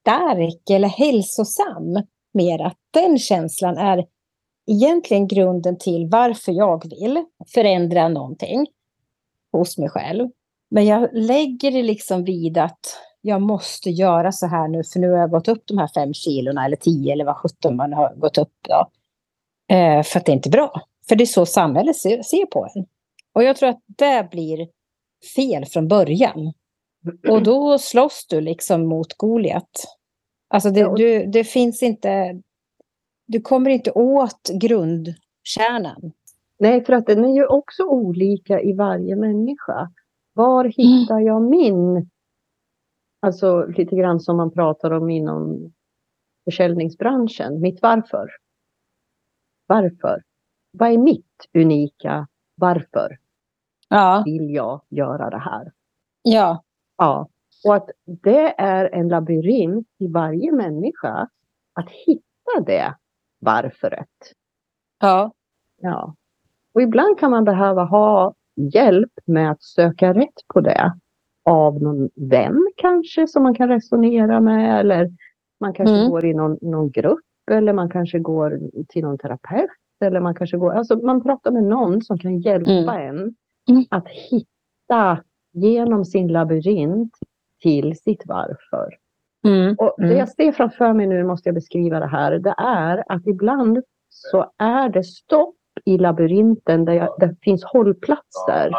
stark 0.00 0.70
eller 0.70 0.88
hälsosam. 0.88 2.02
Mer 2.34 2.66
att 2.66 2.76
den 2.90 3.18
känslan 3.18 3.78
är 3.78 4.04
egentligen 4.66 5.26
grunden 5.26 5.78
till 5.78 6.08
varför 6.10 6.52
jag 6.52 6.90
vill 6.90 7.24
förändra 7.54 8.08
någonting 8.08 8.66
hos 9.52 9.78
mig 9.78 9.88
själv. 9.88 10.28
Men 10.70 10.86
jag 10.86 11.08
lägger 11.12 11.70
det 11.70 11.82
liksom 11.82 12.24
vid 12.24 12.58
att 12.58 12.80
jag 13.20 13.42
måste 13.42 13.90
göra 13.90 14.32
så 14.32 14.46
här 14.46 14.68
nu, 14.68 14.82
för 14.92 15.00
nu 15.00 15.10
har 15.10 15.18
jag 15.18 15.30
gått 15.30 15.48
upp 15.48 15.62
de 15.66 15.78
här 15.78 15.88
fem 15.94 16.14
kilorna 16.14 16.64
eller 16.64 16.76
tio 16.76 17.12
eller 17.12 17.24
vad 17.24 17.36
sjutton 17.36 17.76
man 17.76 17.92
har 17.92 18.14
gått 18.14 18.38
upp. 18.38 18.52
Då. 18.68 18.90
Eh, 19.74 20.02
för 20.02 20.18
att 20.18 20.26
det 20.26 20.32
är 20.32 20.36
inte 20.36 20.50
bra. 20.50 20.80
För 21.08 21.16
det 21.16 21.24
är 21.24 21.26
så 21.26 21.46
samhället 21.46 21.96
ser, 21.96 22.22
ser 22.22 22.46
på 22.46 22.68
en. 22.74 22.86
Och 23.34 23.42
jag 23.42 23.56
tror 23.56 23.68
att 23.68 23.82
det 23.86 24.28
blir 24.30 24.68
fel 25.36 25.64
från 25.64 25.88
början. 25.88 26.52
Och 27.28 27.42
då 27.42 27.78
slåss 27.78 28.26
du 28.28 28.40
liksom 28.40 28.86
mot 28.86 29.14
Goliat. 29.14 29.70
Alltså 30.48 30.70
det, 30.70 30.96
du, 30.96 31.26
det 31.26 31.44
finns 31.44 31.82
inte, 31.82 32.40
du 33.26 33.40
kommer 33.40 33.70
inte 33.70 33.90
åt 33.90 34.48
grundkärnan. 34.60 36.12
Nej, 36.58 36.84
för 36.84 36.92
att 36.92 37.06
den 37.06 37.24
är 37.24 37.34
ju 37.34 37.46
också 37.46 37.84
olika 37.84 38.60
i 38.60 38.72
varje 38.72 39.16
människa. 39.16 39.90
Var 40.32 40.64
hittar 40.64 41.20
jag 41.20 41.42
min? 41.42 42.10
Alltså 43.20 43.66
lite 43.66 43.96
grann 43.96 44.20
som 44.20 44.36
man 44.36 44.50
pratar 44.50 44.90
om 44.90 45.10
inom 45.10 45.72
försäljningsbranschen. 46.44 47.60
Mitt 47.60 47.82
varför. 47.82 48.28
Varför? 49.66 50.22
Vad 50.70 50.92
är 50.92 50.98
mitt 50.98 51.48
unika 51.54 52.28
varför? 52.54 53.18
Ja. 53.88 54.22
Vill 54.26 54.54
jag 54.54 54.82
göra 54.88 55.30
det 55.30 55.38
här? 55.38 55.72
Ja. 56.22 56.62
Ja. 56.96 57.28
Och 57.64 57.74
att 57.74 57.90
det 58.04 58.54
är 58.58 58.94
en 58.94 59.08
labyrint 59.08 59.88
i 59.98 60.08
varje 60.08 60.52
människa 60.52 61.28
att 61.72 61.90
hitta 61.90 62.60
det 62.66 62.94
varföret. 63.46 64.32
Ja. 65.00 65.32
Ja. 65.80 66.14
Och 66.74 66.82
ibland 66.82 67.18
kan 67.18 67.30
man 67.30 67.44
behöva 67.44 67.84
ha 67.84 68.34
hjälp 68.56 69.12
med 69.24 69.50
att 69.50 69.62
söka 69.62 70.14
rätt 70.14 70.48
på 70.54 70.60
det 70.60 70.92
av 71.44 71.82
någon 71.82 72.10
vän 72.14 72.66
kanske 72.76 73.26
som 73.26 73.42
man 73.42 73.54
kan 73.54 73.68
resonera 73.68 74.40
med 74.40 74.80
eller 74.80 75.10
man 75.60 75.74
kanske 75.74 75.96
mm. 75.96 76.10
går 76.10 76.24
i 76.24 76.34
någon, 76.34 76.58
någon 76.60 76.90
grupp 76.90 77.20
eller 77.50 77.72
man 77.72 77.90
kanske 77.90 78.18
går 78.18 78.60
till 78.88 79.02
någon 79.02 79.18
terapeut 79.18 79.70
eller 80.00 80.20
man 80.20 80.34
kanske 80.34 80.56
går, 80.56 80.72
alltså 80.72 80.96
man 80.96 81.22
pratar 81.22 81.50
med 81.50 81.64
någon 81.64 82.02
som 82.02 82.18
kan 82.18 82.40
hjälpa 82.40 82.70
mm. 82.70 82.88
en 82.88 83.34
mm. 83.68 83.84
att 83.90 84.08
hitta 84.08 84.50
hitta 84.86 85.22
genom 85.52 86.04
sin 86.04 86.28
labyrint 86.28 87.12
till 87.62 87.96
sitt 87.96 88.22
varför. 88.26 88.94
Mm. 89.46 89.74
Och 89.78 89.94
det 89.98 90.04
Mm. 90.04 90.18
jag 90.18 90.28
ser 90.28 90.52
framför 90.52 90.92
mig 90.92 91.06
nu, 91.06 91.24
måste 91.24 91.48
jag 91.48 91.54
beskriva 91.54 92.00
det 92.00 92.06
här, 92.06 92.38
det 92.38 92.54
är 92.58 93.04
att 93.12 93.26
ibland 93.26 93.82
så 94.08 94.52
är 94.58 94.88
det 94.88 95.04
stopp 95.04 95.54
i 95.84 95.98
labyrinten 95.98 96.84
där 96.84 96.92
jag, 96.92 97.16
det 97.20 97.36
finns 97.42 97.64
hållplatser 97.64 98.70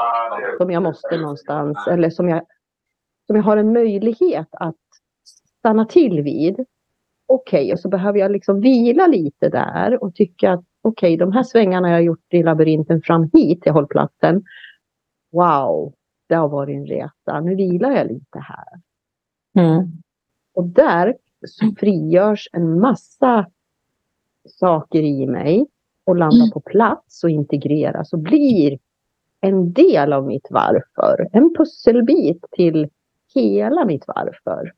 som 0.58 0.72
jag 0.72 0.84
måste 0.84 1.18
någonstans, 1.18 1.88
eller 1.88 2.10
som 2.10 2.30
jag, 2.30 2.42
som 3.28 3.36
jag 3.36 3.44
har 3.44 3.58
en 3.58 3.74
möjlighet 3.74 4.48
att 4.52 4.76
stanna 5.60 5.86
till 5.86 6.22
vid. 6.22 6.66
Okej, 7.28 7.74
och 7.74 7.80
så 7.80 7.90
behöver 7.90 8.20
jag 8.20 8.32
liksom 8.32 8.62
vila 8.62 9.08
lite 9.08 9.50
där 9.50 10.04
och 10.04 10.16
tycka 10.16 10.52
att 10.52 10.64
okej, 10.82 11.18
de 11.18 11.32
här 11.32 11.44
svängarna 11.44 11.92
jag 11.92 12.04
gjort 12.04 12.34
i 12.34 12.44
labyrinten 12.44 13.02
fram 13.02 13.30
hit 13.34 13.62
till 13.62 13.72
hållplatsen. 13.72 14.44
Wow, 15.32 15.94
det 16.30 16.36
har 16.36 16.50
varit 16.50 16.76
en 16.76 16.86
resa. 16.86 17.40
Nu 17.42 17.56
vilar 17.56 17.92
jag 17.92 18.08
lite 18.08 18.40
här. 18.40 18.82
Mm. 19.58 19.92
Och 20.58 20.66
där 20.66 21.16
så 21.48 21.76
frigörs 21.80 22.50
en 22.54 22.80
massa 22.80 23.46
saker 24.50 25.00
i 25.00 25.28
mig 25.28 25.68
och 26.06 26.16
landar 26.16 26.52
på 26.52 26.60
plats 26.60 27.24
och 27.24 27.30
integreras 27.30 28.14
och 28.14 28.20
blir 28.20 28.80
en 29.42 29.74
del 29.74 30.14
av 30.14 30.28
mitt 30.28 30.48
varför. 30.50 31.30
En 31.32 31.54
pusselbit 31.58 32.46
till 32.52 32.90
hela 33.36 33.86
mitt 33.86 34.04
varför. 34.08 34.72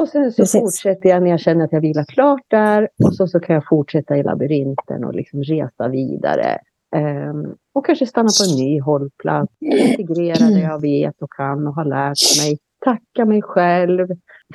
Och 0.00 0.08
sen 0.08 0.32
så 0.32 0.42
precis. 0.42 0.60
fortsätter 0.60 1.08
jag 1.08 1.22
när 1.22 1.30
jag 1.30 1.40
känner 1.40 1.64
att 1.64 1.72
jag 1.72 1.80
vilar 1.80 2.04
klart 2.04 2.44
där 2.48 2.88
och 3.04 3.14
så, 3.14 3.26
så 3.26 3.40
kan 3.40 3.54
jag 3.54 3.68
fortsätta 3.68 4.16
i 4.16 4.22
labyrinten 4.22 5.04
och 5.04 5.14
liksom 5.14 5.42
resa 5.42 5.88
vidare. 5.88 6.58
Ehm, 6.96 7.54
och 7.72 7.86
kanske 7.86 8.06
stanna 8.06 8.28
på 8.28 8.50
en 8.50 8.64
ny 8.64 8.80
hållplats, 8.80 9.52
integrera 9.60 10.46
det 10.50 10.60
jag 10.60 10.80
vet 10.80 11.22
och 11.22 11.32
kan 11.32 11.66
och 11.66 11.74
har 11.74 11.84
lärt 11.84 12.46
mig. 12.46 12.58
Tacka 12.88 13.24
mig 13.24 13.42
själv, 13.42 14.08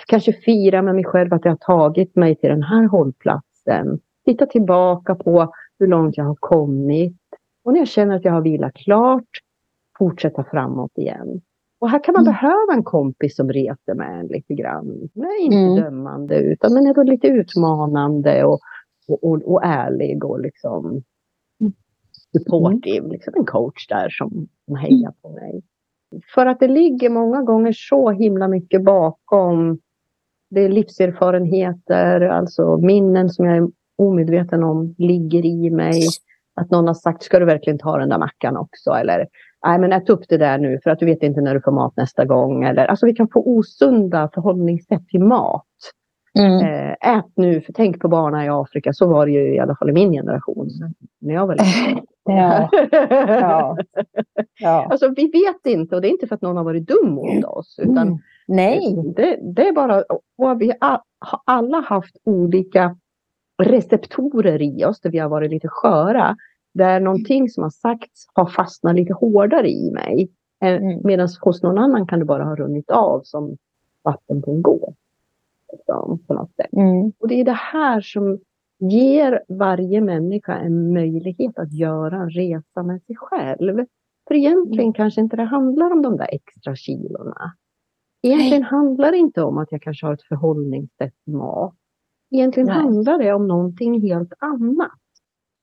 kanske 0.08 0.34
fira 0.34 0.82
med 0.82 0.96
mig 0.96 1.04
själv 1.04 1.34
att 1.34 1.46
jag 1.46 1.52
har 1.52 1.58
tagit 1.58 2.16
mig 2.16 2.36
till 2.36 2.50
den 2.50 2.64
här 2.64 2.88
hållplatsen. 2.88 4.00
Titta 4.26 4.46
tillbaka 4.46 5.16
på 5.16 5.54
hur 5.80 5.88
långt 5.88 6.18
jag 6.18 6.26
har 6.26 6.38
kommit. 6.40 7.18
Och 7.64 7.74
när 7.74 7.80
jag 7.80 7.88
känner 7.88 8.16
att 8.16 8.26
jag 8.26 8.32
har 8.32 8.42
vilat 8.42 8.74
klart, 8.74 9.28
fortsätta 9.98 10.44
framåt 10.44 10.98
igen. 10.98 11.42
Och 11.80 11.90
här 11.90 12.04
kan 12.04 12.14
man 12.14 12.22
Mm. 12.24 12.34
behöva 12.34 12.74
en 12.74 12.84
kompis 12.84 13.36
som 13.36 13.52
reser 13.52 13.94
med 13.96 14.20
en 14.20 14.28
lite 14.28 14.54
grann. 14.54 15.10
Men 15.14 15.30
inte 15.42 15.58
Mm. 15.58 15.76
dömande 15.76 16.36
utan 16.36 16.74
men 16.74 16.88
ändå 16.88 17.04
lite 17.04 17.28
utmanande 17.28 18.44
och, 18.46 18.60
och, 19.08 19.24
och, 19.24 19.42
och 19.42 19.64
ärlig 19.64 20.26
och 20.26 20.40
liksom 20.40 21.04
supportive. 22.32 23.08
Liksom 23.08 23.34
en 23.38 23.46
coach 23.46 23.88
där 23.88 24.10
som, 24.10 24.48
som 24.66 24.76
hejar 24.76 25.14
på 25.22 25.30
mig. 25.30 25.62
För 26.34 26.46
att 26.46 26.60
det 26.60 26.68
ligger 26.68 27.10
många 27.10 27.42
gånger 27.42 27.74
så 27.76 28.12
himla 28.12 28.48
mycket 28.48 28.84
bakom. 28.84 29.80
Det 30.50 30.62
är 30.62 30.70
livserfarenheter, 30.70 32.22
alltså 32.22 32.78
minnen 32.78 33.30
som 33.30 33.46
jag 33.46 33.58
är 33.58 33.68
omedveten 33.98 34.64
om 34.64 34.96
ligger 34.98 35.46
i 35.46 35.70
mig. 35.70 36.02
Att 36.56 36.72
någon 36.72 36.88
har 36.88 36.94
sagt, 36.94 37.24
ska 37.24 37.40
du 37.40 37.46
verkligen 37.46 37.80
ta 37.80 37.98
den 37.98 38.10
där 38.10 38.18
mackan 38.18 38.58
också? 38.58 38.92
Eller, 38.92 39.28
nej 39.66 39.80
men 39.80 39.94
ät 39.94 40.10
upp 40.10 40.24
det 40.30 40.38
där 40.38 40.58
nu 40.58 40.80
för 40.84 40.90
att 40.90 41.00
du 41.00 41.06
vet 41.06 41.24
inte 41.24 41.42
när 41.42 41.54
du 41.54 41.62
får 41.62 41.72
mat 41.72 41.98
nästa 41.98 42.26
gång. 42.26 42.64
Eller, 42.64 42.86
alltså 42.86 43.06
vi 43.06 43.14
kan 43.14 43.28
få 43.28 43.44
osunda 43.46 44.30
förhållningssätt 44.34 45.08
till 45.08 45.24
mat. 45.24 45.66
Mm. 46.40 46.60
Eh, 46.60 47.18
ät 47.18 47.32
nu, 47.36 47.62
för 47.62 47.74
tänk 47.74 48.00
på 48.00 48.08
barnen 48.08 48.46
i 48.46 48.50
Afrika. 48.50 48.94
Så 48.94 49.08
var 49.08 49.26
det 49.26 49.32
ju 49.32 49.56
i 49.56 49.60
alla 49.60 49.76
fall 49.76 49.90
i 49.90 49.94
min 49.94 50.12
generation. 50.12 50.70
När 51.22 51.34
jag 51.34 51.48
var 51.48 51.54
liten. 51.54 52.06
Ja. 52.24 52.70
Ja. 53.28 53.78
Ja. 54.60 54.88
Alltså 54.92 55.10
vi 55.16 55.28
vet 55.28 55.66
inte 55.66 55.96
och 55.96 56.02
det 56.02 56.08
är 56.08 56.10
inte 56.10 56.28
för 56.28 56.36
att 56.36 56.42
någon 56.42 56.58
har 56.58 56.64
varit 56.64 56.88
dum 56.88 57.10
mot 57.10 57.46
oss. 57.46 57.80
Utan 57.82 58.08
Mm. 58.08 58.18
Nej. 58.48 58.96
det, 59.16 59.40
det 59.42 59.68
är 59.68 59.74
bara, 59.74 60.04
och 60.38 60.62
vi 60.62 60.74
har 60.82 61.02
alla 61.46 61.80
haft 61.80 62.18
olika 62.24 62.98
receptorer 63.64 64.62
i 64.62 64.86
oss 64.86 65.00
där 65.02 65.10
vi 65.10 65.18
har 65.20 65.30
varit 65.30 65.52
lite 65.52 65.68
sköra. 65.68 66.38
Där 66.74 67.00
någonting 67.00 67.50
som 67.50 67.64
har 67.64 67.70
sagts 67.70 68.28
har 68.34 68.46
fastnat 68.46 68.96
lite 68.96 69.14
hårdare 69.14 69.70
i 69.70 69.92
mig. 69.92 70.30
Mm. 70.60 71.02
Medan 71.04 71.30
hos 71.42 71.64
någon 71.64 71.78
annan 71.78 72.08
kan 72.08 72.20
det 72.20 72.26
bara 72.26 72.44
ha 72.44 72.56
runnit 72.56 72.92
av 72.92 73.22
som 73.24 73.58
vatten 74.04 74.42
på 74.42 74.52
en 74.52 74.62
gå. 74.62 74.94
Liksom, 75.72 76.20
på 76.28 76.34
något 76.34 76.56
sätt. 76.56 76.74
Mm. 76.74 77.12
Och 77.20 77.28
det 77.28 77.36
är 77.42 77.46
det 77.46 77.58
här 77.74 78.02
som 78.02 78.40
ger 78.90 79.44
varje 79.48 80.02
människa 80.02 80.58
en 80.58 80.94
möjlighet 80.94 81.60
att 81.60 81.74
göra 81.74 82.16
en 82.16 82.30
resa 82.30 82.84
med 82.84 83.02
sig 83.04 83.16
själv. 83.16 83.86
För 84.28 84.36
egentligen 84.36 84.94
kanske 84.94 85.22
inte 85.22 85.36
det 85.36 85.44
handlar 85.44 85.92
om 85.92 86.02
de 86.02 86.18
där 86.18 86.30
extra 86.32 86.76
kilorna. 86.76 87.54
Egentligen 88.22 88.64
handlar 88.64 89.12
det 89.12 89.18
inte 89.18 89.44
om 89.44 89.58
att 89.58 89.72
jag 89.72 89.82
kanske 89.82 90.06
har 90.06 90.14
ett 90.14 90.24
förhållningssätt 90.24 91.14
till 91.24 91.34
mat. 91.34 91.76
Egentligen 92.32 92.68
Nej. 92.68 92.78
handlar 92.78 93.20
det 93.20 93.34
om 93.34 93.48
någonting 93.48 94.02
helt 94.02 94.34
annat. 94.40 94.92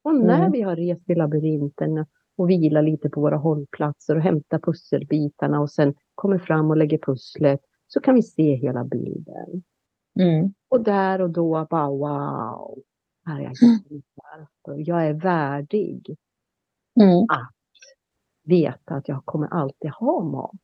Och 0.05 0.15
när 0.15 0.39
Mm. 0.39 0.53
vi 0.53 0.63
har 0.63 0.77
rest 0.77 1.11
i 1.11 1.15
labyrinten 1.15 2.07
och 2.37 2.51
vilar 2.51 2.83
lite 2.83 3.11
på 3.11 3.21
våra 3.21 3.37
hållplatser 3.37 4.17
och 4.17 4.23
hämtar 4.23 4.59
pusselbitarna 4.59 5.61
och 5.61 5.71
sen 5.71 5.95
kommer 6.15 6.39
fram 6.39 6.71
och 6.71 6.77
lägger 6.77 6.99
pusslet 6.99 7.61
så 7.87 8.01
kan 8.01 8.15
vi 8.15 8.23
se 8.23 8.55
hela 8.55 8.85
bilden. 8.85 9.63
Mm. 10.21 10.55
Och 10.69 10.81
där 10.85 11.21
och 11.21 11.31
då 11.31 11.67
bara 11.71 11.89
wow, 11.89 12.79
här 13.27 13.41
är 13.41 13.43
jag 13.43 13.55
varför. 14.15 14.83
Jag 14.89 15.07
är 15.07 15.13
värdig 15.13 16.17
Mm. 17.01 17.27
veta 18.45 18.95
att 18.95 19.09
jag 19.09 19.25
kommer 19.25 19.47
alltid 19.47 19.91
ha 19.91 20.25
mat. 20.25 20.57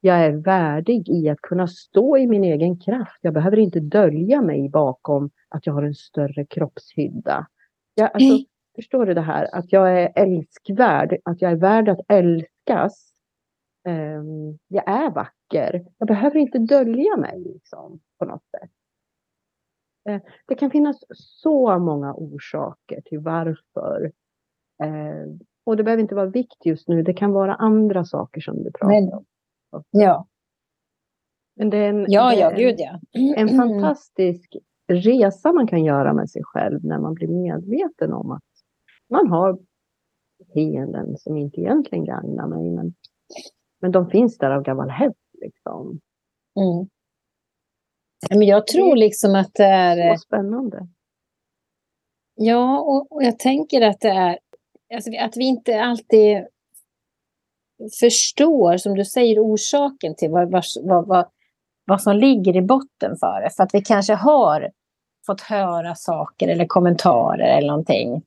Jag 0.00 0.20
är 0.20 0.32
värdig 0.32 1.08
i 1.08 1.28
att 1.28 1.40
kunna 1.40 1.68
stå 1.68 2.18
i 2.18 2.26
min 2.26 2.44
egen 2.44 2.78
kraft. 2.80 3.18
Jag 3.20 3.34
behöver 3.34 3.58
inte 3.58 3.80
dölja 3.80 4.42
mig 4.42 4.68
bakom 4.68 5.30
att 5.48 5.66
jag 5.66 5.74
har 5.74 5.82
en 5.82 5.94
större 5.94 6.46
kroppshydda. 6.46 7.46
Jag, 7.94 8.10
alltså, 8.14 8.28
Nej. 8.28 8.46
förstår 8.76 9.06
du 9.06 9.14
det 9.14 9.20
här? 9.20 9.54
Att 9.54 9.72
jag 9.72 10.02
är 10.02 10.12
älskvärd, 10.14 11.18
att 11.24 11.42
jag 11.42 11.52
är 11.52 11.56
värd 11.56 11.88
att 11.88 12.00
älskas. 12.08 13.12
Ehm, 13.84 14.58
jag 14.68 14.88
är 14.88 15.10
vacker. 15.10 15.86
Jag 15.98 16.08
behöver 16.08 16.36
inte 16.36 16.58
dölja 16.58 17.16
mig 17.16 17.40
liksom, 17.40 18.00
på 18.18 18.24
något 18.24 18.44
sätt. 18.50 18.70
Eh, 20.08 20.20
det 20.46 20.54
kan 20.54 20.70
finnas 20.70 21.04
så 21.14 21.78
många 21.78 22.14
orsaker 22.14 23.00
till 23.04 23.18
varför. 23.18 24.12
Eh, 24.82 25.26
och 25.64 25.76
det 25.76 25.82
behöver 25.82 26.02
inte 26.02 26.14
vara 26.14 26.26
vikt 26.26 26.66
just 26.66 26.88
nu. 26.88 27.02
Det 27.02 27.14
kan 27.14 27.32
vara 27.32 27.54
andra 27.54 28.04
saker 28.04 28.40
som 28.40 28.62
du 28.62 28.70
pratar 28.72 28.88
Nej. 28.88 29.12
om. 29.12 29.24
Ja. 29.90 30.26
Men 31.56 31.70
det 31.70 31.76
är 31.76 31.88
en, 31.88 32.06
Ja, 32.08 32.34
ja, 32.34 32.50
gud 32.50 32.74
ja. 32.78 32.98
en 33.36 33.48
fantastisk 33.56 34.56
resa 34.86 35.52
man 35.52 35.66
kan 35.66 35.84
göra 35.84 36.12
med 36.12 36.30
sig 36.30 36.42
själv 36.44 36.84
när 36.84 36.98
man 36.98 37.14
blir 37.14 37.28
medveten 37.28 38.12
om 38.12 38.30
att 38.30 38.42
man 39.08 39.28
har 39.28 39.58
beteenden 40.38 41.16
som 41.18 41.36
inte 41.36 41.60
egentligen 41.60 42.04
gagnar 42.04 42.46
mig. 42.46 42.70
Men, 42.70 42.94
men 43.80 43.92
de 43.92 44.10
finns 44.10 44.38
där 44.38 44.50
av 44.50 44.62
gammal 44.62 44.90
hävd. 44.90 45.14
Liksom. 45.32 46.00
Mm. 46.60 46.88
Men 48.30 48.42
jag 48.42 48.66
tror 48.66 48.96
liksom 48.96 49.34
att 49.34 49.54
det 49.54 49.64
är... 49.64 50.16
Så 50.16 50.20
spännande. 50.20 50.88
Ja, 52.34 52.80
och, 52.80 53.12
och 53.12 53.22
jag 53.22 53.38
tänker 53.38 53.82
att 53.82 54.00
det 54.00 54.08
är... 54.08 54.38
Alltså, 54.94 55.10
att 55.20 55.36
vi 55.36 55.44
inte 55.44 55.82
alltid 55.82 56.46
förstår, 58.00 58.76
som 58.76 58.94
du 58.94 59.04
säger, 59.04 59.44
orsaken 59.44 60.14
till 60.14 60.30
vad, 60.30 60.50
vad, 60.50 60.64
vad, 60.82 61.06
vad, 61.06 61.26
vad 61.84 62.02
som 62.02 62.16
ligger 62.16 62.56
i 62.56 62.62
botten 62.62 63.16
för 63.20 63.42
det. 63.42 63.50
För 63.50 63.62
att 63.62 63.74
vi 63.74 63.80
kanske 63.80 64.14
har 64.14 64.70
fått 65.26 65.40
höra 65.40 65.94
saker 65.94 66.48
eller 66.48 66.66
kommentarer 66.66 67.58
eller 67.58 67.68
någonting 67.68 68.22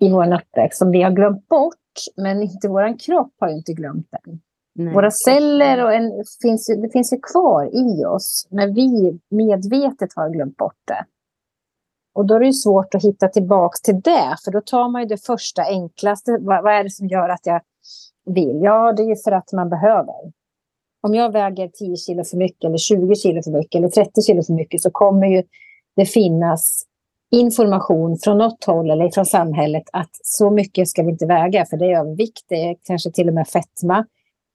i 0.00 0.08
vår 0.08 0.34
uppväxt 0.34 0.78
som 0.78 0.90
vi 0.90 1.02
har 1.02 1.10
glömt 1.10 1.48
bort, 1.48 1.74
men 2.16 2.42
inte 2.42 2.68
vår 2.68 2.98
kropp 2.98 3.34
har 3.38 3.48
ju 3.48 3.56
inte 3.56 3.72
glömt 3.72 4.08
den. 4.10 4.40
Nej. 4.74 4.94
Våra 4.94 5.10
celler 5.10 5.84
och 5.84 5.94
en, 5.94 6.12
finns, 6.42 6.70
ju- 6.70 6.76
det 6.76 6.90
finns 6.90 7.12
ju 7.12 7.18
kvar 7.32 7.64
i 7.72 8.04
oss 8.04 8.46
när 8.50 8.66
vi 8.66 9.18
medvetet 9.30 10.12
har 10.16 10.30
glömt 10.30 10.56
bort 10.56 10.80
det. 10.84 11.04
Och 12.14 12.26
då 12.26 12.34
är 12.34 12.40
det 12.40 12.46
ju 12.46 12.52
svårt 12.52 12.94
att 12.94 13.04
hitta 13.04 13.28
tillbaka 13.28 13.76
till 13.82 14.00
det, 14.00 14.36
för 14.44 14.50
då 14.50 14.60
tar 14.60 14.88
man 14.88 15.02
ju 15.02 15.08
det 15.08 15.26
första 15.26 15.62
enklaste. 15.62 16.38
Vad, 16.40 16.62
vad 16.62 16.72
är 16.74 16.84
det 16.84 16.90
som 16.90 17.08
gör 17.08 17.28
att 17.28 17.46
jag 17.46 17.60
vill? 18.24 18.60
Ja, 18.62 18.92
det 18.92 19.02
är 19.02 19.06
ju 19.08 19.16
för 19.16 19.32
att 19.32 19.52
man 19.52 19.68
behöver. 19.68 20.14
Om 21.02 21.14
jag 21.14 21.32
väger 21.32 21.68
10 21.68 21.96
kilo 21.96 22.24
för 22.24 22.36
mycket, 22.36 22.64
eller 22.64 22.78
20 22.78 23.14
kilo 23.14 23.42
för 23.42 23.50
mycket, 23.50 23.78
eller 23.78 23.88
30 23.88 24.22
kilo 24.22 24.42
för 24.42 24.52
mycket, 24.52 24.80
så 24.80 24.90
kommer 24.90 25.26
ju 25.26 25.42
det 25.96 26.06
finnas 26.06 26.82
information 27.30 28.18
från 28.18 28.38
något 28.38 28.64
håll 28.64 28.90
eller 28.90 29.10
från 29.10 29.26
samhället 29.26 29.82
att 29.92 30.10
så 30.22 30.50
mycket 30.50 30.88
ska 30.88 31.02
vi 31.02 31.10
inte 31.10 31.26
väga, 31.26 31.66
för 31.66 31.76
det 31.76 31.86
är 31.92 31.98
övervikt, 31.98 32.44
det 32.48 32.54
är 32.54 32.76
kanske 32.82 33.10
till 33.10 33.28
och 33.28 33.34
med 33.34 33.48
fetma. 33.48 34.06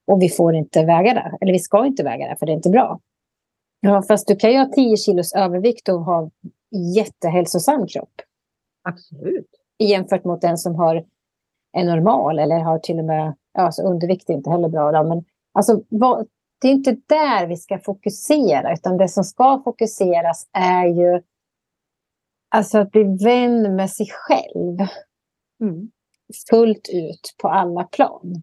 Och 0.08 0.22
vi 0.22 0.30
får 0.30 0.56
inte 0.56 0.86
väga 0.86 1.14
det. 1.14 1.38
Eller 1.42 1.54
vi 1.54 1.60
ska 1.60 1.86
inte 1.86 2.04
väga 2.04 2.28
det, 2.28 2.36
för 2.40 2.46
det 2.46 2.52
är 2.52 2.56
inte 2.56 2.70
bra. 2.70 3.00
Ja, 3.80 4.02
fast 4.02 4.28
du 4.28 4.36
kan 4.36 4.52
ju 4.52 4.58
ha 4.58 4.66
10 4.66 4.98
kilos 4.98 5.34
övervikt 5.34 5.90
och 5.90 6.06
ha 6.06 6.30
jättehälsosam 6.96 7.88
kropp. 7.88 8.22
Absolut. 8.84 9.50
Jämfört 9.80 10.24
mot 10.24 10.42
den 10.42 10.58
som 10.58 10.76
har 10.76 11.06
är 11.78 11.86
normal 11.86 12.40
eller 12.40 12.60
har 12.60 12.80
till 12.80 13.00
och 13.00 13.06
med 13.06 13.36
alltså 13.58 13.82
undervikt 13.82 14.30
är 14.30 14.34
inte 14.34 14.50
heller 14.50 14.70
bra. 14.70 14.92
Då, 14.92 15.04
men 15.04 15.26
alltså, 15.54 15.82
vad, 15.90 16.28
det 16.62 16.68
är 16.68 16.72
inte 16.72 16.98
där 17.08 17.48
vi 17.48 17.58
ska 17.58 17.80
fokusera, 17.80 18.74
utan 18.74 18.98
det 18.98 19.08
som 19.08 19.24
ska 19.24 19.62
fokuseras 19.64 20.48
är 20.54 20.86
ju 20.86 21.22
alltså 22.50 22.78
att 22.78 22.92
bli 22.92 23.04
vän 23.04 23.76
med 23.76 23.90
sig 23.90 24.08
själv. 24.12 24.78
Mm. 25.62 25.92
Fullt 26.50 26.90
ut 26.94 27.36
på 27.42 27.48
alla 27.48 27.84
plan. 27.84 28.42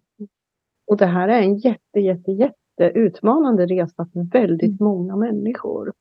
Och 0.86 0.96
det 0.96 1.06
här 1.06 1.28
är 1.28 1.42
en 1.42 1.56
jätte, 1.56 2.00
jätte, 2.00 2.32
jätte 2.32 2.98
utmanande 2.98 3.66
resa 3.66 4.06
för 4.12 4.32
väldigt 4.32 4.80
mm. 4.80 4.90
många 4.92 5.16
människor. 5.16 5.92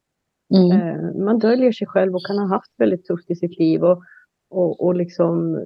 Mm. 0.56 0.72
Eh, 0.82 1.24
man 1.26 1.40
döljer 1.40 1.72
sig 1.72 1.88
själv 1.88 2.16
och 2.16 2.26
kan 2.28 2.38
ha 2.38 2.48
haft 2.48 2.72
väldigt 2.78 3.06
tufft 3.06 3.32
i 3.32 3.36
sitt 3.36 3.60
liv 3.60 3.84
och, 3.84 4.04
och, 4.50 4.84
och 4.84 4.96
liksom 4.96 5.66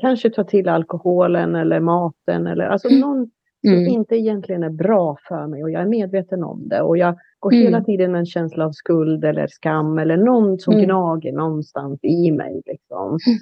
kanske 0.00 0.30
ta 0.30 0.44
till 0.44 0.68
alkoholen 0.68 1.54
eller 1.54 1.80
maten 1.80 2.46
eller 2.46 2.64
alltså 2.64 2.88
mm. 2.88 3.00
någon 3.00 3.30
som 3.60 3.74
mm. 3.74 3.86
inte 3.86 4.16
egentligen 4.16 4.62
är 4.62 4.70
bra 4.70 5.16
för 5.28 5.46
mig 5.46 5.62
och 5.62 5.70
jag 5.70 5.82
är 5.82 5.86
medveten 5.86 6.44
om 6.44 6.68
det 6.68 6.80
och 6.80 6.98
jag 6.98 7.18
går 7.38 7.52
mm. 7.52 7.64
hela 7.64 7.84
tiden 7.84 8.12
med 8.12 8.18
en 8.18 8.26
känsla 8.26 8.66
av 8.66 8.72
skuld 8.72 9.24
eller 9.24 9.46
skam 9.46 9.98
eller 9.98 10.16
någon 10.16 10.58
som 10.58 10.74
mm. 10.74 10.84
gnager 10.84 11.32
någonstans 11.32 12.00
i 12.02 12.30
mig. 12.30 12.62
Liksom. 12.66 13.08
Mm. 13.08 13.38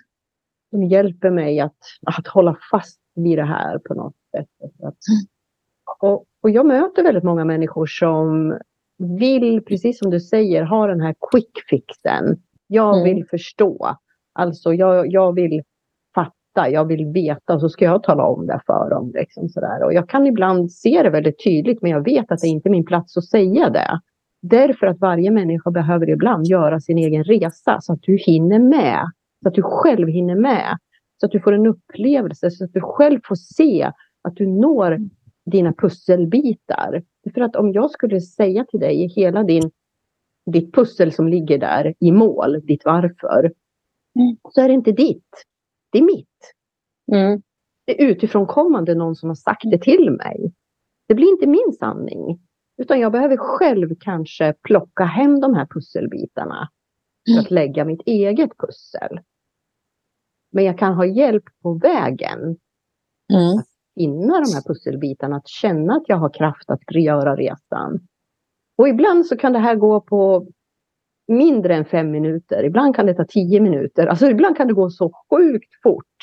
Som 0.70 0.82
hjälper 0.82 1.30
mig 1.30 1.61
att, 1.61 1.78
att 2.07 2.26
hålla 2.26 2.57
fast 2.70 3.00
vid 3.14 3.38
det 3.38 3.44
här 3.44 3.78
på 3.78 3.94
något 3.94 4.14
sätt. 4.30 4.48
Att, 4.82 4.98
och, 6.00 6.24
och 6.42 6.50
jag 6.50 6.66
möter 6.66 7.02
väldigt 7.02 7.24
många 7.24 7.44
människor 7.44 7.86
som 7.86 8.58
vill, 8.98 9.64
precis 9.64 9.98
som 9.98 10.10
du 10.10 10.20
säger, 10.20 10.62
ha 10.62 10.86
den 10.86 11.00
här 11.00 11.14
quick 11.30 11.50
fixen. 11.70 12.36
Jag 12.66 12.94
mm. 12.94 13.04
vill 13.04 13.26
förstå. 13.26 13.96
Alltså 14.32 14.74
jag, 14.74 15.12
jag 15.12 15.34
vill 15.34 15.62
fatta, 16.14 16.70
jag 16.70 16.84
vill 16.84 17.06
veta 17.06 17.54
och 17.54 17.60
så 17.60 17.68
ska 17.68 17.84
jag 17.84 18.02
tala 18.02 18.24
om 18.24 18.46
det 18.46 18.60
för 18.66 18.90
dem. 18.90 19.12
Liksom 19.14 19.48
sådär. 19.48 19.84
Och 19.84 19.94
jag 19.94 20.08
kan 20.08 20.26
ibland 20.26 20.72
se 20.72 21.02
det 21.02 21.10
väldigt 21.10 21.44
tydligt 21.44 21.82
men 21.82 21.90
jag 21.90 22.04
vet 22.04 22.32
att 22.32 22.40
det 22.40 22.48
inte 22.48 22.68
är 22.68 22.70
min 22.70 22.84
plats 22.84 23.16
att 23.16 23.24
säga 23.24 23.70
det. 23.70 24.00
Därför 24.42 24.86
att 24.86 25.00
varje 25.00 25.30
människa 25.30 25.70
behöver 25.70 26.10
ibland 26.10 26.46
göra 26.46 26.80
sin 26.80 26.98
egen 26.98 27.24
resa 27.24 27.80
så 27.80 27.92
att 27.92 28.02
du 28.02 28.16
hinner 28.16 28.58
med. 28.58 29.10
Så 29.42 29.48
att 29.48 29.54
du 29.54 29.62
själv 29.62 30.08
hinner 30.08 30.36
med. 30.36 30.78
Så 31.16 31.26
att 31.26 31.32
du 31.32 31.40
får 31.40 31.52
en 31.52 31.66
upplevelse, 31.66 32.50
så 32.50 32.64
att 32.64 32.72
du 32.72 32.80
själv 32.80 33.20
får 33.24 33.34
se 33.34 33.92
att 34.22 34.36
du 34.36 34.46
når 34.46 34.98
dina 35.46 35.72
pusselbitar. 35.72 37.02
För 37.34 37.40
att 37.40 37.56
om 37.56 37.72
jag 37.72 37.90
skulle 37.90 38.20
säga 38.20 38.64
till 38.64 38.80
dig 38.80 39.08
hela 39.16 39.42
din, 39.42 39.70
ditt 40.46 40.74
pussel 40.74 41.12
som 41.12 41.28
ligger 41.28 41.58
där 41.58 41.94
i 42.00 42.12
mål, 42.12 42.60
ditt 42.66 42.84
varför, 42.84 43.52
mm. 44.18 44.36
så 44.52 44.60
är 44.60 44.68
det 44.68 44.74
inte 44.74 44.92
ditt. 44.92 45.44
Det 45.92 45.98
är 45.98 46.02
mitt. 46.02 46.54
Mm. 47.12 47.42
Det 47.84 48.02
är 48.02 48.06
utifrån 48.06 48.46
kommande 48.46 48.94
någon 48.94 49.16
som 49.16 49.28
har 49.28 49.36
sagt 49.36 49.70
det 49.70 49.78
till 49.78 50.10
mig. 50.10 50.52
Det 51.08 51.14
blir 51.14 51.28
inte 51.32 51.46
min 51.46 51.72
sanning. 51.78 52.40
Utan 52.76 53.00
jag 53.00 53.12
behöver 53.12 53.36
själv 53.36 53.94
kanske 54.00 54.54
plocka 54.62 55.04
hem 55.04 55.40
de 55.40 55.54
här 55.54 55.66
pusselbitarna 55.66 56.68
för 57.34 57.40
att 57.40 57.50
lägga 57.50 57.84
mitt 57.84 58.02
eget 58.06 58.50
pussel. 58.58 59.20
Men 60.55 60.64
jag 60.64 60.78
kan 60.78 60.94
ha 60.94 61.07
hjälp 61.07 61.44
på 61.62 61.74
vägen. 61.74 62.40
Mm. 63.32 63.59
Att 63.59 63.66
finna 63.94 64.40
de 64.40 64.55
här 64.55 64.62
pusselbitarna, 64.68 65.36
att 65.36 65.48
känna 65.48 65.94
att 65.94 66.05
jag 66.07 66.16
har 66.16 66.34
kraft 66.34 66.70
att 66.70 66.80
göra 66.94 67.36
resan. 67.36 68.00
Och 68.78 68.88
ibland 68.88 69.26
så 69.26 69.36
kan 69.36 69.52
det 69.52 69.59
här 69.59 69.74
gå 69.74 70.00
på 70.00 70.46
mindre 71.28 71.74
än 71.74 71.84
fem 71.84 72.11
minuter. 72.11 72.64
Ibland 72.64 72.96
kan 72.96 73.07
det 73.07 73.14
ta 73.14 73.24
tio 73.24 73.61
minuter. 73.61 74.07
Alltså 74.07 74.26
ibland 74.26 74.57
kan 74.57 74.66
det 74.66 74.74
gå 74.74 74.90
så 74.90 75.12
sjukt 75.30 75.82
fort. 75.82 76.16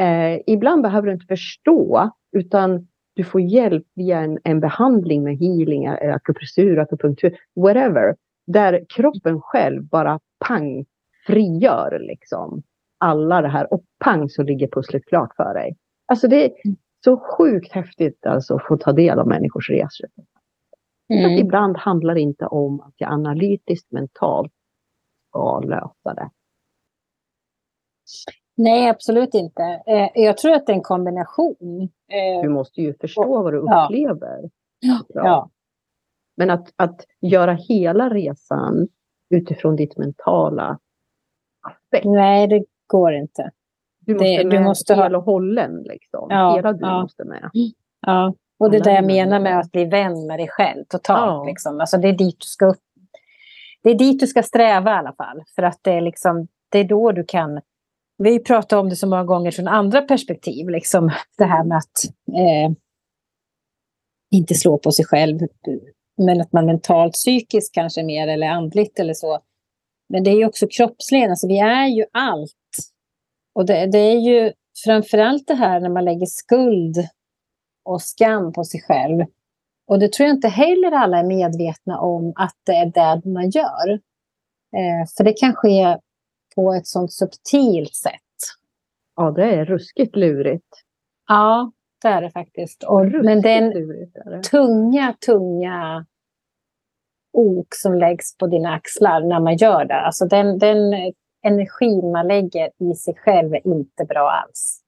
Eh, 0.00 0.40
ibland 0.46 0.82
behöver 0.82 1.06
du 1.06 1.12
inte 1.12 1.26
förstå, 1.26 2.10
utan 2.36 2.88
du 3.14 3.24
får 3.24 3.40
hjälp 3.40 3.86
via 3.94 4.20
en, 4.20 4.38
en 4.44 4.60
behandling 4.60 5.22
med 5.22 5.38
healing, 5.38 5.86
akupressur, 5.86 6.78
akupunktur, 6.78 7.36
whatever. 7.56 8.16
Där 8.46 8.84
kroppen 8.88 9.40
själv 9.40 9.84
bara 9.84 10.20
pang 10.46 10.84
frigör 11.26 11.98
liksom 12.00 12.62
alla 12.98 13.42
det 13.42 13.48
här 13.48 13.72
och 13.72 13.82
pang 14.04 14.28
så 14.30 14.42
ligger 14.42 14.68
pusslet 14.68 15.06
klart 15.06 15.36
för 15.36 15.54
dig. 15.54 15.76
Alltså 16.06 16.28
det 16.28 16.44
är 16.44 16.52
så 17.04 17.16
sjukt 17.16 17.72
häftigt 17.72 18.26
alltså 18.26 18.54
att 18.54 18.66
få 18.66 18.76
ta 18.76 18.92
del 18.92 19.18
av 19.18 19.26
människors 19.26 19.70
resor. 19.70 20.08
Mm. 21.08 21.34
Att 21.34 21.40
ibland 21.40 21.76
handlar 21.76 22.14
det 22.14 22.20
inte 22.20 22.46
om 22.46 22.80
att 22.80 22.94
jag 22.96 23.12
analytiskt 23.12 23.92
mentalt 23.92 24.52
ska 25.28 25.60
lösa 25.60 26.14
det. 26.14 26.30
Nej, 28.56 28.88
absolut 28.88 29.34
inte. 29.34 29.62
Eh, 29.86 30.08
jag 30.14 30.38
tror 30.38 30.54
att 30.54 30.66
det 30.66 30.72
är 30.72 30.76
en 30.76 30.82
kombination. 30.82 31.88
Eh, 32.08 32.42
du 32.42 32.48
måste 32.48 32.82
ju 32.82 32.94
förstå 32.94 33.42
vad 33.42 33.52
du 33.52 33.58
upplever. 33.58 34.50
Ja. 34.80 35.00
ja. 35.08 35.50
Men 36.36 36.50
att, 36.50 36.72
att 36.76 37.04
göra 37.20 37.52
hela 37.52 38.10
resan 38.10 38.88
utifrån 39.30 39.76
ditt 39.76 39.96
mentala 39.96 40.78
aspekt. 41.60 42.04
Nej, 42.04 42.46
det 42.46 42.64
går 42.86 43.14
inte. 43.14 43.50
Du 44.00 44.14
måste 44.14 44.24
det, 44.24 44.44
med 44.44 44.60
du 44.60 44.64
måste 44.64 44.94
hel 44.94 45.14
och 45.14 45.22
hållen. 45.22 45.82
Liksom. 45.82 46.26
Ja, 46.30 46.56
hela 46.56 46.72
du 46.72 46.86
ja. 46.86 47.02
måste 47.02 47.24
med. 47.24 47.50
Ja, 48.00 48.34
och 48.58 48.70
det 48.70 48.76
är 48.76 48.84
det 48.84 48.94
jag 48.94 49.06
menar 49.06 49.40
med 49.40 49.58
att 49.58 49.72
bli 49.72 49.84
vän 49.84 50.26
med 50.26 50.38
dig 50.38 50.48
själv 50.48 50.84
totalt. 50.88 51.30
Ja. 51.30 51.44
Liksom. 51.44 51.80
Alltså, 51.80 51.96
det, 51.96 52.08
är 52.08 52.12
dit 52.12 52.36
du 52.40 52.46
ska 52.46 52.66
upp. 52.66 52.82
det 53.82 53.90
är 53.90 53.94
dit 53.94 54.20
du 54.20 54.26
ska 54.26 54.42
sträva 54.42 54.90
i 54.90 54.94
alla 54.94 55.12
fall. 55.12 55.42
För 55.54 55.62
att 55.62 55.78
det 55.82 55.92
är, 55.92 56.00
liksom, 56.00 56.48
det 56.68 56.78
är 56.78 56.84
då 56.84 57.12
du 57.12 57.24
kan 57.24 57.60
vi 58.18 58.38
pratar 58.38 58.76
om 58.76 58.88
det 58.88 58.96
så 58.96 59.06
många 59.06 59.24
gånger 59.24 59.50
från 59.50 59.68
andra 59.68 60.02
perspektiv. 60.02 60.68
Liksom 60.68 61.10
det 61.38 61.44
här 61.44 61.64
med 61.64 61.78
att 61.78 62.04
eh, 62.28 62.72
inte 64.30 64.54
slå 64.54 64.78
på 64.78 64.92
sig 64.92 65.04
själv. 65.04 65.40
Men 66.16 66.40
att 66.40 66.52
man 66.52 66.66
mentalt, 66.66 67.12
psykiskt 67.12 67.74
kanske 67.74 68.02
mer 68.02 68.28
eller 68.28 68.46
andligt 68.46 68.98
eller 68.98 69.14
så. 69.14 69.38
Men 70.08 70.24
det 70.24 70.30
är 70.30 70.46
också 70.46 70.66
kroppsligen. 70.70 71.30
Alltså 71.30 71.48
vi 71.48 71.58
är 71.58 71.86
ju 71.86 72.04
allt. 72.12 72.52
Och 73.56 73.66
det, 73.66 73.86
det 73.86 73.98
är 73.98 74.18
ju 74.18 74.52
framförallt 74.84 75.46
det 75.46 75.54
här 75.54 75.80
när 75.80 75.88
man 75.88 76.04
lägger 76.04 76.26
skuld 76.26 76.96
och 77.84 78.02
skam 78.02 78.52
på 78.52 78.64
sig 78.64 78.80
själv. 78.82 79.24
Och 79.86 79.98
det 79.98 80.12
tror 80.12 80.26
jag 80.26 80.36
inte 80.36 80.48
heller 80.48 80.92
alla 80.92 81.18
är 81.18 81.24
medvetna 81.24 82.00
om 82.00 82.32
att 82.36 82.54
det 82.66 82.72
är 82.72 82.86
det 82.86 83.30
man 83.30 83.50
gör. 83.50 83.90
Eh, 84.76 85.08
för 85.16 85.24
det 85.24 85.32
kan 85.32 85.54
ske 85.54 85.98
på 86.54 86.74
ett 86.74 86.86
sånt 86.86 87.12
subtilt 87.12 87.94
sätt. 87.94 88.12
Ja, 89.16 89.30
det 89.30 89.44
är 89.44 89.64
ruskigt 89.64 90.16
lurigt. 90.16 90.82
Ja, 91.28 91.72
det 92.02 92.08
är 92.08 92.22
det 92.22 92.30
faktiskt. 92.30 92.82
Och, 92.82 93.06
men 93.06 93.42
den 93.42 93.70
det. 93.70 94.42
tunga, 94.42 95.14
tunga 95.26 96.06
ok 97.32 97.74
som 97.74 97.94
läggs 97.94 98.36
på 98.36 98.46
dina 98.46 98.74
axlar 98.74 99.20
när 99.20 99.40
man 99.40 99.56
gör 99.56 99.84
det. 99.84 100.00
Alltså 100.00 100.26
den, 100.26 100.58
den 100.58 100.94
energin 101.46 102.12
man 102.12 102.28
lägger 102.28 102.70
i 102.78 102.94
sig 102.94 103.14
själv 103.14 103.54
är 103.54 103.66
inte 103.66 104.04
bra 104.04 104.30
alls. 104.30 104.82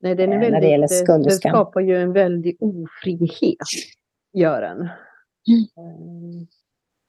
Nej, 0.00 0.14
den 0.14 0.32
är 0.32 0.38
väldigt, 0.38 0.52
när 0.52 0.60
det, 0.60 0.68
gäller 0.68 1.24
det 1.24 1.30
skapar 1.30 1.80
ju 1.80 1.96
en 1.96 2.12
väldig 2.12 2.56
ofrihet, 2.60 3.58
gör 4.32 4.60
den. 4.60 4.78
Mm. 5.48 6.46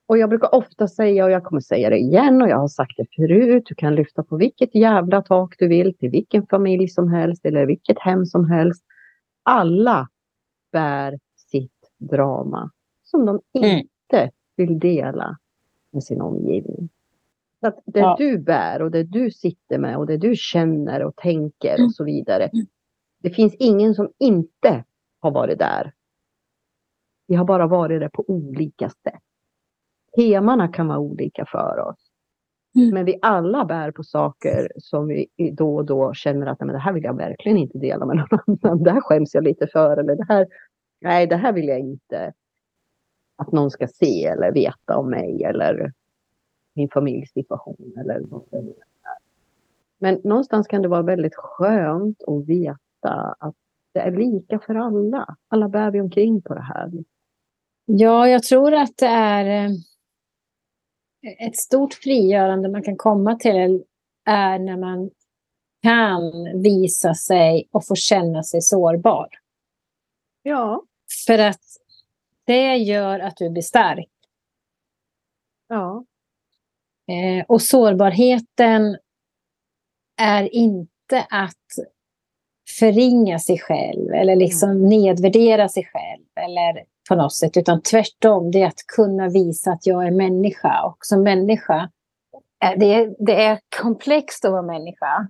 Och 0.08 0.18
jag 0.18 0.28
brukar 0.28 0.54
ofta 0.54 0.88
säga, 0.88 1.24
och 1.24 1.30
jag 1.30 1.44
kommer 1.44 1.60
säga 1.60 1.90
det 1.90 1.98
igen, 1.98 2.42
och 2.42 2.48
jag 2.48 2.58
har 2.58 2.68
sagt 2.68 2.92
det 2.96 3.06
förut, 3.16 3.62
du 3.66 3.74
kan 3.74 3.94
lyfta 3.94 4.22
på 4.22 4.36
vilket 4.36 4.74
jävla 4.74 5.22
tak 5.22 5.54
du 5.58 5.68
vill, 5.68 5.96
till 5.96 6.10
vilken 6.10 6.46
familj 6.46 6.88
som 6.88 7.12
helst, 7.12 7.44
eller 7.44 7.66
vilket 7.66 7.98
hem 7.98 8.26
som 8.26 8.50
helst. 8.50 8.84
Alla 9.42 10.08
bär 10.72 11.18
sitt 11.50 11.90
drama, 11.98 12.70
som 13.02 13.26
de 13.26 13.40
mm. 13.58 13.78
inte 13.78 14.18
mm. 14.18 14.30
vill 14.56 14.78
dela 14.78 15.38
med 15.90 16.04
sin 16.04 16.20
omgivning. 16.20 16.88
Så 17.60 17.66
att 17.66 17.82
det 17.86 18.00
ja. 18.00 18.16
du 18.18 18.38
bär 18.38 18.82
och 18.82 18.90
det 18.90 19.02
du 19.02 19.30
sitter 19.30 19.78
med 19.78 19.96
och 19.96 20.06
det 20.06 20.16
du 20.16 20.36
känner 20.36 21.02
och 21.02 21.16
tänker 21.16 21.84
och 21.84 21.94
så 21.94 22.04
vidare. 22.04 22.44
Mm. 22.44 22.66
Det 23.22 23.30
finns 23.30 23.54
ingen 23.54 23.94
som 23.94 24.10
inte 24.18 24.84
har 25.20 25.30
varit 25.30 25.58
där. 25.58 25.92
Vi 27.26 27.34
har 27.34 27.44
bara 27.44 27.66
varit 27.66 28.00
där 28.00 28.08
på 28.08 28.24
olika 28.28 28.90
sätt 28.90 29.22
temana 30.16 30.68
kan 30.68 30.88
vara 30.88 30.98
olika 30.98 31.46
för 31.46 31.78
oss. 31.78 32.10
Mm. 32.76 32.94
Men 32.94 33.04
vi 33.04 33.18
alla 33.22 33.64
bär 33.64 33.90
på 33.90 34.02
saker 34.02 34.68
som 34.76 35.06
vi 35.06 35.26
då 35.52 35.76
och 35.76 35.84
då 35.86 36.12
känner 36.14 36.46
att 36.46 36.60
nej, 36.60 36.66
men 36.66 36.74
det 36.74 36.80
här 36.80 36.92
vill 36.92 37.04
jag 37.04 37.16
verkligen 37.16 37.58
inte 37.58 37.78
dela 37.78 38.06
med 38.06 38.16
någon 38.16 38.40
annan. 38.62 38.82
Det 38.82 38.90
här 38.90 39.00
skäms 39.00 39.34
jag 39.34 39.44
lite 39.44 39.66
för. 39.66 39.96
Eller 39.96 40.16
det 40.16 40.26
här, 40.28 40.46
nej, 41.00 41.26
det 41.26 41.36
här 41.36 41.52
vill 41.52 41.68
jag 41.68 41.78
inte 41.78 42.32
att 43.36 43.52
någon 43.52 43.70
ska 43.70 43.86
se 43.88 44.24
eller 44.24 44.52
veta 44.52 44.96
om 44.96 45.10
mig 45.10 45.44
eller 45.44 45.92
min 46.76 46.88
familjesituation. 46.88 47.94
Eller 48.00 48.20
något 48.20 48.48
Men 49.98 50.20
någonstans 50.24 50.66
kan 50.66 50.82
det 50.82 50.88
vara 50.88 51.02
väldigt 51.02 51.34
skönt 51.34 52.22
att 52.22 52.46
veta 52.46 53.36
att 53.38 53.54
det 53.94 54.00
är 54.00 54.10
lika 54.10 54.58
för 54.58 54.74
alla. 54.74 55.36
Alla 55.48 55.68
bär 55.68 55.90
vi 55.90 56.00
omkring 56.00 56.42
på 56.42 56.54
det 56.54 56.62
här. 56.62 56.92
Ja, 57.84 58.28
jag 58.28 58.42
tror 58.42 58.74
att 58.74 58.96
det 58.96 59.06
är 59.06 59.66
eh, 59.66 59.72
ett 61.46 61.56
stort 61.56 61.94
frigörande 61.94 62.68
man 62.68 62.82
kan 62.82 62.96
komma 62.96 63.36
till 63.36 63.84
är 64.24 64.58
när 64.58 64.76
man 64.76 65.10
kan 65.82 66.22
visa 66.62 67.14
sig 67.14 67.68
och 67.70 67.86
få 67.86 67.94
känna 67.94 68.42
sig 68.42 68.62
sårbar. 68.62 69.28
Ja. 70.42 70.82
För 71.26 71.38
att 71.38 71.62
det 72.44 72.76
gör 72.76 73.20
att 73.20 73.36
du 73.36 73.50
blir 73.50 73.62
stark. 73.62 74.10
Ja. 75.68 76.04
Eh, 77.08 77.44
och 77.48 77.62
sårbarheten 77.62 78.96
är 80.20 80.54
inte 80.54 81.26
att 81.30 81.54
förringa 82.78 83.38
sig 83.38 83.58
själv 83.58 84.14
eller 84.14 84.36
liksom 84.36 84.70
mm. 84.70 84.88
nedvärdera 84.88 85.68
sig 85.68 85.84
själv 85.84 86.24
eller 86.40 86.84
på 87.08 87.14
något 87.14 87.34
sätt, 87.34 87.56
utan 87.56 87.82
tvärtom, 87.82 88.50
det 88.50 88.62
är 88.62 88.66
att 88.66 88.86
kunna 88.96 89.28
visa 89.28 89.72
att 89.72 89.86
jag 89.86 90.06
är 90.06 90.10
människa. 90.10 90.82
Och 90.82 90.96
som 91.00 91.22
människa, 91.22 91.90
eh, 92.64 92.78
det 92.78 92.94
är, 92.94 93.14
det 93.18 93.44
är 93.44 93.58
komplext 93.82 94.44
att 94.44 94.52
vara 94.52 94.62
människa. 94.62 95.28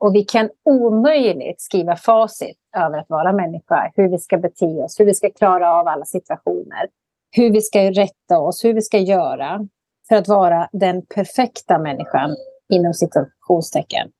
Och 0.00 0.14
vi 0.14 0.24
kan 0.24 0.50
omöjligt 0.64 1.60
skriva 1.60 1.96
facit 1.96 2.58
över 2.76 2.98
att 2.98 3.10
vara 3.10 3.32
människa, 3.32 3.92
hur 3.94 4.08
vi 4.08 4.18
ska 4.18 4.38
bete 4.38 4.66
oss, 4.66 5.00
hur 5.00 5.04
vi 5.04 5.14
ska 5.14 5.30
klara 5.30 5.72
av 5.72 5.88
alla 5.88 6.04
situationer, 6.04 6.88
hur 7.30 7.52
vi 7.52 7.60
ska 7.60 7.90
rätta 7.90 8.38
oss, 8.38 8.64
hur 8.64 8.74
vi 8.74 8.82
ska 8.82 8.98
göra 8.98 9.68
för 10.10 10.16
att 10.16 10.28
vara 10.28 10.68
den 10.72 11.06
perfekta 11.06 11.78
människan 11.78 12.36
inom 12.68 12.94
situationstecken. 12.94 14.10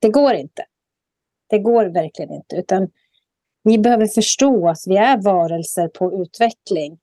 Det 0.00 0.08
går 0.08 0.34
inte. 0.34 0.64
Det 1.48 1.58
går 1.58 1.84
verkligen 1.84 2.32
inte. 2.32 2.56
Utan 2.56 2.88
vi 3.62 3.78
behöver 3.78 4.06
förstå 4.06 4.68
att 4.68 4.82
vi 4.86 4.96
är 4.96 5.22
varelser 5.22 5.88
på 5.88 6.12
utveckling. 6.22 6.98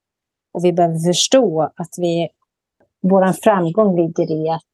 Och 0.52 0.64
vi 0.64 0.72
behöver 0.72 0.98
förstå 0.98 1.62
att 1.62 1.94
vi, 1.96 2.28
vår 3.02 3.32
framgång 3.32 3.96
ligger 3.96 4.30
i 4.32 4.48
att 4.48 4.72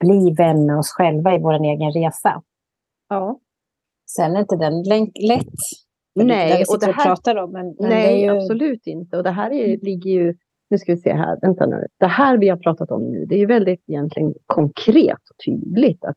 bli 0.00 0.34
vän 0.34 0.66
med 0.66 0.78
oss 0.78 0.90
själva 0.90 1.34
i 1.34 1.38
vår 1.38 1.64
egen 1.64 1.92
resa. 1.92 2.42
Ja. 3.08 3.40
Sen 4.16 4.36
är 4.36 4.40
inte 4.40 4.56
den 4.56 4.82
lätt. 5.28 5.46
Nej, 6.14 6.64
och 6.68 6.80
det 6.80 6.92
här, 6.92 7.04
pratar 7.04 7.36
om, 7.36 7.52
men, 7.52 7.76
men 7.78 7.88
nej 7.88 8.20
ju... 8.20 8.36
absolut 8.36 8.86
inte. 8.86 9.16
Och 9.16 9.22
det 9.22 9.30
här 9.30 9.50
är, 9.50 9.76
ligger 9.76 10.10
ju, 10.10 10.36
nu 10.70 10.78
ska 10.78 10.94
vi 10.94 11.00
se 11.00 11.12
här, 11.12 11.38
vänta 11.42 11.66
nu. 11.66 11.86
Det 11.98 12.06
här 12.06 12.38
vi 12.38 12.48
har 12.48 12.56
pratat 12.56 12.90
om 12.90 13.10
nu, 13.10 13.26
det 13.26 13.34
är 13.34 13.38
ju 13.38 13.46
väldigt 13.46 13.82
egentligen 13.86 14.34
konkret 14.46 15.30
och 15.30 15.44
tydligt. 15.44 16.04
Att, 16.04 16.16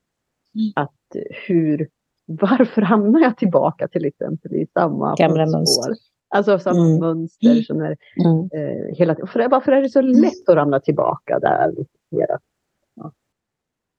mm. 0.55 0.73
att 0.75 1.23
hur 1.47 1.89
varför 2.25 2.81
hamnar 2.81 3.19
jag 3.19 3.37
tillbaka 3.37 3.87
till 3.87 4.05
exempel 4.05 4.55
i 4.55 4.67
samma 4.73 5.15
Gamla 5.15 5.45
mönster? 5.45 5.93
Alltså 6.29 6.59
samma 6.59 6.85
mm. 6.85 6.99
mönster 6.99 7.61
som 7.61 7.81
är 7.81 7.97
mm. 8.25 8.49
eh, 8.53 8.95
hela 8.97 9.15
tiden. 9.15 9.27
För, 9.27 9.49
varför 9.49 9.71
är 9.71 9.81
det 9.81 9.89
så 9.89 10.01
lätt 10.01 10.49
att 10.49 10.55
ramla 10.55 10.79
tillbaka 10.79 11.39
där? 11.39 11.73
Ja. 12.09 13.11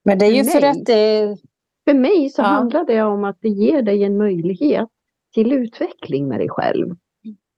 Men 0.05 0.17
det 0.17 0.25
är 0.25 0.31
ju 0.31 0.43
för, 0.43 0.59
för 0.59 0.67
att 0.67 0.85
det... 0.85 1.37
För 1.85 1.93
mig 1.93 2.29
så 2.29 2.41
ja. 2.41 2.45
handlar 2.45 2.85
det 2.85 3.01
om 3.01 3.23
att 3.23 3.37
det 3.41 3.49
ger 3.49 3.81
dig 3.81 4.03
en 4.03 4.17
möjlighet 4.17 4.89
till 5.33 5.53
utveckling 5.53 6.27
med 6.27 6.39
dig 6.39 6.49
själv. 6.49 6.95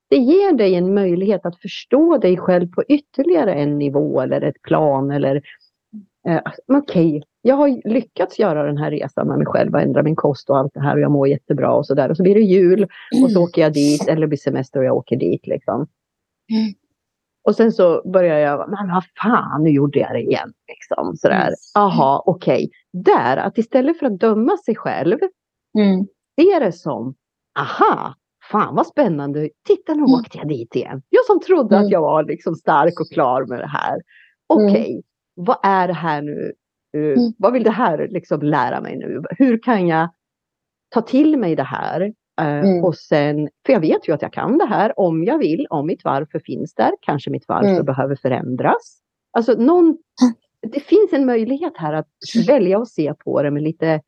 Det 0.09 0.17
ger 0.17 0.53
dig 0.53 0.75
en 0.75 0.93
möjlighet 0.93 1.45
att 1.45 1.61
förstå 1.61 2.17
dig 2.17 2.37
själv 2.37 2.71
på 2.71 2.83
ytterligare 2.83 3.53
en 3.53 3.77
nivå 3.77 4.21
eller 4.21 4.41
ett 4.41 4.61
plan 4.61 5.11
eller 5.11 5.41
eh, 6.27 6.41
okej, 6.67 7.17
okay, 7.17 7.21
jag 7.41 7.55
har 7.55 7.89
lyckats 7.89 8.39
göra 8.39 8.63
den 8.63 8.77
här 8.77 8.91
resan 8.91 9.27
med 9.27 9.37
mig 9.37 9.47
själv 9.47 9.73
och 9.73 9.81
ändra 9.81 10.03
min 10.03 10.15
kost 10.15 10.49
och 10.49 10.57
allt 10.57 10.73
det 10.73 10.79
här 10.79 10.95
och 10.95 11.01
jag 11.01 11.11
mår 11.11 11.27
jättebra 11.27 11.73
och 11.73 11.85
så 11.85 11.93
där. 11.93 12.09
Och 12.09 12.17
så 12.17 12.23
blir 12.23 12.35
det 12.35 12.41
jul 12.41 12.83
och 12.83 13.29
så 13.31 13.37
mm. 13.37 13.41
åker 13.41 13.61
jag 13.61 13.73
dit 13.73 14.07
eller 14.07 14.27
blir 14.27 14.37
semester 14.37 14.79
och 14.79 14.85
jag 14.85 14.95
åker 14.95 15.15
dit 15.15 15.47
liksom. 15.47 15.87
Mm. 16.51 16.73
Och 17.43 17.55
sen 17.55 17.71
så 17.71 18.01
börjar 18.09 18.37
jag, 18.37 18.69
men 18.69 18.87
vad 18.87 19.03
fan, 19.21 19.63
nu 19.63 19.69
gjorde 19.69 19.99
jag 19.99 20.13
det 20.13 20.21
igen. 20.21 20.53
Liksom, 20.67 21.15
sådär. 21.15 21.49
Jaha, 21.73 22.15
mm. 22.15 22.21
okej. 22.25 22.55
Okay. 22.55 23.03
Där, 23.03 23.37
att 23.37 23.57
istället 23.57 23.99
för 23.99 24.05
att 24.05 24.19
döma 24.19 24.57
sig 24.57 24.75
själv, 24.75 25.17
mm. 25.77 26.05
se 26.39 26.59
det 26.59 26.71
som, 26.71 27.15
aha, 27.59 28.15
fan 28.51 28.75
vad 28.75 28.87
spännande, 28.87 29.49
titta 29.67 29.93
nu 29.93 29.99
mm. 29.99 30.13
åkte 30.13 30.37
jag 30.37 30.47
dit 30.47 30.75
igen. 30.75 31.01
Jag 31.09 31.25
som 31.25 31.39
trodde 31.39 31.75
mm. 31.75 31.85
att 31.85 31.91
jag 31.91 32.01
var 32.01 32.23
liksom 32.23 32.55
stark 32.55 32.99
och 32.99 33.09
klar 33.11 33.45
med 33.45 33.59
det 33.59 33.67
här. 33.67 34.01
Okej, 34.47 34.65
okay. 34.69 34.91
mm. 34.91 35.01
vad 35.35 35.57
är 35.63 35.87
det 35.87 35.93
här 35.93 36.21
nu 36.21 36.53
Uh, 36.95 37.17
mm. 37.17 37.33
Vad 37.37 37.53
vill 37.53 37.63
det 37.63 37.71
här 37.71 38.07
liksom 38.11 38.41
lära 38.41 38.81
mig 38.81 38.97
nu? 38.97 39.23
Hur 39.29 39.63
kan 39.63 39.87
jag 39.87 40.09
ta 40.89 41.01
till 41.01 41.37
mig 41.37 41.55
det 41.55 41.63
här? 41.63 42.01
Uh, 42.41 42.47
mm. 42.47 42.83
Och 42.83 42.95
sen, 42.95 43.49
för 43.65 43.73
jag 43.73 43.79
vet 43.79 44.07
ju 44.07 44.13
att 44.13 44.21
jag 44.21 44.33
kan 44.33 44.57
det 44.57 44.65
här 44.65 44.99
om 44.99 45.23
jag 45.23 45.37
vill, 45.37 45.67
om 45.69 45.87
mitt 45.87 46.03
varför 46.03 46.39
finns 46.39 46.73
där. 46.73 46.91
Kanske 47.01 47.29
mitt 47.29 47.45
varför 47.47 47.69
mm. 47.69 47.85
behöver 47.85 48.15
förändras. 48.15 49.01
Alltså 49.31 49.53
någon, 49.53 49.97
det 50.61 50.79
finns 50.79 51.13
en 51.13 51.25
möjlighet 51.25 51.73
här 51.75 51.93
att 51.93 52.07
välja 52.47 52.79
att 52.79 52.87
se 52.87 53.13
på 53.13 53.43
det 53.43 53.51
med 53.51 53.63
lite, 53.63 54.01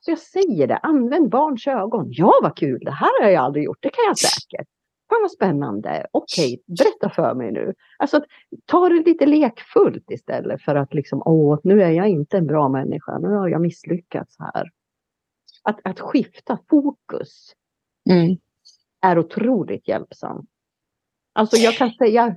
så 0.00 0.10
jag 0.10 0.18
säger 0.18 0.66
det, 0.66 0.76
använd 0.76 1.30
barns 1.30 1.66
ögon. 1.66 2.06
Ja, 2.08 2.32
vad 2.42 2.56
kul, 2.56 2.80
det 2.84 2.90
här 2.90 3.22
har 3.22 3.30
jag 3.30 3.44
aldrig 3.44 3.64
gjort, 3.64 3.78
det 3.80 3.90
kan 3.90 4.04
jag 4.06 4.18
säkert. 4.18 4.68
Fan 5.08 5.22
vad 5.22 5.30
spännande. 5.30 6.06
Okej, 6.12 6.62
berätta 6.66 7.10
för 7.10 7.34
mig 7.34 7.52
nu. 7.52 7.74
Alltså 7.98 8.24
ta 8.66 8.88
det 8.88 9.04
lite 9.06 9.26
lekfullt 9.26 10.10
istället 10.10 10.62
för 10.62 10.74
att 10.74 10.94
liksom, 10.94 11.22
åh, 11.24 11.58
nu 11.64 11.82
är 11.82 11.90
jag 11.90 12.08
inte 12.08 12.38
en 12.38 12.46
bra 12.46 12.68
människa. 12.68 13.18
Nu 13.18 13.28
har 13.28 13.48
jag 13.48 13.60
misslyckats 13.60 14.36
här. 14.38 14.70
Att, 15.62 15.80
att 15.84 16.00
skifta 16.00 16.58
fokus 16.70 17.52
mm. 18.10 18.36
är 19.00 19.18
otroligt 19.18 19.88
hjälpsamt. 19.88 20.50
Alltså 21.32 21.56
jag 21.56 21.74
kan 21.74 21.90
säga, 21.90 22.36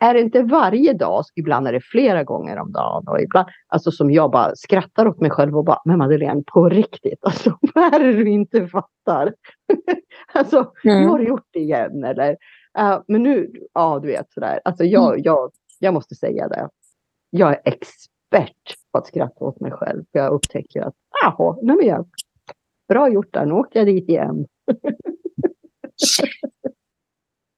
är 0.00 0.14
det 0.14 0.20
inte 0.20 0.42
varje 0.42 0.92
dag, 0.92 1.24
ibland 1.34 1.68
är 1.68 1.72
det 1.72 1.80
flera 1.80 2.24
gånger 2.24 2.58
om 2.58 2.72
dagen 2.72 3.08
och 3.08 3.20
ibland, 3.20 3.48
alltså 3.66 3.90
som 3.90 4.10
jag 4.10 4.30
bara 4.30 4.56
skrattar 4.56 5.06
åt 5.06 5.20
mig 5.20 5.30
själv 5.30 5.56
och 5.56 5.64
bara, 5.64 5.80
men 5.84 5.98
Madeleine 5.98 6.42
på 6.46 6.68
riktigt, 6.68 7.24
alltså 7.24 7.58
vad 7.74 7.94
är 7.94 7.98
det 7.98 8.12
du 8.12 8.30
inte 8.30 8.66
fattar? 8.66 9.34
alltså, 10.32 10.72
mm. 10.84 11.02
nu 11.02 11.08
har 11.08 11.18
du 11.18 11.24
gjort 11.24 11.46
det 11.50 11.60
igen 11.60 12.04
eller, 12.04 12.30
uh, 12.78 13.00
men 13.08 13.22
nu, 13.22 13.52
ja 13.74 13.98
du 14.02 14.08
vet 14.08 14.32
sådär, 14.32 14.60
alltså 14.64 14.84
jag, 14.84 15.12
mm. 15.12 15.22
jag, 15.24 15.50
jag 15.78 15.94
måste 15.94 16.14
säga 16.14 16.48
det. 16.48 16.68
Jag 17.30 17.50
är 17.50 17.60
expert 17.64 18.76
på 18.92 18.98
att 18.98 19.06
skratta 19.06 19.44
åt 19.44 19.60
mig 19.60 19.72
själv, 19.72 20.04
för 20.12 20.18
jag 20.18 20.32
upptäcker 20.32 20.82
att, 20.82 20.94
jaha, 21.22 21.56
nej 21.62 21.76
men 21.76 21.86
jag, 21.86 22.06
bra 22.88 23.08
gjort 23.08 23.34
där, 23.34 23.46
nu 23.46 23.52
åker 23.52 23.78
jag 23.78 23.86
dit 23.86 24.08
igen. 24.08 24.46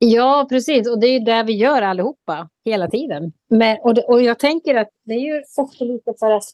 Ja, 0.03 0.47
precis. 0.49 0.89
Och 0.89 1.01
det 1.01 1.07
är 1.07 1.13
ju 1.13 1.19
det 1.19 1.43
vi 1.43 1.53
gör 1.53 1.83
allihopa, 1.83 2.49
hela 2.65 2.89
tiden. 2.89 3.33
Men, 3.49 3.79
och, 3.81 3.95
det, 3.95 4.03
och 4.03 4.23
jag 4.23 4.39
tänker 4.39 4.75
att 4.75 4.89
det 5.05 5.15
är 5.15 5.21
ju 5.21 5.43
också 5.57 5.85
lite 5.85 6.15
för 6.19 6.31
att, 6.31 6.45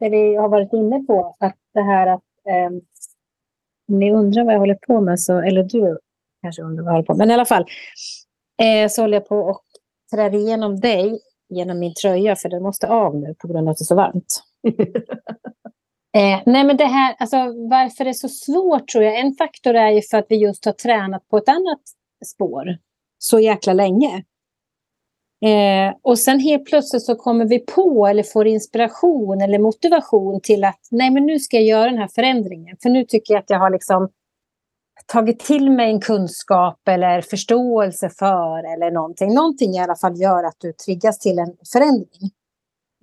det 0.00 0.08
vi 0.08 0.34
har 0.34 0.48
varit 0.48 0.72
inne 0.72 1.04
på, 1.04 1.36
att 1.40 1.56
det 1.74 1.82
här 1.82 2.06
att 2.06 2.22
eh, 2.48 2.70
ni 3.88 4.12
undrar 4.12 4.44
vad 4.44 4.54
jag 4.54 4.58
håller 4.58 4.78
på 4.86 5.00
med, 5.00 5.20
så, 5.20 5.38
eller 5.38 5.62
du 5.62 5.98
kanske 6.42 6.62
undrar 6.62 6.84
vad 6.84 6.90
jag 6.90 6.94
håller 6.94 7.06
på 7.06 7.12
med, 7.12 7.18
men 7.18 7.30
i 7.30 7.34
alla 7.34 7.44
fall 7.44 7.64
eh, 8.62 8.88
så 8.88 9.02
håller 9.02 9.16
jag 9.16 9.28
på 9.28 9.36
och 9.36 9.62
trär 10.14 10.34
igenom 10.34 10.80
dig 10.80 11.20
genom 11.48 11.78
min 11.78 11.94
tröja, 11.94 12.36
för 12.36 12.48
den 12.48 12.62
måste 12.62 12.88
av 12.88 13.16
nu 13.16 13.34
på 13.38 13.48
grund 13.48 13.68
av 13.68 13.72
att 13.72 13.78
det 13.78 13.82
är 13.82 13.84
så 13.84 13.94
varmt. 13.94 14.42
Eh, 16.14 16.40
nej 16.46 16.64
men 16.64 16.76
det 16.76 16.84
här, 16.84 17.16
alltså, 17.18 17.36
varför 17.70 18.04
det 18.04 18.10
är 18.10 18.14
så 18.14 18.28
svårt 18.28 18.88
tror 18.88 19.04
jag, 19.04 19.18
en 19.18 19.34
faktor 19.34 19.74
är 19.74 19.90
ju 19.90 20.02
för 20.02 20.18
att 20.18 20.26
vi 20.28 20.36
just 20.36 20.64
har 20.64 20.72
tränat 20.72 21.28
på 21.28 21.36
ett 21.36 21.48
annat 21.48 21.80
spår 22.24 22.78
så 23.18 23.40
jäkla 23.40 23.72
länge. 23.72 24.24
Eh, 25.44 25.94
och 26.02 26.18
sen 26.18 26.40
helt 26.40 26.64
plötsligt 26.64 27.02
så 27.02 27.14
kommer 27.14 27.44
vi 27.44 27.58
på 27.58 28.06
eller 28.06 28.22
får 28.22 28.46
inspiration 28.46 29.40
eller 29.40 29.58
motivation 29.58 30.40
till 30.40 30.64
att 30.64 30.80
nej 30.90 31.10
men 31.10 31.26
nu 31.26 31.38
ska 31.38 31.56
jag 31.56 31.64
göra 31.64 31.90
den 31.90 31.98
här 31.98 32.08
förändringen. 32.14 32.76
För 32.82 32.90
nu 32.90 33.04
tycker 33.04 33.34
jag 33.34 33.40
att 33.40 33.50
jag 33.50 33.58
har 33.58 33.70
liksom 33.70 34.08
tagit 35.06 35.40
till 35.40 35.70
mig 35.70 35.90
en 35.90 36.00
kunskap 36.00 36.88
eller 36.88 37.20
förståelse 37.20 38.10
för 38.10 38.72
eller 38.72 38.90
någonting. 38.90 39.34
Någonting 39.34 39.74
i 39.74 39.78
alla 39.78 39.96
fall 39.96 40.20
gör 40.20 40.44
att 40.44 40.56
du 40.58 40.72
triggas 40.72 41.18
till 41.18 41.38
en 41.38 41.56
förändring. 41.72 42.30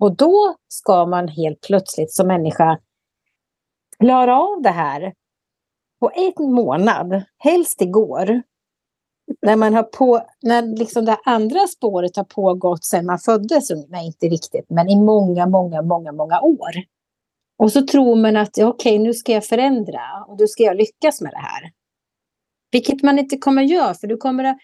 Och 0.00 0.16
då 0.16 0.54
ska 0.68 1.06
man 1.06 1.28
helt 1.28 1.60
plötsligt 1.60 2.12
som 2.12 2.26
människa 2.26 2.78
klara 3.98 4.38
av 4.40 4.62
det 4.62 4.70
här 4.70 5.12
på 6.00 6.10
en 6.14 6.52
månad, 6.52 7.22
helst 7.38 7.82
igår 7.82 8.42
när 9.42 9.56
man 9.56 9.74
har 9.74 9.82
på, 9.82 10.22
när 10.42 10.62
liksom 10.62 11.04
det 11.04 11.18
andra 11.24 11.66
spåret 11.66 12.16
har 12.16 12.24
pågått 12.24 12.84
sedan 12.84 13.06
man 13.06 13.18
föddes, 13.18 13.70
nej 13.88 14.06
inte 14.06 14.26
riktigt, 14.26 14.70
men 14.70 14.88
i 14.88 14.96
många, 14.96 15.46
många, 15.46 15.82
många, 15.82 16.12
många 16.12 16.40
år. 16.40 16.70
Och 17.58 17.72
så 17.72 17.86
tror 17.86 18.16
man 18.16 18.36
att 18.36 18.48
okej, 18.48 18.66
okay, 18.66 18.98
nu 18.98 19.14
ska 19.14 19.32
jag 19.32 19.44
förändra 19.44 20.00
och 20.28 20.36
då 20.36 20.46
ska 20.46 20.62
jag 20.62 20.76
lyckas 20.76 21.20
med 21.20 21.32
det 21.32 21.38
här. 21.38 21.72
Vilket 22.72 23.02
man 23.02 23.18
inte 23.18 23.36
kommer 23.36 23.62
göra, 23.62 23.94
för 23.94 24.06
du 24.06 24.16
kommer, 24.16 24.58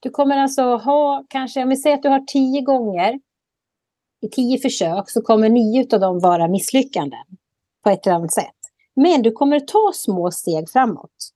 du 0.00 0.10
kommer 0.10 0.36
alltså 0.36 0.62
ha 0.62 1.24
kanske, 1.28 1.62
om 1.62 1.68
vi 1.68 1.76
säger 1.76 1.96
att 1.96 2.02
du 2.02 2.08
har 2.08 2.20
tio 2.20 2.60
gånger 2.60 3.20
i 4.22 4.28
tio 4.28 4.58
försök 4.58 5.10
så 5.10 5.22
kommer 5.22 5.48
nio 5.48 5.86
av 5.92 6.00
dem 6.00 6.18
vara 6.18 6.48
misslyckanden 6.48 7.26
på 7.84 7.90
ett 7.90 8.06
eller 8.06 8.16
annat 8.16 8.32
sätt. 8.32 8.56
Men 8.96 9.22
du 9.22 9.32
kommer 9.32 9.60
ta 9.60 9.92
små 9.94 10.30
steg 10.30 10.70
framåt. 10.70 11.32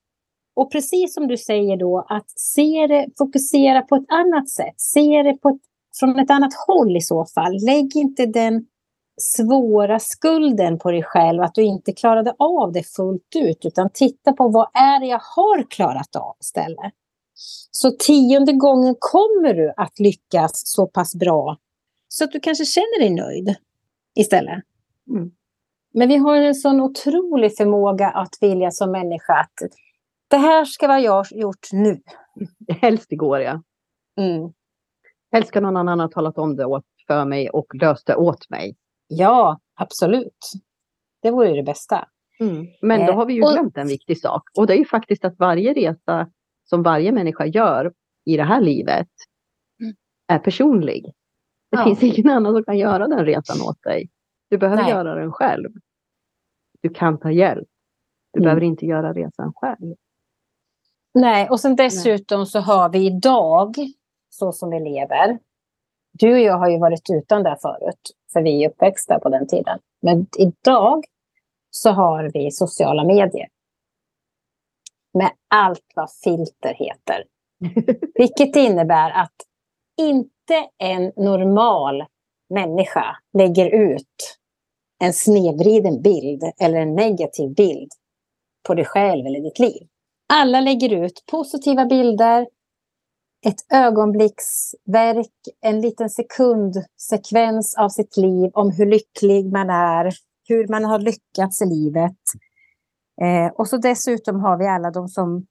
Och 0.57 0.72
precis 0.72 1.14
som 1.14 1.26
du 1.26 1.36
säger 1.36 1.76
då, 1.76 2.07
att 2.09 2.30
se 2.30 2.86
det, 2.86 3.07
fokusera 3.18 3.82
på 3.82 3.96
ett 3.96 4.07
annat 4.09 4.48
sätt. 4.48 4.74
Se 4.76 5.22
det 5.22 5.34
på 5.42 5.48
ett, 5.48 5.61
från 6.00 6.18
ett 6.18 6.30
annat 6.30 6.54
håll 6.66 6.96
i 6.96 7.00
så 7.00 7.26
fall. 7.34 7.52
Lägg 7.66 7.96
inte 7.96 8.26
den 8.26 8.66
svåra 9.20 9.98
skulden 9.98 10.78
på 10.78 10.90
dig 10.90 11.02
själv, 11.02 11.42
att 11.42 11.54
du 11.54 11.62
inte 11.62 11.92
klarade 11.92 12.34
av 12.38 12.72
det 12.72 12.82
fullt 12.82 13.36
ut, 13.36 13.64
utan 13.64 13.90
titta 13.94 14.32
på 14.32 14.48
vad 14.48 14.68
är 14.74 15.00
det 15.00 15.07
jag 15.07 15.20
har 15.36 15.70
klarat 15.70 16.16
av 16.16 16.36
istället. 16.40 16.92
Så 17.70 17.90
tionde 17.90 18.52
gången 18.52 18.94
kommer 18.98 19.54
du 19.54 19.72
att 19.76 19.98
lyckas 19.98 20.50
så 20.54 20.86
pass 20.86 21.14
bra 21.14 21.57
så 22.09 22.24
att 22.24 22.32
du 22.32 22.40
kanske 22.40 22.64
känner 22.64 23.00
dig 23.00 23.11
nöjd 23.11 23.57
istället. 24.14 24.64
Mm. 25.11 25.30
Men 25.94 26.09
vi 26.09 26.16
har 26.16 26.36
en 26.36 26.54
sån 26.54 26.80
otrolig 26.80 27.57
förmåga 27.57 28.09
att 28.09 28.38
vilja 28.40 28.70
som 28.70 28.90
människa 28.90 29.34
att 29.34 29.72
det 30.29 30.37
här 30.37 30.64
ska 30.64 30.89
vara 30.89 31.01
jag 31.01 31.27
gjort 31.31 31.72
nu. 31.72 32.01
Helst 32.81 33.12
igår, 33.12 33.41
ja. 33.41 33.62
Mm. 34.20 34.53
Helst 35.33 35.49
ska 35.49 35.61
någon 35.61 35.77
annan 35.77 36.01
ha 36.01 36.09
talat 36.09 36.39
om 36.39 36.57
det 36.57 36.64
åt, 36.64 36.85
för 37.07 37.24
mig 37.24 37.51
och 37.51 37.74
löst 37.74 38.07
det 38.07 38.16
åt 38.16 38.51
mig. 38.51 38.77
Ja, 39.07 39.61
absolut. 39.74 40.39
Det 41.22 41.31
vore 41.31 41.49
ju 41.49 41.57
det 41.57 41.62
bästa. 41.62 42.09
Mm. 42.41 42.66
Men 42.83 43.07
då 43.07 43.12
eh, 43.12 43.16
har 43.16 43.27
vi 43.27 43.35
ju 43.35 43.41
glömt 43.41 43.77
en 43.77 43.89
viktig 43.89 44.20
sak. 44.20 44.43
Och 44.59 44.66
det 44.66 44.74
är 44.74 44.79
ju 44.79 44.85
faktiskt 44.85 45.24
att 45.24 45.39
varje 45.39 45.72
resa 45.74 46.31
som 46.64 46.83
varje 46.83 47.12
människa 47.12 47.47
gör 47.47 47.93
i 48.24 48.37
det 48.37 48.43
här 48.43 48.61
livet 48.61 49.09
mm. 49.81 49.95
är 50.27 50.39
personlig. 50.39 51.05
Det 51.70 51.77
ja. 51.77 51.85
finns 51.85 52.03
ingen 52.03 52.31
annan 52.31 52.55
som 52.55 52.64
kan 52.64 52.79
göra 52.79 53.09
den 53.09 53.24
resan 53.24 53.68
åt 53.68 53.83
dig. 53.83 54.11
Du 54.51 54.59
behöver 54.59 54.83
Nej. 54.83 54.91
göra 54.91 55.14
den 55.14 55.33
själv. 55.33 55.70
Du 56.83 56.89
kan 56.89 57.18
ta 57.18 57.31
hjälp. 57.31 57.68
Du 58.33 58.39
mm. 58.39 58.45
behöver 58.45 58.62
inte 58.62 58.87
göra 58.87 59.12
resan 59.12 59.53
själv. 59.57 59.95
Nej, 61.21 61.49
och 61.51 61.61
sen 61.61 61.77
dessutom 61.77 62.41
Nej. 62.41 62.47
så 62.47 62.61
har 62.61 62.89
vi 62.89 63.07
idag, 63.07 63.77
så 64.31 64.53
som 64.53 64.71
vi 64.71 64.81
lever. 64.81 65.39
Du 66.12 66.33
och 66.33 66.41
jag 66.41 66.59
har 66.59 66.71
ju 66.71 66.79
varit 66.79 67.11
utan 67.11 67.43
det 67.43 67.57
förut, 67.62 68.11
för 68.33 68.43
vi 68.43 68.64
är 68.64 68.71
uppväxta 68.71 69.19
på 69.21 69.29
den 69.29 69.47
tiden. 69.47 69.79
Men 70.03 70.27
idag 70.39 71.05
så 71.71 71.91
har 71.91 72.31
vi 72.35 72.51
sociala 72.51 73.05
medier. 73.05 73.49
Med 75.14 75.31
allt 75.49 75.93
vad 75.95 76.11
filter 76.25 76.75
heter. 76.75 77.25
Vilket 78.14 78.57
innebär 78.57 79.11
att 79.11 79.35
inte 80.01 80.69
en 80.79 81.12
normal 81.17 82.05
människa 82.51 83.17
lägger 83.39 83.67
ut 83.67 84.39
en 84.99 85.12
snedvriden 85.12 86.03
bild 86.03 86.43
eller 86.61 86.79
en 86.79 86.95
negativ 86.95 87.55
bild 87.55 87.91
på 88.67 88.75
dig 88.75 88.85
själv 88.85 89.27
eller 89.27 89.41
ditt 89.41 89.59
liv. 89.59 89.89
Alla 90.29 90.61
lägger 90.61 91.05
ut 91.05 91.24
positiva 91.31 91.87
bilder, 91.87 92.47
ett 93.47 93.72
ögonblicksverk, 93.72 95.33
en 95.61 95.81
liten 95.81 96.11
sekundsekvens 96.11 97.74
av 97.77 97.89
sitt 97.89 98.16
liv 98.16 98.51
om 98.55 98.70
hur 98.70 98.87
lycklig 98.87 99.53
man 99.53 99.70
är, 99.70 100.12
hur 100.49 100.68
man 100.68 100.85
har 100.85 100.99
lyckats 100.99 101.62
i 101.62 101.64
livet. 101.64 102.16
Eh, 103.22 103.53
och 103.53 103.68
så 103.68 103.77
dessutom 103.77 104.41
har 104.41 104.57
vi 104.57 104.66
alla 104.66 104.91
de 104.91 105.09
som 105.09 105.47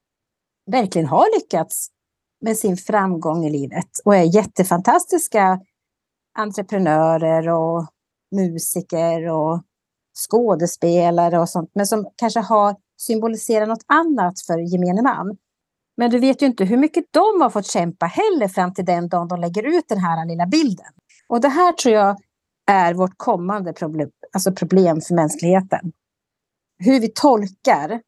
verkligen 0.72 1.08
har 1.08 1.36
lyckats 1.36 1.88
med 2.42 2.58
sin 2.58 2.78
framgång 2.78 3.46
i 3.46 3.50
livet 3.50 3.90
och 4.06 4.16
är 4.16 4.36
jättefantastiska 4.36 5.60
entreprenörer 6.38 7.50
och 7.50 7.86
musiker 8.36 9.30
och 9.30 9.62
skådespelare 10.30 11.40
och 11.40 11.50
sånt, 11.50 11.72
men 11.74 11.88
som 11.88 12.10
kanske 12.16 12.40
har 12.40 12.76
symboliserat 12.98 13.68
något 13.68 13.86
annat 13.88 14.40
för 14.40 14.58
gemene 14.58 15.02
man. 15.02 15.38
Men 15.98 16.12
du 16.12 16.20
vet 16.20 16.42
ju 16.42 16.46
inte 16.46 16.66
hur 16.66 16.78
mycket 16.78 17.06
de 17.12 17.42
har 17.42 17.50
fått 17.50 17.66
kämpa 17.66 18.06
heller 18.06 18.48
fram 18.48 18.74
till 18.74 18.86
den 18.86 19.10
dagen 19.10 19.28
de 19.28 19.40
lägger 19.40 19.64
ut 19.64 19.88
den 19.88 20.00
här 20.00 20.26
lilla 20.26 20.46
bilden. 20.46 20.94
Och 21.28 21.42
det 21.42 21.50
här 21.50 21.72
tror 21.72 21.96
jag 21.96 22.18
är 22.72 22.94
vårt 22.94 23.18
kommande 23.18 23.74
problem, 23.74 24.10
alltså 24.34 24.52
problem 24.52 25.02
för 25.02 25.16
mänskligheten. 25.16 25.92
Hur 26.78 27.00
vi 27.00 27.12
tolkar 27.12 28.02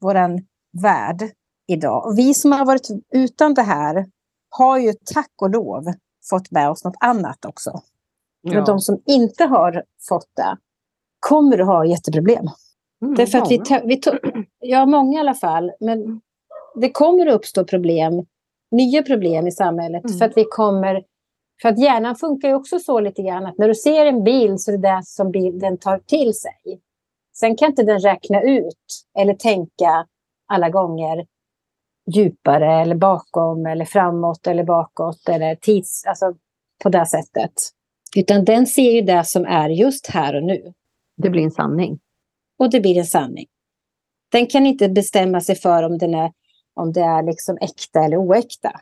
vår 0.00 0.40
värld 0.82 1.30
idag. 1.66 2.06
Och 2.06 2.18
vi 2.18 2.34
som 2.34 2.52
har 2.52 2.66
varit 2.66 2.88
utan 3.12 3.54
det 3.54 3.62
här 3.62 4.06
har 4.48 4.78
ju 4.78 4.92
tack 5.14 5.32
och 5.42 5.50
lov 5.50 5.84
fått 6.30 6.50
med 6.50 6.70
oss 6.70 6.84
något 6.84 6.96
annat 7.00 7.44
också. 7.44 7.82
Ja. 8.40 8.54
Men 8.54 8.64
de 8.64 8.80
som 8.80 9.02
inte 9.06 9.44
har 9.44 9.84
fått 10.08 10.28
det 10.36 10.56
kommer 11.20 11.58
att 11.58 11.66
ha 11.66 11.86
jätteproblem. 11.86 12.44
Mm, 13.04 13.14
Därför 13.14 13.38
att 13.38 13.50
vi, 13.50 13.60
vi 13.84 14.00
ja, 14.60 14.86
många 14.86 15.18
i 15.18 15.20
alla 15.20 15.34
fall. 15.34 15.72
Men 15.80 16.20
det 16.74 16.90
kommer 16.90 17.26
att 17.26 17.34
uppstå 17.34 17.64
problem, 17.64 18.26
nya 18.70 19.02
problem 19.02 19.46
i 19.46 19.52
samhället. 19.52 20.04
Mm. 20.04 20.18
För 20.18 20.24
att 20.24 20.36
vi 20.36 20.44
kommer... 20.44 21.04
För 21.62 21.68
att 21.68 21.78
hjärnan 21.78 22.16
funkar 22.16 22.48
ju 22.48 22.54
också 22.54 22.78
så 22.78 23.00
lite 23.00 23.22
grann 23.22 23.46
att 23.46 23.58
när 23.58 23.68
du 23.68 23.74
ser 23.74 24.06
en 24.06 24.24
bild 24.24 24.60
så 24.60 24.72
är 24.72 24.76
det 24.76 24.88
det 24.88 25.00
som 25.04 25.30
bilden 25.30 25.78
tar 25.78 25.98
till 25.98 26.34
sig. 26.34 26.80
Sen 27.36 27.56
kan 27.56 27.68
inte 27.68 27.82
den 27.82 27.98
räkna 27.98 28.42
ut 28.42 29.04
eller 29.18 29.34
tänka 29.34 30.06
alla 30.46 30.70
gånger 30.70 31.26
djupare 32.14 32.82
eller 32.82 32.94
bakom 32.94 33.66
eller 33.66 33.84
framåt 33.84 34.46
eller 34.46 34.64
bakåt 34.64 35.28
eller 35.28 35.54
tids, 35.54 36.04
alltså 36.06 36.34
på 36.82 36.88
det 36.88 37.06
sättet. 37.06 37.52
Utan 38.16 38.44
den 38.44 38.66
ser 38.66 38.90
ju 38.90 39.00
det 39.00 39.24
som 39.24 39.44
är 39.44 39.68
just 39.68 40.06
här 40.06 40.36
och 40.36 40.42
nu. 40.42 40.72
Det 41.16 41.30
blir 41.30 41.42
en 41.42 41.50
sanning. 41.50 41.98
Och 42.58 42.70
det 42.70 42.80
blir 42.80 42.98
en 42.98 43.04
sanning. 43.04 43.46
Den 44.32 44.46
kan 44.46 44.66
inte 44.66 44.88
bestämma 44.88 45.40
sig 45.40 45.54
för 45.54 45.82
om, 45.82 45.98
den 45.98 46.14
är, 46.14 46.32
om 46.74 46.92
det 46.92 47.00
är 47.00 47.22
liksom 47.22 47.58
äkta 47.60 48.04
eller 48.04 48.16
oäkta. 48.16 48.80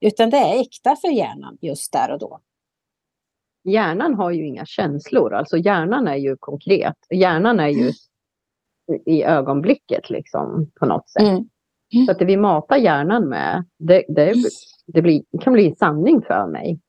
Utan 0.00 0.30
det 0.30 0.36
är 0.36 0.60
äkta 0.60 0.96
för 0.96 1.08
hjärnan 1.08 1.58
just 1.60 1.92
där 1.92 2.12
och 2.12 2.18
då. 2.18 2.40
Hjärnan 3.64 4.14
har 4.14 4.30
ju 4.30 4.46
inga 4.46 4.66
känslor, 4.66 5.34
alltså 5.34 5.56
hjärnan 5.56 6.08
är 6.08 6.16
ju 6.16 6.36
konkret. 6.36 6.96
Hjärnan 7.10 7.60
är 7.60 7.68
ju 7.68 7.82
mm. 7.82 9.00
i 9.06 9.22
ögonblicket 9.22 10.10
liksom 10.10 10.70
på 10.80 10.86
något 10.86 11.08
sätt. 11.08 11.22
Mm. 11.22 12.06
Så 12.06 12.12
att 12.12 12.18
det 12.18 12.24
vi 12.24 12.36
matar 12.36 12.76
hjärnan 12.76 13.28
med, 13.28 13.64
det, 13.78 14.04
det, 14.08 14.34
det 14.86 15.02
blir, 15.02 15.22
kan 15.40 15.52
bli 15.52 15.74
sanning 15.74 16.22
för 16.22 16.46
mig. 16.46 16.80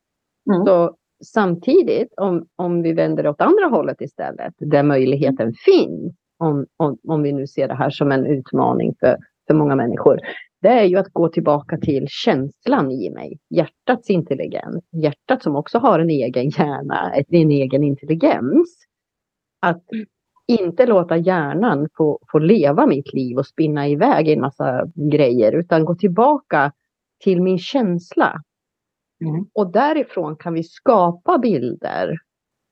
Mm. 0.52 0.66
Så 0.66 0.98
samtidigt, 1.26 2.14
om, 2.18 2.48
om 2.56 2.82
vi 2.82 2.94
vänder 2.94 3.24
det 3.24 3.30
åt 3.30 3.42
andra 3.42 3.66
hållet 3.66 4.02
istället, 4.02 4.54
där 4.58 4.84
möjligheten 4.84 5.54
finns, 5.66 6.16
om, 6.38 6.66
om, 6.78 6.98
om 7.08 7.24
vi 7.24 7.32
nu 7.32 7.48
ser 7.48 7.68
det 7.68 7.76
här 7.76 7.90
som 7.90 8.12
en 8.12 8.26
utmaning 8.26 8.96
för, 9.00 9.18
för 9.48 9.54
många 9.54 9.76
människor, 9.76 10.20
det 10.62 10.70
är 10.70 10.84
ju 10.84 10.98
att 10.98 11.14
gå 11.14 11.30
tillbaka 11.30 11.78
till 11.78 12.08
känslan 12.08 12.92
i 12.92 13.10
mig, 13.10 13.40
hjärtats 13.50 14.10
intelligens, 14.10 14.84
hjärtat 14.92 15.44
som 15.44 15.56
också 15.56 15.78
har 15.78 16.00
en 16.00 16.10
egen 16.10 16.50
hjärna, 16.50 17.14
en 17.28 17.52
egen 17.52 17.84
intelligens. 17.84 18.86
Att 19.62 19.84
inte 20.48 20.86
låta 20.86 21.18
hjärnan 21.18 21.88
få, 21.98 22.20
få 22.32 22.40
leva 22.40 22.88
mitt 22.88 23.14
liv 23.14 23.38
och 23.38 23.46
spinna 23.46 23.88
iväg 23.88 24.28
i 24.28 24.34
en 24.34 24.42
massa 24.42 24.86
grejer, 25.12 25.52
utan 25.52 25.86
gå 25.86 25.96
tillbaka 25.96 26.72
till 27.24 27.42
min 27.42 27.58
känsla. 27.60 28.42
Mm. 29.28 29.46
Och 29.54 29.72
därifrån 29.72 30.36
kan 30.36 30.54
vi 30.54 30.64
skapa 30.64 31.38
bilder. 31.38 32.18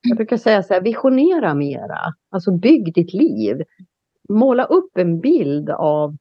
Jag 0.07 0.17
brukar 0.17 0.37
säga 0.37 0.63
så 0.63 0.73
här, 0.73 0.81
visionera 0.81 1.53
mera. 1.53 1.99
Alltså 2.31 2.57
bygg 2.57 2.93
ditt 2.93 3.13
liv. 3.13 3.63
Måla 4.29 4.65
upp 4.65 4.97
en 4.97 5.19
bild 5.19 5.69
av 5.69 6.17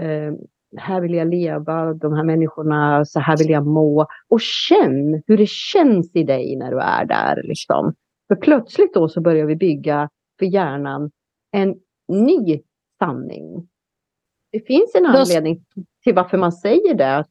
eh, 0.00 0.32
här 0.76 1.00
vill 1.00 1.14
jag 1.14 1.28
leva, 1.28 1.94
de 1.94 2.12
här 2.12 2.24
människorna, 2.24 3.04
så 3.04 3.20
här 3.20 3.36
vill 3.36 3.50
jag 3.50 3.66
må. 3.66 4.06
Och 4.28 4.40
känn 4.40 5.22
hur 5.26 5.36
det 5.36 5.48
känns 5.48 6.10
i 6.14 6.22
dig 6.22 6.56
när 6.56 6.70
du 6.70 6.80
är 6.80 7.04
där. 7.04 7.42
Liksom. 7.44 7.94
För 8.28 8.36
plötsligt 8.36 8.94
då 8.94 9.08
så 9.08 9.20
börjar 9.20 9.46
vi 9.46 9.56
bygga 9.56 10.08
för 10.38 10.46
hjärnan 10.46 11.10
en 11.52 11.74
ny 12.08 12.60
sanning. 12.98 13.68
Det 14.52 14.66
finns 14.66 14.94
en 14.94 15.06
anledning 15.06 15.64
till 16.04 16.14
varför 16.14 16.38
man 16.38 16.52
säger 16.52 16.94
det. 16.94 17.16
Att 17.16 17.30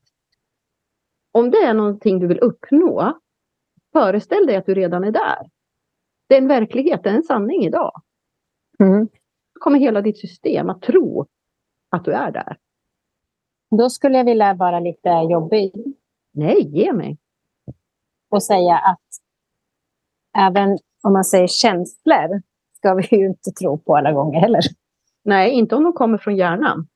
om 1.33 1.51
det 1.51 1.57
är 1.57 1.73
någonting 1.73 2.19
du 2.19 2.27
vill 2.27 2.39
uppnå, 2.39 3.19
föreställ 3.93 4.45
dig 4.45 4.55
att 4.55 4.65
du 4.65 4.73
redan 4.73 5.03
är 5.03 5.11
där. 5.11 5.49
Det 6.27 6.35
är 6.35 6.41
en 6.41 6.47
verklighet, 6.47 7.03
det 7.03 7.09
är 7.09 7.13
en 7.13 7.23
sanning 7.23 7.65
idag. 7.65 8.01
Mm. 8.79 9.05
Då 9.53 9.59
kommer 9.59 9.79
hela 9.79 10.01
ditt 10.01 10.19
system 10.19 10.69
att 10.69 10.81
tro 10.81 11.25
att 11.89 12.05
du 12.05 12.11
är 12.11 12.31
där. 12.31 12.57
Då 13.77 13.89
skulle 13.89 14.17
jag 14.17 14.25
vilja 14.25 14.53
vara 14.53 14.79
lite 14.79 15.09
jobbig. 15.09 15.73
Nej, 16.31 16.61
ge 16.61 16.93
mig. 16.93 17.17
Och 18.29 18.43
säga 18.43 18.75
att 18.75 19.07
även 20.37 20.77
om 21.03 21.13
man 21.13 21.23
säger 21.23 21.47
känslor 21.47 22.41
ska 22.73 22.93
vi 22.93 23.07
ju 23.17 23.25
inte 23.25 23.51
tro 23.51 23.77
på 23.77 23.97
alla 23.97 24.11
gånger 24.11 24.39
heller. 24.39 24.61
Nej, 25.23 25.51
inte 25.51 25.75
om 25.75 25.83
de 25.83 25.93
kommer 25.93 26.17
från 26.17 26.35
hjärnan. 26.35 26.87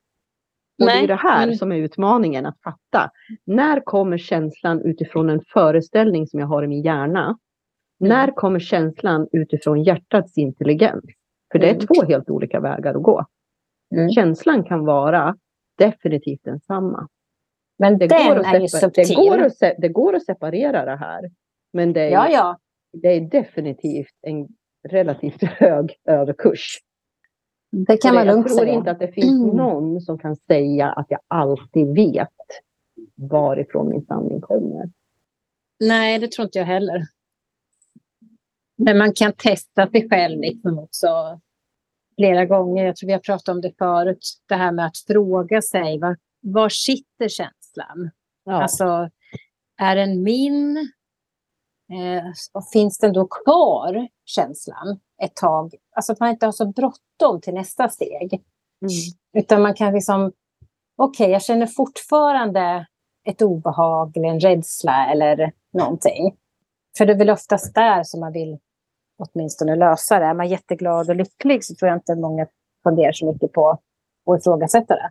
Och 0.78 0.86
Nej, 0.86 0.98
det 0.98 1.04
är 1.04 1.08
det 1.08 1.22
här 1.22 1.46
men... 1.46 1.56
som 1.56 1.72
är 1.72 1.76
utmaningen 1.76 2.46
att 2.46 2.60
fatta. 2.64 3.10
När 3.44 3.80
kommer 3.80 4.18
känslan 4.18 4.82
utifrån 4.82 5.30
en 5.30 5.40
föreställning 5.52 6.26
som 6.26 6.40
jag 6.40 6.46
har 6.46 6.62
i 6.62 6.66
min 6.66 6.82
hjärna? 6.82 7.24
Mm. 7.24 7.38
När 8.08 8.30
kommer 8.34 8.60
känslan 8.60 9.28
utifrån 9.32 9.82
hjärtats 9.82 10.38
intelligens? 10.38 11.04
För 11.52 11.58
det 11.58 11.66
är 11.66 11.74
mm. 11.74 11.86
två 11.86 12.06
helt 12.08 12.30
olika 12.30 12.60
vägar 12.60 12.94
att 12.94 13.02
gå. 13.02 13.24
Mm. 13.94 14.10
Känslan 14.10 14.64
kan 14.64 14.84
vara 14.84 15.36
definitivt 15.78 16.44
densamma. 16.44 17.08
Men 17.78 17.98
det 17.98 18.06
den 18.06 18.28
går 18.28 18.46
är 18.46 18.60
ju 18.60 18.68
subtil. 18.68 19.04
Det 19.08 19.14
går, 19.14 19.38
att, 19.38 19.58
det 19.78 19.88
går 19.88 20.14
att 20.14 20.24
separera 20.24 20.84
det 20.84 20.96
här. 20.96 21.30
Men 21.72 21.92
det 21.92 22.00
är, 22.00 22.10
ja, 22.10 22.28
ja. 22.30 22.58
det 22.92 23.08
är 23.08 23.20
definitivt 23.20 24.14
en 24.22 24.48
relativt 24.88 25.42
hög 25.42 25.96
överkurs. 26.04 26.78
Det 27.70 27.96
kan 27.96 28.14
man 28.14 28.26
lugnt 28.26 28.46
Jag 28.48 28.56
tror 28.56 28.64
säga. 28.66 28.74
inte 28.78 28.90
att 28.90 28.98
det 28.98 29.12
finns 29.12 29.42
Mm. 29.44 29.56
någon 29.56 30.00
som 30.00 30.18
kan 30.18 30.36
säga 30.36 30.92
att 30.92 31.06
jag 31.08 31.20
alltid 31.28 31.94
vet 31.94 32.28
varifrån 33.14 33.88
min 33.88 34.04
sanning 34.06 34.40
kommer. 34.40 34.90
Nej, 35.80 36.18
det 36.18 36.32
tror 36.32 36.44
inte 36.44 36.58
jag 36.58 36.66
heller. 36.66 37.06
Men 38.76 38.98
man 38.98 39.12
kan 39.12 39.32
testa 39.32 39.90
sig 39.90 40.08
själv 40.08 40.40
liksom 40.40 40.78
också 40.78 41.40
flera 42.16 42.44
gånger. 42.46 42.84
Jag 42.86 42.96
tror 42.96 43.06
vi 43.06 43.12
har 43.12 43.20
pratat 43.20 43.48
om 43.48 43.60
det 43.60 43.72
förut. 43.78 44.18
Det 44.48 44.54
här 44.54 44.72
med 44.72 44.86
att 44.86 44.98
fråga 44.98 45.62
sig 45.62 45.98
var, 45.98 46.16
var 46.40 46.68
sitter 46.68 47.28
känslan? 47.28 48.10
Ja. 48.44 48.52
Alltså, 48.62 49.10
är 49.80 49.96
den 49.96 50.22
min? 50.22 50.76
Eh, 51.92 52.24
och 52.52 52.68
finns 52.72 52.98
den 52.98 53.12
då 53.12 53.26
kvar, 53.26 54.08
känslan, 54.28 55.00
ett 55.22 55.36
tag? 55.36 55.74
Alltså 55.96 56.12
att 56.12 56.20
man 56.20 56.30
inte 56.30 56.46
har 56.46 56.52
så 56.52 56.66
bråttom 56.66 57.40
till 57.40 57.54
nästa 57.54 57.88
steg. 57.88 58.32
Mm. 58.82 59.42
Utan 59.44 59.62
man 59.62 59.74
kan 59.74 59.94
liksom, 59.94 60.32
okej, 60.96 61.30
jag 61.30 61.42
känner 61.42 61.66
fortfarande 61.66 62.86
ett 63.28 63.42
obehag 63.42 64.16
eller 64.16 64.28
en 64.28 64.40
rädsla 64.40 65.06
eller 65.12 65.52
någonting. 65.72 66.36
För 66.98 67.06
det 67.06 67.12
är 67.12 67.18
väl 67.18 67.30
oftast 67.30 67.74
där 67.74 68.02
som 68.02 68.20
man 68.20 68.32
vill 68.32 68.58
åtminstone 69.18 69.76
lösa 69.76 70.18
det. 70.18 70.24
Är 70.24 70.34
man 70.34 70.48
jätteglad 70.48 71.10
och 71.10 71.16
lycklig 71.16 71.64
så 71.64 71.74
tror 71.74 71.88
jag 71.88 71.96
inte 71.96 72.14
många 72.14 72.46
funderar 72.82 73.12
så 73.12 73.32
mycket 73.32 73.52
på 73.52 73.70
att 73.70 74.40
ifrågasätta 74.40 74.94
det. 74.94 75.10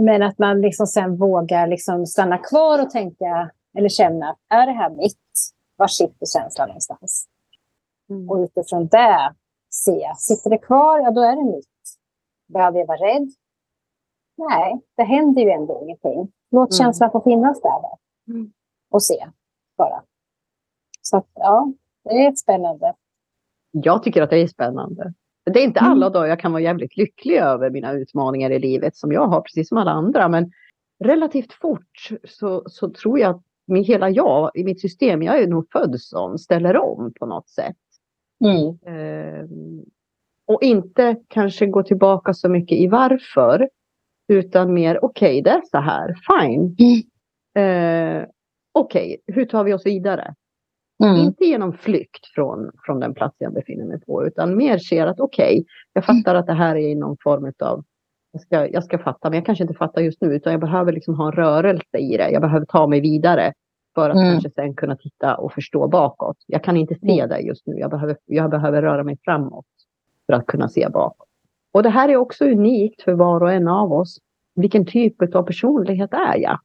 Men 0.00 0.22
att 0.22 0.38
man 0.38 0.60
liksom 0.60 0.86
sen 0.86 1.16
vågar 1.16 1.66
liksom 1.66 2.06
stanna 2.06 2.38
kvar 2.38 2.82
och 2.82 2.90
tänka 2.90 3.50
eller 3.78 3.88
känna, 3.88 4.36
är 4.48 4.66
det 4.66 4.72
här 4.72 4.90
mitt? 4.90 5.18
Var 5.76 5.86
sitter 5.86 6.26
känslan 6.26 6.68
någonstans? 6.68 7.28
Mm. 8.10 8.30
Och 8.30 8.36
utifrån 8.36 8.86
det 8.86 9.34
se, 9.70 10.12
sitter 10.18 10.50
det 10.50 10.58
kvar, 10.58 10.98
ja 11.00 11.10
då 11.10 11.20
är 11.20 11.36
det 11.36 11.44
mitt. 11.56 11.68
Behöver 12.48 12.78
jag 12.78 12.86
vara 12.86 12.98
rädd? 12.98 13.28
Nej, 14.36 14.80
det 14.96 15.02
händer 15.02 15.42
ju 15.42 15.50
ändå 15.50 15.80
ingenting. 15.82 16.32
Låt 16.50 16.70
Mm. 16.70 16.76
känslan 16.78 17.10
få 17.10 17.20
finnas 17.20 17.60
där 17.62 17.70
då. 17.82 17.98
Mm. 18.32 18.52
och 18.90 19.02
se 19.02 19.26
bara. 19.78 20.02
Så 21.02 21.16
att, 21.16 21.26
ja, 21.34 21.72
det 22.04 22.26
är 22.26 22.34
spännande. 22.34 22.94
Jag 23.70 24.02
tycker 24.02 24.22
att 24.22 24.30
det 24.30 24.38
är 24.38 24.46
spännande. 24.46 25.14
Det 25.44 25.60
är 25.60 25.64
inte 25.64 25.80
Mm. 25.80 25.92
alla 25.92 26.10
dagar 26.10 26.28
jag 26.28 26.40
kan 26.40 26.52
vara 26.52 26.62
jävligt 26.62 26.96
lycklig 26.96 27.36
över 27.36 27.70
mina 27.70 27.92
utmaningar 27.92 28.50
i 28.50 28.58
livet 28.58 28.96
som 28.96 29.12
jag 29.12 29.26
har, 29.26 29.40
precis 29.40 29.68
som 29.68 29.78
alla 29.78 29.90
andra. 29.90 30.28
Men 30.28 30.52
relativt 31.04 31.52
fort 31.52 32.08
så, 32.24 32.62
så 32.66 32.90
tror 32.90 33.18
jag 33.18 33.30
att 33.36 33.42
min, 33.66 33.84
hela 33.84 34.10
jag 34.10 34.50
i 34.54 34.64
mitt 34.64 34.80
system, 34.80 35.22
jag 35.22 35.42
är 35.42 35.46
nog 35.46 35.70
född 35.72 36.00
sån, 36.00 36.38
ställer 36.38 36.76
om 36.76 37.12
på 37.20 37.26
något 37.26 37.48
sätt. 37.48 37.76
Mm. 38.44 38.78
Ehm, 38.86 39.84
och 40.46 40.62
inte 40.62 41.16
kanske 41.28 41.66
gå 41.66 41.82
tillbaka 41.82 42.34
så 42.34 42.48
mycket 42.48 42.78
i 42.78 42.86
varför. 42.86 43.68
Utan 44.28 44.74
mer, 44.74 45.04
okej 45.04 45.42
det 45.42 45.50
är 45.50 45.62
så 45.70 45.78
här, 45.78 46.14
fine. 46.28 46.76
Eh, 47.54 48.24
okej, 48.72 49.16
hur 49.26 49.44
tar 49.44 49.64
vi 49.64 49.74
oss 49.74 49.86
vidare? 49.86 50.34
Mm. 51.04 51.16
Inte 51.16 51.44
genom 51.44 51.72
flykt 51.72 52.26
från, 52.34 52.70
från 52.86 53.00
den 53.00 53.14
plats 53.14 53.36
jag 53.38 53.54
befinner 53.54 53.84
mig 53.84 54.00
på, 54.00 54.26
utan 54.26 54.56
mer 54.56 54.78
ser 54.78 55.06
att 55.06 55.20
okej, 55.20 55.64
jag 55.92 56.04
fattar 56.04 56.34
att 56.34 56.46
det 56.46 56.52
här 56.52 56.76
är 56.76 56.96
någon 56.96 57.16
form 57.22 57.52
av 57.58 57.84
jag 58.32 58.42
ska, 58.42 58.68
jag 58.68 58.84
ska 58.84 58.98
fatta, 58.98 59.30
men 59.30 59.36
jag 59.36 59.46
kanske 59.46 59.64
inte 59.64 59.74
fattar 59.74 60.02
just 60.02 60.20
nu, 60.20 60.34
utan 60.34 60.52
jag 60.52 60.60
behöver 60.60 60.92
liksom 60.92 61.14
ha 61.14 61.26
en 61.26 61.32
rörelse 61.32 61.98
i 61.98 62.16
det. 62.16 62.30
Jag 62.30 62.42
behöver 62.42 62.66
ta 62.66 62.86
mig 62.86 63.00
vidare 63.00 63.52
för 63.96 64.10
att 64.10 64.16
Mm. 64.16 64.32
kanske 64.32 64.50
sen 64.50 64.74
kunna 64.74 64.96
titta 64.96 65.36
och 65.36 65.52
förstå 65.52 65.88
bakåt. 65.88 66.36
Jag 66.46 66.64
kan 66.64 66.76
inte 66.76 66.94
se 66.94 67.18
Mm. 67.20 67.28
det 67.28 67.40
just 67.40 67.66
nu. 67.66 67.78
Jag 67.78 67.90
behöver, 67.90 68.16
jag 68.24 68.50
behöver 68.50 68.82
röra 68.82 69.04
mig 69.04 69.18
framåt 69.24 69.66
för 70.26 70.32
att 70.32 70.46
kunna 70.46 70.68
se 70.68 70.88
bakåt. 70.88 71.28
Och 71.72 71.82
det 71.82 71.88
här 71.88 72.08
är 72.08 72.16
också 72.16 72.44
unikt 72.44 73.02
för 73.02 73.12
var 73.12 73.42
och 73.42 73.52
en 73.52 73.68
av 73.68 73.92
oss. 73.92 74.18
Vilken 74.54 74.86
typ 74.86 75.34
av 75.34 75.42
personlighet 75.42 76.12
är 76.12 76.36
jag? 76.36 76.58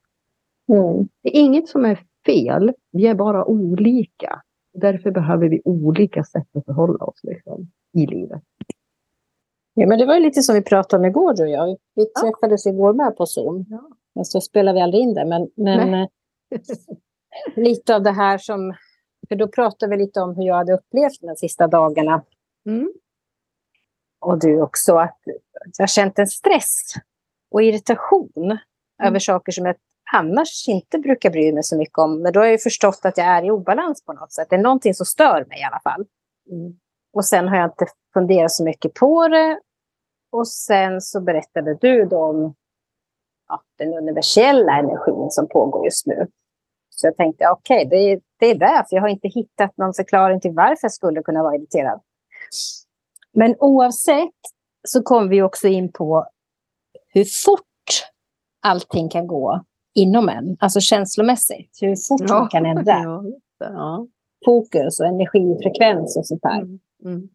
Mm. 0.71 1.07
Det 1.23 1.37
är 1.37 1.41
inget 1.41 1.67
som 1.69 1.85
är 1.85 1.99
fel. 2.25 2.73
Vi 2.91 3.07
är 3.07 3.15
bara 3.15 3.45
olika. 3.45 4.41
Därför 4.73 5.11
behöver 5.11 5.49
vi 5.49 5.61
olika 5.65 6.23
sätt 6.23 6.47
att 6.55 6.65
förhålla 6.65 7.05
oss 7.05 7.19
liksom, 7.23 7.71
i 7.93 8.05
livet. 8.05 8.41
Ja, 9.73 9.87
men 9.87 9.99
det 9.99 10.05
var 10.05 10.13
ju 10.15 10.21
lite 10.21 10.41
som 10.41 10.55
vi 10.55 10.61
pratade 10.61 10.99
om 11.01 11.05
igår, 11.05 11.33
du 11.33 11.43
och 11.43 11.49
jag. 11.49 11.77
Vi 11.95 12.07
Ja. 12.15 12.21
träffades 12.21 12.65
igår 12.65 12.93
med 12.93 13.17
på 13.17 13.25
Zoom. 13.25 13.65
Ja. 13.69 13.89
Men 14.15 14.25
så 14.25 14.41
spelade 14.41 14.75
vi 14.75 14.81
aldrig 14.81 15.03
in 15.03 15.13
det. 15.13 15.25
Men, 15.25 15.49
men 15.55 16.07
lite 17.55 17.95
av 17.95 18.03
det 18.03 18.11
här 18.11 18.37
som... 18.37 18.73
För 19.29 19.35
då 19.35 19.47
pratade 19.47 19.95
vi 19.95 20.03
lite 20.03 20.21
om 20.21 20.35
hur 20.35 20.43
jag 20.43 20.55
hade 20.55 20.73
upplevt 20.73 21.21
de 21.21 21.35
sista 21.35 21.67
dagarna. 21.67 22.23
Mm. 22.65 22.93
Och 24.19 24.39
du 24.39 24.61
också. 24.61 24.97
Att 24.97 25.19
jag 25.77 25.83
har 25.83 25.87
känt 25.87 26.19
en 26.19 26.27
stress 26.27 26.93
och 27.51 27.63
irritation 27.63 28.57
över 29.03 29.19
saker 29.19 29.51
som 29.51 29.65
jag 29.65 29.75
annars 30.13 30.67
inte 30.67 30.99
brukar 30.99 31.29
bry 31.29 31.53
mig 31.53 31.63
så 31.63 31.77
mycket 31.77 31.97
om. 31.97 32.21
Men 32.21 32.33
då 32.33 32.39
har 32.39 32.45
jag 32.45 32.51
ju 32.51 32.57
förstått 32.57 32.99
att 33.03 33.17
jag 33.17 33.27
är 33.27 33.45
i 33.45 33.51
obalans 33.51 34.05
på 34.05 34.13
något 34.13 34.33
sätt. 34.33 34.49
Det 34.49 34.55
är 34.55 34.59
någonting 34.59 34.93
som 34.93 35.05
stör 35.05 35.45
mig 35.49 35.59
i 35.59 35.63
alla 35.63 35.79
fall. 35.79 36.05
Mm. 36.51 36.79
Och 37.13 37.25
sen 37.25 37.47
har 37.47 37.57
jag 37.57 37.65
inte 37.65 37.85
funderat 38.13 38.51
så 38.51 38.63
mycket 38.63 38.93
på 38.93 39.27
det. 39.27 39.59
Och 40.31 40.47
sen 40.47 41.01
så 41.01 41.21
berättade 41.21 41.77
du 41.81 42.05
då 42.05 42.17
om 42.17 42.55
ja, 43.47 43.63
den 43.77 43.93
universella 43.93 44.77
energin 44.77 45.29
som 45.29 45.47
pågår 45.47 45.85
just 45.85 46.05
nu. 46.05 46.27
Så 47.01 47.07
jag 47.07 47.17
tänkte, 47.17 47.49
okej, 47.49 47.87
det, 47.89 47.95
är- 47.95 48.21
det 48.39 48.45
är 48.45 48.55
därför. 48.55 48.95
Jag 48.95 49.01
har 49.01 49.09
inte 49.09 49.27
hittat 49.27 49.77
någon 49.77 49.93
förklaring 49.93 50.39
till 50.39 50.51
varför 50.51 50.79
jag 50.81 50.91
skulle 50.91 51.21
kunna 51.23 51.43
vara 51.43 51.55
irriterad. 51.55 52.01
Men 53.33 53.55
oavsett 53.59 54.33
så 54.87 55.03
kom 55.03 55.29
vi 55.29 55.41
också 55.41 55.67
in 55.67 55.91
på 55.91 56.27
hur 57.07 57.23
fort 57.45 57.61
allting 58.61 59.09
kan 59.09 59.27
gå 59.27 59.63
inom 59.95 60.29
en. 60.29 60.57
Alltså 60.59 60.79
känslomässigt. 60.79 61.77
Hur 61.81 61.95
fort 61.95 62.29
man 62.29 62.47
kan 62.49 62.65
ändra 62.65 62.83
Ja, 63.03 63.21
det. 63.59 63.65
Ja. 63.65 64.07
fokus 64.45 64.99
och 64.99 65.05
energifrekvens 65.05 66.17
och 66.17 66.27
sånt 66.27 66.41
där. 66.41 66.59
Mm. 66.61 66.79
Mm. 67.05 67.29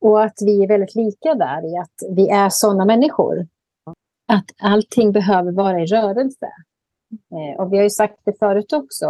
Och 0.00 0.22
att 0.24 0.34
vi 0.40 0.62
är 0.64 0.68
väldigt 0.68 0.94
lika 0.94 1.34
där 1.34 1.74
i 1.74 1.78
att 1.78 2.16
vi 2.16 2.28
är 2.28 2.48
sådana 2.48 2.84
människor. 2.84 3.46
Att 4.28 4.44
allting 4.62 5.12
behöver 5.12 5.52
vara 5.52 5.80
i 5.80 5.86
rörelse. 5.86 6.46
Eh, 7.12 7.60
och 7.60 7.72
vi 7.72 7.76
har 7.76 7.84
ju 7.84 7.90
sagt 7.90 8.20
det 8.24 8.38
förut 8.38 8.72
också. 8.72 9.06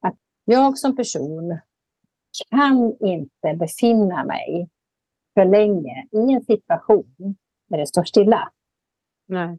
Att 0.00 0.16
jag 0.44 0.78
som 0.78 0.96
person 0.96 1.58
kan 2.50 2.96
inte 3.00 3.54
befinna 3.58 4.24
mig 4.24 4.68
för 5.34 5.44
länge 5.44 6.06
i 6.12 6.32
en 6.32 6.44
situation 6.44 7.36
där 7.68 7.78
det 7.78 7.86
står 7.86 8.04
stilla. 8.04 8.52
Nej. 9.28 9.58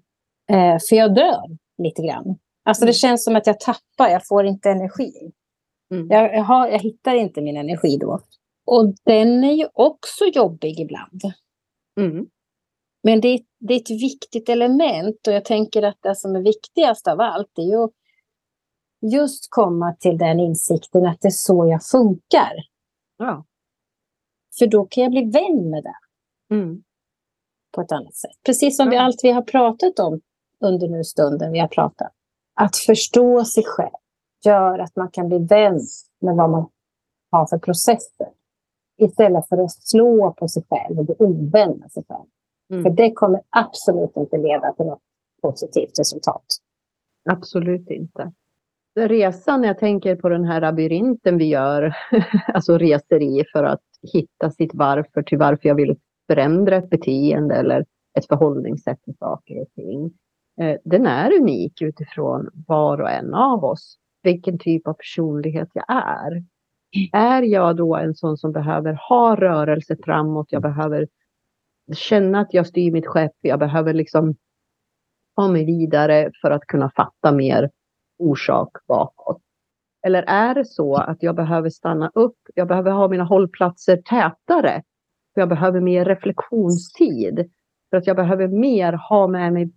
Eh, 0.49 0.77
för 0.89 0.95
jag 0.95 1.15
dör 1.15 1.57
lite 1.77 2.01
grann. 2.01 2.37
Alltså 2.63 2.85
det 2.85 2.93
känns 2.93 3.23
som 3.23 3.35
att 3.35 3.47
jag 3.47 3.59
tappar, 3.59 4.09
jag 4.09 4.27
får 4.27 4.45
inte 4.45 4.69
energi. 4.69 5.31
Mm. 5.91 6.07
Jag, 6.09 6.33
jag, 6.35 6.43
har, 6.43 6.67
jag 6.67 6.79
hittar 6.79 7.15
inte 7.15 7.41
min 7.41 7.57
energi 7.57 7.97
då. 8.01 8.19
Och 8.65 8.93
den 9.03 9.43
är 9.43 9.53
ju 9.53 9.67
också 9.73 10.25
jobbig 10.25 10.79
ibland. 10.79 11.21
Mm. 11.99 12.27
Men 13.03 13.21
det, 13.21 13.39
det 13.59 13.73
är 13.73 13.77
ett 13.81 13.89
viktigt 13.89 14.49
element 14.49 15.27
och 15.27 15.33
jag 15.33 15.45
tänker 15.45 15.83
att 15.83 15.97
det 16.01 16.15
som 16.15 16.35
är 16.35 16.41
viktigast 16.41 17.07
av 17.07 17.21
allt 17.21 17.57
är 17.57 17.61
ju 17.63 17.87
just 19.13 19.47
komma 19.49 19.95
till 19.99 20.17
den 20.17 20.39
insikten 20.39 21.05
att 21.05 21.21
det 21.21 21.27
är 21.27 21.31
så 21.31 21.67
jag 21.67 21.83
funkar. 21.85 22.53
Ja. 23.17 23.45
För 24.59 24.67
då 24.67 24.85
kan 24.85 25.03
jag 25.03 25.11
bli 25.11 25.23
vän 25.23 25.69
med 25.69 25.83
det 25.83 25.95
Mm. 26.55 26.83
på 27.75 27.81
ett 27.81 27.91
annat 27.91 28.15
sätt. 28.15 28.31
Precis 28.45 28.77
som 28.77 28.89
vi, 28.89 28.95
Ja. 28.95 29.01
allt 29.01 29.19
vi 29.23 29.31
har 29.31 29.41
pratat 29.41 29.99
om 29.99 30.21
under 30.59 30.87
nu 30.87 31.03
stunden 31.03 31.51
vi 31.51 31.59
har 31.59 31.67
pratat. 31.67 32.11
Att 32.53 32.75
förstå 32.77 33.45
sig 33.45 33.63
själv 33.65 33.91
gör 34.45 34.79
att 34.79 34.95
man 34.95 35.11
kan 35.11 35.27
bli 35.29 35.37
vän 35.37 35.79
med 36.21 36.35
vad 36.35 36.49
man 36.49 36.69
har 37.31 37.45
för 37.47 37.57
processer. 37.57 38.27
Istället 38.97 39.47
för 39.49 39.57
att 39.57 39.71
slå 39.71 40.33
på 40.33 40.47
sig 40.47 40.63
själv 40.69 40.99
och 40.99 41.05
bli 41.05 41.15
ovän 41.19 41.71
med 41.77 41.91
sig 41.91 42.03
själv. 42.09 42.25
För 42.69 42.75
Mm. 42.75 42.95
det 42.95 43.11
kommer 43.11 43.41
absolut 43.49 44.17
inte 44.17 44.37
leda 44.37 44.73
till 44.73 44.85
något 44.85 45.01
positivt 45.41 45.99
resultat. 45.99 46.43
Absolut 47.29 47.89
inte. 47.89 48.31
Resan, 48.95 49.63
jag 49.63 49.77
tänker 49.79 50.15
på 50.15 50.29
den 50.29 50.45
här 50.45 50.61
labyrinten 50.61 51.37
vi 51.37 51.45
gör, 51.45 51.93
alltså 52.53 52.77
reser 52.77 53.21
i 53.21 53.43
för 53.53 53.63
att 53.63 53.81
hitta 54.13 54.51
sitt 54.51 54.71
varför 54.73 55.21
till 55.23 55.37
varför 55.37 55.67
jag 55.69 55.75
vill 55.75 55.95
förändra 56.27 56.75
ett 56.75 56.89
beteende 56.89 57.55
eller 57.55 57.85
ett 58.17 58.27
förhållningssätt 58.27 59.03
till 59.03 59.17
saker 59.17 59.61
och 59.61 59.67
ting. 59.75 60.11
Eh, 60.61 60.77
Den 60.83 61.05
är 61.05 61.39
unik 61.41 61.81
utifrån 61.81 62.49
var 62.67 63.01
och 63.01 63.09
en 63.11 63.33
av 63.33 63.63
oss, 63.63 63.97
vilken 64.23 64.59
typ 64.59 64.87
av 64.87 64.93
personlighet 64.93 65.69
jag 65.73 65.85
är. 65.89 66.43
Är 67.13 67.41
jag 67.41 67.75
då 67.75 67.95
en 67.95 68.15
sån 68.15 68.37
som 68.37 68.51
behöver 68.51 68.99
ha 69.09 69.35
rörelse 69.35 69.95
framåt, 70.05 70.47
jag 70.51 70.61
behöver 70.61 71.07
känna 71.95 72.39
att 72.39 72.53
jag 72.53 72.67
styr 72.67 72.91
mitt 72.91 73.07
skepp, 73.07 73.35
jag 73.41 73.59
behöver 73.59 73.93
liksom 73.93 74.35
ta 75.35 75.47
mig 75.47 75.65
vidare 75.65 76.31
för 76.41 76.51
att 76.51 76.67
kunna 76.67 76.91
fatta 76.95 77.31
mer 77.31 77.69
orsak 78.17 78.69
bakåt. 78.87 79.41
Eller 80.01 80.23
är 80.23 80.55
det 80.55 80.65
så 80.65 80.95
att 80.95 81.23
jag 81.23 81.35
behöver 81.35 81.69
stanna 81.69 82.11
upp, 82.13 82.37
jag 82.53 82.67
behöver 82.67 82.91
ha 82.91 83.07
mina 83.07 83.23
hållplatser 83.23 83.97
tätare, 83.97 84.83
för 85.33 85.41
jag 85.41 85.49
behöver 85.49 85.81
mer 85.81 86.05
reflektionstid, 86.05 87.51
för 87.89 87.97
att 87.97 88.07
jag 88.07 88.15
behöver 88.15 88.47
mer 88.47 88.93
ha 88.93 89.27
med 89.27 89.53
mig 89.53 89.71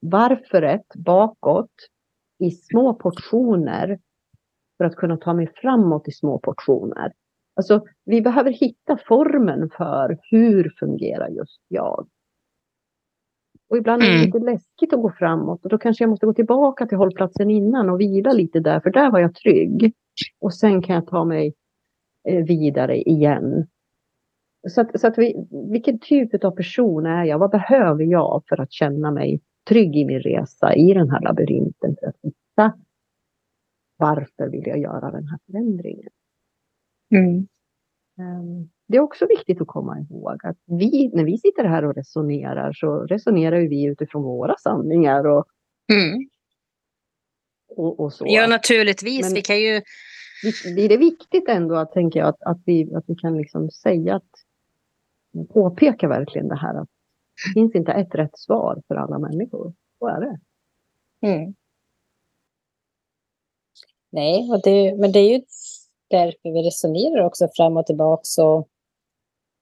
varföret 0.00 0.86
bakåt 0.94 1.72
i 2.38 2.50
små 2.50 2.94
portioner. 2.94 3.98
För 4.78 4.84
att 4.84 4.96
kunna 4.96 5.16
ta 5.16 5.34
mig 5.34 5.52
framåt 5.54 6.08
i 6.08 6.12
små 6.12 6.38
portioner. 6.38 7.12
Alltså, 7.56 7.84
vi 8.04 8.22
behöver 8.22 8.50
hitta 8.50 8.98
formen 9.08 9.70
för 9.76 10.18
hur 10.30 10.74
fungerar 10.78 11.28
just 11.28 11.60
jag. 11.68 12.08
Och 13.68 13.76
ibland 13.76 14.02
är 14.02 14.06
det 14.06 14.14
mm. 14.14 14.26
lite 14.26 14.38
läskigt 14.38 14.92
att 14.92 15.02
gå 15.02 15.12
framåt 15.18 15.64
och 15.64 15.70
då 15.70 15.78
kanske 15.78 16.04
jag 16.04 16.10
måste 16.10 16.26
gå 16.26 16.34
tillbaka 16.34 16.86
till 16.86 16.98
hållplatsen 16.98 17.50
innan 17.50 17.90
och 17.90 18.00
vila 18.00 18.32
lite 18.32 18.60
där, 18.60 18.80
för 18.80 18.90
där 18.90 19.10
var 19.10 19.20
jag 19.20 19.34
trygg. 19.34 19.94
Och 20.40 20.54
sen 20.54 20.82
kan 20.82 20.94
jag 20.94 21.06
ta 21.06 21.24
mig 21.24 21.54
eh, 22.28 22.44
vidare 22.44 23.00
igen. 23.00 23.66
Så, 24.68 24.80
att, 24.80 25.00
så 25.00 25.06
att 25.06 25.18
vi, 25.18 25.46
vilken 25.70 25.98
typ 25.98 26.44
av 26.44 26.50
person 26.50 27.06
är 27.06 27.24
jag? 27.24 27.38
Vad 27.38 27.50
behöver 27.50 28.04
jag 28.04 28.42
för 28.48 28.60
att 28.60 28.72
känna 28.72 29.10
mig 29.10 29.40
trygg 29.68 29.96
i 29.96 30.04
min 30.04 30.20
resa 30.20 30.74
i 30.74 30.94
den 30.94 31.10
här 31.10 31.20
labyrinten? 31.20 31.96
För 32.00 32.06
att 32.06 32.16
hitta 32.22 32.72
varför 33.96 34.48
vill 34.48 34.66
jag 34.66 34.78
göra 34.78 35.10
den 35.10 35.26
här 35.26 35.38
förändringen? 35.46 36.10
Mm. 37.10 37.48
Um, 38.18 38.70
det 38.88 38.96
är 38.96 39.00
också 39.00 39.26
viktigt 39.26 39.60
att 39.60 39.66
komma 39.66 40.00
ihåg 40.00 40.46
att 40.46 40.56
vi, 40.66 41.10
när 41.14 41.24
vi 41.24 41.38
sitter 41.38 41.64
här 41.64 41.84
och 41.84 41.94
resonerar 41.94 42.72
så 42.72 43.06
resonerar 43.06 43.60
vi 43.60 43.84
utifrån 43.84 44.22
våra 44.22 44.56
sanningar. 44.58 45.26
Och, 45.26 45.44
mm. 45.92 46.28
och, 47.68 48.00
och, 48.00 48.12
så. 48.12 48.24
Ja, 48.28 48.46
naturligtvis. 48.46 49.26
Men 49.26 49.34
vi 49.34 49.42
kan 49.42 49.60
ju... 49.60 49.82
Det 50.76 50.94
är 50.94 50.98
viktigt 50.98 51.48
ändå 51.48 51.76
att, 51.76 51.92
tänker 51.92 52.20
jag, 52.20 52.28
att, 52.28 52.42
att, 52.42 52.62
vi, 52.66 52.94
att 52.94 53.04
vi 53.06 53.14
kan 53.14 53.36
liksom 53.36 53.70
säga 53.70 54.16
att 54.16 54.30
påpeka 55.52 56.08
verkligen 56.08 56.48
det 56.48 56.56
här 56.56 56.74
att 56.74 56.88
det 57.46 57.52
finns 57.54 57.74
inte 57.74 57.92
ett 57.92 58.14
rätt 58.14 58.38
svar 58.38 58.82
för 58.88 58.94
alla 58.94 59.18
människor. 59.18 59.74
Så 59.98 60.06
är 60.06 60.20
det. 60.20 60.38
Mm. 61.26 61.54
Nej, 64.10 64.50
och 64.50 64.60
det, 64.64 64.96
men 64.96 65.12
det 65.12 65.18
är 65.18 65.34
ju 65.34 65.42
därför 66.10 66.52
vi 66.52 66.62
resonerar 66.62 67.24
också 67.24 67.48
fram 67.56 67.76
och 67.76 67.86
tillbaka. 67.86 68.22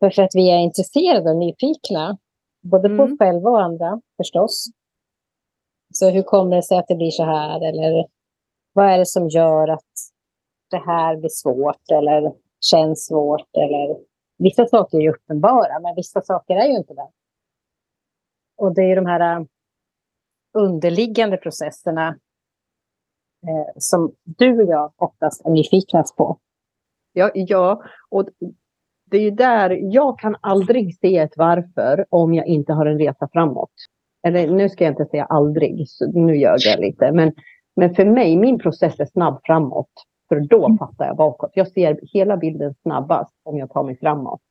För 0.01 0.22
att 0.22 0.34
vi 0.34 0.51
är 0.51 0.59
intresserade 0.59 1.30
och 1.30 1.36
nyfikna. 1.36 2.18
Både 2.62 2.88
på 2.88 2.95
mm. 2.95 3.12
oss 3.12 3.18
själva 3.18 3.51
och 3.51 3.62
andra 3.62 4.01
förstås. 4.16 4.66
Så 5.92 6.11
hur 6.11 6.22
kommer 6.22 6.57
det 6.57 6.62
sig 6.62 6.78
att 6.78 6.88
det 6.88 6.95
blir 6.95 7.11
så 7.11 7.24
här? 7.24 7.61
Eller 7.61 8.07
vad 8.72 8.86
är 8.86 8.99
det 8.99 9.07
som 9.07 9.28
gör 9.28 9.68
att 9.68 9.92
det 10.70 10.78
här 10.78 11.16
blir 11.16 11.28
svårt 11.28 11.90
eller 11.92 12.32
känns 12.61 13.07
svårt? 13.07 13.57
Eller 13.57 13.97
vissa 14.38 14.66
saker 14.66 14.99
är 14.99 15.03
ju 15.03 15.11
uppenbara, 15.11 15.80
men 15.80 15.95
vissa 15.95 16.22
saker 16.22 16.57
är 16.57 16.66
ju 16.66 16.76
inte 16.76 16.95
det. 16.95 17.09
Och 18.57 18.74
det 18.74 18.82
är 18.82 18.97
de 18.97 19.07
här 19.07 19.36
äh, 19.36 19.47
underliggande 20.53 21.36
processerna 21.36 22.18
som 23.76 24.12
du 24.24 24.62
och 24.62 24.68
jag 24.68 24.92
oftast 24.97 25.47
är 25.47 25.51
nyfikna 25.51 26.05
på. 26.16 26.38
Ja, 27.12 27.30
ja, 27.34 27.82
och 28.09 28.28
det 29.11 29.16
är 29.16 29.22
ju 29.22 29.30
där 29.30 29.70
jag 29.70 30.18
kan 30.18 30.36
aldrig 30.40 30.99
se 30.99 31.16
ett 31.18 31.36
varför 31.36 32.07
om 32.09 32.34
jag 32.34 32.47
inte 32.47 32.72
har 32.72 32.86
en 32.86 32.99
resa 32.99 33.28
framåt. 33.32 33.72
Eller 34.26 34.51
nu 34.51 34.68
ska 34.68 34.84
jag 34.84 34.92
inte 34.92 35.07
säga 35.07 35.24
aldrig, 35.24 35.88
så 35.88 36.11
nu 36.11 36.36
gör 36.36 36.57
jag 36.59 36.80
lite. 36.80 37.12
Men, 37.12 37.32
men 37.76 37.95
för 37.95 38.05
mig, 38.05 38.36
min 38.36 38.59
process 38.59 39.01
är 39.01 39.07
snabb 39.07 39.40
framåt. 39.45 39.92
För 40.28 40.40
då 40.40 40.66
mm. 40.66 40.78
fattar 40.78 41.07
jag 41.07 41.16
bakåt. 41.16 41.51
Jag 41.55 41.68
ser 41.68 42.01
hela 42.03 42.36
bilden 42.36 42.74
snabbast 42.82 43.34
om 43.42 43.59
jag 43.59 43.70
tar 43.70 43.82
mig 43.82 43.99
framåt. 43.99 44.42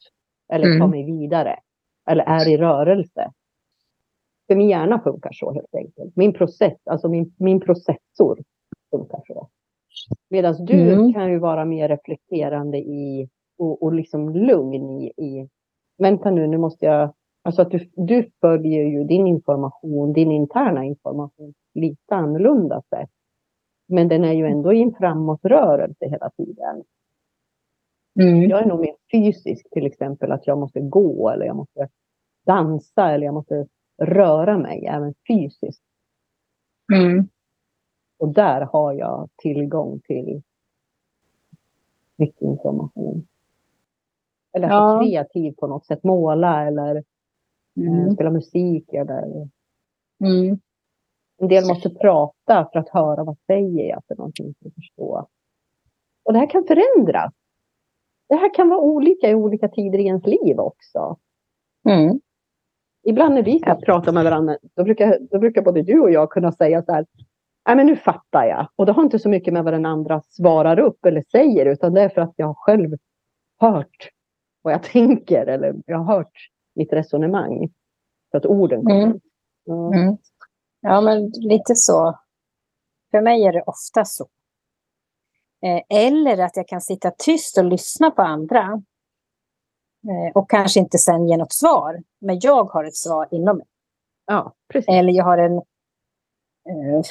Eller 0.53 0.65
tar 0.65 0.85
mm. 0.85 0.89
mig 0.89 1.05
vidare. 1.05 1.59
Eller 2.09 2.23
är 2.23 2.49
i 2.49 2.57
rörelse. 2.57 3.31
För 4.47 4.55
min 4.55 4.69
hjärna 4.69 4.99
funkar 4.99 5.31
så 5.31 5.53
helt 5.53 5.75
enkelt. 5.75 6.15
Min 6.15 6.33
process, 6.33 6.77
alltså 6.85 7.09
min, 7.09 7.35
min 7.37 7.59
processor 7.59 8.39
funkar 8.97 9.21
så. 9.27 9.49
Medan 10.29 10.65
du 10.65 10.93
mm. 10.93 11.13
kan 11.13 11.31
ju 11.31 11.39
vara 11.39 11.65
mer 11.65 11.87
reflekterande 11.87 12.77
i 12.77 13.29
och, 13.57 13.83
och 13.83 13.93
liksom 13.93 14.35
lugn 14.35 14.89
i, 14.89 15.07
i, 15.17 15.49
vänta 15.97 16.31
nu, 16.31 16.47
nu 16.47 16.57
måste 16.57 16.85
jag, 16.85 17.13
alltså 17.43 17.61
att 17.61 17.71
du, 17.71 17.89
du 17.93 18.29
följer 18.41 18.83
ju 18.83 19.03
din 19.03 19.27
information, 19.27 20.13
din 20.13 20.31
interna 20.31 20.83
information 20.83 21.53
lite 21.73 22.15
annorlunda 22.15 22.81
sätt. 22.89 23.09
Men 23.87 24.07
den 24.07 24.23
är 24.23 24.33
ju 24.33 24.45
ändå 24.45 24.73
i 24.73 24.81
en 24.81 24.93
framåtrörelse 24.93 26.05
hela 26.05 26.29
tiden. 26.29 26.83
Mm. 28.19 28.49
Jag 28.49 28.61
är 28.61 28.65
nog 28.65 28.79
mer 28.79 28.95
fysisk, 29.11 29.69
till 29.69 29.85
exempel 29.85 30.31
att 30.31 30.47
jag 30.47 30.57
måste 30.57 30.79
gå 30.79 31.29
eller 31.29 31.45
jag 31.45 31.55
måste 31.55 31.89
dansa 32.45 33.11
eller 33.11 33.25
jag 33.25 33.33
måste 33.33 33.67
röra 34.01 34.57
mig, 34.57 34.85
även 34.85 35.13
fysiskt. 35.27 35.83
Mm. 36.93 37.27
Och 38.23 38.29
där 38.29 38.61
har 38.61 38.93
jag 38.93 39.29
tillgång 39.35 39.99
till 39.99 40.41
mycket 42.15 42.41
information. 42.41 43.27
Eller 44.53 44.69
ja. 44.69 45.01
kreativ 45.03 45.51
på 45.51 45.67
något 45.67 45.85
sätt, 45.85 46.03
måla 46.03 46.67
eller 46.67 46.95
eh, 47.77 47.93
mm. 47.93 48.13
spela 48.13 48.31
musik. 48.31 48.93
Eller... 48.93 49.49
Mm. 50.23 50.59
En 51.37 51.47
del 51.47 51.67
måste 51.67 51.89
prata 51.89 52.69
för 52.73 52.79
att 52.79 52.89
höra 52.89 53.23
vad 53.23 53.37
säger 53.47 53.89
jag 53.89 54.01
för 54.07 54.15
någonting 54.15 54.53
för 54.59 54.67
att 54.67 54.75
förstå. 54.75 55.27
Och 56.23 56.33
det 56.33 56.39
här 56.39 56.49
kan 56.49 56.63
förändras. 56.63 57.33
Det 58.29 58.35
här 58.35 58.53
kan 58.53 58.69
vara 58.69 58.79
olika 58.79 59.29
i 59.29 59.35
olika 59.35 59.67
tider 59.67 59.99
i 59.99 60.05
ens 60.05 60.25
liv 60.25 60.59
också. 60.59 61.17
Mm. 61.89 62.19
Ibland 63.03 63.35
när 63.35 63.43
vi 63.43 63.59
ska 63.59 63.75
prata 63.75 64.11
med 64.11 64.23
varandra, 64.23 64.57
då 64.75 64.83
brukar, 64.83 65.19
då 65.31 65.39
brukar 65.39 65.61
både 65.61 65.81
du 65.81 65.99
och 65.99 66.11
jag 66.11 66.31
kunna 66.31 66.51
säga 66.51 66.83
så 66.83 66.91
här, 66.91 67.05
nej 67.65 67.75
men 67.75 67.85
nu 67.85 67.95
fattar 67.95 68.45
jag. 68.45 68.67
Och 68.75 68.85
det 68.85 68.91
har 68.91 69.03
inte 69.03 69.19
så 69.19 69.29
mycket 69.29 69.53
med 69.53 69.63
vad 69.63 69.73
den 69.73 69.85
andra 69.85 70.21
svarar 70.21 70.79
upp 70.79 71.05
eller 71.05 71.23
säger, 71.31 71.65
utan 71.65 71.93
det 71.93 72.01
är 72.01 72.09
för 72.09 72.21
att 72.21 72.33
jag 72.35 72.57
själv 72.57 72.97
hört 73.59 74.09
vad 74.61 74.73
jag 74.73 74.83
tänker 74.91 75.45
eller 75.45 75.75
jag 75.85 75.97
har 75.97 76.15
hört 76.15 76.49
mitt 76.75 76.93
resonemang. 76.93 77.73
Så 78.31 78.37
att 78.37 78.45
orden 78.45 78.81
kommer. 78.81 79.03
Mm. 79.03 79.19
Ja. 79.63 79.93
Mm. 79.93 80.17
ja, 80.81 81.01
men 81.01 81.31
lite 81.35 81.75
så. 81.75 82.19
För 83.11 83.21
mig 83.21 83.45
är 83.45 83.53
det 83.53 83.61
ofta 83.61 84.05
så. 84.05 84.27
Eh, 85.63 85.81
eller 85.89 86.37
att 86.37 86.57
jag 86.57 86.67
kan 86.67 86.81
sitta 86.81 87.11
tyst 87.11 87.57
och 87.57 87.63
lyssna 87.63 88.11
på 88.11 88.21
andra. 88.21 88.81
Eh, 90.09 90.31
och 90.35 90.49
kanske 90.49 90.79
inte 90.79 90.97
sen 90.97 91.27
ge 91.27 91.37
något 91.37 91.53
svar. 91.53 92.03
Men 92.21 92.39
jag 92.39 92.63
har 92.63 92.83
ett 92.83 92.95
svar 92.95 93.27
inom 93.31 93.57
mig. 93.57 93.67
Ja, 94.25 94.53
precis. 94.67 94.89
Eller 94.89 95.13
jag 95.13 95.23
har 95.23 95.37
en 95.37 95.61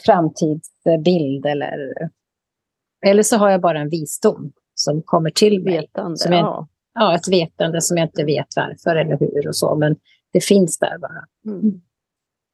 framtidsbild. 0.07 1.47
Eller, 1.47 2.11
eller 3.07 3.23
så 3.23 3.37
har 3.37 3.51
jag 3.51 3.61
bara 3.61 3.81
en 3.81 3.89
visdom 3.89 4.53
som 4.75 5.03
kommer 5.03 5.31
till 5.31 5.63
mig. 5.63 5.77
Vetande, 5.77 6.19
som 6.19 6.33
jag, 6.33 6.41
ja 6.41 6.69
ja, 6.95 7.15
ett 7.15 7.29
vetande 7.29 7.81
som 7.81 7.97
jag 7.97 8.07
inte 8.07 8.25
vet 8.25 8.47
varför 8.57 8.97
eller 8.97 9.19
hur 9.19 9.49
och 9.49 9.57
så, 9.57 9.77
men 9.77 9.97
det 10.33 10.41
finns 10.41 10.79
där 10.79 10.99
bara. 10.99 11.25
Mm. 11.47 11.81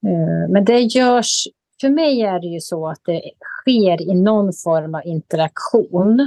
Eh, 0.07 0.51
men 0.51 0.65
det 0.65 0.81
görs, 0.81 1.45
för 1.81 1.89
mig 1.89 2.23
är 2.23 2.41
det 2.41 2.47
ju 2.47 2.61
så 2.61 2.89
att 2.89 3.01
det 3.05 3.23
sker 3.61 4.03
i 4.03 4.15
någon 4.15 4.53
form 4.65 4.95
av 4.95 5.07
interaktion. 5.07 6.21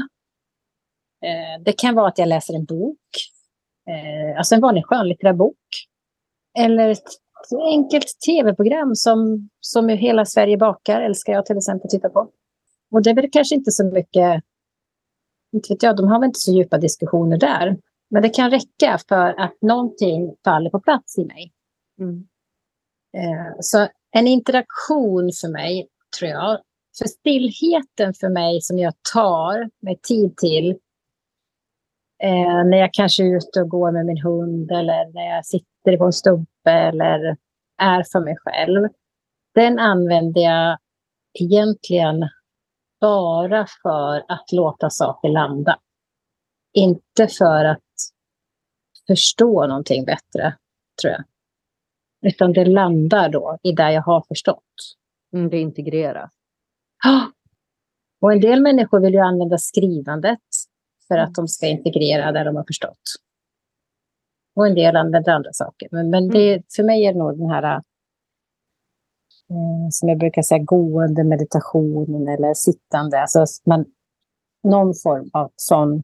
Eh, 1.23 1.63
det 1.65 1.73
kan 1.73 1.95
vara 1.95 2.07
att 2.07 2.17
jag 2.17 2.27
läser 2.27 2.53
en 2.53 2.65
bok, 2.65 2.97
eh, 3.89 4.37
alltså 4.37 4.55
en 4.55 4.61
vanlig 4.61 4.85
skönlitterär 4.85 5.33
bok. 5.33 5.57
Eller 6.59 6.95
ett 7.43 7.59
enkelt 7.73 8.19
tv-program 8.25 8.95
som, 8.95 9.49
som 9.59 9.89
Hela 9.89 10.25
Sverige 10.25 10.57
bakar, 10.57 11.01
älskar 11.01 11.33
jag 11.33 11.45
till 11.45 11.57
exempel 11.57 11.85
att 11.85 11.91
titta 11.91 12.09
på. 12.09 12.29
Och 12.91 13.03
det 13.03 13.09
är 13.09 13.15
väl 13.15 13.31
kanske 13.31 13.55
inte 13.55 13.71
så 13.71 13.85
mycket, 13.85 14.43
inte 15.53 15.73
vet 15.73 15.83
jag, 15.83 15.97
de 15.97 16.07
har 16.07 16.19
väl 16.19 16.27
inte 16.27 16.39
så 16.39 16.51
djupa 16.51 16.77
diskussioner 16.77 17.37
där. 17.37 17.77
Men 18.09 18.21
det 18.21 18.29
kan 18.29 18.51
räcka 18.51 18.99
för 19.07 19.39
att 19.39 19.61
någonting 19.61 20.35
faller 20.43 20.69
på 20.69 20.79
plats 20.79 21.17
i 21.17 21.25
mig. 21.25 21.51
Mm. 21.99 22.27
Eh, 23.17 23.55
så 23.59 23.87
en 24.11 24.27
interaktion 24.27 25.31
för 25.41 25.47
mig, 25.47 25.87
tror 26.19 26.31
jag, 26.31 26.59
för 26.97 27.07
stillheten 27.07 28.13
för 28.13 28.29
mig 28.29 28.61
som 28.61 28.79
jag 28.79 28.93
tar 29.13 29.69
mig 29.81 29.99
tid 30.03 30.37
till 30.37 30.69
eh, 32.23 32.65
när 32.65 32.77
jag 32.77 32.93
kanske 32.93 33.23
är 33.23 33.37
ute 33.37 33.61
och 33.61 33.69
går 33.69 33.91
med 33.91 34.05
min 34.05 34.21
hund 34.21 34.71
eller 34.71 35.13
när 35.13 35.35
jag 35.35 35.45
sitter 35.45 35.97
på 35.97 36.05
en 36.05 36.13
stubbe 36.13 36.45
eller 36.69 37.37
är 37.77 38.03
för 38.11 38.19
mig 38.19 38.35
själv. 38.37 38.89
Den 39.55 39.79
använder 39.79 40.41
jag 40.41 40.77
egentligen 41.39 42.29
bara 43.01 43.67
för 43.83 44.25
att 44.27 44.51
låta 44.51 44.89
saker 44.89 45.29
landa. 45.29 45.79
Inte 46.73 47.27
för 47.27 47.65
att 47.65 47.79
förstå 49.07 49.67
någonting 49.67 50.05
bättre, 50.05 50.57
tror 51.01 51.13
jag. 51.13 51.23
Utan 52.31 52.53
det 52.53 52.65
landar 52.65 53.29
då 53.29 53.57
i 53.63 53.71
det 53.71 53.91
jag 53.91 54.01
har 54.01 54.25
förstått. 54.27 54.97
Mm, 55.33 55.49
det 55.49 55.59
integreras. 55.59 56.31
Ja, 57.03 57.31
Och 58.21 58.33
en 58.33 58.39
del 58.41 58.61
människor 58.61 58.99
vill 58.99 59.13
ju 59.13 59.19
använda 59.19 59.57
skrivandet 59.57 60.39
för 61.07 61.17
att 61.17 61.33
de 61.33 61.47
ska 61.47 61.67
integrera 61.67 62.31
det 62.31 62.43
de 62.43 62.55
har 62.55 62.63
förstått. 62.63 63.01
Och 64.55 64.67
en 64.67 64.75
del 64.75 64.95
använder 64.95 65.31
andra 65.31 65.53
saker. 65.53 65.87
Men, 65.91 66.09
men 66.09 66.29
det, 66.29 66.53
mm. 66.53 66.63
för 66.75 66.83
mig 66.83 67.05
är 67.05 67.13
det 67.13 67.19
nog 67.19 67.37
den 67.37 67.49
här, 67.49 67.75
eh, 69.49 69.89
som 69.91 70.09
jag 70.09 70.17
brukar 70.17 70.41
säga, 70.41 70.63
gående 70.63 71.23
meditationen 71.23 72.27
eller 72.27 72.53
sittande. 72.53 73.21
Alltså 73.21 73.45
man, 73.65 73.85
någon 74.63 74.93
form 75.03 75.29
av 75.33 75.51
sån 75.55 76.03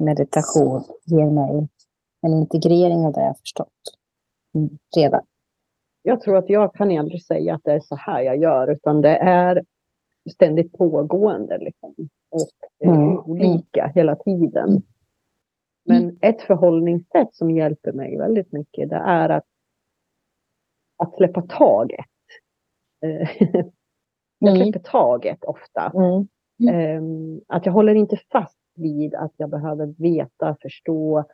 meditation 0.00 0.84
ger 1.04 1.30
mig 1.30 1.68
en 2.22 2.32
integrering 2.32 3.06
av 3.06 3.12
det 3.12 3.20
jag 3.20 3.38
förstått 3.38 3.68
mm, 4.54 4.78
redan. 4.96 5.22
Jag 6.02 6.20
tror 6.20 6.36
att 6.36 6.50
jag 6.50 6.74
kan 6.74 6.98
aldrig 6.98 7.24
säga 7.24 7.54
att 7.54 7.64
det 7.64 7.72
är 7.72 7.80
så 7.80 7.96
här 7.96 8.22
jag 8.22 8.36
gör, 8.36 8.70
utan 8.70 9.00
det 9.00 9.16
är 9.16 9.62
ständigt 10.34 10.72
pågående. 10.72 11.58
Liksom. 11.58 11.94
Och 12.30 12.48
är 12.78 12.88
mm. 12.88 13.18
olika 13.18 13.92
hela 13.94 14.16
tiden. 14.16 14.82
Men 15.88 16.02
mm. 16.02 16.16
ett 16.20 16.42
förhållningssätt 16.42 17.34
som 17.34 17.50
hjälper 17.50 17.92
mig 17.92 18.18
väldigt 18.18 18.52
mycket, 18.52 18.90
det 18.90 18.96
är 18.96 19.28
att, 19.28 19.46
att 20.96 21.16
släppa 21.16 21.42
taget. 21.42 22.06
Jag 24.40 24.56
mm. 24.56 24.62
släpper 24.62 24.90
taget 24.90 25.44
ofta. 25.44 25.92
Mm. 25.94 26.28
Mm. 26.70 27.40
Att 27.48 27.66
jag 27.66 27.72
håller 27.72 27.94
inte 27.94 28.16
fast 28.32 28.58
vid 28.76 29.14
att 29.14 29.32
jag 29.36 29.50
behöver 29.50 29.86
veta, 29.98 30.56
förstå, 30.62 31.24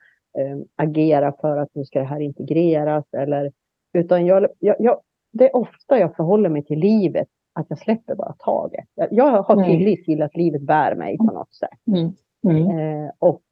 agera 0.76 1.32
för 1.40 1.56
att 1.56 1.68
nu 1.74 1.84
ska 1.84 1.98
det 1.98 2.04
här 2.04 2.20
integreras. 2.20 3.04
Eller, 3.12 3.52
utan 3.92 4.26
jag, 4.26 4.48
jag, 4.58 4.76
jag, 4.78 5.00
det 5.32 5.44
är 5.44 5.56
ofta 5.56 5.98
jag 5.98 6.16
förhåller 6.16 6.48
mig 6.48 6.64
till 6.64 6.78
livet, 6.78 7.28
att 7.52 7.66
jag 7.68 7.78
släpper 7.78 8.14
bara 8.14 8.34
taget. 8.38 8.88
Jag, 9.10 9.42
har 9.42 9.64
tillit 9.64 10.04
till 10.04 10.22
att 10.22 10.36
livet 10.36 10.62
bär 10.62 10.94
mig 10.94 11.18
på 11.18 11.24
något 11.24 11.54
sätt. 11.54 11.86
Mm. 11.86 12.12
Mm. 12.46 12.78
Eh, 12.78 13.10
och 13.18 13.42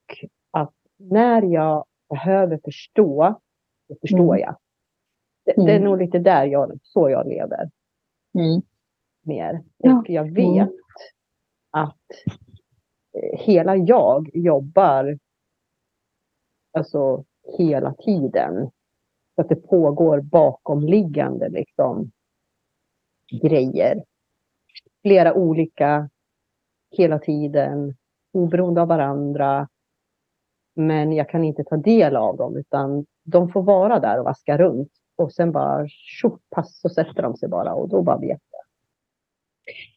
när 1.11 1.43
jag 1.43 1.85
behöver 2.09 2.61
förstå, 2.65 3.41
då 3.89 3.95
förstår 4.01 4.35
mm. 4.35 4.41
jag. 4.41 4.57
Det, 5.45 5.53
det, 5.57 5.73
är 5.73 5.77
mm. 5.77 5.85
nog 5.85 5.99
lite 5.99 6.19
där 6.19 6.45
jag, 6.45 6.79
så 6.83 7.11
jag 7.11 7.29
lever. 7.29 7.71
Mm. 8.35 8.63
Mer. 9.23 9.63
Och 9.79 10.11
jag 10.11 10.25
vet 10.25 10.69
mm. 10.69 10.69
att 11.71 12.11
eh, 13.13 13.39
hela 13.39 13.77
jag 13.77 14.31
jobbar 14.35 15.19
alltså 16.73 17.25
hela 17.59 17.95
tiden. 17.95 18.71
Så 19.35 19.41
att 19.41 19.49
det 19.49 19.57
pågår 19.57 20.21
bakomliggande 20.21 21.49
liksom, 21.49 22.11
grejer. 23.43 24.05
Flera 25.03 25.35
olika 25.35 26.11
hela 26.91 27.19
tiden, 27.19 27.97
oberoende 28.33 28.83
av 28.83 28.89
varandra. 28.89 29.69
Men 30.75 31.13
jag 31.13 31.29
kan 31.29 31.45
inte 31.45 31.65
ta 31.65 31.77
del 31.77 32.17
av 32.17 32.37
dem 32.37 32.57
utan 32.57 33.07
de 33.25 33.53
får 33.53 33.63
vara 33.63 34.01
där 34.01 34.19
och 34.19 34.25
vaska 34.25 34.59
runt. 34.59 34.91
Och 35.17 35.33
sen 35.33 35.53
bara 35.53 35.89
tjopp, 35.89 36.41
pass 36.51 36.81
så 36.81 36.89
sätter 36.89 37.23
de 37.23 37.37
sig 37.37 37.49
bara 37.49 37.75
och 37.75 37.89
då 37.89 38.03
bara 38.03 38.19
vet 38.19 38.41
jag. 38.51 38.63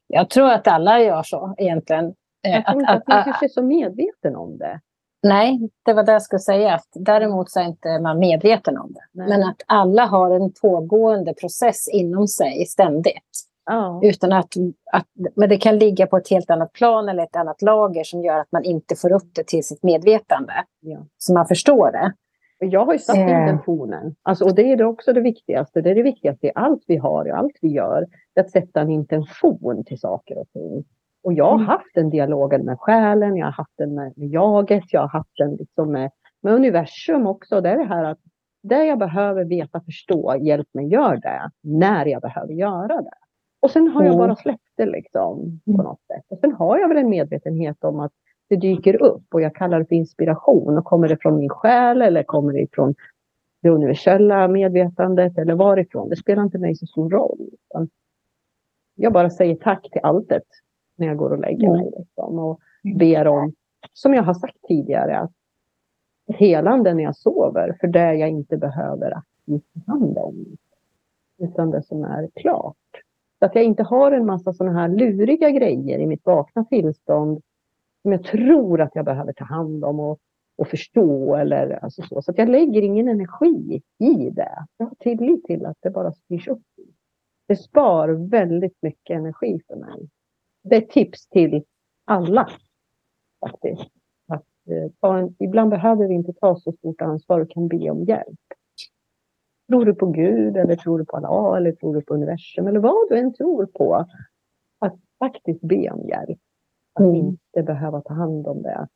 Jag 0.07 0.29
tror 0.29 0.51
att 0.51 0.67
alla 0.67 1.01
gör 1.01 1.23
så 1.23 1.55
egentligen. 1.57 2.13
Jag 2.41 2.65
tror 2.65 2.79
inte 2.81 2.91
att, 2.91 3.01
att 3.01 3.07
man 3.07 3.23
kanske 3.23 3.45
är 3.45 3.49
så 3.49 3.63
medveten 3.63 4.35
om 4.35 4.57
det. 4.57 4.79
Nej, 5.23 5.69
det 5.83 5.93
var 5.93 6.03
det 6.03 6.11
jag 6.11 6.21
skulle 6.21 6.39
säga. 6.39 6.79
Däremot 6.93 7.51
så 7.51 7.59
är 7.59 7.63
inte 7.63 7.99
man 7.99 8.19
medveten 8.19 8.77
om 8.77 8.93
det. 8.93 9.03
Nej. 9.11 9.29
Men 9.29 9.43
att 9.43 9.61
alla 9.65 10.05
har 10.05 10.31
en 10.31 10.51
pågående 10.61 11.33
process 11.33 11.87
inom 11.87 12.27
sig 12.27 12.65
ständigt. 12.65 13.47
Ja. 13.65 13.99
Utan 14.03 14.33
att, 14.33 14.53
att, 14.91 15.07
men 15.35 15.49
det 15.49 15.57
kan 15.57 15.77
ligga 15.77 16.07
på 16.07 16.17
ett 16.17 16.29
helt 16.29 16.49
annat 16.49 16.73
plan 16.73 17.09
eller 17.09 17.23
ett 17.23 17.35
annat 17.35 17.61
lager 17.61 18.03
som 18.03 18.23
gör 18.23 18.39
att 18.39 18.51
man 18.51 18.63
inte 18.63 18.95
får 18.95 19.11
upp 19.11 19.35
det 19.35 19.47
till 19.47 19.63
sitt 19.63 19.83
medvetande. 19.83 20.53
Ja. 20.79 21.05
Så 21.17 21.33
man 21.33 21.45
förstår 21.45 21.91
det. 21.91 22.13
Jag 22.59 22.85
har 22.85 22.93
ju 22.93 22.99
satt 22.99 23.17
eh. 23.17 23.41
intentionen. 23.41 24.15
Alltså, 24.23 24.45
och 24.45 24.55
det 24.55 24.71
är 24.71 24.83
också 24.83 25.13
det 25.13 25.21
viktigaste. 25.21 25.81
Det 25.81 25.91
är 25.91 25.95
det 25.95 26.03
viktigaste 26.03 26.47
i 26.47 26.51
allt 26.55 26.83
vi 26.87 26.97
har, 26.97 27.27
i 27.27 27.31
allt 27.31 27.57
vi 27.61 27.67
gör. 27.67 28.05
Att 28.39 28.51
sätta 28.51 28.81
en 28.81 28.89
intention 28.89 29.83
till 29.85 29.99
saker 29.99 30.37
och 30.37 30.49
ting. 30.53 30.85
Och 31.23 31.33
jag 31.33 31.45
har 31.45 31.55
mm. 31.55 31.67
haft 31.67 31.95
den 31.95 32.09
dialogen 32.09 32.65
med 32.65 32.79
själen, 32.79 33.35
jag 33.35 33.45
har 33.45 33.51
haft 33.51 33.77
den 33.77 33.95
med, 33.95 34.13
med 34.15 34.29
jaget, 34.29 34.83
jag 34.91 35.01
har 35.01 35.07
haft 35.07 35.37
den 35.37 35.55
liksom 35.55 35.91
med, 35.91 36.11
med 36.41 36.53
universum 36.53 37.27
också. 37.27 37.61
Det 37.61 37.69
är 37.69 37.77
det 37.77 37.83
här 37.83 38.03
att 38.03 38.19
det 38.63 38.85
jag 38.85 38.99
behöver 38.99 39.45
veta, 39.45 39.81
förstå, 39.81 40.35
hjälp 40.41 40.67
mig 40.73 40.87
gör 40.87 41.15
det 41.15 41.51
när 41.63 42.05
jag 42.05 42.21
behöver 42.21 42.53
göra 42.53 43.01
det. 43.01 43.24
Och 43.65 43.71
sen 43.71 43.87
har 43.87 44.05
jag 44.05 44.17
bara 44.17 44.35
släppt 44.35 44.71
det 44.75 44.85
liksom 44.85 45.61
på 45.65 45.71
mm. 45.71 45.83
något 45.85 46.01
sätt. 46.07 46.25
Och 46.27 46.39
sen 46.39 46.51
har 46.51 46.77
jag 46.77 46.87
väl 46.87 46.97
en 46.97 47.09
medvetenhet 47.09 47.83
om 47.83 47.99
att 47.99 48.11
det 48.47 48.55
dyker 48.55 49.01
upp 49.01 49.23
och 49.33 49.41
jag 49.41 49.55
kallar 49.55 49.79
det 49.79 49.85
för 49.85 49.95
inspiration. 49.95 50.77
Och 50.77 50.85
kommer 50.85 51.07
det 51.07 51.17
från 51.21 51.37
min 51.37 51.49
själ 51.49 52.01
eller 52.01 52.23
kommer 52.23 52.53
det 52.53 52.67
från 52.71 52.95
det 53.61 53.69
universella 53.69 54.47
medvetandet 54.47 55.37
eller 55.37 55.55
varifrån? 55.55 56.09
Det 56.09 56.15
spelar 56.15 56.43
inte 56.43 56.57
mig 56.57 56.75
så 56.75 56.85
stor 56.85 57.09
roll. 57.09 57.49
Jag 58.95 59.13
bara 59.13 59.29
säger 59.29 59.55
tack 59.55 59.91
till 59.91 60.01
alltet 60.03 60.43
när 60.95 61.07
jag 61.07 61.17
går 61.17 61.29
och 61.29 61.39
lägger 61.39 61.71
mig. 61.71 61.91
Liksom, 61.97 62.39
och 62.39 62.59
ber 62.99 63.27
om, 63.27 63.53
som 63.93 64.13
jag 64.13 64.23
har 64.23 64.33
sagt 64.33 64.57
tidigare, 64.67 65.19
att 65.19 65.31
helande 66.27 66.93
när 66.93 67.03
jag 67.03 67.15
sover 67.15 67.77
för 67.79 67.87
det 67.87 68.13
jag 68.13 68.29
inte 68.29 68.57
behöver 68.57 69.11
aktivt 69.17 69.85
ta 69.85 69.91
hand 69.91 70.17
om. 70.17 70.45
Utan 71.37 71.71
det 71.71 71.83
som 71.83 72.03
är 72.03 72.29
klart. 72.35 72.75
Så 73.39 73.45
att 73.45 73.55
jag 73.55 73.63
inte 73.63 73.83
har 73.83 74.11
en 74.11 74.25
massa 74.25 74.53
sådana 74.53 74.79
här 74.79 74.87
luriga 74.87 75.49
grejer 75.49 75.99
i 75.99 76.07
mitt 76.07 76.25
vakna 76.25 76.65
tillstånd 76.65 77.41
som 78.01 78.11
jag 78.11 78.23
tror 78.23 78.81
att 78.81 78.95
jag 78.95 79.05
behöver 79.05 79.33
ta 79.33 79.45
hand 79.45 79.85
om 79.85 79.99
och, 79.99 80.19
och 80.57 80.67
förstå. 80.67 81.35
Eller, 81.35 81.83
alltså 81.83 82.01
så. 82.01 82.21
så 82.21 82.31
att 82.31 82.37
jag 82.37 82.49
lägger 82.49 82.81
ingen 82.81 83.07
energi 83.07 83.81
i 83.99 84.29
det. 84.29 84.65
Jag 84.77 84.85
har 84.85 84.95
tillit 84.99 85.43
till 85.43 85.65
att 85.65 85.77
det 85.81 85.89
bara 85.89 86.11
styrs 86.11 86.47
upp. 86.47 86.63
Det 87.47 87.55
spar 87.55 88.09
väldigt 88.09 88.77
mycket 88.81 89.17
energi 89.17 89.59
för 89.67 89.75
mig 89.75 90.09
det 90.69 90.75
är 90.75 90.81
ett 90.81 90.89
tips 90.89 91.27
till 91.27 91.63
alla. 92.05 92.49
Faktiskt. 93.39 93.91
Att, 94.27 94.45
eh, 95.03 95.09
en, 95.11 95.35
ibland 95.39 95.69
behöver 95.69 96.07
vi 96.07 96.13
inte 96.13 96.33
ta 96.33 96.55
så 96.55 96.71
stort 96.71 97.01
ansvar 97.01 97.39
och 97.39 97.51
kan 97.51 97.67
be 97.67 97.89
om 97.89 98.03
hjälp. 98.03 98.39
Tror 99.67 99.85
du 99.85 99.95
på 99.95 100.05
Gud 100.05 100.57
eller 100.57 100.75
tror 100.75 100.99
du 100.99 101.05
på 101.05 101.17
Allah 101.17 101.57
eller 101.57 101.71
tror 101.71 101.95
du 101.95 102.01
på 102.01 102.13
universum 102.13 102.67
eller 102.67 102.79
vad 102.79 103.09
du 103.09 103.17
än 103.17 103.33
tror 103.33 103.65
på. 103.65 104.05
Att 104.79 104.95
faktiskt 105.19 105.61
be 105.61 105.91
om 105.91 106.07
hjälp. 106.07 106.39
Att 106.93 107.05
mm. 107.05 107.15
inte 107.15 107.63
behöva 107.63 108.01
ta 108.01 108.13
hand 108.13 108.47
om 108.47 108.61
det 108.61 108.87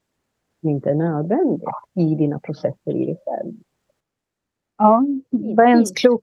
som 0.60 0.70
inte 0.70 0.90
är 0.90 0.96
nödvändigt 0.96 1.64
i 1.96 2.16
dina 2.16 2.40
processer 2.40 2.96
i 2.96 3.06
dig 3.06 3.18
själv. 3.26 3.54
Ja, 4.78 5.06
det 5.30 5.56
var 5.56 5.66
en 5.66 5.86
klok 5.86 6.22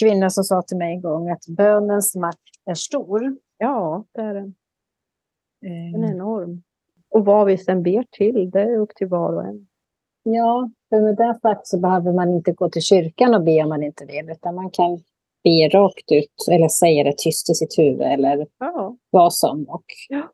kvinna 0.00 0.30
som 0.30 0.44
sa 0.44 0.62
till 0.62 0.76
mig 0.76 0.94
en 0.94 1.00
gång 1.00 1.30
att 1.30 1.46
bönens 1.46 2.16
makt 2.16 2.40
är 2.64 2.74
stor. 2.74 3.36
Ja, 3.58 4.04
det 4.12 4.20
är 4.20 4.34
den. 4.34 4.54
Den 5.92 6.04
är 6.04 6.10
enorm. 6.12 6.62
Och 7.08 7.24
vad 7.24 7.46
vi 7.46 7.58
sen 7.58 7.82
ber 7.82 8.04
till, 8.10 8.50
det 8.50 8.60
är 8.60 8.76
upp 8.76 8.94
till 8.96 9.08
var 9.08 9.32
och 9.32 9.44
en. 9.44 9.68
Ja, 10.34 10.70
för 10.88 11.00
med 11.00 11.16
det 11.16 11.38
sagt 11.42 11.66
så 11.66 11.78
behöver 11.78 12.12
man 12.12 12.30
inte 12.30 12.52
gå 12.52 12.70
till 12.70 12.82
kyrkan 12.82 13.34
och 13.34 13.44
be 13.44 13.62
om 13.62 13.68
man 13.68 13.82
inte 13.82 14.04
vill, 14.04 14.30
utan 14.30 14.54
man 14.54 14.70
kan 14.70 15.02
be 15.44 15.68
rakt 15.68 16.12
ut 16.12 16.48
eller 16.50 16.68
säga 16.68 17.04
det 17.04 17.18
tyst 17.18 17.50
i 17.50 17.54
sitt 17.54 17.78
huvud 17.78 18.00
eller 18.00 18.46
ja. 18.58 18.96
vad 19.10 19.34
som. 19.34 19.68
Och 19.68 19.84
ja. 20.08 20.30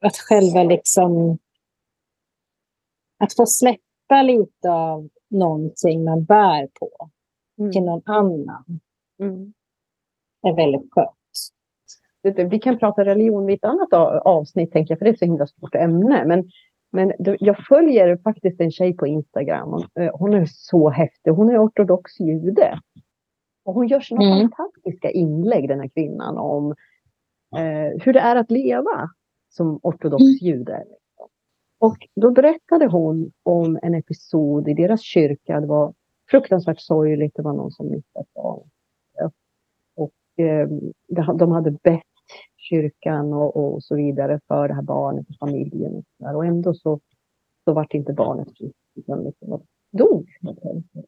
att 0.00 0.16
själva 0.16 0.62
liksom... 0.62 1.38
Att 3.18 3.36
få 3.36 3.46
släppa 3.46 4.22
lite 4.22 4.70
av 4.70 5.08
någonting 5.30 6.04
man 6.04 6.24
bär 6.24 6.68
på 6.80 7.10
mm. 7.58 7.72
till 7.72 7.82
någon 7.82 8.02
annan 8.04 8.80
mm. 9.20 9.52
är 10.42 10.56
väldigt 10.56 10.92
skönt 10.92 11.20
vi 12.22 12.58
kan 12.58 12.78
prata 12.78 13.04
religion 13.04 13.46
vid 13.46 13.56
ett 13.56 13.64
annat 13.64 13.92
avsnitt, 14.24 14.72
tänker 14.72 14.92
jag, 14.92 14.98
för 14.98 15.04
det 15.04 15.10
är 15.10 15.12
ett 15.12 15.18
så 15.18 15.24
himla 15.24 15.46
stort 15.46 15.74
ämne. 15.74 16.24
Men, 16.26 16.50
men 16.92 17.12
jag 17.18 17.66
följer 17.68 18.16
faktiskt 18.16 18.60
en 18.60 18.70
tjej 18.70 18.96
på 18.96 19.06
Instagram. 19.06 19.82
Eh, 19.94 20.10
hon 20.12 20.34
är 20.34 20.46
så 20.46 20.90
häftig. 20.90 21.30
Hon 21.30 21.50
är 21.50 21.64
ortodox 21.64 22.20
jude. 22.20 22.80
Och 23.64 23.74
hon 23.74 23.88
gör 23.88 24.00
såna 24.00 24.24
mm. 24.24 24.38
fantastiska 24.38 25.10
inlägg, 25.10 25.68
den 25.68 25.80
här 25.80 25.88
kvinnan, 25.88 26.38
om 26.38 26.74
eh, 27.56 28.02
hur 28.02 28.12
det 28.12 28.20
är 28.20 28.36
att 28.36 28.50
leva 28.50 29.10
som 29.48 29.80
ortodox 29.82 30.22
mm. 30.22 30.36
jude. 30.40 30.84
Och 31.78 32.08
då 32.14 32.30
berättade 32.30 32.86
hon 32.86 33.32
om 33.42 33.78
en 33.82 33.94
episod 33.94 34.68
i 34.68 34.74
deras 34.74 35.02
kyrka. 35.02 35.60
Det 35.60 35.66
var 35.66 35.94
fruktansvärt 36.30 36.80
sorgligt. 36.80 37.36
Det 37.36 37.42
var 37.42 37.52
någon 37.52 37.70
som 37.70 37.90
missade 37.90 38.26
barn. 38.34 38.70
Och 39.94 40.44
eh, 40.44 40.68
de 41.38 41.52
hade 41.52 41.70
bett 41.70 42.02
kyrkan 42.70 43.32
och, 43.32 43.56
och, 43.56 43.82
så 43.82 43.96
vidare 43.96 44.40
för 44.48 44.68
det 44.68 44.74
här 44.74 44.82
barnet 44.82 45.26
och 45.28 45.48
familjen. 45.48 45.94
Och, 45.94 46.04
så 46.18 46.36
och 46.36 46.44
ändå 46.44 46.74
så, 46.74 47.00
så 47.64 47.72
vart 47.72 47.94
inte 47.94 48.12
barnet 48.12 48.48
fritt, 48.58 48.76
utan 48.94 49.24
liksom 49.24 49.62
dog. 49.92 50.28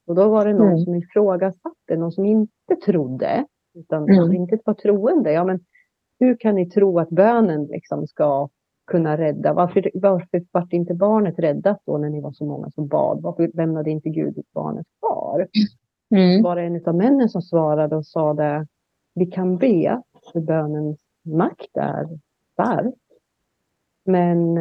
Och 0.06 0.14
då 0.14 0.28
var 0.28 0.46
det 0.46 0.52
någon 0.52 0.66
mm. 0.66 0.78
som 0.78 0.94
ifrågasatte, 0.94 1.96
någon 1.96 2.12
som 2.12 2.24
inte 2.24 2.76
trodde, 2.84 3.46
utan 3.74 4.08
mm. 4.08 4.32
inte 4.32 4.58
var 4.64 4.74
troende. 4.74 5.32
Ja, 5.32 5.44
men 5.44 5.60
hur 6.20 6.36
kan 6.36 6.54
ni 6.54 6.70
tro 6.70 6.98
att 6.98 7.10
bönen 7.10 7.64
liksom 7.64 8.06
ska 8.06 8.48
kunna 8.86 9.18
rädda? 9.18 9.52
Varför, 9.52 9.90
varför 9.94 10.44
var 10.52 10.68
inte 10.70 10.94
barnet 10.94 11.38
räddat 11.38 11.82
då 11.86 11.98
när 11.98 12.10
ni 12.10 12.20
var 12.20 12.32
så 12.32 12.44
många 12.44 12.70
som 12.70 12.88
bad? 12.88 13.22
Varför 13.22 13.50
lämnade 13.54 13.90
inte 13.90 14.08
Gud 14.08 14.42
barnet 14.54 14.86
kvar? 15.00 15.48
Mm. 16.14 16.42
Var 16.42 16.56
det 16.56 16.62
en 16.62 16.86
av 16.86 16.94
männen 16.94 17.28
som 17.28 17.42
svarade 17.42 17.96
och 17.96 18.06
sa 18.06 18.34
det, 18.34 18.66
vi 19.14 19.26
kan 19.26 19.56
be, 19.56 20.02
för 20.32 20.40
bönens 20.40 21.00
makt 21.22 21.76
är 21.76 22.18
stark. 22.52 22.94
Men 24.04 24.54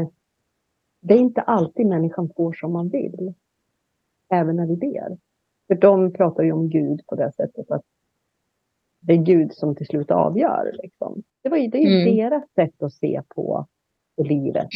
det 1.02 1.14
är 1.14 1.20
inte 1.20 1.42
alltid 1.42 1.86
människan 1.86 2.30
får 2.36 2.54
som 2.54 2.74
man 2.74 2.90
vill. 2.90 3.34
Även 4.30 4.56
när 4.56 4.68
vi 4.68 4.76
ber. 4.76 5.18
För 5.68 5.76
de 5.76 6.14
pratar 6.14 6.44
ju 6.44 6.52
om 6.52 6.70
Gud 6.70 7.02
på 7.08 7.16
det 7.16 7.32
sättet 7.32 7.72
att 7.72 7.86
det 9.00 9.14
är 9.14 9.18
Gud 9.18 9.54
som 9.54 9.76
till 9.76 9.86
slut 9.86 10.12
avgör. 10.12 10.72
Liksom. 10.84 11.24
Det, 11.42 11.50
var 11.50 11.58
ju, 11.58 11.68
det 11.68 11.78
är 11.78 11.90
ju 11.90 12.02
mm. 12.02 12.16
deras 12.16 12.44
sätt 12.56 12.84
att 12.84 12.94
se 12.94 13.22
på, 13.36 13.68
på 14.16 14.24
livet. 14.24 14.68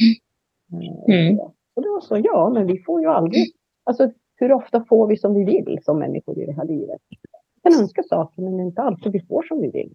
Mm. 1.07 1.39
Och 1.73 1.81
det 1.81 1.89
var 1.89 2.01
så, 2.01 2.17
ja, 2.23 2.49
men 2.53 2.67
vi 2.67 2.83
får 2.83 3.01
ju 3.01 3.07
aldrig... 3.07 3.45
Alltså, 3.83 4.11
hur 4.35 4.51
ofta 4.51 4.85
får 4.85 5.07
vi 5.07 5.17
som 5.17 5.33
vi 5.33 5.43
vill 5.43 5.79
som 5.83 5.99
människor 5.99 6.39
i 6.39 6.45
det 6.45 6.51
här 6.51 6.65
livet? 6.65 7.01
Vi 7.09 7.71
kan 7.71 7.81
önska 7.81 8.03
saker, 8.03 8.41
men 8.41 8.59
inte 8.59 8.81
alltid 8.81 9.11
vi 9.11 9.19
får 9.19 9.43
som 9.43 9.61
vi 9.61 9.71
vill. 9.71 9.93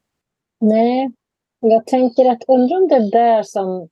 Nej, 0.60 1.12
jag 1.60 1.86
tänker 1.86 2.30
att 2.30 2.44
undra 2.48 2.76
om 2.76 2.88
det 2.88 3.10
där 3.10 3.42
som... 3.42 3.88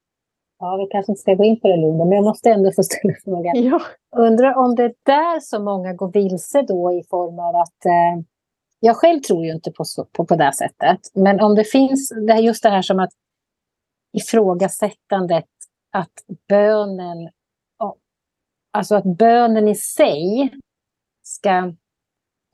Ja, 0.59 0.77
vi 0.77 0.87
kanske 0.91 1.13
inte 1.13 1.21
ska 1.21 1.35
gå 1.35 1.45
in 1.45 1.61
på 1.61 1.69
det, 1.69 1.77
Linda, 1.77 2.05
men 2.05 2.13
jag 2.13 2.25
måste 2.25 2.51
ändå 2.51 2.73
få 2.73 2.83
ställa 2.83 3.15
frågan. 3.25 3.63
Ja. 3.63 3.81
Undrar 4.17 4.55
om 4.55 4.75
det 4.75 4.85
är 4.85 4.95
där 5.03 5.41
som 5.41 5.65
många 5.65 5.93
går 5.93 6.13
vilse 6.13 6.63
då 6.63 6.93
i 6.93 7.03
form 7.11 7.39
av 7.39 7.57
att... 7.57 7.85
Eh, 7.85 8.25
jag 8.81 8.97
själv 8.97 9.21
tror 9.21 9.45
ju 9.45 9.53
inte 9.53 9.73
på, 9.73 9.85
på, 10.13 10.25
på 10.25 10.37
det 10.37 10.53
sättet, 10.53 11.01
men 11.15 11.41
om 11.41 11.55
det 11.55 11.65
finns 11.65 12.09
det 12.27 12.33
är 12.33 12.39
just 12.39 12.63
det 12.63 12.71
här 12.71 12.83
som 12.83 12.99
att 12.99 13.11
ifrågasättandet 14.13 15.45
att 15.93 16.13
bönen, 16.49 17.31
alltså 18.71 18.95
att 18.95 19.05
bönen 19.05 19.69
i 19.69 19.75
sig 19.75 20.53
ska 21.23 21.73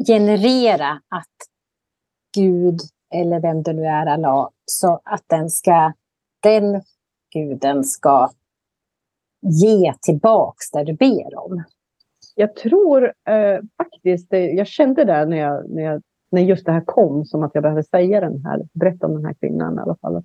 generera 0.07 0.91
att 0.91 1.37
Gud 2.35 2.81
eller 3.15 3.41
vem 3.41 3.63
det 3.63 3.73
nu 3.73 3.85
är, 3.87 4.07
Allah, 4.07 4.49
så 4.65 5.01
att 5.05 5.23
den 5.27 5.51
ska, 5.51 5.93
den 6.43 6.83
guden 7.35 7.85
ska 7.85 8.31
ge 9.41 9.95
tillbaks 10.03 10.71
det 10.71 10.85
du 10.85 10.93
ber 10.93 11.39
om. 11.39 11.65
Jag 12.35 12.57
tror 12.57 13.13
eh, 13.29 13.61
faktiskt, 13.77 14.33
eh, 14.33 14.41
jag 14.41 14.67
kände 14.67 15.05
det 15.05 15.27
när, 15.27 15.37
jag, 15.37 15.71
när, 15.71 15.83
jag, 15.83 16.03
när 16.31 16.43
just 16.43 16.67
det 16.67 16.73
här 16.73 16.85
kom, 16.87 17.25
som 17.25 17.43
att 17.43 17.51
jag 17.55 17.63
behöver 17.63 17.83
säga 17.83 18.21
den 18.21 18.45
här, 18.45 18.63
berätta 18.73 19.07
om 19.07 19.15
den 19.15 19.25
här 19.25 19.35
kvinnan 19.35 19.79
i 19.79 19.81
alla 19.81 19.97
fall. 19.97 20.23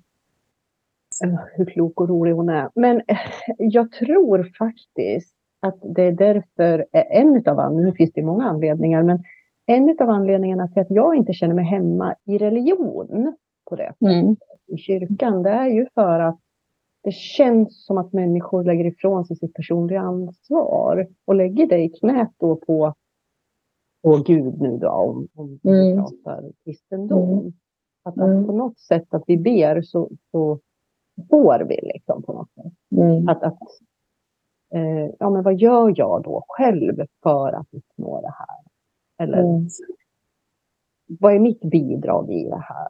Eh, 1.24 1.34
hur 1.52 1.64
klok 1.64 2.00
och 2.00 2.08
rolig 2.08 2.32
hon 2.32 2.48
är. 2.48 2.70
Men 2.74 2.96
eh, 2.96 3.18
jag 3.58 3.92
tror 3.92 4.50
faktiskt 4.58 5.34
att 5.60 5.78
det 5.82 6.02
är 6.02 6.12
därför, 6.12 6.86
eh, 6.92 7.04
en 7.10 7.28
av 7.28 7.58
anledningarna, 7.58 7.90
nu 7.90 7.92
finns 7.92 8.12
det 8.12 8.22
många 8.22 8.44
anledningar, 8.44 9.02
men 9.02 9.24
en 9.70 9.96
av 10.00 10.10
anledningarna 10.10 10.68
till 10.68 10.82
att 10.82 10.90
jag 10.90 11.16
inte 11.16 11.32
känner 11.32 11.54
mig 11.54 11.64
hemma 11.64 12.14
i 12.24 12.38
religion 12.38 13.36
på 13.68 13.76
det 13.76 13.94
mm. 14.00 14.36
i 14.66 14.76
kyrkan, 14.76 15.42
det 15.42 15.50
är 15.50 15.68
ju 15.68 15.86
för 15.94 16.20
att 16.20 16.40
det 17.02 17.12
känns 17.12 17.84
som 17.86 17.98
att 17.98 18.12
människor 18.12 18.64
lägger 18.64 18.84
ifrån 18.84 19.24
sig 19.24 19.36
sitt 19.36 19.54
personliga 19.54 20.00
ansvar 20.00 21.08
och 21.24 21.34
lägger 21.34 21.66
det 21.66 21.78
i 21.78 21.88
knät 21.88 22.30
då 22.38 22.56
på, 22.56 22.94
på 24.02 24.16
Gud 24.26 24.60
nu 24.60 24.78
då, 24.78 24.88
om, 24.88 25.28
om 25.34 25.58
vi 25.62 25.90
mm. 25.90 26.04
pratar 26.04 26.52
kristendom. 26.64 27.38
Mm. 27.38 27.52
Att, 28.02 28.18
att 28.18 28.28
mm. 28.28 28.46
på 28.46 28.52
något 28.52 28.78
sätt 28.78 29.14
att 29.14 29.24
vi 29.26 29.36
ber 29.36 29.82
så, 29.82 30.10
så 30.30 30.58
får 31.30 31.60
vi 31.68 31.80
liksom 31.94 32.22
på 32.22 32.32
något 32.32 32.50
sätt. 32.50 32.72
Mm. 32.96 33.28
Att, 33.28 33.42
att 33.42 33.58
eh, 34.74 35.14
ja 35.18 35.30
men 35.30 35.42
vad 35.42 35.54
gör 35.54 35.92
jag 35.96 36.22
då 36.22 36.44
själv 36.48 37.06
för 37.22 37.52
att 37.52 37.68
uppnå 37.74 38.20
det 38.20 38.34
här? 38.38 38.69
Eller 39.20 39.38
mm. 39.38 39.68
vad 41.06 41.34
är 41.34 41.38
mitt 41.38 41.60
bidrag 41.60 42.30
i 42.30 42.44
det 42.44 42.64
här? 42.68 42.88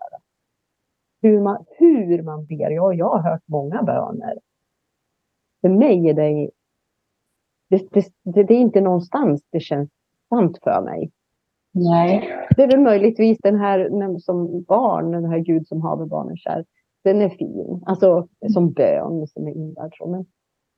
Hur 1.22 1.40
man, 1.40 1.64
hur 1.78 2.22
man 2.22 2.46
ber, 2.46 2.70
ja, 2.70 2.94
jag 2.94 3.08
har 3.08 3.30
hört 3.30 3.42
många 3.46 3.82
böner. 3.82 4.38
För 5.60 5.68
mig 5.68 6.08
är 6.08 6.14
det, 6.14 6.50
det, 7.68 7.88
det, 8.24 8.42
det 8.42 8.54
är 8.54 8.60
inte 8.60 8.80
någonstans 8.80 9.42
det 9.50 9.60
känns 9.60 9.90
sant 10.28 10.58
för 10.62 10.82
mig. 10.82 11.10
Nej. 11.72 12.46
Det 12.56 12.62
är 12.62 12.68
väl 12.68 12.80
möjligtvis 12.80 13.38
den 13.42 13.58
här 13.58 14.18
som 14.18 14.62
barn, 14.62 15.10
den 15.10 15.24
här 15.24 15.38
Gud 15.38 15.68
som 15.68 15.80
haver 15.80 16.06
barnen 16.06 16.36
kär. 16.36 16.64
Den 17.04 17.20
är 17.20 17.28
fin, 17.28 17.82
alltså 17.86 18.28
som 18.52 18.72
bön 18.72 19.26
som 19.26 19.46
är 19.46 19.56
invärd. 19.56 19.94
Men 20.06 20.26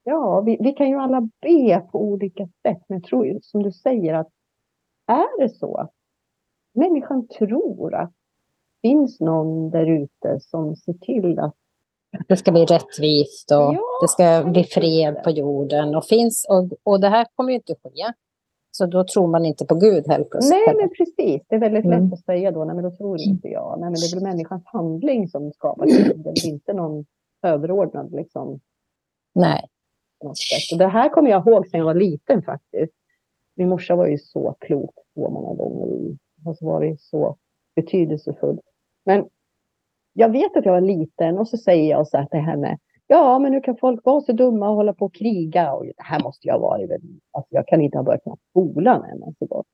ja, 0.04 0.40
vi, 0.40 0.56
vi, 0.60 0.72
kan 0.72 0.88
ju 0.88 0.96
alla 0.96 1.20
be 1.20 1.80
på 1.92 2.02
olika 2.02 2.46
sätt. 2.46 2.82
Men 2.88 2.98
jag 2.98 3.04
tror 3.04 3.38
som 3.42 3.62
du 3.62 3.72
säger 3.72 4.14
att 4.14 4.28
är 5.12 5.42
det 5.42 5.48
så 5.48 5.88
människan 6.74 7.28
tror 7.28 7.94
att 7.94 8.10
det 8.82 8.88
finns 8.88 9.20
någon 9.20 9.70
där 9.70 9.86
ute 9.86 10.40
som 10.40 10.76
ser 10.76 10.92
till 10.92 11.38
att 11.38 11.54
det 12.28 12.36
ska 12.36 12.52
bli 12.52 12.64
rättvist 12.64 13.50
och 13.50 13.74
ja, 13.74 13.80
det 14.02 14.08
ska 14.08 14.50
bli 14.50 14.64
fred 14.64 15.22
på 15.24 15.30
jorden. 15.30 15.94
Och, 15.96 16.04
finns, 16.04 16.46
och, 16.48 16.92
och 16.92 17.00
det 17.00 17.08
här 17.08 17.26
kommer 17.34 17.50
ju 17.50 17.56
inte 17.56 17.74
ske. 17.74 18.12
Så 18.70 18.86
då 18.86 19.04
tror 19.04 19.26
man 19.26 19.44
inte 19.44 19.64
på 19.64 19.74
Gud 19.74 20.08
helt 20.08 20.30
plötsligt. 20.30 20.62
Nej, 20.66 20.76
men 20.76 20.88
precis. 20.88 21.42
Det 21.48 21.54
är 21.54 21.58
väldigt 21.58 21.84
mm. 21.84 22.04
lätt 22.04 22.12
att 22.12 22.24
säga 22.24 22.50
då, 22.50 22.64
nej 22.64 22.74
men 22.74 22.84
då 22.84 22.90
tror 22.90 23.20
inte 23.20 23.48
jag. 23.48 23.76
Nej, 23.80 23.90
men 23.90 23.94
det 23.94 24.06
är 24.06 24.14
väl 24.14 24.22
människans 24.22 24.62
handling 24.66 25.28
som 25.28 25.52
skapar 25.52 25.86
Gud, 25.86 26.20
det 26.24 26.30
är 26.30 26.48
inte 26.48 26.72
någon 26.72 27.04
överordnad 27.42 28.12
liksom. 28.12 28.60
Nej. 29.34 29.68
Och 30.72 30.78
det 30.78 30.86
här 30.86 31.08
kommer 31.08 31.30
jag 31.30 31.46
ihåg 31.46 31.66
sedan 31.66 31.78
jag 31.78 31.84
var 31.84 31.94
liten 31.94 32.42
faktiskt. 32.42 32.94
Min 33.54 33.68
morsa 33.68 33.96
var 33.96 34.06
ju 34.06 34.18
så 34.18 34.56
klok 34.60 34.94
så 35.14 35.30
många 35.30 35.54
gånger. 35.54 35.86
Hon 36.44 36.56
har 36.60 36.72
varit 36.72 37.00
så 37.00 37.36
betydelsefull. 37.76 38.60
Men 39.04 39.28
jag 40.12 40.28
vet 40.28 40.56
att 40.56 40.64
jag 40.64 40.72
var 40.72 40.80
liten 40.80 41.38
och 41.38 41.48
så 41.48 41.56
säger 41.56 41.90
jag 41.90 42.08
så 42.08 42.16
här 42.16 42.26
till 42.26 42.40
henne. 42.40 42.78
Ja, 43.06 43.38
men 43.38 43.52
hur 43.52 43.60
kan 43.60 43.76
folk 43.76 44.04
vara 44.04 44.20
så 44.20 44.32
dumma 44.32 44.68
och 44.68 44.76
hålla 44.76 44.94
på 44.94 45.04
och 45.04 45.14
kriga? 45.14 45.72
Och 45.72 45.86
det 45.86 45.92
här 45.96 46.22
måste 46.22 46.48
jag 46.48 46.54
ha 46.54 46.60
varit. 46.60 46.90
Alltså, 47.30 47.54
jag 47.54 47.66
kan 47.66 47.80
inte 47.80 47.98
ha 47.98 48.04
börjat 48.04 48.26
med 48.26 48.36
skolan 48.50 49.04
än. 49.04 49.22
Alltså. 49.22 49.64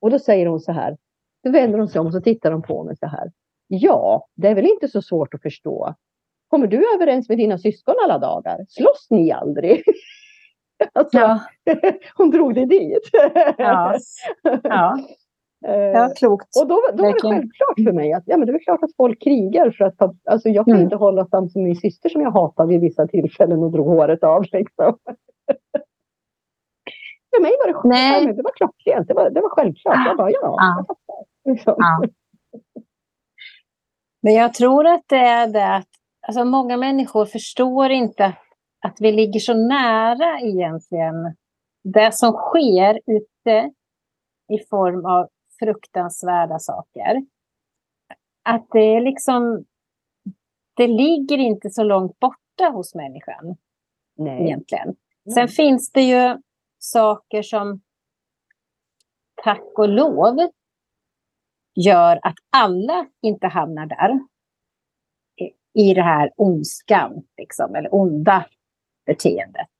Och 0.00 0.10
då 0.10 0.18
säger 0.18 0.46
hon 0.46 0.60
så 0.60 0.72
här. 0.72 0.96
Då 1.44 1.50
vänder 1.50 1.78
hon 1.78 1.88
sig 1.88 2.00
om 2.00 2.06
och 2.06 2.12
så 2.12 2.20
tittar 2.20 2.52
hon 2.52 2.62
på 2.62 2.84
mig 2.84 2.96
så 2.96 3.06
här. 3.06 3.32
Ja, 3.66 4.26
det 4.34 4.48
är 4.48 4.54
väl 4.54 4.66
inte 4.66 4.88
så 4.88 5.02
svårt 5.02 5.34
att 5.34 5.42
förstå. 5.42 5.94
Kommer 6.48 6.66
du 6.66 6.94
överens 6.94 7.28
med 7.28 7.38
dina 7.38 7.58
syskon 7.58 7.94
alla 8.04 8.18
dagar? 8.18 8.66
Slåss 8.68 9.06
ni 9.10 9.32
aldrig? 9.32 9.82
Alltså, 10.92 11.18
ja. 11.18 11.40
hon 12.16 12.30
drog 12.30 12.54
det 12.54 12.66
dit. 12.66 13.10
Ja. 13.58 13.94
ja. 14.62 14.98
Eh, 15.66 15.74
ja, 15.74 16.12
klokt. 16.16 16.56
Och 16.60 16.68
då, 16.68 16.80
då 16.94 17.02
var 17.02 17.12
det 17.12 17.20
självklart 17.20 17.84
för 17.84 17.92
mig 17.92 18.12
att 18.12 18.22
ja, 18.26 18.36
men 18.36 18.46
det 18.46 18.52
är 18.52 18.58
klart 18.58 18.82
att 18.82 18.96
folk 18.96 19.22
krigar. 19.22 19.70
För 19.70 19.84
att, 19.84 19.94
alltså, 20.30 20.48
jag 20.48 20.64
kan 20.64 20.74
mm. 20.74 20.84
inte 20.84 20.96
hålla 20.96 21.26
fram 21.26 21.48
som 21.48 21.62
min 21.62 21.76
syster 21.76 22.08
som 22.08 22.22
jag 22.22 22.30
hatade 22.30 22.68
vid 22.68 22.80
vissa 22.80 23.06
tillfällen 23.06 23.62
och 23.62 23.72
drog 23.72 23.86
håret 23.86 24.24
av. 24.24 24.42
Liksom. 24.52 24.98
för 27.30 27.42
mig 27.42 27.52
var 27.64 27.72
det, 27.72 27.88
Nej. 27.88 28.26
det 28.26 28.42
var 28.42 28.52
klockrent. 28.52 29.08
Det 29.08 29.14
var, 29.14 29.30
det 29.30 29.40
var 29.40 29.50
självklart. 29.50 30.06
Jag 30.06 30.16
bara, 30.16 30.30
ja, 30.30 30.38
ja. 30.42 30.84
jag 31.44 31.52
liksom. 31.52 31.74
ja. 31.78 32.02
Men 34.22 34.34
jag 34.34 34.54
tror 34.54 34.86
att 34.86 35.04
det 35.06 35.16
är 35.16 35.46
det 35.46 35.74
att 35.74 35.88
alltså, 36.26 36.44
många 36.44 36.76
människor 36.76 37.24
förstår 37.24 37.90
inte 37.90 38.32
att 38.80 38.96
vi 39.00 39.12
ligger 39.12 39.40
så 39.40 39.54
nära 39.54 40.40
egentligen 40.40 41.36
det 41.84 42.14
som 42.14 42.32
sker 42.32 43.00
ute 43.06 43.72
i 44.48 44.58
form 44.70 45.06
av 45.06 45.28
fruktansvärda 45.58 46.58
saker. 46.58 47.26
Att 48.42 48.66
det 48.72 48.96
är 48.96 49.00
liksom, 49.00 49.64
det 50.76 50.86
ligger 50.86 51.38
inte 51.38 51.70
så 51.70 51.82
långt 51.82 52.18
borta 52.18 52.70
hos 52.72 52.94
människan. 52.94 53.56
Nej. 54.16 54.42
Egentligen. 54.42 54.96
Sen 55.34 55.48
finns 55.48 55.92
det 55.92 56.02
ju 56.02 56.38
saker 56.78 57.42
som 57.42 57.80
tack 59.44 59.78
och 59.78 59.88
lov 59.88 60.36
gör 61.74 62.20
att 62.22 62.36
alla 62.50 63.06
inte 63.22 63.46
hamnar 63.46 63.86
där. 63.86 64.20
I 65.74 65.94
det 65.94 66.02
här 66.02 66.32
ondskan, 66.36 67.22
liksom, 67.36 67.74
eller 67.74 67.94
onda 67.94 68.46
beteendet. 69.10 69.74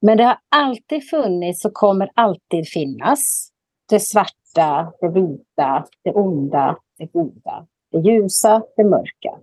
Men 0.00 0.16
det 0.16 0.24
har 0.24 0.38
alltid 0.56 1.08
funnits 1.10 1.64
och 1.64 1.74
kommer 1.74 2.10
alltid 2.14 2.68
finnas. 2.68 3.50
Det 3.88 4.00
svarta, 4.00 4.92
det 5.00 5.08
vita, 5.08 5.86
det 6.04 6.12
onda, 6.12 6.76
det 6.98 7.06
goda, 7.12 7.66
det 7.92 7.98
ljusa, 7.98 8.62
det 8.76 8.84
mörka. 8.84 9.38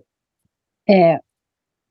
Eh, 0.88 1.18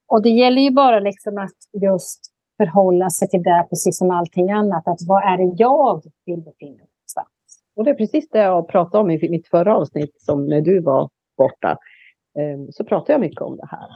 och 0.07 0.21
det 0.21 0.29
gäller 0.29 0.61
ju 0.61 0.71
bara 0.71 0.99
liksom 0.99 1.37
att 1.37 1.81
just 1.83 2.19
förhålla 2.57 3.09
sig 3.09 3.29
till 3.29 3.43
det 3.43 3.65
precis 3.69 3.97
som 3.97 4.11
allting 4.11 4.51
annat. 4.51 4.87
Att 4.87 4.99
vad 5.07 5.23
är 5.23 5.37
det 5.37 5.55
jag 5.57 6.03
vill 6.25 6.41
befinna 6.41 6.75
mig 6.75 6.87
någonstans? 6.87 7.27
Och 7.75 7.83
det 7.83 7.89
är 7.89 7.95
precis 7.95 8.29
det 8.29 8.39
jag 8.39 8.67
pratade 8.67 9.03
om 9.03 9.11
i 9.11 9.29
mitt 9.29 9.47
förra 9.47 9.77
avsnitt 9.77 10.21
som 10.21 10.45
när 10.45 10.61
du 10.61 10.81
var 10.81 11.09
borta. 11.37 11.77
Eh, 12.39 12.69
så 12.71 12.83
pratade 12.83 13.11
jag 13.11 13.21
mycket 13.21 13.41
om 13.41 13.57
det 13.57 13.67
här. 13.71 13.87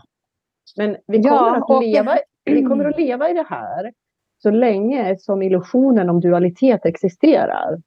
Men 0.77 0.97
vi 1.07 1.23
kommer, 1.23 1.35
Ja, 1.35 1.77
att 1.77 1.83
leva, 1.83 2.17
vi 2.53 2.63
kommer 2.63 2.85
att 2.85 2.97
leva 2.97 3.29
i 3.29 3.33
det 3.33 3.45
här. 3.49 3.93
Så 4.37 4.49
länge 4.51 5.17
som 5.17 5.41
illusionen 5.41 6.09
om 6.09 6.19
dualitet 6.19 6.85
existerar. 6.85 7.81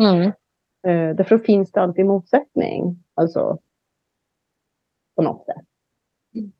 Mm. 0.00 0.22
Eh, 0.86 1.16
därför 1.16 1.38
finns 1.38 1.72
det 1.72 1.80
alltid 1.80 2.06
motsättning. 2.06 3.04
Alltså, 3.14 3.58
på 5.16 5.22
något 5.22 5.44
sätt. 5.46 5.64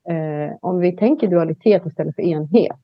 Eh, 0.08 0.56
om 0.60 0.78
vi 0.78 0.96
tänker 0.96 1.28
dualitet 1.28 1.86
istället 1.86 2.14
för 2.14 2.22
enhet. 2.22 2.76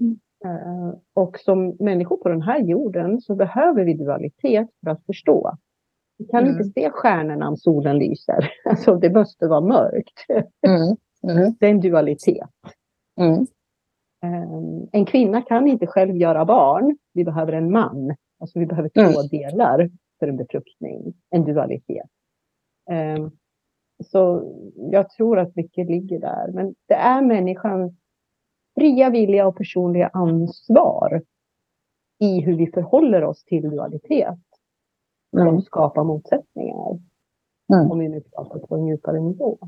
Mm. 0.00 0.18
Eh, 0.44 0.94
och 1.14 1.38
som 1.38 1.76
människor 1.80 2.16
på 2.16 2.28
den 2.28 2.42
här 2.42 2.60
jorden 2.60 3.20
så 3.20 3.34
behöver 3.34 3.84
vi 3.84 3.94
dualitet 3.94 4.68
för 4.84 4.90
att 4.90 5.06
förstå. 5.06 5.56
Vi 6.18 6.24
kan 6.26 6.44
Mm. 6.44 6.52
inte 6.52 6.64
se 6.64 6.90
stjärnorna 6.90 7.48
om 7.48 7.56
solen 7.56 7.98
lyser. 7.98 8.50
Alltså, 8.64 8.94
det 8.96 9.10
måste 9.10 9.46
vara 9.46 9.60
mörkt. 9.60 10.26
Mm. 10.66 10.96
Mm. 11.36 11.54
Det 11.60 11.66
är 11.66 11.70
en 11.70 11.80
dualitet. 11.80 12.48
Mm. 13.20 13.46
Eh, 14.22 14.42
en 14.92 15.06
kvinna 15.06 15.42
kan 15.42 15.66
inte 15.68 15.86
själv 15.86 16.16
göra 16.16 16.44
barn. 16.44 16.96
Vi 17.12 17.24
behöver 17.24 17.52
en 17.52 17.70
man. 17.72 18.14
Alltså 18.38 18.58
vi 18.58 18.66
behöver 18.66 18.88
två 18.88 19.00
Mm. 19.20 19.28
delar 19.30 19.90
för 20.18 20.28
en 20.28 20.36
befruktning. 20.36 21.14
En 21.30 21.44
dualitet. 21.44 22.06
Eh, 22.90 23.28
så 24.04 24.52
jag 24.76 25.10
tror 25.10 25.38
att 25.38 25.56
mycket 25.56 25.86
ligger 25.90 26.18
där. 26.20 26.52
Men 26.52 26.74
det 26.86 26.94
är 26.94 27.22
människans 27.22 27.92
fria 28.78 29.10
vilja 29.10 29.46
och 29.46 29.56
personliga 29.56 30.08
ansvar 30.12 31.22
i 32.18 32.40
hur 32.40 32.56
vi 32.56 32.66
förhåller 32.66 33.24
oss 33.24 33.44
till 33.44 33.70
dualitet 33.70 34.38
som 35.30 35.40
Mm. 35.48 35.60
skapar 35.62 36.04
motsättningar. 36.04 36.98
Mm. 37.74 37.90
Om 37.90 37.98
vi 37.98 38.08
nu 38.08 38.20
pratar 38.20 38.58
på 38.58 38.74
en 38.76 38.86
djupare 38.86 39.20
nivå. 39.20 39.58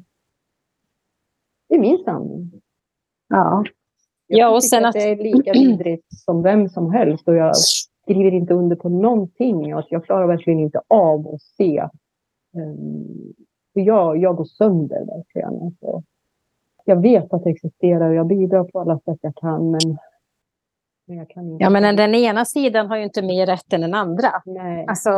Det 1.69 1.75
är 1.75 1.79
min 1.81 2.05
sanning. 2.05 2.53
Ja. 3.29 3.65
Jag 4.31 4.39
Ja, 4.51 4.55
och 4.55 4.65
sen 4.65 4.85
att 4.85 4.89
att- 4.89 4.95
det 5.03 5.11
är 5.11 5.17
lika 5.17 5.53
vidrigt 5.53 6.07
som 6.11 6.43
vem 6.43 6.69
som 6.69 6.93
helst 6.93 7.29
och 7.29 7.35
jag 7.37 7.57
skriver 7.57 8.31
inte 8.35 8.55
under 8.55 8.77
på 8.77 8.89
någonting. 8.89 9.69
Jag 9.69 10.05
klarar 10.05 10.27
verkligen 10.27 10.59
inte 10.61 10.81
av 10.89 11.29
att 11.35 11.41
se. 11.43 11.83
Um, 12.57 13.35
för 13.73 13.81
jag, 13.81 14.17
jag 14.17 14.37
går 14.37 14.45
sönder 14.45 15.05
verkligen. 15.07 15.63
Alltså, 15.63 16.03
jag 16.85 17.03
vet 17.03 17.33
att 17.33 17.45
det 17.45 17.51
existerar 17.51 18.09
och 18.09 18.15
jag 18.15 18.27
bidrar 18.27 18.65
på 18.65 18.81
alla 18.81 18.99
sätt 18.99 19.19
jag 19.21 19.35
kan. 19.37 19.71
Men, 19.71 19.81
men 21.07 21.17
jag 21.17 21.29
kan 21.29 21.49
inte. 21.53 21.65
ja, 21.65 21.71
men 21.71 21.97
den 21.97 22.15
ena 22.15 22.45
sidan 22.45 22.87
har 22.87 22.97
ju 22.97 23.05
inte 23.05 23.23
mer 23.23 23.47
rätt 23.47 23.73
än 23.73 23.81
den 23.81 23.95
andra. 23.95 24.29
Nej. 24.45 24.85
Alltså, 24.89 25.11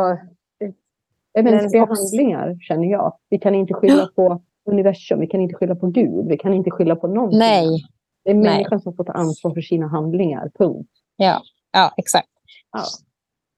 Det 1.33 1.39
är 1.39 1.43
mänskliga 1.43 1.85
handlingar 1.85 2.57
känner 2.61 2.87
jag. 2.91 3.13
Vi 3.29 3.39
kan 3.39 3.55
inte 3.55 3.73
skylla 3.73 4.07
på 4.15 4.41
universum. 4.65 5.19
Vi 5.19 5.27
kan 5.27 5.41
inte 5.41 5.55
skylla 5.55 5.75
på 5.75 5.87
Gud. 5.87 6.27
Vi 6.27 6.37
kan 6.37 6.53
inte 6.53 6.71
skylla 6.71 6.95
på 6.95 7.07
någonting. 7.07 7.39
nej. 7.39 7.83
Det 8.23 8.29
är 8.29 8.35
Nej. 8.35 8.43
människan 8.43 8.81
som 8.81 8.95
får 8.95 9.03
ta 9.03 9.11
ansvar 9.11 9.53
för 9.53 9.61
sina 9.61 9.87
handlingar. 9.87 10.51
Punkt. 10.59 10.89
Ja, 11.15 11.41
ja 11.71 11.93
exakt. 11.97 12.27
Ja. 12.71 12.83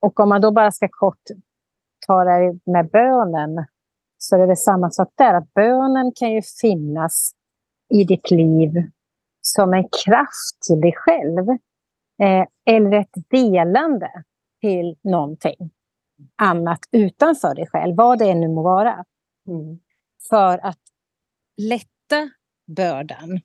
Och 0.02 0.20
om 0.20 0.30
man 0.30 0.42
då 0.42 0.52
bara 0.52 0.72
ska 0.72 0.88
kort 0.92 1.22
ta 2.08 2.24
det 2.24 2.60
med 2.66 2.90
bönen 2.90 3.66
så 4.18 4.36
är 4.36 4.40
det 4.40 4.46
väl 4.46 4.58
samma 4.58 4.92
sak 4.92 5.10
där. 5.16 5.34
Att 5.34 5.54
bönen 5.54 6.12
kan 6.16 6.32
ju 6.32 6.42
finnas 6.62 7.32
i 7.90 8.04
ditt 8.04 8.32
liv 8.32 8.72
som 9.42 9.74
en 9.74 9.84
kraft 10.06 10.62
till 10.68 10.82
dig 10.82 10.94
själv. 10.96 11.50
Eh, 12.22 12.48
eller 12.66 12.92
ett 12.92 13.30
delande 13.30 14.24
till 14.62 14.98
någonting 15.02 15.72
annat 16.36 16.80
utanför 16.92 17.56
dig 17.56 17.68
själv, 17.68 17.96
vad 17.96 18.20
det 18.20 18.36
nu 18.36 18.48
må 18.48 18.62
vara. 18.62 19.06
Mm. 19.48 19.80
För 20.30 20.66
att 20.66 20.80
lätta 21.58 22.30
bördan. 22.68 23.42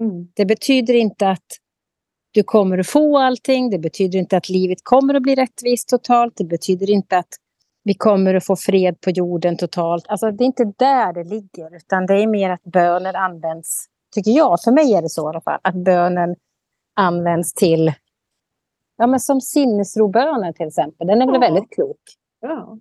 Mm. 0.00 0.28
Det 0.34 0.44
betyder 0.46 0.94
inte 0.94 1.28
att 1.28 1.46
du 2.30 2.42
kommer 2.42 2.78
att 2.78 2.86
få 2.86 3.18
allting. 3.18 3.70
Det 3.70 3.78
betyder 3.78 4.18
inte 4.18 4.36
att 4.36 4.48
livet 4.48 4.78
kommer 4.82 5.14
att 5.14 5.22
bli 5.22 5.34
rättvist 5.34 5.88
totalt. 5.88 6.36
Det 6.36 6.44
betyder 6.44 6.90
inte 6.90 7.18
att 7.18 7.28
vi 7.84 7.94
kommer 7.94 8.34
att 8.34 8.46
få 8.46 8.56
fred 8.56 9.00
på 9.00 9.10
jorden 9.10 9.56
totalt. 9.56 10.04
Alltså, 10.08 10.30
det 10.30 10.44
är 10.44 10.46
inte 10.46 10.72
där 10.78 11.12
det 11.12 11.24
ligger, 11.24 11.76
utan 11.76 12.06
det 12.06 12.14
är 12.14 12.26
mer 12.26 12.50
att 12.50 12.62
bönen 12.62 13.16
används, 13.16 13.86
tycker 14.14 14.30
jag, 14.30 14.62
för 14.62 14.70
mig 14.72 14.94
är 14.94 15.02
det 15.02 15.08
så 15.08 15.26
i 15.26 15.28
alla 15.28 15.40
fall, 15.40 15.60
att 15.62 15.74
bönen 15.74 16.36
används 16.96 17.54
till, 17.54 17.92
ja 18.96 19.06
men 19.06 19.20
som 19.20 19.40
sinnesrobönen 19.40 20.54
till 20.54 20.66
exempel, 20.66 21.06
den 21.06 21.22
är 21.22 21.26
väl 21.26 21.34
Ja. 21.34 21.40
väldigt 21.40 21.70
klok. 21.74 22.00
Ja. 22.40 22.78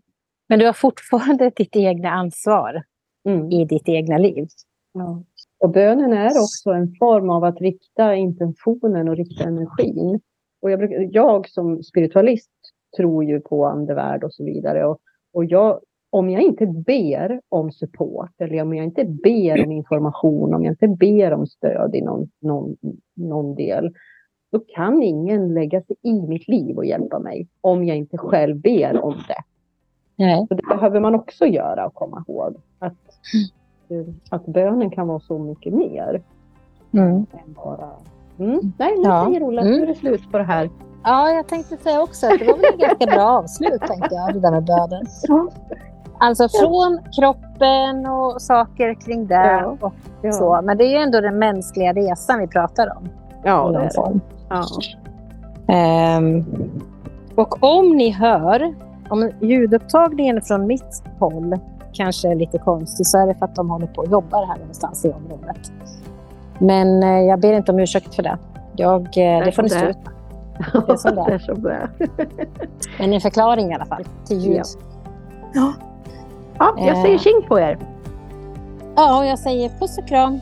Men 0.50 0.60
du 0.60 0.66
har 0.66 0.74
fortfarande 0.74 1.50
ditt 1.56 1.76
egna 1.76 2.10
ansvar 2.10 2.84
Mm. 3.28 3.52
i 3.52 3.66
ditt 3.66 3.90
egna 3.90 4.18
liv. 4.18 4.48
Ja. 4.94 5.24
Och 5.60 5.70
bönen 5.70 6.14
är 6.14 6.30
också 6.30 6.70
en 6.70 6.96
form 7.00 7.30
av 7.30 7.44
att 7.44 7.62
rikta 7.62 8.16
intentionen 8.16 9.10
och 9.10 9.16
rikta 9.16 9.44
energin. 9.44 10.20
Och 10.62 10.72
jag, 10.72 10.80
brukar, 10.80 11.10
jag 11.12 11.50
som 11.50 11.84
spiritualist 11.84 12.52
tror 12.98 13.24
ju 13.24 13.40
på 13.40 13.66
andevärld 13.66 14.24
och 14.24 14.34
så 14.34 14.44
vidare. 14.44 14.86
Och, 14.86 15.00
och 15.34 15.46
jag, 15.46 15.80
om 16.10 16.30
jag 16.30 16.42
inte 16.42 16.66
ber 16.66 17.42
om 17.50 17.72
support 17.72 18.32
eller 18.38 18.62
om 18.62 18.74
jag 18.74 18.86
inte 18.86 19.06
ber 19.06 19.66
om 19.66 19.72
information, 19.72 20.54
om 20.54 20.64
jag 20.64 20.72
inte 20.72 20.88
ber 20.88 21.34
om 21.34 21.48
stöd 21.48 21.96
i 21.96 22.02
någon, 22.02 22.30
någon, 22.40 22.78
någon 23.16 23.56
del, 23.56 23.94
då 24.52 24.60
kan 24.60 25.04
ingen 25.04 25.54
lägga 25.54 25.82
sig 25.82 25.96
i 26.02 26.22
mitt 26.22 26.48
liv 26.48 26.78
och 26.78 26.86
hjälpa 26.86 27.20
mig 27.20 27.48
om 27.62 27.86
jag 27.86 27.98
inte 27.98 28.18
själv 28.18 28.56
ber 28.56 29.04
om 29.04 29.14
det. 29.28 29.44
Nej. 30.16 30.46
Så 30.48 30.54
det 30.54 30.64
behöver 30.70 31.00
man 31.00 31.16
också 31.16 31.46
göra 31.46 31.86
och 31.86 31.94
komma 31.94 32.24
ihåg. 32.28 32.56
Att, 32.80 32.94
eh, 32.94 33.57
att 34.30 34.46
bönen 34.46 34.90
kan 34.90 35.08
vara 35.08 35.20
så 35.20 35.38
mycket 35.40 35.74
mer 35.74 36.22
Mm. 36.94 37.16
än 37.16 37.54
bara... 37.56 37.90
Mm. 38.40 38.74
Nej, 38.78 38.96
nu 38.98 39.04
Ja. 39.04 39.26
säger 39.26 39.44
Ola, 39.44 39.62
Mm. 39.62 39.74
nu 39.74 39.84
är 39.84 39.88
det 39.88 39.96
slut 39.96 40.32
på 40.32 40.38
det 40.38 40.44
här. 40.44 40.70
Ja, 41.04 41.30
jag 41.30 41.48
tänkte 41.48 41.78
säga 41.78 42.02
också 42.02 42.26
att 42.28 42.40
det 42.40 42.46
var 42.46 42.54
väl 42.58 42.66
ett 42.74 42.80
ganska 42.80 43.06
bra 43.06 43.24
avslut, 43.26 43.82
tänkte 43.82 44.16
jag, 44.16 44.34
det 44.34 44.40
där 44.40 44.52
med 44.52 44.64
bönen. 44.66 45.06
Alltså 46.20 46.48
från 46.50 47.00
kroppen 47.20 48.06
och 48.06 48.42
saker 48.42 48.94
kring 48.94 49.28
det 49.28 49.34
Ja. 49.36 49.78
och 49.82 49.94
Ja, 50.22 50.32
så. 50.32 50.62
Men 50.64 50.78
det 50.78 50.84
är 50.84 50.90
ju 50.90 50.98
ändå 50.98 51.22
den 51.22 51.40
mänskliga 51.40 51.94
resan 51.94 52.40
vi 52.40 52.48
pratar 52.48 52.98
om. 52.98 53.10
ja 53.44 53.70
i 53.70 53.74
det 53.74 53.80
är 53.80 53.84
det. 53.84 53.94
form. 53.96 54.22
Ja. 54.50 54.64
Ehm, 55.68 56.46
och 57.36 57.64
om 57.64 57.96
ni 57.96 58.10
hör, 58.10 58.74
om 59.10 59.32
ljudupptagningen 59.42 60.42
från 60.42 60.68
mitt 60.68 61.04
håll 61.20 61.60
kanske 61.98 62.32
är 62.32 62.36
lite 62.36 62.58
konstig 62.58 63.08
så 63.08 63.18
är 63.18 63.28
det 63.28 63.36
för 63.36 63.46
att 63.46 63.56
de 63.56 63.70
håller 63.70 63.88
på 63.88 64.02
och 64.02 64.08
jobbar 64.08 64.46
här 64.46 64.58
någonstans 64.58 65.06
i 65.06 65.12
området. 65.12 65.72
Men 66.60 67.04
eh, 67.04 67.10
jag 67.10 67.40
ber 67.40 67.54
inte 67.54 67.72
om 67.72 67.80
ursäkt 67.80 68.16
för 68.16 68.24
det. 68.24 68.38
Jag, 68.76 69.02
eh, 69.02 69.46
det 69.46 69.52
får 69.52 69.64
ni 69.64 69.70
stå 69.70 69.80
det 69.80 69.90
ut 69.90 69.98
med. 69.98 70.14
Det 70.88 70.94
är 70.94 70.98
som 70.98 71.16
det 71.16 71.22
är. 71.22 71.30
det 71.32 71.40
som 71.40 71.62
det. 71.62 71.90
Men 73.00 73.14
en 73.14 73.22
förklaring 73.22 73.72
i 73.72 73.76
alla 73.76 73.86
fall 73.86 74.04
till 74.26 74.38
ljud. 74.38 74.62
Ja. 75.54 75.74
Ja, 76.60 76.76
jag 76.78 76.98
säger 76.98 77.16
Eh. 77.16 77.20
tjing 77.20 77.42
på 77.48 77.60
er. 77.60 77.78
Ja, 78.96 79.20
och 79.20 79.26
jag 79.26 79.40
säger 79.40 79.70
puss 79.70 79.98
och 79.98 80.08
kram. 80.08 80.40